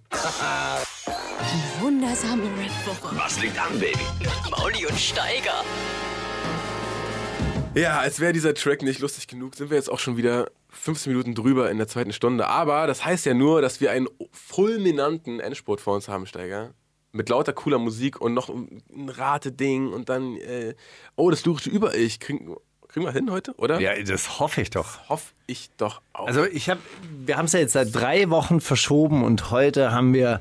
Wundersame 1.80 2.44
Red-Woche. 2.44 3.16
Was 3.16 3.40
liegt 3.40 3.58
an, 3.58 3.78
Baby? 3.78 3.98
Mauli 4.50 4.86
und 4.86 4.98
Steiger. 4.98 5.64
Ja, 7.74 7.98
als 7.98 8.20
wäre 8.20 8.32
dieser 8.32 8.54
Track 8.54 8.82
nicht 8.82 9.00
lustig 9.00 9.26
genug, 9.26 9.54
sind 9.54 9.70
wir 9.70 9.76
jetzt 9.76 9.90
auch 9.90 9.98
schon 9.98 10.16
wieder 10.16 10.50
15 10.68 11.10
Minuten 11.10 11.34
drüber 11.34 11.70
in 11.70 11.78
der 11.78 11.88
zweiten 11.88 12.12
Stunde. 12.12 12.46
Aber 12.46 12.86
das 12.86 13.04
heißt 13.04 13.26
ja 13.26 13.34
nur, 13.34 13.62
dass 13.62 13.80
wir 13.80 13.90
einen 13.90 14.08
fulminanten 14.30 15.40
Endspurt 15.40 15.80
vor 15.80 15.94
uns 15.94 16.08
haben, 16.08 16.26
Steiger. 16.26 16.74
Mit 17.12 17.28
lauter 17.28 17.52
cooler 17.52 17.78
Musik 17.78 18.20
und 18.20 18.32
noch 18.32 18.48
ein 18.48 19.08
Rateding 19.08 19.92
und 19.92 20.08
dann, 20.08 20.36
äh, 20.36 20.74
oh, 21.16 21.30
das 21.30 21.44
lyrische 21.44 21.70
Über-Ich. 21.70 22.20
Kriegen, 22.20 22.54
kriegen 22.92 23.06
wir 23.06 23.12
hin 23.12 23.30
heute, 23.30 23.54
oder? 23.56 23.80
ja, 23.80 24.00
das 24.02 24.38
hoffe 24.38 24.60
ich 24.60 24.70
doch. 24.70 25.08
Hoffe 25.08 25.32
ich 25.46 25.70
doch 25.76 26.02
auch. 26.12 26.26
Also 26.26 26.44
ich 26.44 26.68
habe, 26.68 26.80
wir 27.24 27.36
haben 27.36 27.46
es 27.46 27.52
ja 27.52 27.60
jetzt 27.60 27.72
seit 27.72 27.94
drei 27.94 28.28
Wochen 28.30 28.60
verschoben 28.60 29.24
und 29.24 29.50
heute 29.50 29.92
haben 29.92 30.12
wir 30.12 30.40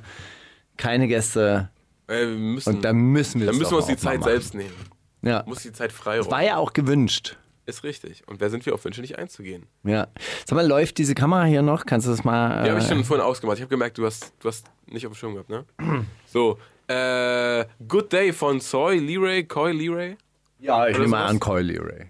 keine 0.78 1.08
Gäste 1.08 1.70
äh, 2.08 2.20
wir 2.20 2.28
müssen, 2.28 2.76
und 2.76 2.82
da 2.84 2.94
müssen 2.94 3.40
wir 3.40 3.48
dann 3.48 3.56
es 3.56 3.60
müssen 3.60 3.72
wir 3.72 3.78
uns 3.78 3.88
die 3.88 3.94
mal 3.94 4.00
Zeit 4.00 4.24
selbst 4.24 4.54
nehmen. 4.54 4.74
Ja, 5.22 5.44
Muss 5.46 5.62
die 5.62 5.72
Zeit 5.72 5.92
frei 5.92 6.20
war 6.26 6.44
ja 6.44 6.58
auch 6.58 6.74
gewünscht. 6.74 7.38
Ist 7.68 7.84
richtig. 7.84 8.28
Und 8.28 8.42
wer 8.42 8.50
sind 8.50 8.66
wir 8.66 8.74
auf 8.74 8.84
Wünsche 8.84 9.02
nicht 9.02 9.20
einzugehen? 9.20 9.68
Ja. 9.84 10.08
Sag 10.46 10.56
mal, 10.56 10.68
läuft 10.68 10.98
diese 10.98 11.14
Kamera 11.14 11.44
hier 11.46 11.62
noch? 11.62 11.86
Kannst 11.86 12.08
du 12.08 12.12
das 12.12 12.24
mal? 12.24 12.64
Die 12.64 12.70
habe 12.72 12.80
ich 12.80 12.86
äh, 12.86 12.90
schon 12.90 13.04
vorhin 13.06 13.24
ausgemacht. 13.24 13.58
Ich 13.58 13.62
habe 13.62 13.70
gemerkt, 13.70 14.00
du 14.00 14.06
hast, 14.06 14.34
du 14.40 14.48
hast 14.48 14.66
nicht 14.88 15.06
auf 15.06 15.14
dem 15.14 15.16
Schirm 15.16 15.34
gehabt, 15.36 15.50
ne? 15.50 15.66
So, 16.26 16.58
äh, 16.88 17.66
Good 17.88 18.12
Day 18.12 18.34
von 18.34 18.60
Soy 18.60 18.98
Leray, 18.98 19.44
Coy 19.46 19.72
Leray. 19.74 20.18
ja, 20.60 20.88
ich 20.88 20.96
oder 20.96 21.06
nehme 21.06 21.18
sowas? 21.18 21.30
an, 21.30 21.40
Coily 21.40 21.78
Ray. 21.78 22.08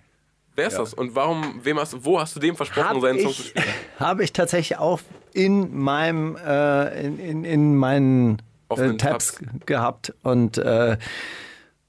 Wer 0.56 0.68
ist 0.68 0.78
das? 0.78 0.94
Und 0.94 1.16
warum, 1.16 1.62
wem 1.64 1.80
hast, 1.80 2.04
wo 2.04 2.20
hast 2.20 2.36
du 2.36 2.40
dem 2.40 2.56
versprochen, 2.56 2.90
Habe 2.90 3.02
seinen 3.02 3.20
Song 3.20 3.34
zu 3.34 3.42
ich, 3.42 3.48
spielen? 3.50 3.66
hab 4.00 4.20
ich 4.20 4.34
tatsächlich 4.34 4.78
auch 4.80 5.00
in 5.34 5.78
meinem, 5.78 6.36
äh, 6.36 7.06
in, 7.06 7.20
in, 7.20 7.44
in 7.46 7.76
meinen 7.76 8.42
offenen 8.68 8.98
Tabs 8.98 9.36
Tabs. 9.36 9.66
gehabt 9.66 10.14
und 10.24 10.58
äh, 10.58 10.98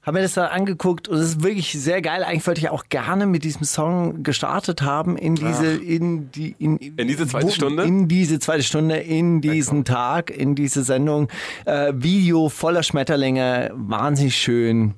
habe 0.03 0.17
mir 0.17 0.23
das 0.23 0.33
dann 0.33 0.47
angeguckt 0.47 1.07
und 1.07 1.17
es 1.17 1.29
ist 1.29 1.43
wirklich 1.43 1.71
sehr 1.71 2.01
geil. 2.01 2.23
Eigentlich 2.23 2.45
wollte 2.45 2.59
ich 2.59 2.69
auch 2.69 2.85
gerne 2.89 3.25
mit 3.25 3.45
diesem 3.45 3.63
Song 3.63 4.21
gestartet 4.21 4.81
haben 4.81 5.17
in 5.17 5.35
diese, 5.35 5.75
in 5.75 6.29
die, 6.31 6.55
in, 6.59 6.77
In 6.77 7.07
diese 7.07 7.25
zweite 7.25 7.51
Stunde? 7.51 7.83
In 7.83 8.09
diese 8.09 8.37
zweite 8.39 8.63
Stunde, 8.63 8.97
in 8.97 9.39
diesen 9.39 9.85
Tag, 9.85 10.29
in 10.29 10.55
diese 10.55 10.83
Sendung. 10.83 11.29
Äh, 11.63 11.93
Video 11.95 12.49
voller 12.49 12.83
Schmetterlinge, 12.83 13.71
wahnsinnig 13.75 14.35
schön. 14.35 14.95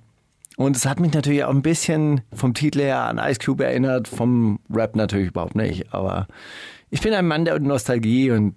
Und 0.57 0.77
es 0.77 0.85
hat 0.85 0.99
mich 0.99 1.13
natürlich 1.13 1.43
auch 1.43 1.49
ein 1.49 1.61
bisschen 1.61 2.21
vom 2.33 2.53
Titel 2.53 2.79
her 2.79 3.01
an 3.01 3.17
Ice 3.17 3.39
Cube 3.43 3.65
erinnert, 3.65 4.07
vom 4.07 4.59
Rap 4.73 4.95
natürlich 4.95 5.29
überhaupt 5.29 5.55
nicht. 5.55 5.93
Aber 5.93 6.27
ich 6.89 7.01
bin 7.01 7.13
ein 7.13 7.27
Mann 7.27 7.45
der 7.45 7.59
Nostalgie 7.59 8.31
und 8.31 8.55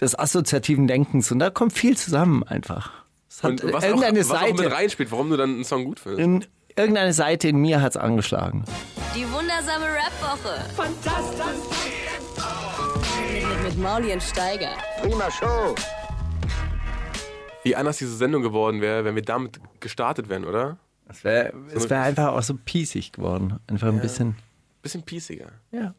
des 0.00 0.18
assoziativen 0.18 0.86
Denkens 0.86 1.30
und 1.30 1.38
da 1.38 1.50
kommt 1.50 1.72
viel 1.72 1.96
zusammen 1.96 2.42
einfach. 2.42 2.92
Es 3.30 3.42
hat 3.42 3.52
Und 3.62 3.72
was, 3.72 3.84
auch, 3.84 3.88
irgendeine 3.88 4.18
was 4.20 4.30
auch 4.30 4.40
Seite, 4.40 4.62
mit 4.62 4.72
reinspielt, 4.72 5.12
warum 5.12 5.30
du 5.30 5.36
dann 5.36 5.50
einen 5.50 5.64
Song 5.64 5.84
gut 5.84 6.00
findest. 6.00 6.24
in, 6.24 6.44
irgendeine 6.76 7.12
Seite 7.12 7.48
in 7.48 7.58
mir 7.58 7.80
hat's 7.80 7.96
angeschlagen. 7.96 8.64
Die 9.14 9.24
wundersame 9.32 9.86
Rap-Woche. 9.86 10.74
Fantastisch. 10.74 11.46
Mit, 13.32 13.64
mit 13.64 13.78
Mauli 13.78 14.12
und 14.12 14.22
Steiger. 14.22 14.70
Wie 17.62 17.76
anders 17.76 17.98
diese 17.98 18.16
Sendung 18.16 18.42
geworden 18.42 18.80
wäre, 18.80 19.04
wenn 19.04 19.14
wir 19.14 19.22
damit 19.22 19.60
gestartet 19.80 20.28
wären, 20.28 20.44
oder? 20.44 20.78
Es 21.08 21.22
wäre 21.24 21.52
es 21.74 21.88
wär 21.88 22.02
einfach 22.02 22.32
auch 22.32 22.42
so 22.42 22.54
piesig 22.54 23.12
geworden. 23.12 23.58
Einfach 23.68 23.88
ein 23.88 24.00
bisschen, 24.00 24.36
Bisschen 24.82 25.02
piesiger. 25.02 25.48
ja. 25.72 25.94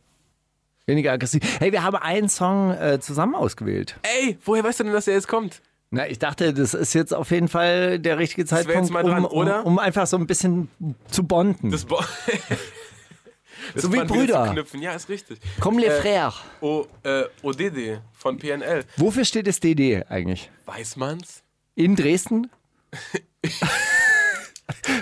Weniger 0.89 1.12
aggressiv. 1.12 1.41
Hey, 1.60 1.74
wir 1.74 1.84
haben 1.84 1.97
einen 1.97 2.30
Song 2.30 2.72
äh, 2.72 2.97
zusammen 3.01 3.36
ausgewählt. 3.36 3.99
Ey, 4.03 4.38
woher 4.45 4.64
weißt 4.64 4.80
du 4.80 4.84
denn, 4.86 4.93
dass 4.93 5.03
der 5.03 5.16
jetzt 5.16 5.28
kommt? 5.28 5.62
Na, 5.89 6.08
ich 6.08 6.18
dachte, 6.18 6.53
das 6.53 6.74
ist 6.74 6.93
jetzt 6.93 7.14
auf 7.14 7.30
jeden 7.32 7.49
Fall 7.49 7.99
der 7.99 8.18
richtige 8.18 8.45
Zeitpunkt, 8.45 8.93
dran, 8.93 9.26
um? 9.26 9.47
Um, 9.47 9.64
um 9.66 9.80
einfach 9.80 10.08
so 10.08 10.16
ein 10.18 10.28
bisschen 10.28 10.70
zu 11.12 11.24
bonden. 11.24 11.72
Das, 11.72 11.84
Bo 11.84 11.99
das 13.74 13.84
So 13.84 13.91
wie 13.91 13.99
Brüder. 14.05 14.45
Zu 14.45 14.51
knüpfen. 14.53 14.82
Ja, 14.82 14.93
ist 14.93 15.10
richtig. 15.10 15.39
Komm, 15.60 15.78
les 15.78 15.89
Äh, 15.91 16.01
frères. 16.01 16.36
O, 16.62 16.86
äh, 17.03 17.24
ODD 17.41 17.99
von 18.14 18.38
PNL. 18.38 18.86
Wofür 18.95 19.26
steht 19.26 19.47
das 19.47 19.60
DD 19.60 20.05
eigentlich? 20.08 20.49
Weiß 20.66 20.95
man's? 20.95 21.43
In 21.76 21.97
Dresden? 21.97 22.49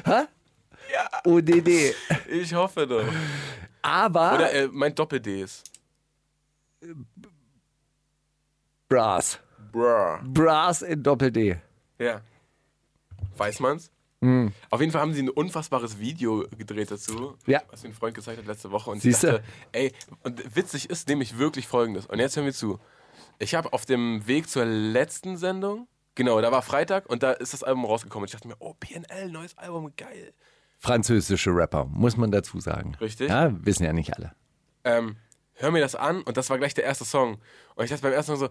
Hä? 0.06 0.26
Ja. 0.94 1.10
ODD. 1.26 1.94
Ich 2.30 2.54
hoffe 2.54 2.86
doch. 2.88 3.04
Aber 3.82 4.34
Oder 4.36 4.54
äh, 4.54 4.68
mein 4.72 4.94
Doppel-Ds. 4.96 5.64
Brass. 8.88 9.40
Bruh. 9.72 10.18
Brass 10.24 10.82
in 10.82 11.02
Doppel-D. 11.04 11.58
Ja. 12.00 12.22
Weiß 13.38 13.60
man's? 13.60 13.92
Hm. 14.22 14.54
Auf 14.70 14.80
jeden 14.80 14.92
Fall 14.92 15.02
haben 15.02 15.14
sie 15.14 15.22
ein 15.24 15.30
unfassbares 15.30 16.00
Video 16.00 16.46
gedreht 16.58 16.90
dazu, 16.92 17.36
Ja. 17.46 17.62
was 17.70 17.84
mir 17.84 17.90
ein 17.90 17.94
Freund 17.94 18.16
gezeigt 18.16 18.38
hat 18.40 18.46
letzte 18.46 18.72
Woche. 18.72 18.90
Und 18.90 19.02
Siehste? 19.02 19.28
ich 19.28 19.34
dachte, 19.34 19.44
ey, 19.74 19.94
und 20.24 20.56
witzig 20.56 20.90
ist 20.90 21.08
nämlich 21.10 21.38
wirklich 21.38 21.68
folgendes. 21.68 22.06
Und 22.06 22.20
jetzt 22.20 22.36
hören 22.36 22.46
wir 22.46 22.54
zu. 22.54 22.80
Ich 23.40 23.54
habe 23.56 23.74
auf 23.74 23.86
dem 23.86 24.26
Weg 24.28 24.50
zur 24.50 24.66
letzten 24.66 25.36
Sendung, 25.38 25.88
genau, 26.16 26.42
da 26.42 26.52
war 26.52 26.62
Freitag 26.62 27.08
und 27.10 27.24
da 27.24 27.32
ist 27.32 27.54
das 27.54 27.64
Album 27.64 27.86
rausgekommen. 27.86 28.24
Und 28.24 28.28
ich 28.28 28.34
dachte 28.34 28.48
mir, 28.48 28.56
oh, 28.60 28.74
PNL, 28.80 29.30
neues 29.30 29.58
Album, 29.58 29.92
geil. 29.96 30.34
Französische 30.80 31.52
Rapper, 31.52 31.86
muss 31.86 32.18
man 32.18 32.32
dazu 32.32 32.60
sagen. 32.60 32.96
Richtig. 33.00 33.30
Ja, 33.30 33.52
wissen 33.66 33.84
ja 33.84 33.94
nicht 33.94 34.14
alle. 34.16 34.34
ähm, 34.84 35.18
hör 35.54 35.72
mir 35.72 35.80
das 35.80 35.96
an 35.96 36.22
und 36.24 36.36
das 36.38 36.50
war 36.50 36.58
gleich 36.58 36.74
der 36.74 36.84
erste 36.84 37.06
Song. 37.06 37.38
Und 37.76 37.84
ich 37.86 37.90
dachte 37.90 38.04
beim 38.04 38.14
ersten 38.14 38.34
Song 38.36 38.48
so, 38.48 38.50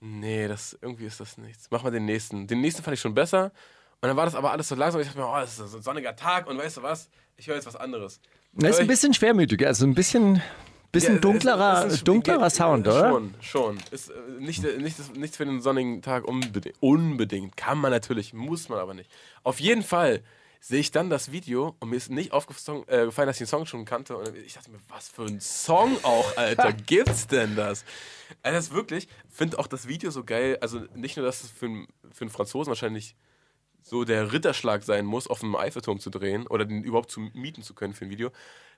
nee, 0.00 0.46
das, 0.46 0.78
irgendwie 0.80 1.06
ist 1.06 1.18
das 1.20 1.38
nichts. 1.38 1.66
Mach 1.70 1.82
mal 1.82 1.90
den 1.90 2.04
nächsten. 2.04 2.46
Den 2.46 2.60
nächsten 2.60 2.82
fand 2.82 2.94
ich 2.94 3.00
schon 3.00 3.14
besser. 3.14 3.52
Und 4.00 4.08
dann 4.08 4.16
war 4.16 4.24
das 4.26 4.34
aber 4.34 4.52
alles 4.52 4.68
so 4.68 4.74
langsam. 4.74 5.00
Ich 5.00 5.06
dachte 5.06 5.18
mir, 5.18 5.28
oh, 5.28 5.36
das 5.36 5.58
ist 5.58 5.70
so 5.70 5.76
ein 5.78 5.82
sonniger 5.82 6.14
Tag 6.14 6.46
und 6.46 6.58
weißt 6.58 6.76
du 6.76 6.82
was? 6.82 7.08
Ich 7.36 7.48
höre 7.48 7.56
jetzt 7.56 7.66
was 7.66 7.76
anderes. 7.76 8.20
Das 8.52 8.72
ist 8.76 8.80
ein 8.80 8.86
bisschen 8.86 9.12
schwermütig, 9.14 9.66
also 9.66 9.84
ein 9.86 9.94
bisschen, 9.94 10.40
bisschen 10.94 11.14
Ja, 11.16 11.20
dunklerer, 11.20 11.86
ist 11.86 12.08
dunklerer 12.08 12.48
Sound, 12.50 12.88
oder? 12.88 13.10
Schon, 13.10 13.34
schon. 13.40 13.78
Ist 13.90 14.08
äh, 14.10 14.14
nicht, 14.38 14.64
äh, 14.64 14.78
nicht, 14.78 15.16
nichts 15.16 15.36
für 15.36 15.44
den 15.44 15.60
sonnigen 15.60 16.00
Tag 16.00 16.24
unbedingt. 16.24 16.76
Unbedingt. 16.80 17.56
Kann 17.56 17.76
man 17.78 17.90
natürlich, 17.90 18.32
muss 18.32 18.68
man 18.70 18.78
aber 18.78 18.94
nicht. 18.94 19.10
Auf 19.42 19.60
jeden 19.60 19.82
Fall 19.82 20.22
sehe 20.60 20.80
ich 20.80 20.90
dann 20.90 21.10
das 21.10 21.30
Video 21.30 21.76
und 21.80 21.90
mir 21.90 21.96
ist 21.96 22.10
nicht 22.10 22.32
aufgefallen, 22.32 22.84
äh, 22.88 23.04
gefallen, 23.04 23.26
dass 23.26 23.36
ich 23.36 23.40
den 23.40 23.46
Song 23.48 23.66
schon 23.66 23.84
kannte. 23.84 24.16
Und 24.16 24.34
ich 24.34 24.54
dachte 24.54 24.70
mir, 24.70 24.78
was 24.88 25.08
für 25.10 25.24
ein 25.24 25.38
Song 25.40 25.94
auch, 26.02 26.36
Alter. 26.38 26.72
Gibt's 26.86 27.26
denn 27.26 27.54
das? 27.54 27.84
Also 28.42 28.56
das 28.56 28.64
ist 28.68 28.72
wirklich, 28.74 29.06
finde 29.28 29.58
auch 29.58 29.66
das 29.66 29.86
Video 29.88 30.10
so 30.10 30.24
geil. 30.24 30.56
Also 30.62 30.80
nicht 30.94 31.18
nur, 31.18 31.26
dass 31.26 31.44
es 31.44 31.50
für, 31.50 31.66
einen- 31.66 31.88
für 32.12 32.22
einen 32.22 32.30
Franzosen 32.30 32.70
wahrscheinlich 32.70 33.14
so 33.84 34.04
der 34.04 34.32
Ritterschlag 34.32 34.82
sein 34.82 35.04
muss, 35.04 35.28
auf 35.28 35.40
dem 35.40 35.54
Eiffelturm 35.54 36.00
zu 36.00 36.10
drehen 36.10 36.46
oder 36.46 36.64
den 36.64 36.82
überhaupt 36.82 37.10
zu 37.10 37.20
mieten 37.20 37.62
zu 37.62 37.74
können 37.74 37.92
für 37.92 38.06
ein 38.06 38.10
Video, 38.10 38.30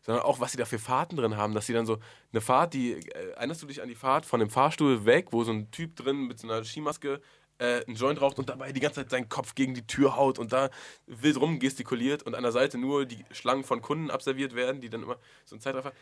sondern 0.02 0.24
auch, 0.24 0.40
was 0.40 0.50
sie 0.52 0.59
da 0.59 0.64
für 0.64 0.80
Fahrten 0.80 1.16
drin 1.16 1.36
haben, 1.36 1.54
dass 1.54 1.66
sie 1.66 1.72
dann 1.72 1.86
so 1.86 1.98
eine 2.32 2.40
Fahrt, 2.40 2.74
die, 2.74 2.92
äh, 2.92 3.30
erinnerst 3.36 3.62
du 3.62 3.66
dich 3.66 3.80
an 3.80 3.88
die 3.88 3.94
Fahrt 3.94 4.26
von 4.26 4.40
dem 4.40 4.50
Fahrstuhl 4.50 5.07
weg, 5.07 5.28
wo 5.30 5.44
so 5.44 5.52
ein 5.52 5.70
Typ 5.70 5.94
drin 5.94 6.26
mit 6.26 6.40
so 6.40 6.48
einer 6.48 6.64
Skimaske 6.64 7.20
äh, 7.59 7.84
einen 7.86 7.94
Joint 7.94 8.20
raucht 8.20 8.38
und 8.40 8.48
dabei 8.48 8.72
die 8.72 8.80
ganze 8.80 9.00
Zeit 9.00 9.11
seinen 9.11 9.28
Kopf 9.28 9.54
gegen 9.54 9.74
die 9.74 9.86
Tür 9.86 10.16
haut 10.16 10.40
und 10.40 10.52
da 10.52 10.70
wild 11.07 11.36
rum 11.36 11.61
gestikuliert 11.61 12.24
und 12.24 12.34
an 12.34 12.42
der 12.42 12.52
Seite 12.52 12.76
nur 12.76 13.07
die 13.07 13.24
Schlangen 13.30 13.62
von 13.62 13.80
Kunden 13.82 14.11
abserviert 14.11 14.57
werden, 14.57 14.80
die 14.80 14.90
dann 14.90 15.04
immer 15.04 15.18
so 15.44 15.54
ein 15.54 15.61
Zeitraffer. 15.61 15.92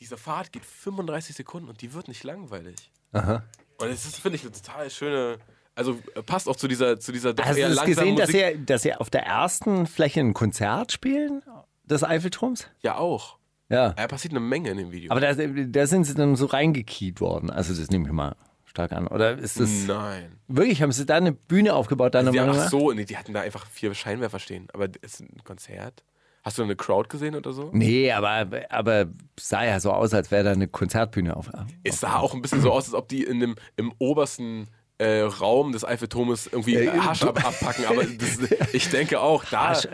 Diese 0.00 0.16
Fahrt 0.16 0.52
geht 0.52 0.64
35 0.64 1.36
Sekunden 1.36 1.68
und 1.68 1.80
die 1.80 1.94
wird 1.94 2.08
nicht 2.08 2.24
langweilig. 2.24 2.90
Aha. 3.12 3.44
Und 3.78 3.88
das 3.88 4.04
ist, 4.04 4.16
finde 4.16 4.36
ich, 4.36 4.42
eine 4.42 4.52
total 4.52 4.90
schöne, 4.90 5.38
also 5.76 5.98
äh, 6.14 6.22
passt 6.22 6.48
auch 6.48 6.56
zu 6.56 6.66
dieser, 6.66 6.98
zu 6.98 7.12
dieser 7.12 7.34
doch 7.34 7.44
Hast 7.44 7.56
du 7.56 7.60
eher 7.60 7.68
langsamen 7.68 8.16
gesehen, 8.16 8.16
dass 8.16 8.32
Musik. 8.32 8.56
sie, 8.56 8.66
dass 8.66 8.82
sie 8.82 8.94
auf 8.94 9.10
der 9.10 9.24
ersten 9.24 9.86
Fläche 9.86 10.20
ein 10.20 10.34
Konzert 10.34 10.90
spielen 10.90 11.42
des 11.84 12.02
Eiffelturms? 12.02 12.66
Ja, 12.80 12.96
auch. 12.96 13.36
Ja. 13.68 13.90
Da 13.90 14.06
passiert 14.08 14.32
eine 14.32 14.40
Menge 14.40 14.70
in 14.70 14.78
dem 14.78 14.92
Video. 14.92 15.10
Aber 15.10 15.20
da, 15.20 15.34
da 15.34 15.86
sind 15.86 16.04
sie 16.04 16.14
dann 16.14 16.34
so 16.36 16.46
reingekiet 16.46 17.20
worden. 17.20 17.50
Also 17.50 17.74
das 17.74 17.90
nehme 17.90 18.06
ich 18.06 18.12
mal 18.12 18.36
stark 18.64 18.92
an. 18.92 19.06
Oder 19.06 19.38
ist 19.38 19.60
das 19.60 19.70
Nein. 19.86 20.38
wirklich, 20.48 20.82
haben 20.82 20.92
sie 20.92 21.04
da 21.04 21.16
eine 21.16 21.32
Bühne 21.32 21.74
aufgebaut? 21.74 22.14
Die, 22.14 22.22
Meinung 22.22 22.50
ach 22.50 22.68
so, 22.68 22.92
nee, 22.92 23.04
die 23.04 23.16
hatten 23.16 23.32
da 23.32 23.40
einfach 23.40 23.66
vier 23.66 23.92
Scheinwerfer 23.94 24.38
stehen. 24.38 24.68
Aber 24.72 24.88
das 24.88 25.02
ist 25.02 25.20
ein 25.20 25.42
Konzert. 25.44 26.04
Hast 26.42 26.58
du 26.58 26.62
eine 26.62 26.76
Crowd 26.76 27.08
gesehen 27.08 27.34
oder 27.34 27.52
so? 27.52 27.70
Nee, 27.72 28.12
aber, 28.12 28.46
aber 28.70 29.06
sah 29.38 29.64
ja 29.64 29.80
so 29.80 29.90
aus, 29.90 30.14
als 30.14 30.30
wäre 30.30 30.44
da 30.44 30.52
eine 30.52 30.68
Konzertbühne 30.68 31.36
auf. 31.36 31.50
Es 31.82 31.98
sah 31.98 32.20
auch 32.20 32.34
ein 32.34 32.42
bisschen 32.42 32.60
so 32.60 32.70
aus, 32.70 32.84
als 32.84 32.94
ob 32.94 33.08
die 33.08 33.24
in 33.24 33.40
dem, 33.40 33.56
im 33.76 33.92
obersten 33.98 34.68
äh, 34.98 35.20
Raum 35.22 35.72
des 35.72 35.84
Eiffelturmes 35.84 36.46
irgendwie 36.46 36.74
Äh, 36.76 36.88
Hasch 36.98 37.22
ab, 37.22 37.44
abpacken. 37.44 37.84
Aber 37.86 38.04
das, 38.04 38.38
ich 38.72 38.88
denke 38.90 39.20
auch, 39.20 39.44
da. 39.44 39.68
Hasch. 39.70 39.88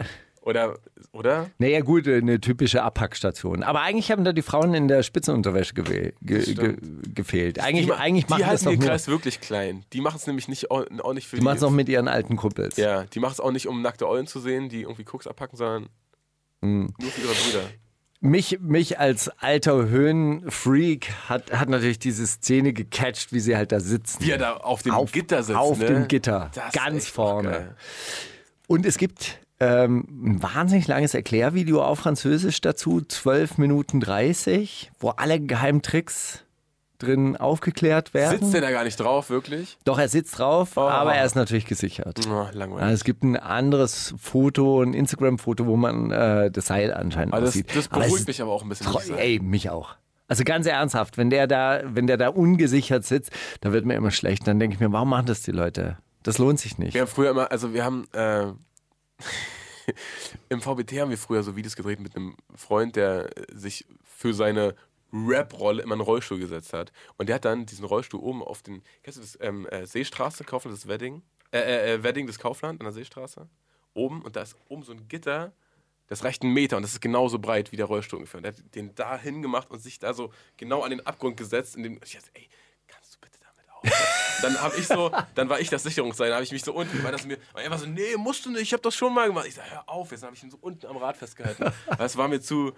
Oder, 0.45 0.77
oder? 1.13 1.51
Naja, 1.59 1.83
gut, 1.83 2.09
eine 2.09 2.41
typische 2.41 2.83
Abpackstation. 2.83 3.63
Aber 3.63 3.81
eigentlich 3.83 4.11
haben 4.11 4.25
da 4.25 4.33
die 4.33 4.43
Frauen 4.43 4.75
in 4.75 4.89
der 4.89 5.05
Spitzenunterwäsche 5.05 5.73
gewe- 5.75 6.15
ge 6.21 6.55
ge 6.55 6.77
gefehlt. 7.15 7.61
Eigentlich, 7.61 7.87
die, 7.87 7.93
eigentlich 7.93 8.29
machen 8.29 8.39
die 8.39 8.43
das 8.43 8.51
halten 8.51 8.65
doch 8.65 8.71
den. 8.73 8.81
Kreis 8.81 9.07
wirklich 9.07 9.41
klein. 9.41 9.85
Die 9.93 10.01
machen 10.01 10.17
es 10.17 10.27
nämlich 10.27 10.49
nicht, 10.49 10.73
auch, 10.73 10.85
auch 11.05 11.13
nicht 11.15 11.29
für 11.29 11.37
Die 11.37 11.43
machen 11.43 11.59
es 11.59 11.63
auch 11.63 11.71
mit 11.71 11.89
ihren 11.89 12.09
alten 12.09 12.35
Kumpels. 12.35 12.77
Ja, 12.77 13.05
die 13.05 13.21
machen 13.21 13.35
es 13.35 13.41
auch 13.41 13.53
nicht, 13.53 13.69
um 13.69 13.83
nackte 13.83 14.09
Eulen 14.09 14.27
zu 14.27 14.41
sehen, 14.41 14.69
die 14.69 14.83
irgendwie 14.83 15.05
Koks 15.05 15.29
abpacken, 15.29 15.57
sondern 15.57 15.89
Hm. 16.62 16.93
nur 17.01 17.11
für 17.12 17.20
ihre 17.20 17.35
Brüder. 17.35 17.65
Mich, 18.24 18.61
mich 18.61 19.01
als 19.01 19.28
alter 19.40 19.89
Höhenfreak 19.89 21.12
hat, 21.28 21.53
hat 21.53 21.69
natürlich 21.69 21.99
diese 21.99 22.24
Szene 22.24 22.73
gecatcht, 22.73 23.32
wie 23.32 23.40
sie 23.40 23.57
halt 23.57 23.73
da 23.73 23.81
sitzen. 23.81 24.23
Wie 24.24 24.31
er 24.31 24.39
da 24.39 24.53
auf 24.59 24.82
dem 24.82 24.93
Auf- 24.93 25.11
Gitter 25.11 25.43
sitzt. 25.43 25.59
auf 25.59 25.78
ne? 25.81 25.86
dem 25.86 26.09
Gitter, 26.09 26.51
Das 26.55 26.73
ganz 26.73 27.09
vorne. 27.09 27.74
Und 28.69 28.86
es 28.86 28.97
gibt 28.97 29.40
ähm, 29.59 30.07
ein 30.24 30.43
wahnsinnig 30.43 30.86
langes 30.86 31.15
Erklärvideo 31.15 31.82
auf 31.82 31.99
Französisch 31.99 32.61
dazu, 32.61 33.01
12 33.01 33.59
Minuten 33.59 33.99
30, 33.99 34.93
wo 35.01 35.09
alle 35.11 35.40
geheimen 35.40 35.82
Tricks 35.82 36.44
drin 37.03 37.37
aufgeklärt 37.37 38.15
werden. 38.15 38.39
Sitzt 38.41 38.55
der 38.55 38.61
da 38.61 38.70
gar 38.70 38.85
nicht 38.85 38.99
drauf, 38.99 39.31
wirklich? 39.31 39.77
Doch, 39.85 39.99
er 39.99 40.09
sitzt 40.09 40.39
drauf, 40.39 40.77
Oh. 40.77 40.81
aber 40.81 41.15
er 41.15 41.24
ist 41.24 41.35
natürlich 41.35 41.66
gesichert. 41.66 42.20
Oh, 42.29 42.47
langweilig. 42.53 42.95
es 42.95 43.05
gibt 43.05 43.23
ein 43.24 43.37
anderes 43.37 44.15
Foto, 44.19 44.83
ein 44.83 44.95
Instagram-Foto, 44.95 45.66
wo 45.66 45.77
man 45.77 46.11
äh, 46.11 46.51
das 46.51 46.66
Seil 46.66 46.93
anscheinend 46.95 47.35
Aber 47.35 47.41
das, 47.43 47.51
aussieht. 47.51 47.74
das 47.74 47.91
Aber 47.91 48.01
beruhigt 48.05 48.20
ist 48.20 48.29
mich 48.29 48.43
aber 48.43 48.53
auch 48.53 48.62
ein 48.62 48.69
bisschen. 48.69 49.19
Ey, 49.19 49.41
mich 49.41 49.70
auch. 49.70 49.97
Also 50.29 50.45
ganz 50.45 50.66
ernsthaft, 50.66 51.19
wenn 51.19 51.29
der 51.29 51.47
da, 51.47 51.81
wenn 51.85 52.07
der 52.07 52.16
da 52.16 52.29
ungesichert 52.29 53.05
sitzt, 53.05 53.33
dann 53.61 53.73
wird 53.73 53.85
mir 53.85 53.95
immer 53.95 54.11
schlecht. 54.11 54.47
Dann 54.47 54.59
denke 54.59 54.74
ich 54.74 54.81
mir, 54.81 54.91
warum 54.93 55.11
machen 55.11 55.27
das 55.27 55.43
die 55.43 55.51
Leute? 55.53 55.99
Das 56.23 56.39
lohnt 56.39 56.59
sich 56.61 56.79
nicht. 56.79 56.95
Wir 56.95 57.03
haben 57.03 57.09
früher 57.09 57.31
immer, 57.31 57.51
also 57.51 57.74
wir 57.74 57.85
haben 57.85 58.07
äh, 58.12 58.47
im 60.49 60.61
VBT 60.61 61.01
haben 61.01 61.11
wir 61.11 61.19
früher 61.19 61.43
so 61.43 61.57
Videos 61.57 61.77
gedreht 61.77 62.01
mit 62.01 62.16
einem 62.16 62.37
Freund, 62.55 62.97
der 62.97 63.31
sich 63.53 63.85
für 64.05 64.33
seine 64.33 64.74
Rap-Rolle 65.12 65.82
immer 65.82 65.94
einen 65.94 66.01
Rollstuhl 66.01 66.39
gesetzt 66.39 66.72
hat. 66.72 66.93
Und 67.18 67.28
der 67.28 67.36
hat 67.36 67.44
dann 67.44 67.66
diesen 67.66 67.84
Rollstuhl 67.84 68.20
oben 68.20 68.43
auf 68.43 68.62
den, 68.62 68.82
kennst 69.02 69.18
du 69.18 69.22
das 69.22 69.39
ähm, 69.40 69.66
äh, 69.66 69.86
Seestraße, 69.86 70.44
Kaufland, 70.44 70.76
das 70.76 70.89
Wedding? 70.89 71.22
Äh, 71.52 71.59
äh, 71.59 71.94
äh, 71.94 72.02
Wedding 72.02 72.26
des 72.26 72.39
Kaufland 72.39 72.80
an 72.80 72.84
der 72.84 72.93
Seestraße? 72.93 73.48
Oben 73.94 74.22
und 74.22 74.36
da 74.36 74.43
ist 74.43 74.56
oben 74.68 74.82
so 74.82 74.93
ein 74.93 75.06
Gitter, 75.09 75.52
das 76.06 76.24
reicht 76.24 76.43
einen 76.43 76.52
Meter 76.52 76.76
und 76.76 76.82
das 76.82 76.93
ist 76.93 77.01
genauso 77.01 77.39
breit 77.39 77.72
wie 77.72 77.76
der 77.76 77.86
Rollstuhl 77.86 78.18
ungefähr. 78.18 78.39
Und 78.39 78.44
der 78.44 78.52
hat 78.52 78.74
den 78.74 78.94
da 78.94 79.18
hingemacht 79.18 79.70
und 79.70 79.80
sich 79.80 79.98
da 79.98 80.14
so 80.14 80.32
genau 80.56 80.82
an 80.82 80.90
den 80.90 81.05
Abgrund 81.06 81.36
gesetzt. 81.36 81.76
In 81.76 81.82
dem, 81.82 82.01
ich 82.05 82.12
dachte, 82.12 82.30
ey, 82.34 82.48
kannst 82.86 83.14
du 83.14 83.18
bitte 83.20 83.39
damit 83.40 83.70
aufhören? 83.70 84.22
dann 84.43 84.60
habe 84.60 84.74
ich 84.77 84.86
so, 84.86 85.10
dann 85.35 85.48
war 85.48 85.60
ich 85.60 85.69
das 85.70 85.82
Sicherungsseil, 85.82 86.28
dann 86.28 86.36
habe 86.36 86.44
ich 86.44 86.52
mich 86.52 86.64
so 86.64 86.73
unten, 86.73 87.02
weil 87.05 87.12
das 87.12 87.24
mir, 87.27 87.39
er 87.55 87.70
war 87.70 87.78
so, 87.78 87.86
nee, 87.86 88.16
musst 88.16 88.44
du 88.47 88.51
nicht, 88.51 88.62
ich 88.62 88.73
habe 88.73 88.82
das 88.82 88.94
schon 88.94 89.14
mal 89.14 89.28
gemacht. 89.28 89.47
Ich 89.48 89.55
sag, 89.55 89.64
hör 89.70 89.89
auf, 89.89 90.10
jetzt 90.10 90.23
habe 90.24 90.35
ich 90.35 90.43
ihn 90.43 90.51
so 90.51 90.59
unten 90.60 90.86
am 90.86 90.97
Rad 90.97 91.16
festgehalten. 91.16 91.66
Das 91.98 92.16
war 92.16 92.28
mir 92.28 92.40
zu, 92.40 92.73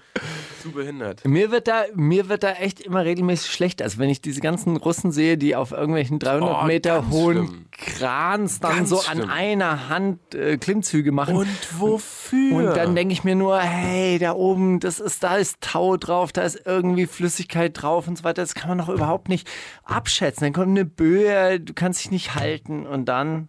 zu 0.62 0.70
behindert. 0.72 1.24
Mir 1.24 1.50
wird, 1.50 1.68
da, 1.68 1.84
mir 1.94 2.28
wird 2.28 2.42
da 2.42 2.52
echt 2.52 2.80
immer 2.80 3.04
regelmäßig 3.04 3.50
schlecht. 3.52 3.82
Also 3.82 3.98
wenn 3.98 4.10
ich 4.10 4.20
diese 4.20 4.40
ganzen 4.40 4.76
Russen 4.76 5.12
sehe, 5.12 5.36
die 5.38 5.56
auf 5.56 5.72
irgendwelchen 5.72 6.18
300 6.18 6.62
Oh, 6.62 6.66
Meter 6.66 7.10
hohen 7.10 7.46
schlimm. 7.46 7.66
Krans 7.72 8.60
dann 8.60 8.76
Ganz 8.76 8.88
so 8.90 9.00
schlimm. 9.00 9.22
an 9.22 9.30
einer 9.30 9.88
Hand 9.88 10.34
äh, 10.34 10.56
Klimmzüge 10.58 11.10
machen. 11.12 11.36
Und 11.36 11.48
wofür? 11.80 12.54
Und 12.56 12.76
dann 12.76 12.94
denke 12.94 13.12
ich 13.12 13.24
mir 13.24 13.34
nur, 13.34 13.58
hey, 13.60 14.18
da 14.18 14.32
oben, 14.32 14.80
das 14.80 15.00
ist, 15.00 15.22
da 15.22 15.36
ist 15.36 15.60
Tau 15.60 15.96
drauf, 15.96 16.32
da 16.32 16.42
ist 16.42 16.60
irgendwie 16.64 17.06
Flüssigkeit 17.06 17.80
drauf 17.80 18.06
und 18.08 18.16
so 18.18 18.24
weiter. 18.24 18.42
Das 18.42 18.54
kann 18.54 18.68
man 18.68 18.78
doch 18.78 18.88
überhaupt 18.88 19.28
nicht 19.28 19.48
abschätzen. 19.84 20.44
Dann 20.44 20.52
kommt 20.52 20.68
eine 20.68 20.84
Böe, 20.84 21.53
du 21.60 21.74
kannst 21.74 22.04
dich 22.04 22.10
nicht 22.10 22.34
halten 22.34 22.86
und 22.86 23.06
dann 23.06 23.48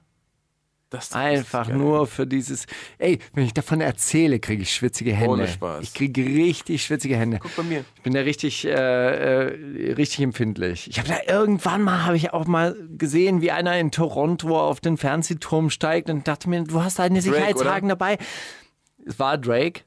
einfach 1.12 1.68
nur 1.68 2.08
für 2.08 2.26
dieses. 2.26 2.66
Ey, 2.98 3.20
wenn 3.34 3.46
ich 3.46 3.54
davon 3.54 3.82
erzähle, 3.82 4.40
kriege 4.40 4.62
ich 4.62 4.74
schwitzige 4.74 5.14
Hände. 5.14 5.30
Ohne 5.30 5.48
Spaß. 5.48 5.84
Ich 5.84 5.94
kriege 5.94 6.24
richtig 6.24 6.84
schwitzige 6.84 7.18
Hände. 7.18 7.40
Guck 7.42 7.56
bei 7.56 7.64
mir. 7.64 7.84
Ich 7.96 8.02
bin 8.02 8.14
da 8.14 8.22
richtig, 8.22 8.66
äh, 8.66 8.70
äh, 8.72 9.94
richtig 9.94 10.22
empfindlich. 10.22 10.90
Ich 10.90 11.00
habe 11.00 11.10
da 11.10 11.18
irgendwann 11.28 11.82
mal, 11.82 12.06
habe 12.06 12.18
ich 12.18 12.34
auch 12.34 12.46
mal 12.46 12.76
gesehen, 12.98 13.42
wie 13.42 13.52
einer 13.52 13.78
in 13.78 13.92
Toronto 13.92 14.60
auf 14.60 14.80
den 14.80 14.98
Fernsehturm 14.98 15.70
steigt 15.70 16.10
und 16.10 16.28
dachte 16.28 16.50
mir, 16.50 16.64
du 16.64 16.82
hast 16.82 17.00
da 17.00 17.04
eine 17.04 17.22
Sicherheitshaken 17.22 17.90
dabei. 17.90 18.18
Es 19.06 19.20
war 19.20 19.38
Drake. 19.38 19.82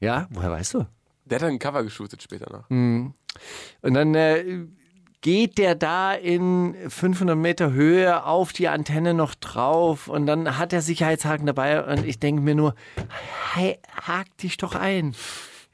Ja, 0.00 0.28
woher 0.30 0.50
weißt 0.50 0.74
du? 0.74 0.86
Der 1.24 1.36
hat 1.36 1.42
dann 1.42 1.50
ein 1.50 1.58
Cover 1.58 1.82
geshootet 1.82 2.22
später 2.22 2.50
noch. 2.52 2.70
Und 2.70 3.14
dann 3.82 4.14
äh, 4.14 4.66
geht 5.20 5.58
der 5.58 5.74
da 5.74 6.14
in 6.14 6.74
500 6.88 7.36
Meter 7.36 7.72
Höhe 7.72 8.24
auf 8.24 8.52
die 8.52 8.68
Antenne 8.68 9.14
noch 9.14 9.34
drauf 9.34 10.08
und 10.08 10.26
dann 10.26 10.58
hat 10.58 10.72
der 10.72 10.82
Sicherheitshaken 10.82 11.46
dabei 11.46 11.84
und 11.84 12.06
ich 12.06 12.18
denke 12.18 12.42
mir 12.42 12.54
nur, 12.54 12.74
hey, 13.54 13.78
hak 14.02 14.36
dich 14.38 14.56
doch 14.56 14.74
ein. 14.74 15.14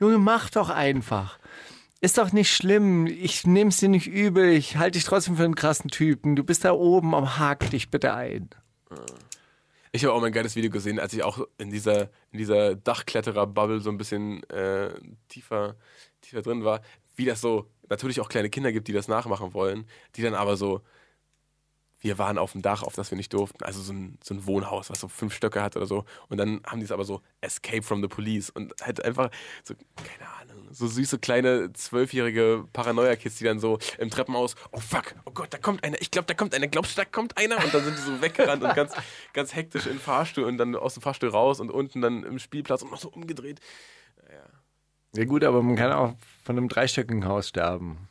Junge, 0.01 0.19
mach 0.19 0.51
doch 0.51 0.69
einfach. 0.69 1.39
Ist 2.01 2.19
doch 2.19 2.33
nicht 2.33 2.53
schlimm. 2.53 3.07
Ich 3.07 3.47
nehm's 3.47 3.79
dir 3.79 3.89
nicht 3.89 4.07
übel. 4.07 4.51
Ich 4.51 4.77
halte 4.77 4.99
dich 4.99 5.05
trotzdem 5.05 5.37
für 5.37 5.45
einen 5.45 5.55
krassen 5.55 5.91
Typen. 5.91 6.37
Du 6.37 6.45
bist 6.45 6.65
da 6.65 6.73
oben, 6.73 7.15
aber 7.15 7.39
hak 7.39 7.71
dich 7.71 7.91
bitte 7.91 8.13
ein. 8.13 8.51
Ich 9.93 10.05
habe 10.05 10.13
auch 10.13 10.21
mal 10.21 10.27
ein 10.27 10.33
geiles 10.33 10.57
Video 10.57 10.71
gesehen, 10.71 11.01
als 11.01 11.15
ich 11.15 11.23
auch 11.23 11.47
in 11.57 11.71
dieser, 11.71 12.11
in 12.31 12.39
dieser 12.39 12.75
Dachkletterer-Bubble 12.75 13.81
so 13.81 13.89
ein 13.89 13.97
bisschen 13.97 14.43
äh, 14.51 14.91
tiefer, 15.29 15.77
tiefer 16.21 16.43
drin 16.43 16.65
war, 16.65 16.83
wie 17.17 17.25
das 17.25 17.41
so 17.41 17.67
natürlich 17.89 18.21
auch 18.21 18.29
kleine 18.29 18.51
Kinder 18.51 18.73
gibt, 18.73 18.89
die 18.89 18.93
das 18.93 19.09
nachmachen 19.09 19.55
wollen, 19.55 19.87
die 20.15 20.23
dann 20.23 20.35
aber 20.35 20.57
so, 20.57 20.83
wir 21.99 22.19
waren 22.19 22.39
auf 22.39 22.53
dem 22.53 22.63
Dach, 22.63 22.83
auf 22.83 22.95
das 22.95 23.11
wir 23.11 23.17
nicht 23.17 23.33
durften, 23.33 23.65
also 23.65 23.81
so 23.81 23.93
ein, 23.93 24.19
so 24.23 24.35
ein 24.35 24.47
Wohnhaus, 24.47 24.91
was 24.91 25.01
so 25.01 25.09
fünf 25.09 25.35
Stöcke 25.35 25.63
hat 25.63 25.77
oder 25.77 25.87
so, 25.87 26.05
und 26.29 26.39
dann 26.39 26.61
haben 26.67 26.79
die 26.79 26.85
es 26.85 26.93
aber 26.93 27.05
so 27.05 27.23
Escape 27.41 27.83
from 27.83 28.03
the 28.03 28.09
Police 28.09 28.51
und 28.51 28.75
halt 28.83 29.05
einfach 29.05 29.31
so, 29.65 29.75
keine 29.97 30.31
Ahnung, 30.41 30.69
so 30.71 30.87
süße 30.87 31.19
kleine 31.19 31.73
zwölfjährige 31.73 32.67
Paranoia-Kids, 32.73 33.37
die 33.37 33.45
dann 33.45 33.61
so 33.61 33.79
im 33.99 34.11
Treppenhaus, 34.11 34.57
oh 34.73 34.81
fuck, 34.81 35.15
oh 35.25 35.31
Gott, 35.31 35.55
da 35.55 35.59
kommt 35.59 35.85
einer, 35.85 36.01
ich 36.01 36.11
glaube, 36.11 36.27
da 36.27 36.35
kommt 36.35 36.55
einer, 36.55 36.69
glaubst 36.69 36.97
du, 36.97 37.01
da 37.01 37.05
kommt 37.05 37.39
einer? 37.39 37.63
Und 37.65 37.73
dann 37.73 37.85
sind 37.85 37.97
die 37.97 38.03
so 38.03 38.21
weggerannt 38.21 38.63
und 38.63 38.75
ganz, 38.75 38.93
ganz 39.33 39.55
hektisch 39.55 39.87
in 39.87 39.93
den 39.93 40.01
Fahrstuhl 40.01 40.45
und 40.45 40.59
dann 40.59 40.75
aus 40.75 40.95
dem 40.95 41.03
Fahrstuhl 41.03 41.31
raus 41.31 41.61
und 41.61 41.71
unten 41.71 42.03
dann 42.03 42.25
im 42.25 42.39
Spielplatz 42.39 42.83
und 42.83 42.91
noch 42.91 43.01
so 43.01 43.09
umgedreht. 43.09 43.61
Ja 45.17 45.25
gut, 45.25 45.45
aber 45.45 45.63
man 45.63 45.77
kann 45.77 45.93
auch 45.93 46.15
von 46.45 46.57
einem 46.57 46.69
dreistöckigen 46.69 47.25
Haus 47.27 47.49
sterben. 47.49 48.09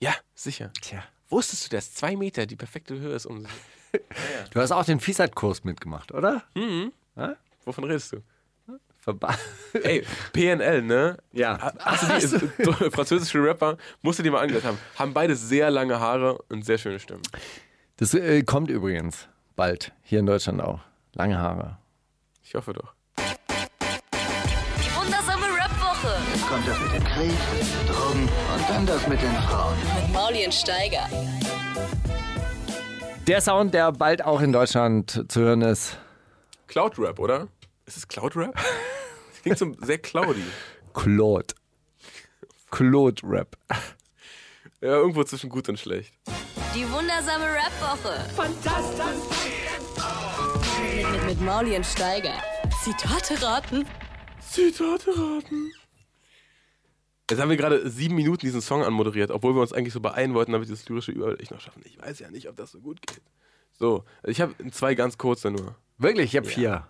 Ja, 0.00 0.14
sicher. 0.34 0.72
Tja. 0.80 1.02
Wusstest 1.28 1.66
du, 1.66 1.76
dass 1.76 1.94
zwei 1.94 2.16
Meter 2.16 2.46
die 2.46 2.56
perfekte 2.56 2.98
Höhe 2.98 3.14
ist, 3.14 3.26
um. 3.26 3.46
Du 4.52 4.60
hast 4.60 4.70
auch 4.70 4.84
den 4.84 5.00
Fiesat-Kurs 5.00 5.64
mitgemacht, 5.64 6.12
oder? 6.12 6.44
Wovon 7.64 7.84
redest 7.84 8.12
du? 8.12 8.22
Verba 8.98 9.34
Ey, 9.82 10.04
PNL, 10.32 10.82
ne? 10.82 11.16
Ja. 11.32 11.70
Du 11.72 12.06
die, 12.06 12.12
ist- 12.24 12.94
französische 12.94 13.42
Rapper, 13.42 13.78
musst 14.02 14.18
du 14.18 14.22
dir 14.22 14.30
mal 14.30 14.40
angehört 14.42 14.64
haben, 14.64 14.78
haben 14.96 15.12
beide 15.12 15.34
sehr 15.34 15.70
lange 15.70 15.98
Haare 15.98 16.38
und 16.50 16.64
sehr 16.64 16.78
schöne 16.78 17.00
Stimmen. 17.00 17.22
Das 17.96 18.14
äh, 18.14 18.42
kommt 18.44 18.70
übrigens 18.70 19.26
bald. 19.56 19.92
Hier 20.02 20.20
in 20.20 20.26
Deutschland 20.26 20.60
auch. 20.60 20.80
Lange 21.14 21.38
Haare. 21.38 21.78
Ich 22.44 22.54
hoffe 22.54 22.72
doch. 22.72 22.94
Kommt 26.50 26.66
das 26.66 26.80
mit 26.80 26.92
dem 26.92 27.04
Krieg, 27.04 27.30
Drogen 27.86 28.22
und 28.24 28.68
dann 28.68 28.84
das 28.84 29.06
mit 29.06 29.22
den 29.22 29.32
Frauen. 29.48 29.76
mit 29.94 30.12
Mauli 30.12 30.44
und 30.44 30.52
Steiger. 30.52 31.08
Der 33.28 33.40
Sound, 33.40 33.72
der 33.72 33.92
bald 33.92 34.24
auch 34.24 34.40
in 34.40 34.52
Deutschland 34.52 35.26
zu 35.28 35.40
hören 35.42 35.62
ist. 35.62 35.96
Cloud 36.66 36.98
Rap, 36.98 37.20
oder? 37.20 37.46
Ist 37.86 37.98
es 37.98 38.08
Cloud 38.08 38.36
Rap? 38.36 38.54
Das 39.32 39.42
klingt 39.42 39.58
so 39.58 39.86
sehr 39.86 39.96
cloudy. 39.98 40.44
Claude. 40.92 41.54
Claude 42.70 43.22
Rap. 43.24 43.56
Ja, 44.82 44.88
irgendwo 44.96 45.24
zwischen 45.24 45.48
gut 45.48 45.66
und 45.70 45.78
schlecht. 45.78 46.12
Die 46.74 46.84
wundersame 46.90 47.44
Rap-Woche. 47.46 48.28
Fantastisch. 48.36 49.06
Mit, 50.94 51.10
mit, 51.10 51.24
mit 51.24 51.40
Mauli 51.40 51.74
und 51.76 51.86
Steiger. 51.86 52.34
Zitate 52.82 53.40
raten. 53.40 53.86
Zitate 54.46 55.10
raten. 55.10 55.72
Jetzt 57.30 57.40
haben 57.40 57.48
wir 57.48 57.56
gerade 57.56 57.88
sieben 57.88 58.16
Minuten 58.16 58.40
diesen 58.40 58.60
Song 58.60 58.82
anmoderiert, 58.82 59.30
obwohl 59.30 59.54
wir 59.54 59.60
uns 59.60 59.72
eigentlich 59.72 59.92
so 59.92 60.00
beeilen 60.00 60.34
wollten, 60.34 60.50
damit 60.50 60.68
wir 60.68 60.74
das 60.74 60.88
lyrische 60.88 61.12
Überblick 61.12 61.48
noch 61.52 61.60
schaffen. 61.60 61.80
Ich 61.84 61.96
weiß 62.00 62.18
ja 62.18 62.28
nicht, 62.28 62.48
ob 62.48 62.56
das 62.56 62.72
so 62.72 62.80
gut 62.80 63.00
geht. 63.02 63.22
So, 63.78 64.04
ich 64.24 64.40
habe 64.40 64.52
zwei 64.72 64.96
ganz 64.96 65.16
kurze 65.16 65.52
nur. 65.52 65.76
Wirklich, 65.96 66.34
ich 66.34 66.36
habe 66.36 66.48
vier. 66.48 66.88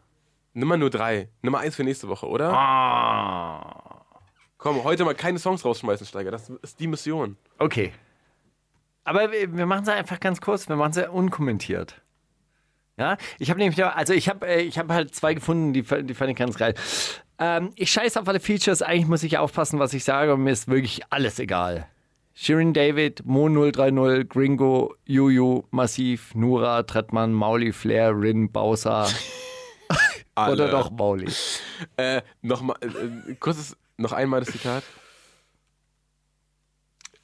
Nimm 0.54 0.68
mal 0.68 0.78
nur 0.78 0.88
drei. 0.88 1.28
Nimm 1.42 1.52
mal 1.52 1.58
eins 1.58 1.76
für 1.76 1.84
nächste 1.84 2.08
Woche, 2.08 2.26
oder? 2.26 2.54
Ah. 2.54 4.02
Komm, 4.56 4.82
heute 4.82 5.04
mal 5.04 5.14
keine 5.14 5.38
Songs 5.38 5.62
rausschmeißen, 5.62 6.06
Steiger. 6.06 6.30
Das 6.30 6.48
ist 6.62 6.80
die 6.80 6.86
Mission. 6.86 7.36
Okay. 7.58 7.92
Aber 9.04 9.30
wir, 9.30 9.54
wir 9.54 9.66
machen 9.66 9.82
es 9.82 9.88
einfach 9.90 10.20
ganz 10.20 10.40
kurz. 10.40 10.70
Wir 10.70 10.76
machen 10.76 10.92
es 10.96 11.08
unkommentiert. 11.08 12.00
Ja, 12.96 13.16
ich 13.38 13.50
habe 13.50 13.58
nämlich, 13.60 13.82
also 13.84 14.12
ich 14.12 14.28
habe 14.28 14.46
äh, 14.46 14.60
ich 14.60 14.78
hab 14.78 14.90
halt 14.90 15.14
zwei 15.14 15.32
gefunden, 15.34 15.72
die, 15.72 15.82
die 15.82 16.14
fand 16.14 16.30
ich 16.30 16.36
ganz 16.36 16.56
geil. 16.56 16.74
Ähm, 17.40 17.70
ich 17.74 17.90
scheiße 17.90 18.20
auf 18.20 18.28
alle 18.28 18.38
Features. 18.38 18.82
Eigentlich 18.82 19.08
muss 19.08 19.22
ich 19.22 19.38
aufpassen, 19.38 19.78
was 19.78 19.94
ich 19.94 20.04
sage. 20.04 20.34
Und 20.34 20.44
mir 20.44 20.52
ist 20.52 20.68
wirklich 20.68 21.00
alles 21.10 21.38
egal. 21.38 21.88
Shirin 22.34 22.72
David, 22.72 23.24
Mo 23.24 23.48
030, 23.48 24.28
Gringo, 24.28 24.94
Juju, 25.04 25.64
Massiv, 25.70 26.34
Nura, 26.34 26.82
Trettmann, 26.84 27.32
Mauli, 27.32 27.72
Flair, 27.72 28.12
Rin, 28.18 28.52
Bowser. 28.52 29.08
Oder 30.36 30.68
doch 30.68 30.90
Mauli. 30.90 31.30
Äh, 31.96 32.22
noch 32.42 32.62
mal, 32.62 32.76
äh, 32.80 33.32
äh, 33.32 33.34
kurzes, 33.34 33.76
noch 33.96 34.12
einmal 34.12 34.40
das 34.40 34.50
Zitat. 34.50 34.84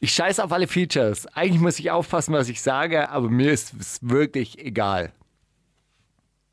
Ich 0.00 0.12
scheiße 0.12 0.44
auf 0.44 0.52
alle 0.52 0.66
Features. 0.66 1.26
Eigentlich 1.28 1.60
muss 1.60 1.78
ich 1.78 1.90
aufpassen, 1.90 2.34
was 2.34 2.48
ich 2.48 2.60
sage, 2.60 3.08
aber 3.08 3.30
mir 3.30 3.52
ist 3.52 3.72
es 3.78 3.98
wirklich 4.02 4.58
egal. 4.58 5.12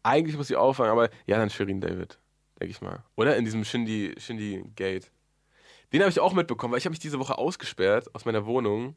Eigentlich 0.04 0.38
muss 0.38 0.50
ich 0.50 0.56
auffangen, 0.56 0.92
aber 0.92 1.10
ja, 1.26 1.38
dann 1.38 1.50
Shirin 1.50 1.82
David, 1.82 2.18
denke 2.64 2.72
ich 2.72 2.82
mal. 2.82 3.04
Oder 3.16 3.36
in 3.36 3.44
diesem 3.44 3.66
Shindy, 3.66 4.16
Shindy 4.18 4.64
Gate. 4.76 5.12
Den 5.92 6.02
habe 6.02 6.10
ich 6.10 6.20
auch 6.20 6.34
mitbekommen, 6.34 6.72
weil 6.72 6.78
ich 6.78 6.86
habe 6.86 6.94
mich 6.94 7.00
diese 7.00 7.20
Woche 7.20 7.38
ausgesperrt 7.38 8.16
aus 8.16 8.24
meiner 8.26 8.46
Wohnung. 8.46 8.96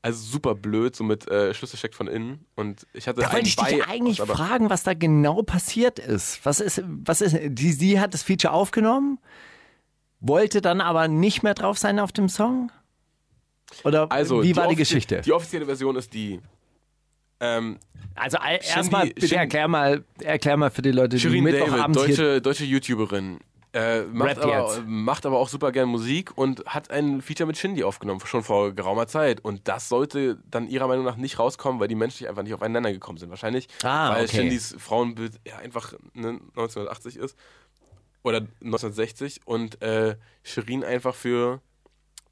Also 0.00 0.24
super 0.24 0.54
blöd, 0.54 0.96
so 0.96 1.04
mit 1.04 1.28
äh, 1.28 1.52
Schlüsselcheck 1.52 1.92
von 1.92 2.06
innen. 2.06 2.46
Und 2.54 2.86
ich 2.94 3.08
hatte 3.08 3.20
Da 3.20 3.32
wollte 3.32 3.48
ich 3.48 3.56
dich 3.56 3.84
eigentlich 3.86 4.22
aber 4.22 4.34
fragen, 4.34 4.70
was 4.70 4.84
da 4.84 4.94
genau 4.94 5.42
passiert 5.42 5.98
ist. 5.98 6.46
Was 6.46 6.60
ist, 6.60 6.82
was 6.86 7.20
ist, 7.20 7.36
die, 7.42 7.72
sie 7.72 8.00
hat 8.00 8.14
das 8.14 8.22
Feature 8.22 8.54
aufgenommen, 8.54 9.18
wollte 10.20 10.60
dann 10.62 10.80
aber 10.80 11.08
nicht 11.08 11.42
mehr 11.42 11.54
drauf 11.54 11.78
sein 11.78 11.98
auf 11.98 12.12
dem 12.12 12.28
Song? 12.28 12.70
Oder 13.84 14.10
Also, 14.10 14.42
wie 14.42 14.56
war 14.56 14.68
die 14.68 14.76
Geschichte? 14.76 15.20
Die 15.20 15.32
offizielle 15.32 15.66
Version 15.66 15.96
ist 15.96 16.14
die. 16.14 16.40
Ähm, 17.40 17.78
also 18.14 18.38
erstmal, 18.38 19.06
bitte 19.06 19.26
Shindy- 19.26 19.34
erklär 19.36 19.68
mal, 19.68 20.04
erklär 20.22 20.56
mal 20.56 20.70
für 20.70 20.82
die 20.82 20.92
Leute, 20.92 21.16
die 21.16 21.20
Shirin 21.20 21.44
David, 21.44 21.60
Mittwochabends 21.60 22.04
hier... 22.04 22.16
deutsche, 22.16 22.42
deutsche 22.42 22.64
YouTuberin. 22.64 23.38
Äh, 23.72 24.02
macht, 24.02 24.38
aber, 24.40 24.82
macht 24.84 25.26
aber 25.26 25.38
auch 25.38 25.48
super 25.48 25.70
gern 25.70 25.88
Musik 25.88 26.36
und 26.36 26.64
hat 26.66 26.90
ein 26.90 27.22
Feature 27.22 27.46
mit 27.46 27.56
Shindy 27.56 27.84
aufgenommen, 27.84 28.20
schon 28.26 28.42
vor 28.42 28.72
geraumer 28.72 29.06
Zeit. 29.06 29.44
Und 29.44 29.68
das 29.68 29.88
sollte 29.88 30.38
dann 30.50 30.66
ihrer 30.66 30.88
Meinung 30.88 31.04
nach 31.04 31.14
nicht 31.16 31.38
rauskommen, 31.38 31.78
weil 31.80 31.86
die 31.86 31.94
menschlich 31.94 32.28
einfach 32.28 32.42
nicht 32.42 32.52
aufeinander 32.52 32.92
gekommen 32.92 33.18
sind. 33.18 33.30
Wahrscheinlich, 33.30 33.68
Ah, 33.84 34.12
weil 34.12 34.24
okay. 34.24 34.38
Shindys 34.38 34.74
Frauenbild 34.76 35.34
ja 35.46 35.58
einfach 35.58 35.92
ne, 36.14 36.40
1980 36.56 37.16
ist. 37.16 37.36
Oder 38.24 38.38
1960. 38.60 39.42
Und 39.44 39.80
äh, 39.82 40.16
Shirin 40.42 40.82
einfach 40.82 41.14
für 41.14 41.60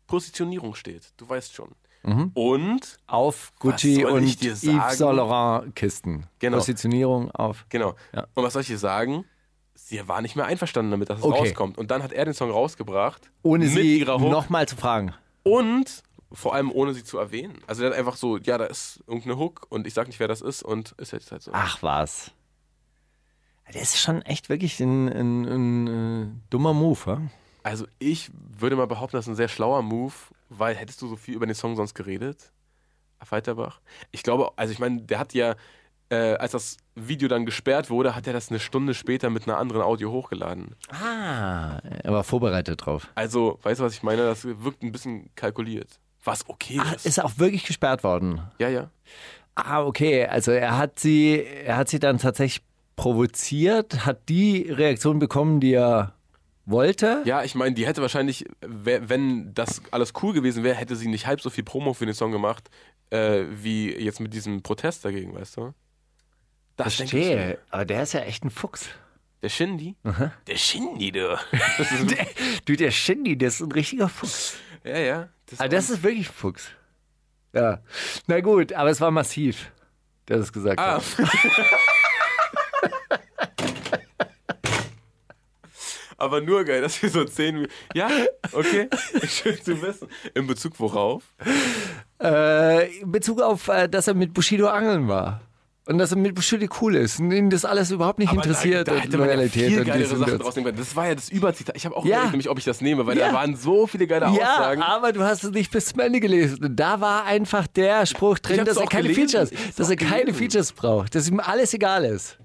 Positionierung 0.09 0.75
steht. 0.75 1.13
Du 1.19 1.29
weißt 1.29 1.55
schon. 1.55 1.71
Mhm. 2.03 2.31
Und 2.35 2.99
Auf 3.07 3.53
Gucci 3.59 4.05
und 4.05 4.43
Yves? 4.43 4.61
Saint 4.63 4.99
Laurent 5.01 5.75
Kisten. 5.75 6.27
Genau. 6.39 6.59
Positionierung 6.59 7.31
auf... 7.33 7.67
Genau. 7.69 7.95
Ja. 8.15 8.27
Und 8.35 8.45
was 8.45 8.53
soll 8.53 8.63
ich 8.63 8.69
dir 8.69 8.79
sagen? 8.79 9.25
Sie 9.75 10.07
war 10.07 10.21
nicht 10.21 10.37
mehr 10.37 10.47
einverstanden 10.47 10.91
damit, 10.91 11.11
dass 11.11 11.19
es 11.19 11.25
Okay. 11.25 11.39
rauskommt. 11.39 11.79
Und 11.79 11.91
dann 11.91 12.03
hat 12.03 12.13
er 12.13 12.25
den 12.25 12.35
Song 12.35 12.51
rausgebracht. 12.51 13.31
Ohne 13.43 13.69
sie 13.69 14.05
nochmal 14.05 14.69
zu 14.69 14.77
fragen. 14.77 15.15
Und 15.43 16.03
vor 16.31 16.55
allem 16.55 16.71
ohne 16.71 16.93
sie 16.95 17.05
zu 17.05 17.19
erwähnen. 17.19 17.59
Also 17.67 17.83
der 17.83 17.91
hat 17.93 17.99
einfach 17.99 18.17
so, 18.17 18.37
ja, 18.37 18.59
da 18.59 18.67
ist 18.67 19.03
irgendeine 19.07 19.39
Hook 19.39 19.67
und 19.71 19.87
ich 19.87 19.95
sag 19.95 20.07
nicht, 20.09 20.21
wer 20.21 20.29
das 20.29 20.43
ist 20.43 20.63
und 20.63 20.93
ist 20.99 21.13
jetzt 21.13 21.33
halt 21.33 21.43
so. 21.43 21.53
Ach 21.55 21.83
was. 21.83 22.33
Der 23.73 23.83
ist 23.83 23.99
schon 23.99 24.23
echt 24.23 24.49
wirklich 24.49 24.79
ein, 24.81 25.09
ein, 25.09 25.45
ein, 25.47 25.89
ein 25.89 26.43
dummer 26.51 26.75
Move, 26.75 26.99
wa? 27.05 27.23
Also 27.63 27.87
ich 27.99 28.31
würde 28.59 28.77
mal 28.77 28.87
behaupten, 28.87 29.17
das 29.17 29.27
ist 29.27 29.31
ein 29.33 29.37
sehr 29.37 29.49
schlauer 29.49 29.83
Move, 29.83 30.15
weil 30.49 30.75
hättest 30.75 31.03
du 31.03 31.09
so 31.09 31.17
viel 31.17 31.35
über 31.35 31.47
den 31.47 31.55
Song 31.55 31.77
sonst 31.77 31.95
geredet? 31.95 32.53
Weiterbach? 33.31 33.81
Ich 34.13 34.23
glaube, 34.23 34.53
also 34.57 34.73
ich 34.73 34.79
meine, 34.79 35.03
der 35.03 35.19
hat 35.19 35.35
ja, 35.35 35.57
äh, 36.09 36.35
als 36.35 36.53
das 36.53 36.77
Video 36.95 37.29
dann 37.29 37.47
gesperrt 37.47 37.91
wurde, 37.91 38.15
hat 38.15 38.27
er 38.27 38.33
das 38.33 38.51
eine 38.51 38.61
Stunde 38.61 38.95
später 38.95 39.31
mit 39.31 39.49
einer 39.49 39.59
anderen 39.59 39.83
Audio 39.83 40.13
hochgeladen. 40.13 40.77
Ah, 40.91 41.79
er 41.79 42.13
war 42.13 42.25
vorbereitet 42.25 42.87
drauf. 42.87 43.09
Also, 43.15 43.59
weißt 43.63 43.81
du, 43.81 43.85
was 43.85 43.95
ich 43.95 44.03
meine? 44.03 44.23
Das 44.23 44.45
wirkt 44.45 44.83
ein 44.83 44.93
bisschen 44.93 45.31
kalkuliert. 45.35 45.99
Was 46.25 46.49
okay 46.49 46.79
Ach, 46.81 46.95
ist. 46.95 47.07
ist 47.07 47.23
auch 47.23 47.39
wirklich 47.39 47.65
gesperrt 47.65 48.05
worden. 48.05 48.43
Ja, 48.59 48.69
ja. 48.69 48.91
Ah, 49.55 49.83
okay. 49.83 50.27
Also 50.27 50.53
er 50.53 50.79
hat 50.79 50.99
sie, 50.99 51.43
er 51.43 51.77
hat 51.77 51.89
sie 51.89 51.99
dann 51.99 52.19
tatsächlich 52.19 52.65
provoziert, 52.97 54.07
hat 54.07 54.29
die 54.29 54.71
Reaktion 54.71 55.19
bekommen, 55.19 55.61
die 55.61 55.73
er 55.73 56.15
wollte. 56.71 57.23
Ja, 57.25 57.43
ich 57.45 57.55
meine, 57.55 57.75
die 57.75 57.87
hätte 57.87 58.03
wahrscheinlich, 58.03 58.45
wenn 58.61 59.55
das 59.55 59.81
alles 59.91 60.13
cool 60.23 60.33
gewesen 60.35 60.65
wäre, 60.65 60.77
hätte 60.77 60.97
sie 60.97 61.09
nicht 61.09 61.27
halb 61.27 61.41
so 61.41 61.51
viel 61.51 61.65
Promo 61.65 61.95
für 61.95 62.07
den 62.07 62.15
Song 62.15 62.33
gemacht, 62.33 62.69
äh, 63.11 63.45
wie 63.51 63.93
jetzt 63.95 64.21
mit 64.21 64.35
diesem 64.35 64.63
Protest 64.63 65.05
dagegen, 65.05 65.35
weißt 65.35 65.57
du? 65.57 65.75
Das 66.77 66.95
Verstehe. 66.97 67.59
Aber 67.71 67.85
der 67.85 68.03
ist 68.03 68.13
ja 68.13 68.21
echt 68.21 68.45
ein 68.45 68.51
Fuchs. 68.51 68.89
Der 69.43 69.49
Shindy? 69.49 69.95
Der 70.47 70.57
Shindy, 70.57 71.13
du. 71.13 71.39
Der, 72.09 72.27
du, 72.65 72.77
der 72.77 72.91
Shindy, 72.91 73.37
der 73.39 73.49
ist 73.49 73.61
ein 73.61 73.71
richtiger 73.71 74.09
Fuchs. 74.09 74.55
ja, 74.85 74.99
ja. 74.99 75.29
Das, 75.47 75.61
Ah, 75.61 75.69
das 75.69 75.91
ist 75.91 76.03
wirklich 76.03 76.29
ein 76.29 76.33
Fuchs. 76.35 76.69
Ja. 77.53 77.81
Na 78.27 78.41
gut, 78.41 78.73
aber 78.73 78.91
es 78.91 79.01
war 79.01 79.11
massiv, 79.13 79.71
der 80.29 80.39
das 80.39 80.53
gesagt 80.53 80.79
Ah. 80.81 80.97
hat. 80.97 81.03
Aber 86.19 86.41
nur 86.41 86.65
geil, 86.65 86.83
dass 86.83 87.01
wir 87.01 87.09
so 87.11 87.25
zehn. 87.25 87.67
Ja, 87.95 88.09
okay. 88.53 88.89
Schön 89.29 89.57
zu 89.63 89.81
wissen. 89.81 90.09
In 90.35 90.47
Bezug 90.47 90.79
worauf? 90.81 91.23
Äh, 92.23 92.99
in 93.01 93.13
Bezug 93.13 93.41
auf, 93.41 93.69
äh, 93.69 93.89
dass 93.89 94.09
er 94.09 94.15
mit 94.15 94.35
Bushido 94.35 94.67
angeln 94.69 95.09
war. 95.09 95.41
Und 95.87 95.97
dass 95.97 96.11
er 96.11 96.19
mit 96.19 96.35
Bushido 96.35 96.67
cool 96.83 96.97
ist 96.97 97.19
und 97.19 97.31
ihn 97.33 97.49
das 97.49 97.65
alles 97.65 97.91
überhaupt 97.91 98.19
nicht 98.19 98.31
interessiert 98.31 98.89
Da, 98.89 98.95
da 98.95 98.99
hätte 99.01 99.17
man 99.17 99.27
ja 99.29 99.35
Loyalität 99.37 99.69
viel 99.71 99.79
und 99.81 99.87
geilere 99.87 100.17
Sachen 100.17 100.33
das. 100.33 100.39
draus 100.41 100.55
nehmen 100.57 100.67
können. 100.67 100.77
Das 100.79 100.95
war 100.97 101.07
ja 101.07 101.15
das 101.15 101.31
Überzitat. 101.31 101.77
Ich 101.77 101.87
habe 101.87 101.97
auch 101.97 102.05
Ja. 102.05 102.11
überlegt, 102.17 102.33
nämlich, 102.33 102.51
ob 102.51 102.59
ich 102.59 102.65
das 102.65 102.83
nehme, 102.83 103.07
weil 103.07 103.17
Ja. 103.17 103.29
da 103.29 103.35
waren 103.35 103.57
so 103.57 103.87
viele 103.87 104.07
geile 104.07 104.27
Ja, 104.27 104.57
Aussagen. 104.57 104.83
aber 104.83 105.13
du 105.13 105.23
hast 105.23 105.45
es 105.45 105.51
nicht 105.53 105.71
bis 105.71 105.87
zum 105.87 106.01
Ende 106.01 106.21
gelesen. 106.21 106.63
Und 106.63 106.77
da 106.77 107.01
war 107.01 107.25
einfach 107.25 107.67
der 107.69 108.05
Spruch 108.05 108.39
drin, 108.39 108.67
dass 108.67 108.77
er 108.77 108.87
keine 108.87 109.09
gelesen. 109.09 109.31
Features, 109.47 109.75
dass 109.77 109.89
er 109.89 109.97
keine 109.97 110.25
gelesen. 110.33 110.39
Features 110.39 110.73
braucht, 110.73 111.15
dass 111.15 111.27
ihm 111.27 111.41
alles 111.41 111.73
egal 111.73 112.05
ist. 112.05 112.37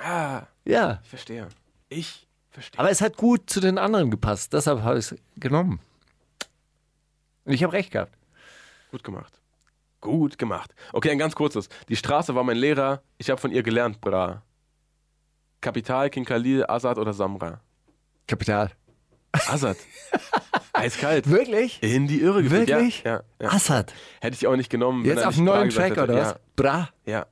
Ah, 0.00 0.42
Ja. 0.64 1.00
ich 1.02 1.08
verstehe. 1.08 1.48
Ich 1.88 2.21
verstehe. 2.52 2.78
Aber 2.78 2.90
es 2.90 3.00
hat 3.00 3.16
gut 3.16 3.48
zu 3.50 3.60
den 3.60 3.78
anderen 3.78 4.10
gepasst, 4.10 4.52
deshalb 4.52 4.82
habe 4.82 4.98
ich 4.98 5.12
es 5.12 5.18
genommen. 5.36 5.80
Und 7.44 7.52
ich 7.52 7.62
habe 7.62 7.72
recht 7.72 7.90
gehabt. 7.90 8.16
Gut 8.90 9.02
gemacht. 9.04 9.38
Gut 10.00 10.38
gemacht. 10.38 10.74
Okay, 10.92 11.10
ein 11.10 11.18
ganz 11.18 11.34
kurzes. 11.34 11.68
Die 11.88 11.96
Straße 11.96 12.34
war 12.34 12.44
mein 12.44 12.56
Lehrer. 12.56 13.02
Ich 13.18 13.30
habe 13.30 13.40
von 13.40 13.52
ihr 13.52 13.62
gelernt, 13.62 14.00
bra. 14.00 14.42
Kapital, 15.60 16.10
King 16.10 16.24
Khalil, 16.24 16.64
Azad 16.66 16.98
oder 16.98 17.12
Samra? 17.12 17.60
Kapital. 18.26 18.70
Azad. 19.32 19.76
Eiskalt. 20.72 21.28
Wirklich? 21.30 21.82
In 21.82 22.06
die 22.08 22.20
Irre 22.20 22.42
geführt. 22.42 22.68
Wirklich? 22.68 23.02
Ja, 23.04 23.12
ja, 23.12 23.22
ja. 23.40 23.48
Assad. 23.52 23.92
Hätte 24.20 24.34
ich 24.36 24.46
auch 24.46 24.56
nicht 24.56 24.70
genommen. 24.70 25.04
wenn 25.04 25.10
Jetzt 25.16 25.24
auf 25.24 25.36
Bra 25.36 25.44
neuen 25.44 25.70
Track 25.70 25.90
hätte. 25.92 26.02
oder 26.02 26.14
was? 26.16 26.34
Bra. 26.56 26.88
Ja, 27.06 27.26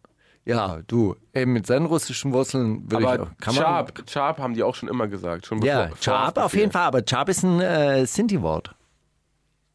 ja. 0.50 0.76
Ja, 0.76 0.82
du, 0.86 1.16
ey, 1.32 1.46
mit 1.46 1.66
seinen 1.66 1.86
russischen 1.86 2.32
Wurzeln 2.32 2.90
würde 2.90 3.04
ich 3.04 3.08
auch. 3.08 3.28
Kann 3.40 3.54
man, 3.54 3.64
Charp, 3.64 4.06
Charp 4.06 4.38
haben 4.38 4.54
die 4.54 4.62
auch 4.62 4.74
schon 4.74 4.88
immer 4.88 5.08
gesagt. 5.08 5.46
Schon 5.46 5.62
ja, 5.62 5.86
bevor, 5.86 5.98
Charp 6.00 6.38
auf 6.38 6.54
jeden 6.54 6.72
Fall, 6.72 6.84
aber 6.84 7.02
Charp 7.02 7.28
ist 7.28 7.42
ein 7.42 7.60
äh, 7.60 8.06
Sinti-Wort. 8.06 8.74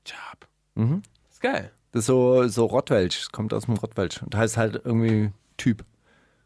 Charp. 0.05 0.47
Mhm. 0.75 1.01
Ist 1.31 1.41
geil. 1.41 1.71
Das 1.91 2.01
ist 2.01 2.07
so, 2.07 2.47
so 2.47 2.65
Rottwelsch, 2.65 3.19
es 3.21 3.31
kommt 3.31 3.53
aus 3.53 3.65
dem 3.65 3.75
Rottwelsch 3.75 4.21
und 4.21 4.35
heißt 4.35 4.57
halt 4.57 4.81
irgendwie 4.83 5.31
Typ. 5.57 5.85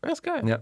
Ja, 0.03 0.11
ist 0.11 0.23
geil. 0.23 0.47
Ja. 0.47 0.59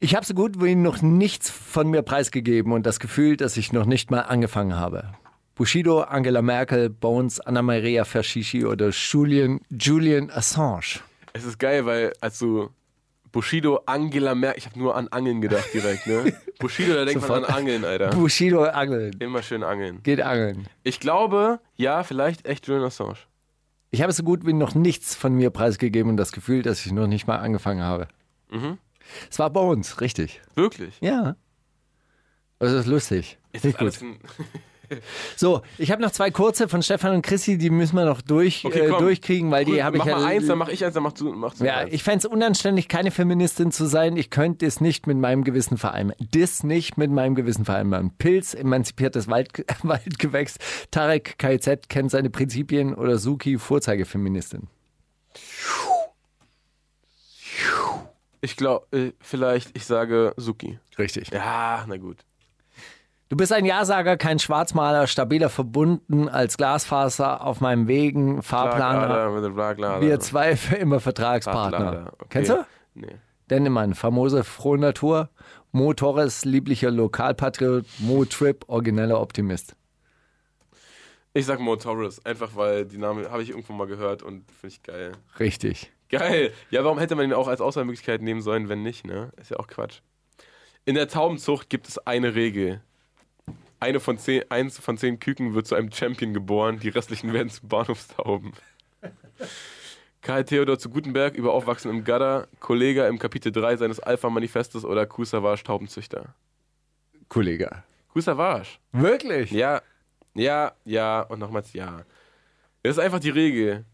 Ich 0.00 0.14
habe 0.14 0.24
so 0.24 0.32
gut 0.34 0.62
wie 0.62 0.74
noch 0.74 1.02
nichts 1.02 1.50
von 1.50 1.88
mir 1.88 2.02
preisgegeben 2.02 2.72
und 2.72 2.86
das 2.86 3.00
Gefühl, 3.00 3.36
dass 3.36 3.56
ich 3.56 3.72
noch 3.72 3.84
nicht 3.84 4.10
mal 4.10 4.20
angefangen 4.20 4.76
habe. 4.76 5.12
Bushido, 5.54 6.02
Angela 6.02 6.40
Merkel, 6.40 6.88
Bones, 6.88 7.40
Anna-Maria 7.40 8.04
Fashishi 8.04 8.64
oder 8.64 8.90
Julian, 8.90 9.60
Julian 9.70 10.30
Assange. 10.30 11.00
Es 11.32 11.44
ist 11.44 11.58
geil, 11.58 11.86
weil 11.86 12.12
als 12.20 12.38
du 12.38 12.70
Bushido, 13.30 13.82
Angela 13.86 14.34
Merkel, 14.34 14.58
ich 14.58 14.66
habe 14.66 14.78
nur 14.78 14.96
an 14.96 15.08
Angeln 15.08 15.40
gedacht 15.40 15.72
direkt, 15.72 16.06
ne? 16.06 16.34
Bushido, 16.58 16.94
da 16.94 17.04
denkt 17.04 17.20
man 17.20 17.28
Sofort. 17.28 17.48
an 17.48 17.54
Angeln, 17.54 17.84
Alter. 17.84 18.10
Bushido 18.10 18.64
angeln. 18.64 19.14
Immer 19.20 19.42
schön 19.42 19.62
angeln. 19.62 20.02
Geht 20.02 20.20
angeln. 20.22 20.66
Ich 20.82 20.98
glaube, 20.98 21.60
ja, 21.76 22.02
vielleicht 22.02 22.46
echt 22.46 22.66
Julian 22.66 22.86
Assange. 22.86 23.16
Ich 23.90 24.02
habe 24.02 24.12
so 24.12 24.22
gut 24.22 24.44
wie 24.46 24.52
noch 24.52 24.74
nichts 24.74 25.14
von 25.14 25.34
mir 25.34 25.50
preisgegeben 25.50 26.10
und 26.10 26.16
das 26.16 26.32
Gefühl, 26.32 26.62
dass 26.62 26.84
ich 26.84 26.92
noch 26.92 27.06
nicht 27.06 27.26
mal 27.26 27.36
angefangen 27.36 27.82
habe. 27.82 28.08
Mhm. 28.50 28.78
Es 29.30 29.38
war 29.38 29.50
Bones, 29.50 30.00
richtig. 30.00 30.40
Wirklich? 30.54 30.98
Ja. 31.00 31.36
Das 32.58 32.72
ist 32.72 32.86
lustig. 32.86 33.38
Ist 33.52 33.64
das 33.64 33.76
gut. 33.76 34.02
ein, 34.02 34.18
So, 35.36 35.62
ich 35.76 35.90
habe 35.90 36.02
noch 36.02 36.10
zwei 36.10 36.30
kurze 36.30 36.68
von 36.68 36.82
Stefan 36.82 37.14
und 37.14 37.22
Chrissy, 37.22 37.58
die 37.58 37.70
müssen 37.70 37.96
wir 37.96 38.04
noch 38.04 38.20
durch, 38.22 38.64
Okay, 38.64 38.86
äh, 38.86 38.88
durchkriegen, 38.88 39.50
weil 39.50 39.64
die 39.64 39.72
Cool, 39.72 39.82
habe 39.82 39.96
ich 39.96 40.04
mach 40.04 40.06
ja. 40.06 40.18
mal 40.18 40.24
eins, 40.24 40.46
dann 40.46 40.58
mach 40.58 40.68
ich 40.68 40.84
eins, 40.84 40.94
dann 40.94 41.02
machst 41.02 41.20
du, 41.20 41.32
machst 41.32 41.60
du 41.60 41.64
ja, 41.64 41.78
eins. 41.78 41.92
ich 41.92 42.02
fände 42.02 42.18
es 42.18 42.24
unanständig, 42.26 42.88
keine 42.88 43.10
Feministin 43.10 43.70
zu 43.72 43.86
sein. 43.86 44.16
Ich 44.16 44.30
könnte 44.30 44.66
es 44.66 44.80
nicht 44.80 45.06
mit 45.06 45.18
meinem 45.18 45.44
Gewissen 45.44 45.78
vereinbaren. 45.78 46.26
Das 46.32 46.62
nicht 46.62 46.96
mit 46.98 47.10
meinem 47.10 47.34
Gewissen 47.34 47.64
vereinbaren. 47.64 48.12
Pilz, 48.16 48.54
emanzipiertes 48.54 49.28
Wald, 49.28 49.64
Waldgewächs. 49.82 50.58
Tarek 50.90 51.38
KZ 51.38 51.88
kennt 51.88 52.10
seine 52.10 52.30
Prinzipien 52.30 52.94
oder 52.94 53.18
Suki, 53.18 53.58
Vorzeigefeministin. 53.58 54.68
Ich 58.40 58.56
glaube, 58.56 58.86
äh, 58.96 59.12
vielleicht, 59.20 59.76
ich 59.76 59.84
sage 59.84 60.32
Suki. 60.36 60.78
Richtig. 60.98 61.30
Ja, 61.30 61.84
na 61.88 61.96
gut. 61.96 62.18
Du 63.28 63.36
bist 63.36 63.52
ein 63.52 63.66
Ja-Sager, 63.66 64.16
kein 64.16 64.38
Schwarzmaler, 64.38 65.06
stabiler 65.06 65.50
verbunden 65.50 66.30
als 66.30 66.56
Glasfaser 66.56 67.44
auf 67.44 67.60
meinem 67.60 67.86
Wegen, 67.86 68.42
Fahrplaner. 68.42 69.42
Schlagader. 69.52 70.00
Wir 70.00 70.18
zwei 70.18 70.56
für 70.56 70.76
immer 70.76 70.98
Vertragspartner. 70.98 72.12
Okay. 72.14 72.26
Kennst 72.30 72.50
du? 72.50 72.66
Nee. 72.94 73.16
Dennemann, 73.50 73.94
famose 73.94 74.44
frohe 74.44 74.78
Natur, 74.78 75.28
Mo 75.72 75.92
Torres, 75.92 76.46
lieblicher 76.46 76.90
Lokalpatriot, 76.90 77.84
Mo 77.98 78.24
Trip, 78.24 78.64
origineller 78.66 79.20
Optimist. 79.20 79.76
Ich 81.34 81.44
sag 81.44 81.60
Mo 81.60 81.76
Torres, 81.76 82.24
einfach 82.24 82.56
weil 82.56 82.86
die 82.86 82.96
Namen 82.96 83.30
habe 83.30 83.42
ich 83.42 83.50
irgendwo 83.50 83.74
mal 83.74 83.86
gehört 83.86 84.22
und 84.22 84.50
finde 84.50 84.74
ich 84.74 84.82
geil. 84.82 85.12
Richtig. 85.38 85.92
Geil. 86.08 86.52
Ja, 86.70 86.82
warum 86.82 86.98
hätte 86.98 87.14
man 87.14 87.26
ihn 87.26 87.34
auch 87.34 87.48
als 87.48 87.60
Auswahlmöglichkeit 87.60 88.22
nehmen 88.22 88.40
sollen, 88.40 88.70
wenn 88.70 88.82
nicht, 88.82 89.06
ne? 89.06 89.30
Ist 89.36 89.50
ja 89.50 89.58
auch 89.58 89.66
Quatsch. 89.66 90.00
In 90.86 90.94
der 90.94 91.08
Taubenzucht 91.08 91.68
gibt 91.68 91.86
es 91.86 91.98
eine 92.06 92.34
Regel. 92.34 92.80
Eine 93.80 94.00
von 94.00 94.18
zehn, 94.18 94.42
eins 94.50 94.78
von 94.78 94.98
zehn 94.98 95.20
Küken 95.20 95.54
wird 95.54 95.66
zu 95.66 95.74
einem 95.74 95.92
Champion 95.92 96.34
geboren, 96.34 96.80
die 96.80 96.88
restlichen 96.88 97.32
werden 97.32 97.48
zu 97.48 97.66
Bahnhofstauben. 97.66 98.52
Karl 100.20 100.44
Theodor 100.44 100.78
zu 100.78 100.90
Gutenberg 100.90 101.34
über 101.36 101.52
Aufwachsen 101.52 101.90
im 101.90 102.04
Gadda, 102.04 102.48
Kollege 102.58 103.06
im 103.06 103.18
Kapitel 103.18 103.52
3 103.52 103.76
seines 103.76 104.00
Alpha-Manifestes 104.00 104.84
oder 104.84 105.06
Kusavage 105.06 105.62
Taubenzüchter. 105.62 106.34
Kollege. 107.28 107.84
Kusavage. 108.08 108.78
Wirklich? 108.92 109.52
Ja, 109.52 109.80
ja, 110.34 110.72
ja 110.84 111.20
und 111.22 111.38
nochmals 111.38 111.72
ja. 111.72 112.04
Das 112.82 112.96
ist 112.96 112.98
einfach 112.98 113.20
die 113.20 113.30
Regel. 113.30 113.84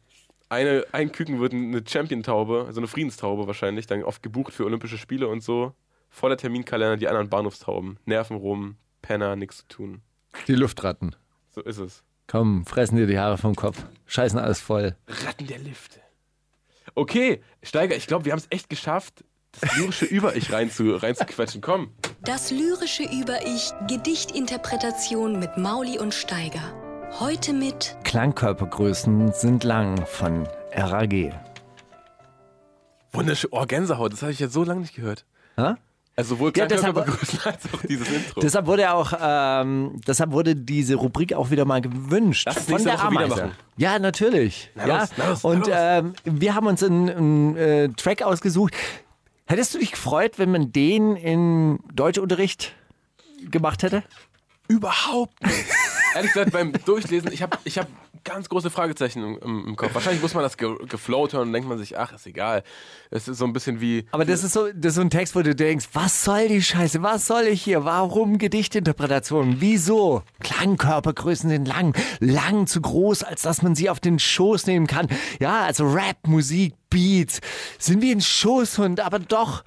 Eine, 0.49 0.85
ein 0.93 1.13
Küken 1.13 1.41
wird 1.41 1.53
eine 1.53 1.83
Champion-Taube, 1.87 2.65
also 2.67 2.81
eine 2.81 2.89
Friedenstaube 2.89 3.47
wahrscheinlich, 3.47 3.87
dann 3.87 4.03
oft 4.03 4.23
gebucht 4.23 4.55
für 4.55 4.65
Olympische 4.65 4.99
Spiele 4.99 5.29
und 5.29 5.43
so. 5.43 5.75
Voller 6.09 6.37
Terminkalender, 6.37 6.97
die 6.97 7.09
anderen 7.09 7.29
Bahnhofstauben. 7.29 7.99
Nerven 8.05 8.37
rum, 8.37 8.77
Penner, 9.05 9.37
nichts 9.37 9.59
zu 9.59 9.69
tun. 9.69 10.01
Die 10.49 10.55
Luftratten. 10.55 11.15
So 11.51 11.61
ist 11.61 11.77
es. 11.77 12.03
Komm, 12.27 12.65
fressen 12.65 12.97
dir 12.97 13.07
die 13.07 13.19
Haare 13.19 13.37
vom 13.37 13.55
Kopf. 13.55 13.85
Scheißen 14.07 14.39
alles 14.39 14.61
voll. 14.61 14.97
Ratten 15.07 15.47
der 15.47 15.59
Lifte. 15.59 16.01
Okay, 16.95 17.43
Steiger, 17.63 17.97
ich 17.97 18.07
glaube, 18.07 18.25
wir 18.25 18.33
haben 18.33 18.39
es 18.39 18.47
echt 18.49 18.71
geschafft, 18.71 19.23
das 19.61 19.77
lyrische 19.77 20.07
Über-Ich 20.07 20.53
reinzu, 20.53 20.97
reinzuquetschen. 20.97 21.61
Komm. 21.61 21.93
Das 22.23 22.51
lyrische 22.51 23.03
Über-Ich, 23.05 23.73
Gedichtinterpretation 23.89 25.39
mit 25.39 25.59
Mauli 25.59 25.99
und 25.99 26.15
Steiger. 26.15 26.73
Heute 27.21 27.53
mit 27.53 27.97
Klangkörpergrößen 28.05 29.33
sind 29.33 29.65
lang 29.65 30.07
von 30.07 30.49
RAG. 30.73 31.33
Wunderschön. 33.13 33.51
Oh, 33.53 33.67
Gänsehaut, 33.67 34.15
das 34.15 34.23
habe 34.23 34.33
ich 34.33 34.41
jetzt 34.41 34.55
so 34.55 34.65
lange 34.65 34.81
nicht 34.81 34.95
gehört. 34.95 35.27
Ha? 35.59 35.77
Also 36.17 36.37
sowohl 36.37 36.53
Ja, 36.57 36.67
deshalb- 36.67 36.97
als 37.45 37.75
auch 37.75 37.83
dieses 37.89 38.09
Intro. 38.09 38.41
Deshalb 38.41 38.67
wurde 38.67 38.93
auch, 38.93 39.13
ähm, 39.21 40.01
deshalb 40.07 40.31
wurde 40.31 40.55
diese 40.55 40.95
Rubrik 40.95 41.33
auch 41.35 41.51
wieder 41.51 41.65
mal 41.65 41.81
gewünscht 41.81 42.45
Lass 42.47 42.59
uns 42.59 42.67
von 42.67 42.85
der 42.85 42.99
Woche 42.99 43.11
wieder 43.11 43.27
machen. 43.29 43.53
Ja, 43.77 43.99
natürlich. 43.99 44.71
Na 44.77 44.87
ja. 44.87 44.99
los, 45.01 45.09
na 45.17 45.29
los, 45.31 45.43
na 45.43 45.51
Und 45.51 45.59
los. 45.67 45.69
ähm, 45.73 46.13
wir 46.25 46.55
haben 46.55 46.67
uns 46.69 46.83
einen, 46.85 47.11
einen 47.11 47.57
äh, 47.57 47.89
Track 47.91 48.23
ausgesucht. 48.23 48.75
Hättest 49.47 49.75
du 49.75 49.79
dich 49.79 49.91
gefreut, 49.91 50.39
wenn 50.39 50.51
man 50.53 50.73
den 50.73 51.17
in 51.17 51.81
Deutschunterricht 51.93 52.73
gemacht 53.51 53.83
hätte? 53.83 54.05
Überhaupt 54.69 55.43
nicht. 55.45 55.55
Ehrlich 56.15 56.33
gesagt, 56.33 56.53
beim 56.53 56.73
Durchlesen, 56.85 57.33
ich 57.33 57.43
habe 57.43 57.59
ich 57.65 57.79
hab 57.79 57.89
ganz 58.25 58.49
große 58.49 58.71
Fragezeichen 58.71 59.23
im, 59.23 59.67
im, 59.69 59.77
Kopf. 59.77 59.95
Wahrscheinlich 59.95 60.23
muss 60.23 60.35
man 60.35 60.43
das 60.43 60.57
ge 60.57 60.75
geflowt 60.89 61.35
hören 61.35 61.49
und 61.49 61.53
denkt 61.53 61.69
man 61.69 61.79
sich, 61.79 61.99
ach, 61.99 62.13
ist 62.13 62.27
egal. 62.27 62.65
Es 63.11 63.29
ist 63.29 63.39
so 63.39 63.45
ein 63.45 63.53
bisschen 63.53 63.81
wie. 63.81 64.07
Aber 64.13 64.25
das 64.25 64.43
ist 64.43 64.53
so, 64.53 64.69
das 64.73 64.91
ist 64.91 64.95
so 64.95 65.01
ein 65.03 65.11
Text, 65.11 65.37
wo 65.37 65.43
du 65.43 65.55
denkst, 65.55 65.89
was 65.93 66.25
soll 66.25 66.49
die 66.49 66.63
Scheiße? 66.63 67.03
Was 67.03 67.27
soll 67.27 67.45
ich 67.45 67.63
hier? 67.63 67.85
Warum 67.85 68.39
Gedichtinterpretation? 68.39 69.57
Wieso? 69.61 70.23
Klangkörpergrößen 70.41 71.51
sind 71.51 71.69
lang, 71.69 71.95
lang 72.21 72.67
zu 72.67 72.81
groß, 72.81 73.23
als 73.23 73.43
dass 73.43 73.63
man 73.63 73.75
sie 73.75 73.91
auf 73.91 74.01
den 74.01 74.19
Schoß 74.19 74.67
nehmen 74.67 74.87
kann. 74.87 75.09
Ja, 75.41 75.63
also 75.63 75.85
Rap, 75.85 76.27
Musik, 76.27 76.75
Beats 76.91 77.41
sind 77.79 78.03
wie 78.03 78.13
ein 78.13 78.21
Schoßhund, 78.21 79.01
aber 79.01 79.19
doch 79.19 79.65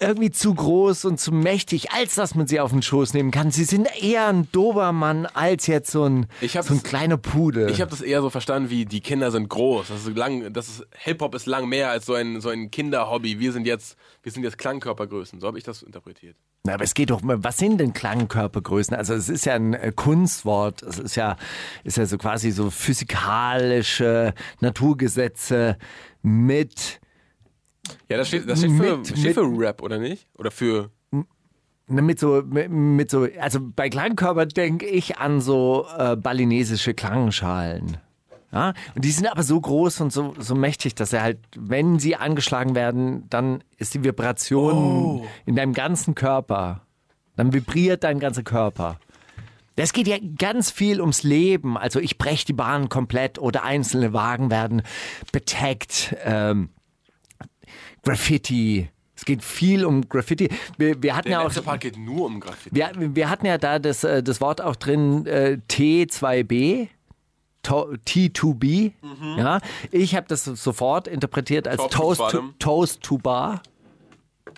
irgendwie 0.00 0.30
zu 0.30 0.54
groß 0.54 1.04
und 1.04 1.20
zu 1.20 1.30
mächtig, 1.32 1.92
als 1.92 2.14
dass 2.14 2.34
man 2.34 2.46
sie 2.46 2.58
auf 2.58 2.70
den 2.70 2.82
Schoß 2.82 3.14
nehmen 3.14 3.30
kann. 3.30 3.50
Sie 3.50 3.64
sind 3.64 3.88
eher 4.02 4.28
ein 4.28 4.50
Dobermann 4.50 5.26
als 5.26 5.66
jetzt 5.66 5.90
so 5.90 6.04
ein, 6.04 6.26
so 6.40 6.74
ein 6.74 6.82
kleiner 6.82 7.18
Pudel. 7.18 7.70
Ich 7.70 7.80
habe 7.80 7.90
das 7.90 8.00
eher 8.00 8.22
so 8.22 8.30
verstanden, 8.30 8.70
wie 8.70 8.86
die 8.86 9.00
Kinder 9.00 9.30
sind 9.30 9.48
groß. 9.48 9.88
Das 9.88 10.06
ist 10.06 10.16
lang, 10.16 10.52
das 10.52 10.68
ist 10.68 10.86
Hip-Hop 10.96 11.34
ist 11.34 11.46
lang 11.46 11.68
mehr 11.68 11.90
als 11.90 12.06
so 12.06 12.14
ein, 12.14 12.40
so 12.40 12.48
ein 12.48 12.70
Kinderhobby. 12.70 13.38
Wir 13.38 13.52
sind 13.52 13.66
jetzt, 13.66 13.96
wir 14.22 14.32
sind 14.32 14.42
jetzt 14.42 14.58
Klangkörpergrößen. 14.58 15.38
So 15.38 15.46
habe 15.46 15.58
ich 15.58 15.64
das 15.64 15.82
interpretiert. 15.82 16.36
Na, 16.64 16.74
aber 16.74 16.84
es 16.84 16.94
geht 16.94 17.10
doch, 17.10 17.20
was 17.22 17.56
sind 17.56 17.78
denn 17.78 17.92
Klangkörpergrößen? 17.92 18.94
Also 18.94 19.14
es 19.14 19.28
ist 19.28 19.46
ja 19.46 19.54
ein 19.54 19.72
äh, 19.72 19.92
Kunstwort, 19.94 20.82
es 20.82 20.98
ist 20.98 21.16
ja, 21.16 21.36
ist 21.84 21.96
ja 21.96 22.04
so 22.04 22.18
quasi 22.18 22.50
so 22.50 22.70
physikalische 22.70 24.34
Naturgesetze 24.60 25.78
mit, 26.22 26.99
Ja, 28.08 28.16
das 28.16 28.28
steht, 28.28 28.48
das 28.48 28.58
steht, 28.60 28.72
für, 28.72 28.96
Mit- 28.98 29.06
steht 29.08 29.24
mit- 29.24 29.34
für 29.34 29.58
Rap, 29.58 29.82
oder 29.82 29.98
nicht? 29.98 30.26
Oder 30.38 30.50
für. 30.50 30.90
ne, 31.12 32.02
mit 32.02 32.18
so, 32.18 32.42
mit, 32.46 32.70
mit 32.70 33.10
so, 33.10 33.26
also 33.40 33.58
bei 33.60 33.88
Klangkörper 33.88 34.46
denke 34.46 34.86
ich 34.86 35.18
an 35.18 35.40
so 35.40 35.86
äh, 35.98 36.16
balinesische 36.16 36.94
Klangschalen. 36.94 37.96
Ja? 38.52 38.74
Und 38.94 39.04
die 39.04 39.10
sind 39.10 39.26
aber 39.30 39.42
so 39.42 39.60
groß 39.60 40.00
und 40.00 40.12
so, 40.12 40.34
so 40.38 40.54
mächtig, 40.54 40.94
dass 40.94 41.12
er 41.12 41.22
halt, 41.22 41.38
wenn 41.56 41.98
sie 41.98 42.16
angeschlagen 42.16 42.74
werden, 42.74 43.28
dann 43.30 43.62
ist 43.78 43.94
die 43.94 44.02
Vibration 44.04 45.22
in 45.46 45.56
deinem 45.56 45.72
ganzen 45.72 46.14
Körper. 46.14 46.82
Dann 47.36 47.52
vibriert 47.52 48.04
dein 48.04 48.18
ganzer 48.18 48.42
Körper. 48.42 48.98
Das 49.76 49.92
geht 49.92 50.08
ja 50.08 50.16
ganz 50.36 50.70
viel 50.70 51.00
ums 51.00 51.22
Leben. 51.22 51.78
Also 51.78 52.00
ich 52.00 52.18
breche 52.18 52.44
die 52.44 52.52
Bahn 52.52 52.88
komplett 52.88 53.38
oder 53.38 53.62
einzelne 53.62 54.12
Wagen 54.12 54.50
werden 54.50 54.82
betaggt. 55.32 56.14
Ähm, 56.24 56.68
Graffiti. 58.02 58.88
Es 59.14 59.24
geht 59.26 59.44
viel 59.44 59.84
um 59.84 60.08
Graffiti. 60.08 60.48
Wir, 60.78 61.02
wir 61.02 61.14
hatten 61.14 61.28
Der 61.28 61.40
ja 61.40 61.46
auch. 61.46 61.64
Part 61.64 61.80
geht 61.82 61.98
nur 61.98 62.24
um 62.26 62.40
Graffiti. 62.40 62.74
Wir, 62.74 62.90
wir 62.96 63.28
hatten 63.28 63.44
ja 63.46 63.58
da 63.58 63.78
das, 63.78 64.02
äh, 64.02 64.22
das 64.22 64.40
Wort 64.40 64.62
auch 64.62 64.76
drin, 64.76 65.26
äh, 65.26 65.58
T2B. 65.70 66.88
To- 67.62 67.90
T2B. 68.06 68.92
Ja, 69.36 69.60
ich 69.90 70.16
habe 70.16 70.26
das 70.28 70.44
sofort 70.44 71.06
interpretiert 71.06 71.68
als 71.68 71.76
Top 71.82 71.90
Toast 71.90 72.20
to. 72.30 72.42
Toast 72.58 73.02
to 73.02 73.18
Bar. 73.18 73.62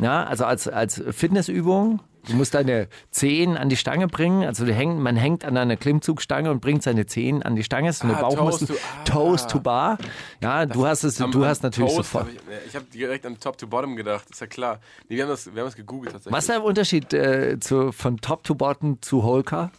Ja, 0.00 0.22
also 0.24 0.44
als, 0.44 0.68
als 0.68 1.02
Fitnessübung. 1.10 2.00
Du 2.28 2.34
musst 2.34 2.54
deine 2.54 2.88
Zehen 3.10 3.56
an 3.56 3.68
die 3.68 3.76
Stange 3.76 4.06
bringen. 4.06 4.44
Also 4.44 4.64
häng, 4.66 5.00
man 5.00 5.16
hängt 5.16 5.44
an 5.44 5.56
einer 5.56 5.76
Klimmzugstange 5.76 6.50
und 6.50 6.60
bringt 6.60 6.82
seine 6.82 7.06
Zehen 7.06 7.42
an 7.42 7.56
die 7.56 7.64
Stange. 7.64 7.88
Das 7.88 7.96
ist 7.96 8.02
eine 8.04 8.16
Ah, 8.16 8.20
Bauchmuskel. 8.20 8.76
Toast 9.04 9.50
to- 9.50 9.58
ah. 9.58 9.58
To 9.58 9.60
Bar. 9.60 9.98
Ja, 10.40 10.66
du 10.66 10.86
hast 10.86 11.02
es, 11.02 11.20
Am- 11.20 11.32
du 11.32 11.44
hast 11.44 11.62
natürlich 11.62 11.94
Toast 11.94 12.10
sofort. 12.12 12.26
hab 12.26 12.32
Ich, 12.32 12.68
ich 12.68 12.76
habe 12.76 12.84
direkt 12.86 13.26
an 13.26 13.38
Top 13.40 13.58
to 13.58 13.66
Bottom 13.66 13.96
gedacht, 13.96 14.30
ist 14.30 14.40
ja 14.40 14.46
klar. 14.46 14.78
Nee, 15.08 15.16
wir 15.16 15.24
haben 15.24 15.30
das, 15.30 15.46
wir 15.46 15.60
haben 15.62 15.66
das 15.68 15.76
gegoogelt 15.76 16.12
tatsächlich. 16.12 16.32
Was 16.36 16.44
ist 16.44 16.50
der 16.50 16.62
Unterschied 16.64 17.12
äh, 17.12 17.58
zu, 17.58 17.90
von 17.92 18.18
Top 18.18 18.44
to 18.44 18.54
Bottom 18.54 19.02
zu 19.02 19.22
Holker? 19.24 19.70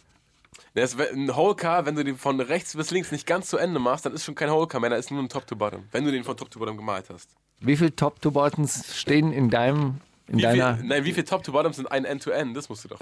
Der 0.76 0.84
ist, 0.84 1.00
ein 1.00 1.36
Whole 1.36 1.56
Car, 1.56 1.86
wenn 1.86 1.96
du 1.96 2.04
den 2.04 2.18
von 2.18 2.40
rechts 2.42 2.76
bis 2.76 2.92
links 2.92 3.12
nicht 3.12 3.26
ganz 3.28 3.48
zu 3.48 3.58
Ende 3.58 3.80
machst, 3.80 4.06
dann 4.06 4.14
ist 4.14 4.26
schon 4.26 4.36
kein 4.36 4.50
Whole 4.52 4.68
Car 4.68 4.82
mehr, 4.82 4.90
dann 4.90 5.00
ist 5.00 5.12
nur 5.12 5.22
ein 5.22 5.30
Top 5.30 5.46
to 5.48 5.56
Bottom. 5.56 5.84
Wenn 5.92 6.04
du 6.04 6.12
den 6.12 6.24
von 6.24 6.36
Top 6.36 6.50
to 6.52 6.60
Bottom 6.60 6.78
gemalt 6.78 7.06
hast. 7.14 7.30
Wie 7.60 7.78
viele 7.78 7.96
Top 7.96 8.22
to 8.22 8.32
Bottoms 8.32 8.98
stehen 8.98 9.32
in 9.32 9.50
deinem, 9.50 10.02
in 10.28 10.38
Wie 10.38 10.42
deiner? 10.42 10.78
viel, 10.78 10.86
nein, 10.86 11.06
wie 11.06 11.14
viele 11.14 11.26
Top 11.26 11.44
to 11.44 11.52
Bottoms 11.52 11.78
sind 11.78 11.92
ein 11.92 12.06
End-to-End? 12.06 12.56
Das 12.56 12.70
musst 12.70 12.84
du 12.86 12.90
doch. 12.90 13.00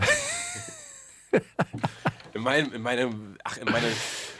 in, 2.33 2.41
meinem, 2.41 2.73
in, 2.73 2.81
meinem, 2.81 3.37
ach, 3.43 3.57
in 3.57 3.65
meiner 3.65 3.87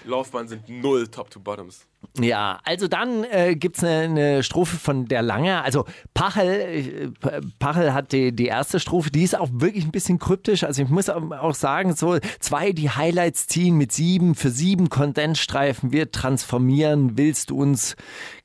Laufbahn 0.05 0.47
sind 0.47 0.67
null 0.69 1.07
Top 1.07 1.29
to 1.29 1.39
Bottoms. 1.39 1.85
Ja, 2.19 2.59
also 2.63 2.87
dann 2.87 3.23
äh, 3.25 3.55
gibt 3.55 3.77
es 3.77 3.83
eine, 3.83 4.03
eine 4.03 4.43
Strophe 4.43 4.77
von 4.77 5.05
der 5.05 5.21
Lange. 5.21 5.61
Also 5.63 5.85
Pachel, 6.13 7.13
äh, 7.23 7.41
Pachel 7.59 7.93
hat 7.93 8.11
die, 8.11 8.35
die 8.35 8.47
erste 8.47 8.79
Strophe, 8.79 9.11
die 9.11 9.23
ist 9.23 9.37
auch 9.37 9.49
wirklich 9.53 9.85
ein 9.85 9.91
bisschen 9.91 10.17
kryptisch. 10.17 10.63
Also 10.63 10.81
ich 10.81 10.89
muss 10.89 11.09
auch 11.09 11.21
auch 11.31 11.53
sagen, 11.53 11.95
so 11.95 12.17
zwei, 12.39 12.71
die 12.71 12.89
Highlights 12.89 13.47
ziehen 13.47 13.77
mit 13.77 13.91
sieben, 13.91 14.35
für 14.35 14.49
sieben 14.49 14.89
Kondensstreifen. 14.89 15.91
Wir 15.91 16.11
transformieren, 16.11 17.17
willst 17.17 17.51
du 17.51 17.57
uns 17.57 17.95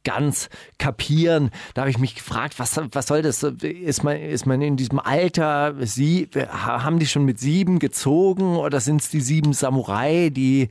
ganz 0.04 0.48
kapieren? 0.78 1.50
Da 1.74 1.82
habe 1.82 1.90
ich 1.90 1.98
mich 1.98 2.14
gefragt, 2.14 2.58
was, 2.58 2.78
was 2.92 3.06
soll 3.06 3.22
das? 3.22 3.42
Ist 3.42 4.04
man, 4.04 4.20
ist 4.20 4.46
man 4.46 4.60
in 4.62 4.76
diesem 4.76 5.00
Alter, 5.00 5.74
sie, 5.80 6.28
haben 6.48 6.98
die 6.98 7.06
schon 7.06 7.24
mit 7.24 7.40
sieben 7.40 7.78
gezogen 7.78 8.56
oder 8.56 8.80
sind 8.80 9.00
es 9.00 9.08
die 9.08 9.20
sieben 9.20 9.54
Samurai, 9.54 10.30
die 10.30 10.68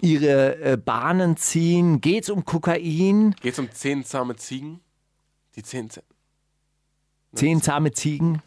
ihre 0.00 0.56
äh, 0.60 0.76
Bahnen 0.76 1.36
ziehen? 1.36 2.00
Geht's 2.00 2.30
um 2.30 2.44
Kokain? 2.44 3.34
Geht's 3.40 3.58
um 3.58 3.70
zehn 3.70 4.04
zahme 4.04 4.36
Ziegen? 4.36 4.80
Die 5.56 5.62
zehn. 5.62 5.88
Zäh- 5.88 6.02
Zehn 7.34 7.60
zahme 7.62 7.92
Ziegen? 7.92 8.42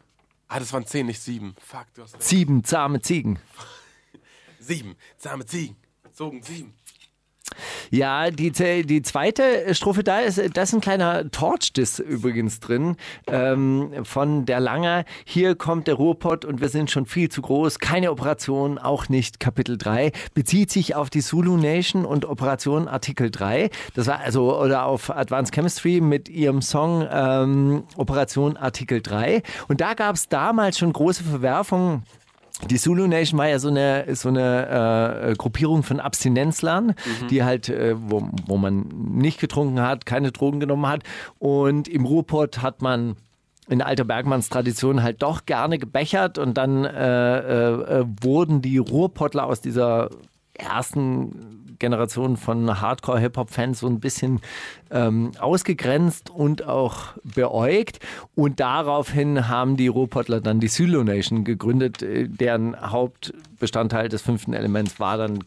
Ah, 0.48 0.60
das 0.60 0.74
waren 0.74 0.86
zehn, 0.86 1.06
nicht 1.06 1.22
sieben. 1.22 1.56
Fuck, 1.60 1.86
du 1.94 2.02
hast 2.04 2.16
recht. 2.16 2.24
Sieben 2.24 2.64
zahme 2.64 3.02
Ziegen. 3.02 3.38
Sieben 4.60 4.96
zahme 5.18 5.46
Ziegen. 5.46 5.76
Zogen 6.12 6.42
sieben. 6.44 6.74
Ja, 7.92 8.32
die, 8.32 8.52
die 8.52 9.02
zweite 9.02 9.74
Strophe, 9.74 10.04
da 10.04 10.20
ist, 10.20 10.42
da 10.54 10.62
ist 10.62 10.74
ein 10.74 10.82
kleiner 10.82 11.30
Torch-Diss 11.32 12.00
übrigens 12.00 12.60
drin 12.60 12.96
ähm, 13.28 13.92
von 14.04 14.46
der 14.46 14.60
Langer. 14.60 15.06
Hier 15.26 15.56
kommt 15.56 15.88
der 15.88 15.96
Ruhrpott 15.96 16.46
und 16.46 16.62
wir 16.62 16.70
sind 16.70 16.92
schon 16.92 17.06
viel 17.06 17.30
zu 17.30 17.42
groß. 17.42 17.80
Keine 17.80 18.12
Operation, 18.12 18.78
auch 18.78 19.10
nicht 19.10 19.40
Kapitel 19.40 19.78
3. 19.78 20.12
Bezieht 20.34 20.72
sich 20.72 20.96
auf 20.96 21.10
die 21.10 21.22
Zulu 21.22 21.58
Nation 21.58 22.06
und 22.06 22.26
Operation 22.26 22.88
Artikel 22.88 23.32
3. 23.32 23.70
Das 23.96 24.08
war 24.08 24.20
also, 24.20 24.60
oder 24.60 24.86
auf 24.86 25.10
Advanced 25.10 25.54
Chemistry 25.54 26.02
mit 26.02 26.30
ihrem 26.30 26.62
Song 26.62 27.08
ähm, 27.12 27.84
Operation 27.98 28.58
Artikel 28.58 29.02
3. 29.02 29.42
Und 29.68 29.82
da 29.82 29.94
gab 29.94 30.16
es 30.16 30.28
damals 30.28 30.78
schon 30.78 30.94
große 30.94 31.24
Verwerfungen. 31.24 32.04
Die 32.68 32.78
Zulu 32.78 33.08
Nation 33.08 33.38
war 33.40 33.48
ja 33.48 33.58
so 33.60 33.70
eine, 33.70 34.16
so 34.16 34.30
eine 34.30 35.30
äh, 35.30 35.34
Gruppierung 35.36 35.84
von 35.84 36.00
Abstinenzlern, 36.00 36.94
die 37.30 37.44
halt, 37.44 37.70
äh, 37.70 37.96
wo, 37.98 38.30
wo 38.46 38.58
man 38.58 38.82
nicht 38.82 39.40
getrunken 39.40 39.82
hat, 39.82 40.06
keine 40.06 40.32
Drogen 40.32 40.60
genommen 40.60 40.88
hat. 40.88 41.04
Und 41.38 41.88
im 41.88 42.06
Ruhrpott 42.06 42.62
hat 42.62 42.82
man 42.82 43.16
in 43.70 43.82
alter 43.82 44.04
Bergmannstradition 44.04 45.04
halt 45.04 45.22
doch 45.22 45.46
gerne 45.46 45.78
gebechert 45.78 46.38
und 46.38 46.58
dann 46.58 46.86
äh, 46.86 47.40
äh, 47.40 48.00
äh, 48.00 48.06
wurden 48.22 48.62
die 48.62 48.80
Ruhrpottler 48.80 49.46
aus 49.46 49.62
dieser 49.62 50.10
ersten 50.54 51.69
Generation 51.80 52.38
von 52.38 52.82
Hardcore-Hip-Hop-Fans 52.82 53.80
so 53.80 53.88
ein 53.88 54.00
bisschen 54.00 54.42
ähm, 54.92 55.32
ausgegrenzt 55.40 56.30
und 56.30 56.64
auch 56.64 57.14
beäugt. 57.24 58.00
Und 58.36 58.60
daraufhin 58.60 59.48
haben 59.48 59.78
die 59.78 59.88
Ruhrpottler 59.88 60.42
dann 60.42 60.60
die 60.60 60.70
Zulu 60.70 61.04
Nation 61.04 61.44
gegründet, 61.44 61.98
deren 62.02 62.80
Hauptbestandteil 62.80 64.10
des 64.10 64.22
fünften 64.22 64.54
Elements 64.54 65.00
war 65.00 65.18
dann 65.18 65.44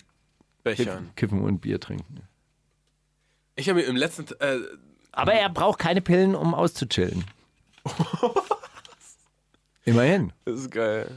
Bechern. 0.65 1.11
Kiffen 1.17 1.43
und 1.43 1.61
Bier 1.61 1.81
trinken. 1.81 2.23
Ich 3.57 3.69
habe 3.69 3.81
mir 3.81 3.87
im 3.87 3.97
letzten. 3.97 4.25
Äh, 4.41 4.59
Aber 5.13 5.35
er 5.35 5.49
braucht 5.49 5.79
keine 5.79 6.01
Pillen, 6.01 6.35
um 6.35 6.55
auszuchillen. 6.55 7.25
Immerhin. 9.85 10.33
das 10.45 10.61
ist 10.61 10.71
geil. 10.71 11.11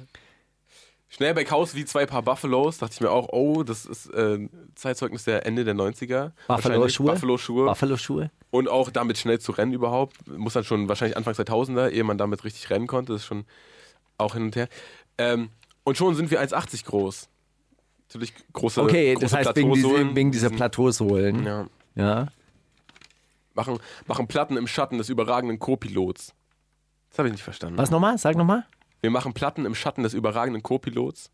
Schnell 1.15 1.33
bei 1.33 1.45
Chaos 1.45 1.75
wie 1.75 1.85
zwei 1.85 2.05
Paar 2.05 2.23
Buffalos, 2.23 2.77
dachte 2.79 2.95
ich 2.95 2.99
mir 2.99 3.09
auch, 3.09 3.29
oh, 3.31 3.63
das 3.63 3.85
ist 3.85 4.07
äh, 4.07 4.49
Zeitzeugnis 4.75 5.23
der 5.23 5.45
Ende 5.45 5.63
der 5.63 5.73
90er. 5.73 6.33
Wahrscheinlich. 6.47 6.97
Buffalo-Schuhe? 6.97 7.13
Buffalo-Schuhe. 7.13 7.65
Buffalo-Schuhe? 7.67 8.31
Und 8.51 8.67
auch 8.67 8.89
damit 8.89 9.17
schnell 9.17 9.39
zu 9.39 9.53
rennen 9.53 9.71
überhaupt. 9.71 10.27
Muss 10.27 10.53
dann 10.53 10.65
schon 10.65 10.89
wahrscheinlich 10.89 11.15
Anfang 11.15 11.33
2000er, 11.33 11.87
ehe 11.87 12.03
man 12.03 12.17
damit 12.17 12.43
richtig 12.43 12.69
rennen 12.69 12.85
konnte. 12.85 13.13
Das 13.13 13.21
ist 13.21 13.27
schon 13.27 13.45
auch 14.17 14.33
hin 14.33 14.43
und 14.43 14.57
her. 14.57 14.67
Ähm, 15.17 15.51
und 15.85 15.95
schon 15.95 16.15
sind 16.15 16.31
wir 16.31 16.41
1,80 16.41 16.83
groß. 16.83 17.29
Natürlich 18.09 18.33
große 18.51 18.81
Okay, 18.81 19.13
große 19.13 19.23
das 19.23 19.33
heißt 19.33 19.55
wegen, 19.55 19.73
diese, 19.73 20.15
wegen 20.15 20.31
dieser 20.33 20.49
Plateausohlen. 20.49 21.45
Ja. 21.45 21.67
Ja. 21.95 22.27
Machen, 23.53 23.79
machen 24.05 24.27
Platten 24.27 24.57
im 24.57 24.67
Schatten 24.67 24.97
des 24.97 25.07
überragenden 25.07 25.59
Co-Pilots. 25.59 26.33
Das 27.09 27.19
habe 27.19 27.29
ich 27.29 27.31
nicht 27.31 27.43
verstanden. 27.43 27.77
Was 27.77 27.89
nochmal? 27.89 28.17
Sag 28.17 28.35
nochmal. 28.35 28.65
Wir 29.01 29.09
machen 29.11 29.33
Platten 29.33 29.65
im 29.65 29.75
Schatten 29.75 30.03
des 30.03 30.13
überragenden 30.13 30.63
Co-Pilots. 30.63 31.29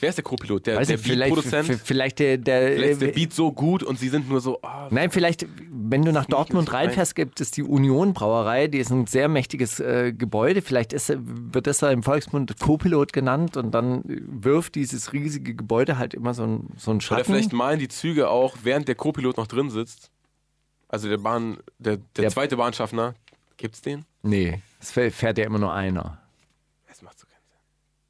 Wer 0.00 0.08
ist 0.08 0.16
der 0.16 0.24
Co-Pilot? 0.24 0.66
Der, 0.66 0.80
der 0.82 0.98
vielleicht, 0.98 1.34
Beat-Produzent? 1.34 1.68
v- 1.68 1.84
vielleicht 1.84 2.18
der, 2.18 2.38
der, 2.38 2.72
Vielleicht 2.72 2.90
ist 2.92 3.02
der 3.02 3.08
äh, 3.10 3.12
Beat 3.12 3.32
so 3.32 3.52
gut 3.52 3.82
und 3.84 3.98
sie 4.00 4.08
sind 4.08 4.28
nur 4.28 4.40
so, 4.40 4.60
ah, 4.62 4.88
Nein, 4.90 5.10
vielleicht, 5.10 5.46
wenn 5.70 6.02
du 6.04 6.10
nach 6.10 6.24
Dortmund 6.26 6.72
reinfährst, 6.72 7.14
gibt 7.14 7.40
es 7.40 7.50
die 7.52 7.62
Union 7.62 8.12
Brauerei, 8.12 8.66
die 8.66 8.78
ist 8.78 8.90
ein 8.90 9.06
sehr 9.06 9.28
mächtiges 9.28 9.78
äh, 9.78 10.12
Gebäude. 10.12 10.62
Vielleicht 10.62 10.92
ist, 10.92 11.12
wird 11.18 11.66
das 11.68 11.78
da 11.78 11.90
im 11.92 12.02
Volksmund 12.02 12.58
Co-Pilot 12.58 13.12
genannt 13.12 13.56
und 13.56 13.70
dann 13.72 14.02
wirft 14.06 14.74
dieses 14.74 15.12
riesige 15.12 15.54
Gebäude 15.54 15.98
halt 15.98 16.14
immer 16.14 16.34
so 16.34 16.44
ein, 16.44 16.68
so 16.76 16.90
ein 16.90 16.96
Oder 16.96 17.02
Schatten. 17.02 17.24
vielleicht 17.24 17.52
malen 17.52 17.78
die 17.78 17.88
Züge 17.88 18.28
auch, 18.28 18.56
während 18.64 18.88
der 18.88 18.96
Co-Pilot 18.96 19.36
noch 19.36 19.46
drin 19.46 19.70
sitzt. 19.70 20.10
Also 20.88 21.08
der 21.08 21.18
Bahn, 21.18 21.58
der, 21.78 21.98
der, 21.98 22.04
Der- 22.16 22.30
zweite 22.30 22.56
Bahnschaffner. 22.56 23.14
Gibt's 23.56 23.82
den? 23.82 24.04
Nee, 24.22 24.60
es 24.80 24.90
fährt 24.90 25.38
ja 25.38 25.44
immer 25.44 25.58
nur 25.58 25.72
einer. 25.72 26.18
Das 26.88 27.02
macht 27.02 27.18
so 27.18 27.26
keinen 27.26 27.44
Sinn. 27.44 27.58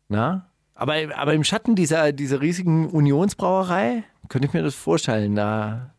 Na? 0.09 0.47
Aber, 0.75 0.95
aber 1.17 1.35
im 1.35 1.45
Schatten 1.45 1.75
dieser, 1.77 2.13
dieser 2.13 2.41
riesigen 2.41 2.89
Unionsbrauerei 2.89 4.05
könnte 4.29 4.47
ich 4.49 4.55
mir 4.55 4.63
das 4.63 4.75
vorstellen. 4.75 5.35
Da, 5.35 5.93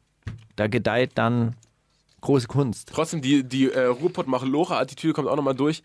da 0.56 0.68
gedeiht 0.68 1.11
dann 1.15 1.56
große 2.22 2.48
Kunst. 2.48 2.89
Trotzdem, 2.93 3.22
die, 3.22 3.43
die 3.43 3.72
äh, 3.72 3.85
Ruhrpott-Machelora-Attitüde 3.85 5.14
kommt 5.14 5.27
auch 5.27 5.35
nochmal 5.35 5.56
durch. 5.56 5.84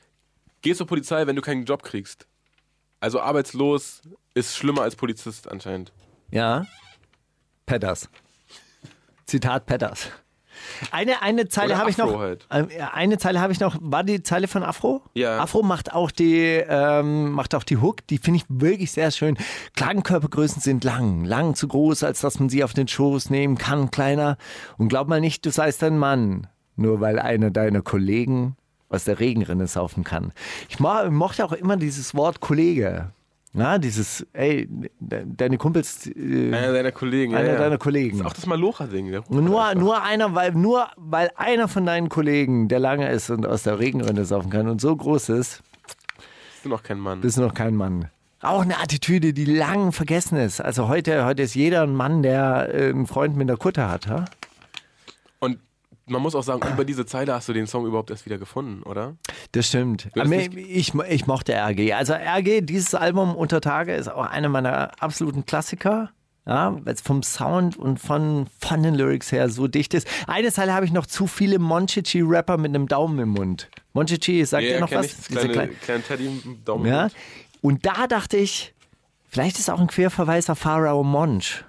Geh 0.62 0.74
zur 0.74 0.86
Polizei, 0.86 1.26
wenn 1.26 1.36
du 1.36 1.42
keinen 1.42 1.64
Job 1.64 1.82
kriegst. 1.82 2.26
Also 3.00 3.20
arbeitslos 3.20 4.02
ist 4.34 4.56
schlimmer 4.56 4.82
als 4.82 4.96
Polizist 4.96 5.50
anscheinend. 5.50 5.92
Ja. 6.30 6.64
Petters. 7.66 8.08
Zitat 9.26 9.66
Petters. 9.66 10.08
Eine, 10.90 11.22
eine 11.22 11.48
Zeile 11.48 11.78
habe 11.78 11.90
ich 11.90 11.98
noch. 11.98 12.18
halt. 12.18 12.46
äh, 12.50 12.64
Eine 12.92 13.18
Zeile 13.18 13.40
habe 13.40 13.52
ich 13.52 13.60
noch. 13.60 13.76
War 13.80 14.04
die 14.04 14.22
Zeile 14.22 14.48
von 14.48 14.62
Afro? 14.62 15.02
Ja. 15.14 15.38
Afro 15.38 15.62
macht 15.62 15.92
auch 15.94 16.10
die, 16.10 16.42
ähm, 16.68 17.32
macht 17.32 17.54
auch 17.54 17.64
die 17.64 17.76
Hook. 17.78 18.06
Die 18.08 18.18
finde 18.18 18.38
ich 18.38 18.44
wirklich 18.48 18.92
sehr 18.92 19.10
schön. 19.10 19.36
Klagenkörpergrößen 19.74 20.60
sind 20.62 20.84
lang, 20.84 21.24
lang 21.24 21.54
zu 21.54 21.68
groß, 21.68 22.02
als 22.02 22.20
dass 22.20 22.38
man 22.40 22.48
sie 22.48 22.64
auf 22.64 22.72
den 22.74 22.88
Schoß 22.88 23.30
nehmen 23.30 23.56
kann, 23.58 23.90
kleiner. 23.90 24.36
Und 24.78 24.88
glaub 24.88 25.08
mal 25.08 25.20
nicht, 25.20 25.44
du 25.46 25.50
seist 25.50 25.82
ein 25.84 25.98
Mann, 25.98 26.46
nur 26.76 27.00
weil 27.00 27.18
einer 27.18 27.50
deiner 27.50 27.82
Kollegen 27.82 28.56
aus 28.88 29.04
der 29.04 29.18
Regenrinne 29.20 29.66
saufen 29.66 30.04
kann. 30.04 30.32
Ich 30.68 30.78
mo 30.80 31.10
mochte 31.10 31.44
auch 31.44 31.52
immer 31.52 31.76
dieses 31.76 32.14
Wort 32.14 32.40
Kollege. 32.40 33.10
Na, 33.58 33.78
dieses, 33.78 34.26
ey, 34.34 34.68
de 35.00 35.24
deine 35.26 35.56
Kumpels. 35.56 36.06
Äh, 36.06 36.52
Einer 36.52 36.72
deiner 36.74 36.92
Kollegen. 36.92 37.34
einer 37.34 37.46
ja, 37.48 37.52
ja. 37.54 37.58
deiner 37.58 37.78
Kollegen. 37.78 38.18
Das 38.18 38.26
ist 38.26 38.30
auch 38.30 38.34
das 38.34 38.46
Malocha-Ding. 38.46 39.10
Nur, 39.30 39.64
einfach. 39.64 39.80
nur 39.80 40.02
einer, 40.02 40.34
weil 40.34 40.52
nur 40.52 40.88
weil 40.96 41.30
einer 41.36 41.66
von 41.66 41.86
deinen 41.86 42.10
Kollegen, 42.10 42.68
der 42.68 42.80
lange 42.80 43.10
ist 43.10 43.30
und 43.30 43.46
aus 43.46 43.62
der 43.62 43.78
Regenrinne 43.78 44.26
saufen 44.26 44.50
kann 44.50 44.68
und 44.68 44.80
so 44.82 44.94
groß 44.94 45.30
ist, 45.30 45.62
Bist 46.52 46.64
du 46.64 46.68
noch 46.68 46.82
kein 46.82 46.98
Mann. 46.98 47.20
bist 47.22 47.38
du 47.38 47.40
noch 47.42 47.54
kein 47.54 47.74
Mann. 47.76 48.10
Auch 48.42 48.60
eine 48.60 48.78
Attitüde, 48.78 49.32
die 49.32 49.46
lang 49.46 49.92
vergessen 49.92 50.36
ist. 50.36 50.60
Also 50.60 50.88
heute, 50.88 51.24
heute 51.24 51.42
ist 51.42 51.54
jeder 51.54 51.82
ein 51.82 51.94
Mann, 51.94 52.22
der 52.22 52.74
äh, 52.74 52.90
einen 52.90 53.06
Freund 53.06 53.36
mit 53.36 53.48
einer 53.48 53.56
Kutte 53.56 53.88
hat. 53.88 54.06
Ha? 54.08 54.26
Und 55.38 55.58
man 56.06 56.22
muss 56.22 56.34
auch 56.34 56.42
sagen, 56.42 56.60
über 56.72 56.84
diese 56.84 57.04
Zeile 57.06 57.34
hast 57.34 57.48
du 57.48 57.52
den 57.52 57.66
Song 57.66 57.86
überhaupt 57.86 58.10
erst 58.10 58.26
wieder 58.26 58.38
gefunden, 58.38 58.82
oder? 58.84 59.16
Das 59.52 59.68
stimmt. 59.68 60.08
Ich, 60.14 60.94
ich 60.94 61.26
mochte 61.26 61.52
RG. 61.54 61.92
Also 61.94 62.12
RG, 62.14 62.60
dieses 62.62 62.94
Album 62.94 63.34
Unter 63.34 63.60
Tage 63.60 63.94
ist 63.94 64.08
auch 64.08 64.24
einer 64.26 64.48
meiner 64.48 64.92
absoluten 65.02 65.46
Klassiker. 65.46 66.10
Ja, 66.48 66.76
weil 66.84 66.94
es 66.94 67.00
vom 67.00 67.24
Sound 67.24 67.76
und 67.76 67.98
von, 67.98 68.46
von 68.60 68.80
den 68.84 68.94
Lyrics 68.94 69.32
her 69.32 69.48
so 69.48 69.66
dicht 69.66 69.94
ist. 69.94 70.06
Eine 70.28 70.52
Zeile 70.52 70.74
habe 70.74 70.84
ich 70.86 70.92
noch 70.92 71.06
zu 71.06 71.26
viele 71.26 71.58
Monchichi-Rapper 71.58 72.56
mit 72.56 72.68
einem 72.72 72.86
Daumen 72.86 73.18
im 73.18 73.30
Mund. 73.30 73.68
Monchichi, 73.94 74.44
sagt 74.44 74.62
ihr 74.62 74.78
noch 74.78 74.92
was? 74.92 75.06
Ich, 75.06 75.26
kleine, 75.26 75.48
kleinen- 75.52 75.80
kleine 75.80 76.02
Teddy 76.04 76.42
Daumen. 76.64 76.86
ja. 76.86 77.02
Mund. 77.02 77.14
Und 77.62 77.84
da 77.84 78.06
dachte 78.06 78.36
ich, 78.36 78.74
vielleicht 79.28 79.58
ist 79.58 79.68
auch 79.68 79.80
ein 79.80 79.88
Querverweis 79.88 80.48
auf 80.48 80.60
Pharao 80.60 81.02
Monch. 81.02 81.64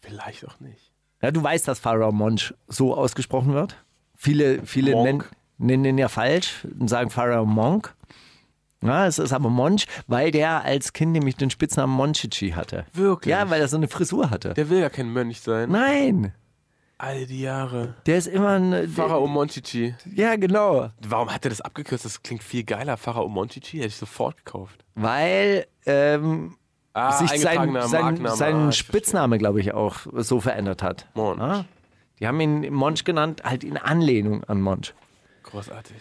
Vielleicht 0.00 0.46
auch 0.48 0.58
nicht. 0.60 0.91
Ja, 1.22 1.30
du 1.30 1.42
weißt, 1.42 1.68
dass 1.68 1.78
Pharao 1.78 2.12
Monch 2.12 2.52
so 2.68 2.94
ausgesprochen 2.96 3.54
wird. 3.54 3.76
Viele, 4.16 4.64
viele 4.66 5.00
nennen, 5.02 5.24
nennen 5.58 5.84
ihn 5.84 5.98
ja 5.98 6.08
falsch 6.08 6.66
und 6.78 6.88
sagen 6.88 7.10
Pharao 7.10 7.44
Monk. 7.46 7.94
Ja, 8.82 9.06
es 9.06 9.18
ist 9.20 9.32
aber 9.32 9.48
Monch, 9.48 9.86
weil 10.08 10.32
der 10.32 10.64
als 10.64 10.92
Kind 10.92 11.12
nämlich 11.12 11.36
den 11.36 11.50
Spitznamen 11.50 11.94
Monchichi 11.94 12.50
hatte. 12.50 12.84
Wirklich? 12.92 13.30
Ja, 13.30 13.48
weil 13.48 13.60
er 13.60 13.68
so 13.68 13.76
eine 13.76 13.86
Frisur 13.86 14.30
hatte. 14.30 14.54
Der 14.54 14.68
will 14.68 14.80
ja 14.80 14.90
kein 14.90 15.08
Mönch 15.12 15.40
sein. 15.40 15.70
Nein, 15.70 16.32
All 16.98 17.26
die 17.26 17.40
Jahre. 17.42 17.94
der 18.06 18.18
ist 18.18 18.26
immer 18.28 18.50
ein. 18.50 18.88
Pharao 18.88 19.26
Monchichi. 19.26 19.94
Ja, 20.14 20.36
genau. 20.36 20.90
Warum 21.00 21.32
hat 21.32 21.44
er 21.44 21.50
das 21.50 21.60
abgekürzt? 21.60 22.04
Das 22.04 22.22
klingt 22.22 22.42
viel 22.44 22.62
geiler. 22.64 22.96
Pharao 22.96 23.28
Monchichi 23.28 23.78
hätte 23.78 23.88
ich 23.88 23.96
sofort 23.96 24.36
gekauft. 24.44 24.84
Weil 24.94 25.66
ähm, 25.86 26.56
Ah, 26.94 27.12
sich 27.12 27.40
sein, 27.40 27.72
sein, 27.88 28.26
sein 28.26 28.56
Ah, 28.68 28.72
Spitzname, 28.72 29.38
glaube 29.38 29.60
ich, 29.60 29.72
auch 29.72 30.00
so 30.16 30.40
verändert 30.40 30.82
hat. 30.82 31.06
Monch. 31.14 31.38
Ja? 31.40 31.64
Die 32.20 32.26
haben 32.26 32.38
ihn 32.40 32.72
Monch 32.72 33.04
genannt, 33.04 33.42
halt 33.44 33.64
in 33.64 33.76
Anlehnung 33.78 34.44
an 34.44 34.60
Monch. 34.60 34.94
Großartig. 35.44 35.96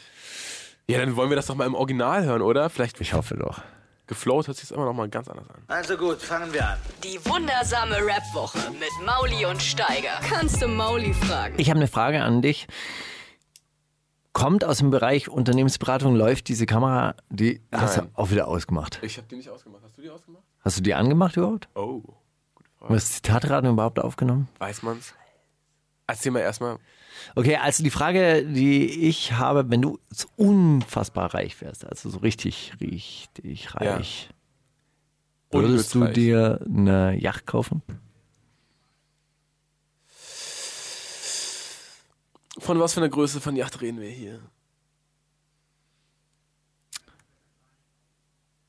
Ja, 0.87 0.97
dann 0.99 1.15
wollen 1.15 1.29
wir 1.29 1.37
das 1.37 1.45
doch 1.45 1.55
mal 1.55 1.65
im 1.65 1.75
Original 1.75 2.25
hören, 2.25 2.41
oder? 2.41 2.69
Vielleicht 2.69 2.99
Ich 2.99 3.13
hoffe 3.13 3.35
doch. 3.37 3.61
geflowt 4.07 4.47
hört 4.47 4.57
sich 4.57 4.69
immer 4.71 4.83
noch 4.83 4.93
mal 4.93 5.07
ganz 5.07 5.29
anders 5.29 5.49
an. 5.49 5.63
Also 5.69 5.95
gut, 5.95 6.21
fangen 6.21 6.51
wir 6.51 6.67
an. 6.67 6.77
Die 7.03 7.17
wundersame 7.25 7.95
Rap-Woche 7.95 8.59
mit 8.71 8.89
Mauli 9.05 9.45
und 9.45 9.61
Steiger. 9.61 10.19
Kannst 10.27 10.61
du 10.61 10.67
Mauli 10.67 11.13
fragen? 11.13 11.55
Ich 11.57 11.69
habe 11.69 11.79
eine 11.79 11.87
Frage 11.87 12.21
an 12.21 12.41
dich. 12.41 12.67
Kommt 14.33 14.63
aus 14.65 14.79
dem 14.79 14.91
Bereich 14.91 15.29
Unternehmensberatung, 15.29 16.15
läuft 16.15 16.47
diese 16.49 16.65
Kamera, 16.65 17.15
die 17.29 17.61
hast 17.71 17.97
du 17.97 18.01
Nein. 18.01 18.11
auch 18.13 18.31
wieder 18.31 18.47
ausgemacht. 18.47 18.99
Ich 19.01 19.17
habe 19.17 19.27
die 19.29 19.35
nicht 19.35 19.49
ausgemacht. 19.49 19.81
Hast 19.83 19.97
du 19.97 20.01
die 20.01 20.09
ausgemacht? 20.09 20.43
Hast 20.61 20.77
du 20.77 20.81
die 20.81 20.93
angemacht 20.93 21.37
überhaupt? 21.37 21.67
Oh, 21.75 22.01
gute 22.55 22.69
Frage. 22.77 22.93
Was 22.93 23.11
Zitatraten 23.13 23.69
überhaupt 23.69 23.99
aufgenommen? 23.99 24.47
Weiß 24.59 24.83
man's? 24.83 25.13
Erzähl 26.07 26.31
mal 26.31 26.39
erstmal. 26.39 26.77
Okay, 27.35 27.55
also 27.57 27.83
die 27.83 27.89
Frage, 27.89 28.45
die 28.45 29.07
ich 29.07 29.33
habe, 29.33 29.69
wenn 29.69 29.81
du 29.81 29.99
so 30.09 30.27
unfassbar 30.37 31.33
reich 31.33 31.59
wärst, 31.61 31.85
also 31.85 32.09
so 32.09 32.19
richtig, 32.19 32.73
richtig 32.81 33.65
Ja. 33.79 33.95
reich, 33.95 34.29
würdest 35.51 35.93
du 35.95 36.05
dir 36.07 36.61
eine 36.65 37.15
Yacht 37.19 37.45
kaufen? 37.45 37.81
Von 42.57 42.79
was 42.79 42.93
für 42.93 42.99
einer 42.99 43.09
Größe 43.09 43.41
von 43.41 43.55
Yacht 43.55 43.81
reden 43.81 43.99
wir 43.99 44.09
hier? 44.09 44.39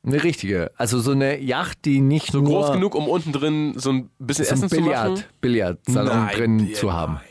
Eine 0.04 0.24
richtige. 0.24 0.70
Also 0.76 0.98
so 1.00 1.12
eine 1.12 1.38
Yacht, 1.40 1.84
die 1.84 2.00
nicht 2.00 2.32
So 2.32 2.40
nur 2.40 2.48
groß 2.50 2.72
genug, 2.72 2.94
um 2.96 3.06
unten 3.08 3.32
drin 3.32 3.74
so 3.76 3.90
ein 3.92 4.10
bisschen 4.18 4.44
so 4.46 4.52
Essen 4.52 4.64
ein 4.64 4.68
zu 4.70 4.80
machen? 4.80 5.14
Billard, 5.14 5.28
Billardsalon 5.40 6.06
Nein, 6.26 6.36
drin 6.36 6.56
Bill- 6.66 6.74
zu 6.74 6.92
haben. 6.92 7.14
Nein, 7.14 7.22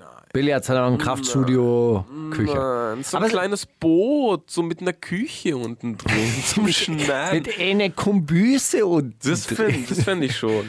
nein. 0.00 0.08
Billardsalon, 0.32 0.98
Kraftstudio, 0.98 2.04
Küche. 2.32 2.54
Mann, 2.56 3.04
so 3.04 3.16
ein 3.16 3.22
Aber 3.22 3.30
so- 3.30 3.36
kleines 3.36 3.66
Boot, 3.66 4.50
so 4.50 4.62
mit 4.62 4.80
einer 4.80 4.92
Küche 4.92 5.56
unten 5.56 5.96
drin, 5.98 6.14
zum 6.46 6.66
Schnappen. 6.66 7.38
Mit 7.38 7.60
einer 7.60 7.90
Kombüse 7.90 8.84
und 8.86 9.14
Das 9.24 9.46
fände 9.46 9.72
fänd 9.94 10.24
ich 10.24 10.36
schon. 10.36 10.64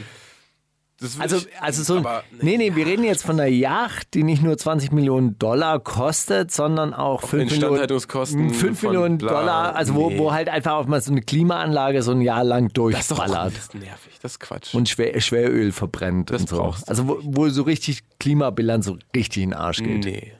Also, 1.20 1.38
also 1.60 1.82
so, 1.84 1.98
aber, 1.98 2.24
nee, 2.40 2.56
nee, 2.56 2.74
wir 2.74 2.84
reden 2.84 3.04
jetzt 3.04 3.22
von 3.24 3.38
einer 3.38 3.48
Yacht, 3.48 4.14
die 4.14 4.24
nicht 4.24 4.42
nur 4.42 4.58
20 4.58 4.90
Millionen 4.90 5.38
Dollar 5.38 5.78
kostet, 5.78 6.50
sondern 6.50 6.92
auch 6.92 7.20
5 7.20 7.32
Millionen, 7.34 7.52
Instandhaltungskosten 7.54 8.50
5 8.52 8.80
von 8.80 8.88
Millionen 8.88 9.18
bla. 9.18 9.28
Dollar, 9.32 9.76
also 9.76 9.94
wo, 9.94 10.10
Nee. 10.10 10.18
wo 10.18 10.32
halt 10.32 10.48
einfach 10.48 10.72
auch 10.72 10.86
mal 10.86 11.00
so 11.00 11.12
eine 11.12 11.22
Klimaanlage 11.22 12.02
so 12.02 12.10
ein 12.10 12.20
Jahr 12.20 12.42
lang 12.42 12.70
Das 12.74 13.00
ist 13.00 13.10
doch 13.12 13.18
durchballert 13.18 13.52
das 13.56 13.62
ist 13.62 13.74
nervig, 13.76 14.18
das 14.20 14.32
ist 14.32 14.40
Quatsch. 14.40 14.74
und 14.74 14.88
Schwer, 14.88 15.20
Schweröl 15.20 15.70
verbrennt 15.70 16.30
Das 16.30 16.40
und 16.42 16.48
so. 16.48 16.56
du 16.56 16.74
Also 16.88 17.06
wo, 17.06 17.18
wo 17.22 17.48
so 17.48 17.62
richtig 17.62 18.00
Klimabilanz 18.18 18.86
so 18.86 18.98
richtig 19.14 19.44
in 19.44 19.50
den 19.50 19.58
Arsch 19.58 19.78
geht. 19.78 20.04
nee. 20.04 20.32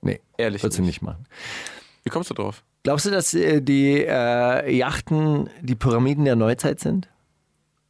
Nee, 0.00 0.20
Ehrlich 0.38 0.62
würdest 0.62 0.78
du 0.78 0.82
nicht. 0.82 1.02
nicht 1.02 1.02
machen. 1.02 1.26
Wie 2.04 2.10
kommst 2.10 2.30
du 2.30 2.34
drauf? 2.34 2.62
Glaubst 2.84 3.04
du, 3.04 3.10
dass 3.10 3.34
äh, 3.34 3.60
die 3.60 4.02
äh, 4.06 4.74
Yachten 4.74 5.50
die 5.60 5.74
Pyramiden 5.74 6.24
der 6.24 6.36
Neuzeit 6.36 6.80
sind? 6.80 7.08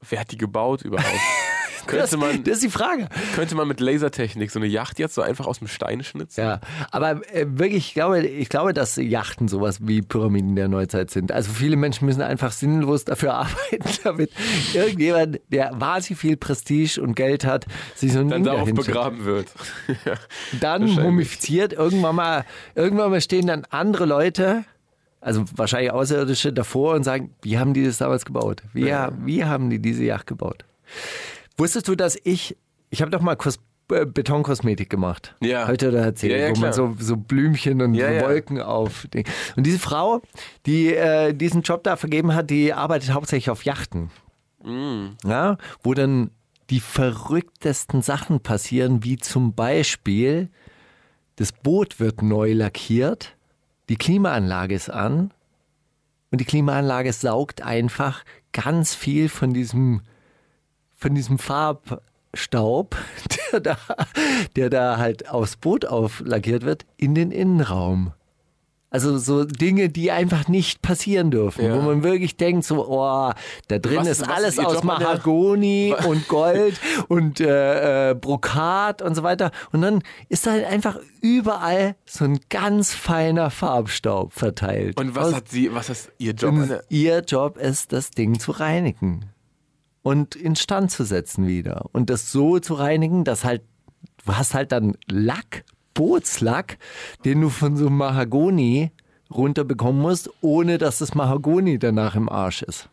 Wer 0.08 0.20
hat 0.20 0.30
die 0.32 0.38
gebaut 0.38 0.82
überhaupt? 0.82 1.06
Das, 1.86 2.10
könnte, 2.10 2.16
man, 2.16 2.44
das 2.44 2.54
ist 2.54 2.64
die 2.64 2.70
Frage. 2.70 3.08
könnte 3.34 3.54
man 3.54 3.68
mit 3.68 3.80
Lasertechnik 3.80 4.50
so 4.50 4.58
eine 4.58 4.66
Yacht 4.66 4.98
jetzt 4.98 5.14
so 5.14 5.22
einfach 5.22 5.46
aus 5.46 5.58
dem 5.58 5.68
Stein 5.68 6.02
schnitzen? 6.02 6.40
Ja, 6.40 6.60
aber 6.90 7.20
äh, 7.32 7.46
wirklich, 7.48 7.88
ich 7.88 7.94
glaube, 7.94 8.26
ich 8.26 8.48
glaube, 8.48 8.72
dass 8.74 8.96
Yachten 8.96 9.48
sowas 9.48 9.78
wie 9.82 10.02
Pyramiden 10.02 10.56
der 10.56 10.68
Neuzeit 10.68 11.10
sind. 11.10 11.32
Also 11.32 11.52
viele 11.52 11.76
Menschen 11.76 12.06
müssen 12.06 12.22
einfach 12.22 12.52
sinnlos 12.52 13.04
dafür 13.04 13.34
arbeiten, 13.34 13.88
damit 14.04 14.30
irgendjemand, 14.74 15.40
der 15.48 15.72
wahnsinnig 15.74 16.20
viel 16.20 16.36
Prestige 16.36 17.00
und 17.00 17.14
Geld 17.14 17.44
hat, 17.44 17.66
sich 17.94 18.12
so 18.12 18.20
ein 18.20 18.28
Dann 18.28 18.44
Ding 18.44 18.52
darauf 18.52 18.72
begraben 18.72 19.24
wird. 19.24 19.48
ja. 20.04 20.14
Dann 20.60 20.84
mumifiziert, 20.86 21.72
irgendwann 21.72 22.16
mal, 22.16 22.44
irgendwann 22.74 23.10
mal 23.10 23.20
stehen 23.20 23.46
dann 23.46 23.64
andere 23.70 24.06
Leute, 24.06 24.64
also 25.20 25.44
wahrscheinlich 25.56 25.90
Außerirdische 25.90 26.52
davor 26.52 26.94
und 26.94 27.02
sagen, 27.02 27.34
wie 27.42 27.58
haben 27.58 27.74
die 27.74 27.84
das 27.84 27.98
damals 27.98 28.24
gebaut? 28.24 28.62
Wie, 28.72 28.92
wie 29.24 29.44
haben 29.44 29.70
die 29.70 29.80
diese 29.80 30.04
Yacht 30.04 30.26
gebaut? 30.26 30.64
Wusstest 31.56 31.88
du, 31.88 31.94
dass 31.94 32.18
ich, 32.24 32.56
ich 32.90 33.00
habe 33.02 33.10
doch 33.10 33.20
mal 33.20 33.36
kurz 33.36 33.58
äh, 33.90 34.04
Betonkosmetik 34.04 34.90
gemacht. 34.90 35.34
Ja. 35.40 35.68
Heute 35.68 35.88
oder 35.88 36.00
erzählt, 36.00 36.32
Ja, 36.32 36.38
ja, 36.38 36.44
wo 36.46 36.60
man 36.60 36.72
klar. 36.72 36.72
so, 36.72 36.96
so 36.98 37.16
Blümchen 37.16 37.80
und 37.82 37.94
ja. 37.94 38.20
Wolken 38.22 38.60
auf. 38.60 39.06
Und 39.56 39.66
diese 39.66 39.78
Frau, 39.78 40.22
die 40.66 40.94
äh, 40.94 41.32
diesen 41.32 41.62
Job 41.62 41.84
da 41.84 41.96
vergeben 41.96 42.34
hat, 42.34 42.50
die 42.50 42.72
arbeitet 42.72 43.12
hauptsächlich 43.12 43.50
auf 43.50 43.64
Yachten. 43.64 44.10
Mm. 44.64 45.10
Ja, 45.24 45.58
wo 45.82 45.94
dann 45.94 46.30
die 46.70 46.80
verrücktesten 46.80 48.02
Sachen 48.02 48.40
passieren, 48.40 49.04
wie 49.04 49.16
zum 49.18 49.54
Beispiel, 49.54 50.48
das 51.36 51.52
Boot 51.52 52.00
wird 52.00 52.22
neu 52.22 52.52
lackiert, 52.54 53.36
die 53.88 53.96
Klimaanlage 53.96 54.74
ist 54.74 54.90
an 54.90 55.32
und 56.32 56.40
die 56.40 56.44
Klimaanlage 56.44 57.12
saugt 57.12 57.62
einfach 57.62 58.24
ganz 58.52 58.94
viel 58.94 59.28
von 59.28 59.54
diesem, 59.54 60.00
von 60.96 61.14
diesem 61.14 61.38
Farbstaub, 61.38 62.96
der 63.52 63.60
da, 63.60 63.76
der 64.56 64.70
da 64.70 64.96
halt 64.98 65.28
aufs 65.30 65.56
Boot 65.56 65.84
auflackiert 65.86 66.64
wird, 66.64 66.84
in 66.96 67.14
den 67.14 67.30
Innenraum. 67.30 68.12
Also 68.88 69.18
so 69.18 69.44
Dinge, 69.44 69.88
die 69.90 70.10
einfach 70.12 70.46
nicht 70.48 70.80
passieren 70.80 71.30
dürfen, 71.30 71.64
Ja. 71.66 71.74
wo 71.76 71.80
man 71.82 72.02
wirklich 72.04 72.36
denkt, 72.36 72.64
so, 72.64 72.86
oh, 72.88 73.30
da 73.68 73.78
drin 73.78 73.98
Was- 73.98 74.06
ist 74.06 74.20
was 74.22 74.28
alles 74.28 74.54
ist 74.58 74.64
aus 74.64 74.74
der- 74.76 74.84
Mahagoni 74.84 75.94
und 76.08 76.28
Gold 76.28 76.80
und 77.08 77.40
äh, 77.40 78.10
äh, 78.10 78.14
Brokat 78.14 79.02
und 79.02 79.14
so 79.16 79.22
weiter. 79.22 79.50
Und 79.72 79.82
dann 79.82 80.02
ist 80.28 80.46
da 80.46 80.52
halt 80.52 80.64
einfach 80.66 80.98
überall 81.20 81.96
so 82.06 82.24
ein 82.24 82.38
ganz 82.48 82.94
feiner 82.94 83.50
Farbstaub 83.50 84.32
verteilt. 84.32 84.98
Und 84.98 85.14
was 85.14 85.26
Aus- 85.28 85.34
hat 85.34 85.48
sie, 85.48 85.74
was 85.74 85.90
ist 85.90 86.12
ihr 86.18 86.32
Job? 86.32 86.54
ihr 86.88 87.18
Job 87.20 87.58
ist, 87.58 87.92
das 87.92 88.12
Ding 88.12 88.38
zu 88.38 88.52
reinigen 88.52 89.26
und 90.06 90.36
instand 90.36 90.92
zu 90.92 91.02
setzen 91.02 91.48
wieder. 91.48 91.86
Und 91.90 92.10
das 92.10 92.30
so 92.30 92.60
zu 92.60 92.74
reinigen, 92.74 93.24
dass 93.24 93.44
halt, 93.44 93.62
du 94.24 94.36
hast 94.36 94.54
halt 94.54 94.70
dann 94.70 94.96
Lack, 95.10 95.64
Bootslack, 95.94 96.78
den 97.24 97.40
du 97.40 97.48
von 97.48 97.76
so 97.76 97.88
einem 97.88 97.96
Mahagoni 97.96 98.92
runterbekommen 99.34 100.00
musst, 100.00 100.30
ohne 100.42 100.78
dass 100.78 100.98
das 100.98 101.16
Mahagoni 101.16 101.80
danach 101.80 102.14
im 102.14 102.28
Arsch 102.28 102.62
ist. 102.62 102.88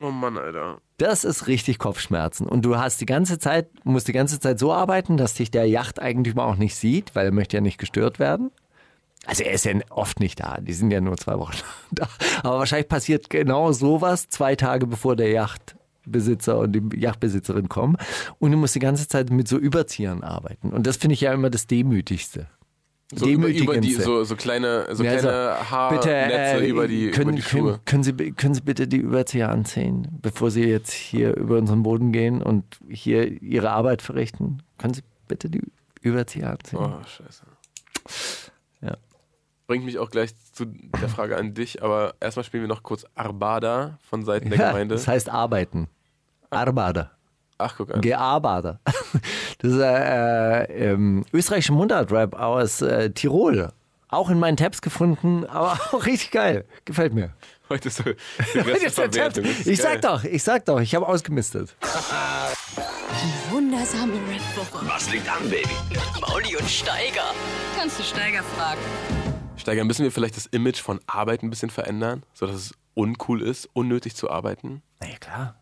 oh 0.00 0.10
Mann, 0.10 0.38
Alter. 0.38 0.78
Das 0.96 1.24
ist 1.24 1.46
richtig 1.46 1.78
Kopfschmerzen. 1.78 2.46
Und 2.46 2.62
du 2.62 2.78
hast 2.78 3.02
die 3.02 3.06
ganze 3.06 3.38
Zeit, 3.38 3.68
musst 3.84 4.08
die 4.08 4.12
ganze 4.12 4.40
Zeit 4.40 4.58
so 4.58 4.72
arbeiten, 4.72 5.18
dass 5.18 5.34
dich 5.34 5.50
der 5.50 5.66
Yachteigentümer 5.66 6.46
auch 6.46 6.56
nicht 6.56 6.76
sieht, 6.76 7.14
weil 7.16 7.26
er 7.26 7.32
möchte 7.32 7.58
ja 7.58 7.60
nicht 7.60 7.76
gestört 7.76 8.18
werden. 8.18 8.50
Also 9.26 9.42
er 9.44 9.52
ist 9.52 9.66
ja 9.66 9.74
oft 9.90 10.20
nicht 10.20 10.40
da, 10.40 10.56
die 10.58 10.72
sind 10.72 10.90
ja 10.90 11.02
nur 11.02 11.18
zwei 11.18 11.38
Wochen 11.38 11.58
da. 11.90 12.08
Aber 12.42 12.60
wahrscheinlich 12.60 12.88
passiert 12.88 13.28
genau 13.28 13.72
sowas 13.72 14.30
zwei 14.30 14.56
Tage 14.56 14.86
bevor 14.86 15.16
der 15.16 15.28
Yachtbesitzer 16.08 16.58
und 16.58 16.72
die 16.72 17.00
Yachtbesitzerin 17.00 17.68
kommen. 17.68 17.96
Und 18.38 18.52
du 18.52 18.56
musst 18.58 18.74
die 18.74 18.78
ganze 18.80 19.06
Zeit 19.08 19.30
mit 19.30 19.48
so 19.48 19.58
Überziehern 19.58 20.22
arbeiten. 20.22 20.70
Und 20.70 20.86
das 20.86 20.96
finde 20.96 21.14
ich 21.14 21.20
ja 21.20 21.32
immer 21.32 21.50
das 21.50 21.66
Demütigste. 21.66 22.46
So 23.14 23.26
über, 23.26 23.48
über 23.48 23.48
die, 23.48 23.58
Demütigendste. 23.60 24.02
so, 24.02 24.24
so 24.24 24.36
kleine, 24.36 24.86
so 24.94 25.02
Ja, 25.02 25.12
also, 25.12 25.28
kleine 25.28 25.70
Haarnetze 25.70 26.10
äh, 26.10 26.68
über 26.68 26.86
die, 26.88 27.10
können, 27.10 27.30
über 27.30 27.36
die 27.38 27.42
können, 27.42 27.62
Schuhe. 27.62 27.80
können, 27.86 28.02
Sie, 28.02 28.12
können 28.12 28.54
Sie 28.54 28.60
bitte 28.60 28.86
die 28.86 28.98
Überzieher 28.98 29.48
anziehen, 29.50 30.08
bevor 30.20 30.50
Sie 30.50 30.64
jetzt 30.64 30.92
hier 30.92 31.34
über 31.34 31.56
unseren 31.56 31.82
Boden 31.82 32.12
gehen 32.12 32.42
und 32.42 32.64
hier 32.88 33.40
Ihre 33.42 33.70
Arbeit 33.70 34.02
verrichten? 34.02 34.62
Können 34.76 34.92
Sie 34.92 35.00
bitte 35.26 35.48
die 35.48 35.62
Überzieher 36.02 36.50
anziehen? 36.50 36.80
Oh, 36.80 37.00
scheiße. 37.06 37.44
Ja. 38.82 38.96
Bringt 39.66 39.86
mich 39.86 39.98
auch 39.98 40.10
gleich 40.10 40.34
zu 40.52 40.66
der 40.66 41.08
Frage 41.08 41.38
an 41.38 41.54
dich, 41.54 41.82
aber 41.82 42.14
erstmal 42.20 42.44
spielen 42.44 42.64
wir 42.64 42.68
noch 42.68 42.82
kurz 42.82 43.06
Arbada 43.14 43.98
von 44.02 44.22
Seiten 44.26 44.50
der 44.50 44.58
Ja, 44.58 44.68
Gemeinde. 44.68 44.94
das 44.94 45.08
heißt 45.08 45.30
arbeiten. 45.30 45.88
Arbeiter. 46.50 47.10
Ach, 47.58 47.74
guck 47.76 47.92
an. 47.94 48.00
Gearbeiter. 48.00 48.80
Das 49.60 49.72
ist 49.72 49.80
äh, 49.80 50.62
äh, 50.62 50.90
ähm, 50.92 51.24
österreichische 51.32 51.72
Mundartrap 51.72 52.36
aus 52.38 52.80
äh, 52.80 53.10
Tirol. 53.10 53.72
Auch 54.08 54.30
in 54.30 54.38
meinen 54.38 54.56
Tabs 54.56 54.80
gefunden, 54.80 55.44
aber 55.46 55.72
auch 55.92 56.06
richtig 56.06 56.30
geil. 56.30 56.64
Gefällt 56.84 57.12
mir. 57.12 57.32
Heute 57.68 57.88
ist 57.88 57.96
so 57.96 58.04
die 58.54 58.58
Reste 58.60 58.90
Verwertung. 58.90 59.42
Das 59.44 59.52
ist 59.58 59.66
Ich 59.66 59.82
geil. 59.82 59.98
sag 60.00 60.02
doch, 60.02 60.22
ich 60.22 60.42
sag 60.44 60.64
doch, 60.66 60.80
ich 60.80 60.94
habe 60.94 61.08
ausgemistet. 61.08 61.74
Wundersame 63.50 64.12
Rap-Woche. 64.12 64.86
Was 64.88 65.10
liegt 65.10 65.28
an, 65.28 65.42
Baby? 65.50 65.68
Mauli 66.20 66.56
und 66.56 66.70
Steiger. 66.70 67.34
Kannst 67.76 67.98
du 67.98 68.02
Steiger 68.04 68.42
fragen? 68.56 68.80
Steiger, 69.56 69.84
müssen 69.84 70.04
wir 70.04 70.12
vielleicht 70.12 70.36
das 70.36 70.46
Image 70.46 70.80
von 70.80 71.00
Arbeit 71.08 71.42
ein 71.42 71.50
bisschen 71.50 71.70
verändern, 71.70 72.22
sodass 72.32 72.54
es 72.56 72.74
uncool 72.94 73.42
ist, 73.42 73.68
unnötig 73.72 74.14
zu 74.14 74.30
arbeiten? 74.30 74.82
Na 75.00 75.08
ja, 75.08 75.16
klar. 75.18 75.56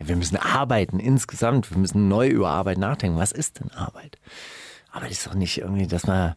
Ja, 0.00 0.08
wir 0.08 0.16
müssen 0.16 0.36
arbeiten 0.36 0.98
insgesamt. 0.98 1.70
Wir 1.70 1.78
müssen 1.78 2.08
neu 2.08 2.28
über 2.28 2.48
Arbeit 2.50 2.78
nachdenken. 2.78 3.18
Was 3.18 3.32
ist 3.32 3.60
denn 3.60 3.70
Arbeit? 3.72 4.18
Arbeit 4.90 5.10
ist 5.12 5.26
doch 5.26 5.34
nicht 5.34 5.58
irgendwie, 5.58 5.86
dass 5.86 6.06
man 6.06 6.34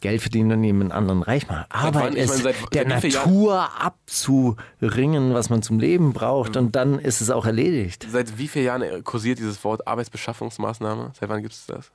Geld 0.00 0.20
verdient 0.20 0.52
und 0.52 0.62
jemand 0.62 0.92
anderen 0.92 1.22
reich 1.22 1.48
macht. 1.48 1.66
Arbeit 1.74 2.14
ist 2.14 2.28
meine, 2.28 2.42
seit- 2.42 2.74
der 2.74 3.00
seit 3.00 3.12
Natur 3.14 3.68
abzuringen, 3.80 5.32
was 5.34 5.48
man 5.50 5.62
zum 5.62 5.78
Leben 5.80 6.12
braucht 6.12 6.56
und 6.58 6.76
dann 6.76 6.98
ist 6.98 7.20
es 7.22 7.30
auch 7.30 7.46
erledigt. 7.46 8.06
Seit 8.10 8.36
wie 8.36 8.48
vielen 8.48 8.66
Jahren 8.66 9.02
kursiert 9.02 9.38
dieses 9.38 9.64
Wort 9.64 9.86
Arbeitsbeschaffungsmaßnahme? 9.88 11.12
Seit 11.18 11.28
wann 11.30 11.40
gibt 11.42 11.54
es 11.54 11.66
das? 11.66 11.90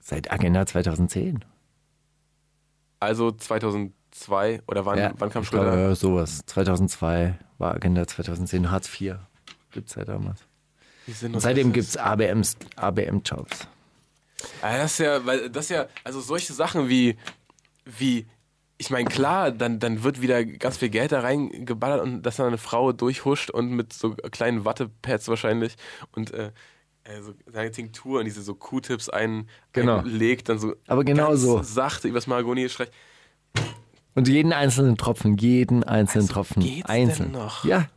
Seit 0.00 0.32
Agenda 0.32 0.64
2010. 0.64 1.44
Also 2.98 3.30
2002 3.30 4.60
oder 4.66 4.84
wann, 4.86 4.98
wann 5.18 5.30
kam 5.30 5.42
glaube, 5.44 5.66
Schröder? 5.66 5.78
ja, 5.88 5.94
sowas. 5.94 6.40
2002 6.46 7.38
war 7.58 7.74
Agenda 7.74 8.06
2010, 8.06 8.70
Hartz 8.70 8.88
IV. 9.00 9.16
Gibt's 9.72 9.94
ja 9.94 10.04
damals. 10.04 10.40
Und 11.22 11.40
seitdem 11.40 11.72
gibt's 11.72 11.96
ABMs, 11.96 12.56
ABM-Jobs. 12.76 13.66
Ah, 14.62 14.76
das 14.78 14.92
ist 14.92 14.98
ja, 14.98 15.24
weil 15.26 15.50
das 15.50 15.66
ist 15.66 15.70
ja, 15.70 15.86
also 16.04 16.20
solche 16.20 16.52
Sachen 16.52 16.88
wie, 16.88 17.16
wie, 17.84 18.26
ich 18.78 18.90
meine, 18.90 19.08
klar, 19.08 19.50
dann, 19.50 19.78
dann 19.80 20.02
wird 20.02 20.20
wieder 20.22 20.44
ganz 20.44 20.78
viel 20.78 20.88
Geld 20.88 21.12
da 21.12 21.20
reingeballert 21.20 22.00
und 22.00 22.22
dass 22.22 22.36
dann 22.36 22.46
eine 22.46 22.58
Frau 22.58 22.92
durchhuscht 22.92 23.50
und 23.50 23.70
mit 23.72 23.92
so 23.92 24.14
kleinen 24.30 24.64
Wattepads 24.64 25.28
wahrscheinlich 25.28 25.76
und 26.12 26.32
äh, 26.32 26.52
äh, 27.04 27.20
so 27.22 27.34
seine 27.52 27.70
Tinktur 27.70 28.20
und 28.20 28.24
diese 28.26 28.42
so 28.42 28.54
Q-Tips 28.54 29.08
ein, 29.10 29.48
Genau. 29.72 29.98
einlegt, 29.98 30.48
dann 30.48 30.58
so 30.58 30.74
Aber 30.86 31.04
genau 31.04 31.34
so. 31.36 31.62
sachte 31.62 32.08
übers 32.08 32.26
Mahagoni 32.26 32.68
streicht. 32.68 32.92
Und 34.14 34.26
jeden 34.28 34.52
einzelnen 34.52 34.96
Tropfen, 34.96 35.36
jeden 35.36 35.84
einzelnen 35.84 36.22
Also 36.24 36.34
Tropfen, 36.34 36.62
geht's 36.62 36.86
denn 36.86 37.08
einzeln. 37.10 37.32
noch? 37.32 37.64
Ja. 37.64 37.88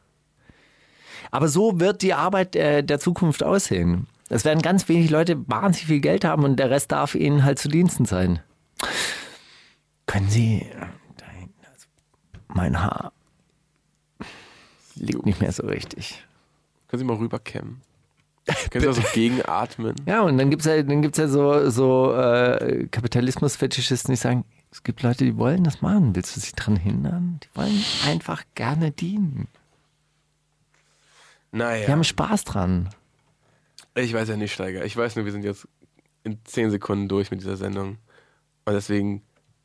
Aber 1.34 1.48
so 1.48 1.80
wird 1.80 2.04
die 2.04 2.14
Arbeit 2.14 2.56
äh, 2.56 2.84
der 2.84 3.00
Zukunft 3.00 3.42
aussehen. 3.42 4.06
Es 4.30 4.46
werden 4.46 4.62
ganz 4.62 4.88
wenig 4.88 5.10
Leute 5.10 5.50
wahnsinnig 5.50 5.88
viel 5.88 6.00
Geld 6.00 6.26
haben 6.26 6.44
und 6.44 6.58
der 6.58 6.70
Rest 6.70 6.92
darf 6.92 7.16
ihnen 7.16 7.44
halt 7.44 7.58
zu 7.58 7.70
Diensten 7.70 8.06
sein. 8.06 8.40
Können 10.06 10.30
Sie 10.30 10.68
also 10.78 11.88
mein 12.50 12.80
Haar 12.80 13.14
liegt 14.94 15.26
nicht 15.26 15.42
mehr 15.42 15.52
so 15.52 15.66
richtig. 15.66 16.24
Können 16.88 17.00
Sie 17.00 17.06
mal 17.06 17.18
rüberkämmen? 17.18 17.82
Können 18.70 18.82
Sie 18.82 18.88
da 18.88 18.94
so 18.94 19.02
gegenatmen? 19.14 19.96
Ja, 20.06 20.22
und 20.22 20.38
dann 20.38 20.52
gibt's 20.52 20.68
ja, 20.68 20.84
dann 20.84 21.02
gibt's 21.02 21.18
ja 21.18 21.28
so, 21.28 21.68
so 21.72 22.14
äh, 22.14 22.88
Kapitalismus-Fetischisten, 22.92 24.14
die 24.14 24.18
sagen, 24.18 24.46
es 24.70 24.84
gibt 24.84 25.02
Leute, 25.02 25.26
die 25.26 25.36
wollen 25.36 25.64
das 25.64 25.82
machen. 25.82 26.16
Willst 26.16 26.36
du 26.36 26.40
sie 26.40 26.52
dran 26.56 26.76
hindern? 26.76 27.40
Die 27.44 27.58
wollen 27.58 27.84
einfach 28.06 28.44
gerne 28.54 28.92
dienen. 28.92 29.48
Naja. 31.54 31.86
Die 31.86 31.92
haben 31.92 32.04
Spaß 32.04 32.44
dran. 32.44 32.90
Ich 33.96 34.14
weiß 34.14 34.28
ja 34.28 34.36
nicht, 34.36 34.52
Steiger. 34.54 34.84
Ich 34.86 34.98
weiß 34.98 35.16
nur, 35.16 35.26
wir 35.26 35.32
sind 35.32 35.44
jetzt 35.44 35.68
in 36.24 36.40
10 36.44 36.72
Sekunden 36.72 37.08
durch 37.08 37.30
mit 37.32 37.42
dieser 37.42 37.58
Sendung. 37.58 37.98
Und 38.66 38.74
deswegen 38.74 39.22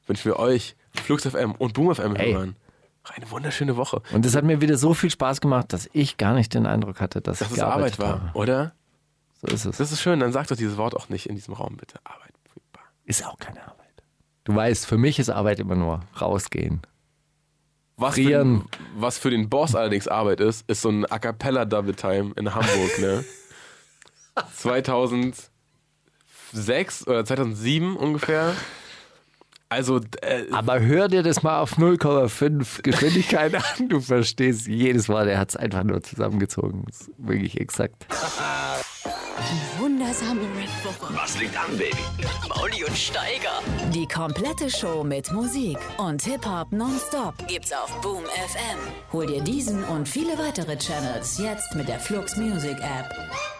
wünschen 0.06 0.26
wir 0.26 0.38
euch, 0.38 0.76
Flux 0.92 1.26
FM 1.26 1.52
und 1.52 1.72
Boom 1.72 1.94
FM 1.94 2.14
Ey. 2.16 2.32
hören, 2.34 2.56
eine 3.04 3.30
wunderschöne 3.30 3.76
Woche. 3.76 4.02
Und 4.12 4.26
es 4.26 4.36
hat 4.36 4.44
mir 4.44 4.60
wieder 4.60 4.76
so 4.76 4.92
viel 4.92 5.10
Spaß 5.10 5.40
gemacht, 5.40 5.72
dass 5.72 5.88
ich 5.94 6.18
gar 6.18 6.34
nicht 6.34 6.52
den 6.52 6.66
Eindruck 6.66 7.00
hatte, 7.00 7.22
dass 7.22 7.38
Dass 7.38 7.48
ich 7.52 7.56
es 7.56 7.62
Arbeit 7.62 7.98
war, 7.98 8.20
habe. 8.20 8.38
oder? 8.38 8.72
So 9.40 9.46
ist 9.46 9.64
es. 9.64 9.78
Das 9.78 9.92
ist 9.92 10.02
schön, 10.02 10.20
dann 10.20 10.32
sagt 10.32 10.50
doch 10.50 10.56
dieses 10.56 10.76
Wort 10.76 10.94
auch 10.94 11.08
nicht 11.08 11.26
in 11.26 11.36
diesem 11.36 11.54
Raum, 11.54 11.76
bitte. 11.78 11.98
Arbeit. 12.04 12.32
Ist 13.04 13.24
auch 13.24 13.38
keine 13.38 13.62
Arbeit. 13.62 13.76
Du 14.44 14.54
weißt, 14.54 14.84
für 14.84 14.98
mich 14.98 15.18
ist 15.18 15.30
Arbeit 15.30 15.58
immer 15.60 15.74
nur 15.76 16.00
rausgehen. 16.20 16.82
Was 17.98 18.14
für, 18.14 18.62
was 18.96 19.18
für 19.18 19.30
den 19.30 19.48
Boss 19.48 19.74
allerdings 19.74 20.06
Arbeit 20.06 20.40
ist, 20.40 20.64
ist 20.70 20.82
so 20.82 20.88
ein 20.88 21.04
A 21.06 21.18
Cappella 21.18 21.64
Double 21.64 21.94
Time 21.94 22.32
in 22.36 22.54
Hamburg, 22.54 22.98
ne? 23.00 23.24
2006 24.56 25.50
oder 27.08 27.24
2007 27.24 27.96
ungefähr. 27.96 28.54
Also, 29.68 30.00
äh, 30.22 30.44
Aber 30.52 30.80
hör 30.80 31.08
dir 31.08 31.22
das 31.22 31.42
mal 31.42 31.60
auf 31.60 31.76
0,5 31.76 32.82
Geschwindigkeit 32.82 33.54
an. 33.78 33.88
Du 33.88 34.00
verstehst 34.00 34.66
jedes 34.66 35.08
Mal, 35.08 35.26
der 35.26 35.38
hat 35.38 35.50
es 35.50 35.56
einfach 35.56 35.82
nur 35.82 36.02
zusammengezogen. 36.02 36.84
Das 36.86 37.02
ist 37.02 37.10
wirklich 37.18 37.60
exakt. 37.60 38.06
Wundersame 39.78 40.42
Rap-Woche. 40.42 41.14
Was 41.14 41.38
liegt 41.38 41.56
an, 41.56 41.76
Baby? 41.76 41.96
Mauli 42.48 42.84
und 42.84 42.96
Steiger. 42.96 43.62
Die 43.92 44.06
komplette 44.06 44.70
Show 44.70 45.04
mit 45.04 45.32
Musik 45.32 45.78
und 45.98 46.22
Hip-Hop 46.22 46.72
nonstop 46.72 47.34
gibt's 47.46 47.72
auf 47.72 48.00
Boom 48.00 48.24
FM. 48.24 48.78
Hol 49.12 49.26
dir 49.26 49.42
diesen 49.42 49.84
und 49.84 50.08
viele 50.08 50.38
weitere 50.38 50.76
Channels 50.76 51.38
jetzt 51.38 51.74
mit 51.74 51.88
der 51.88 52.00
Flux 52.00 52.36
Music 52.36 52.78
App. 52.80 53.57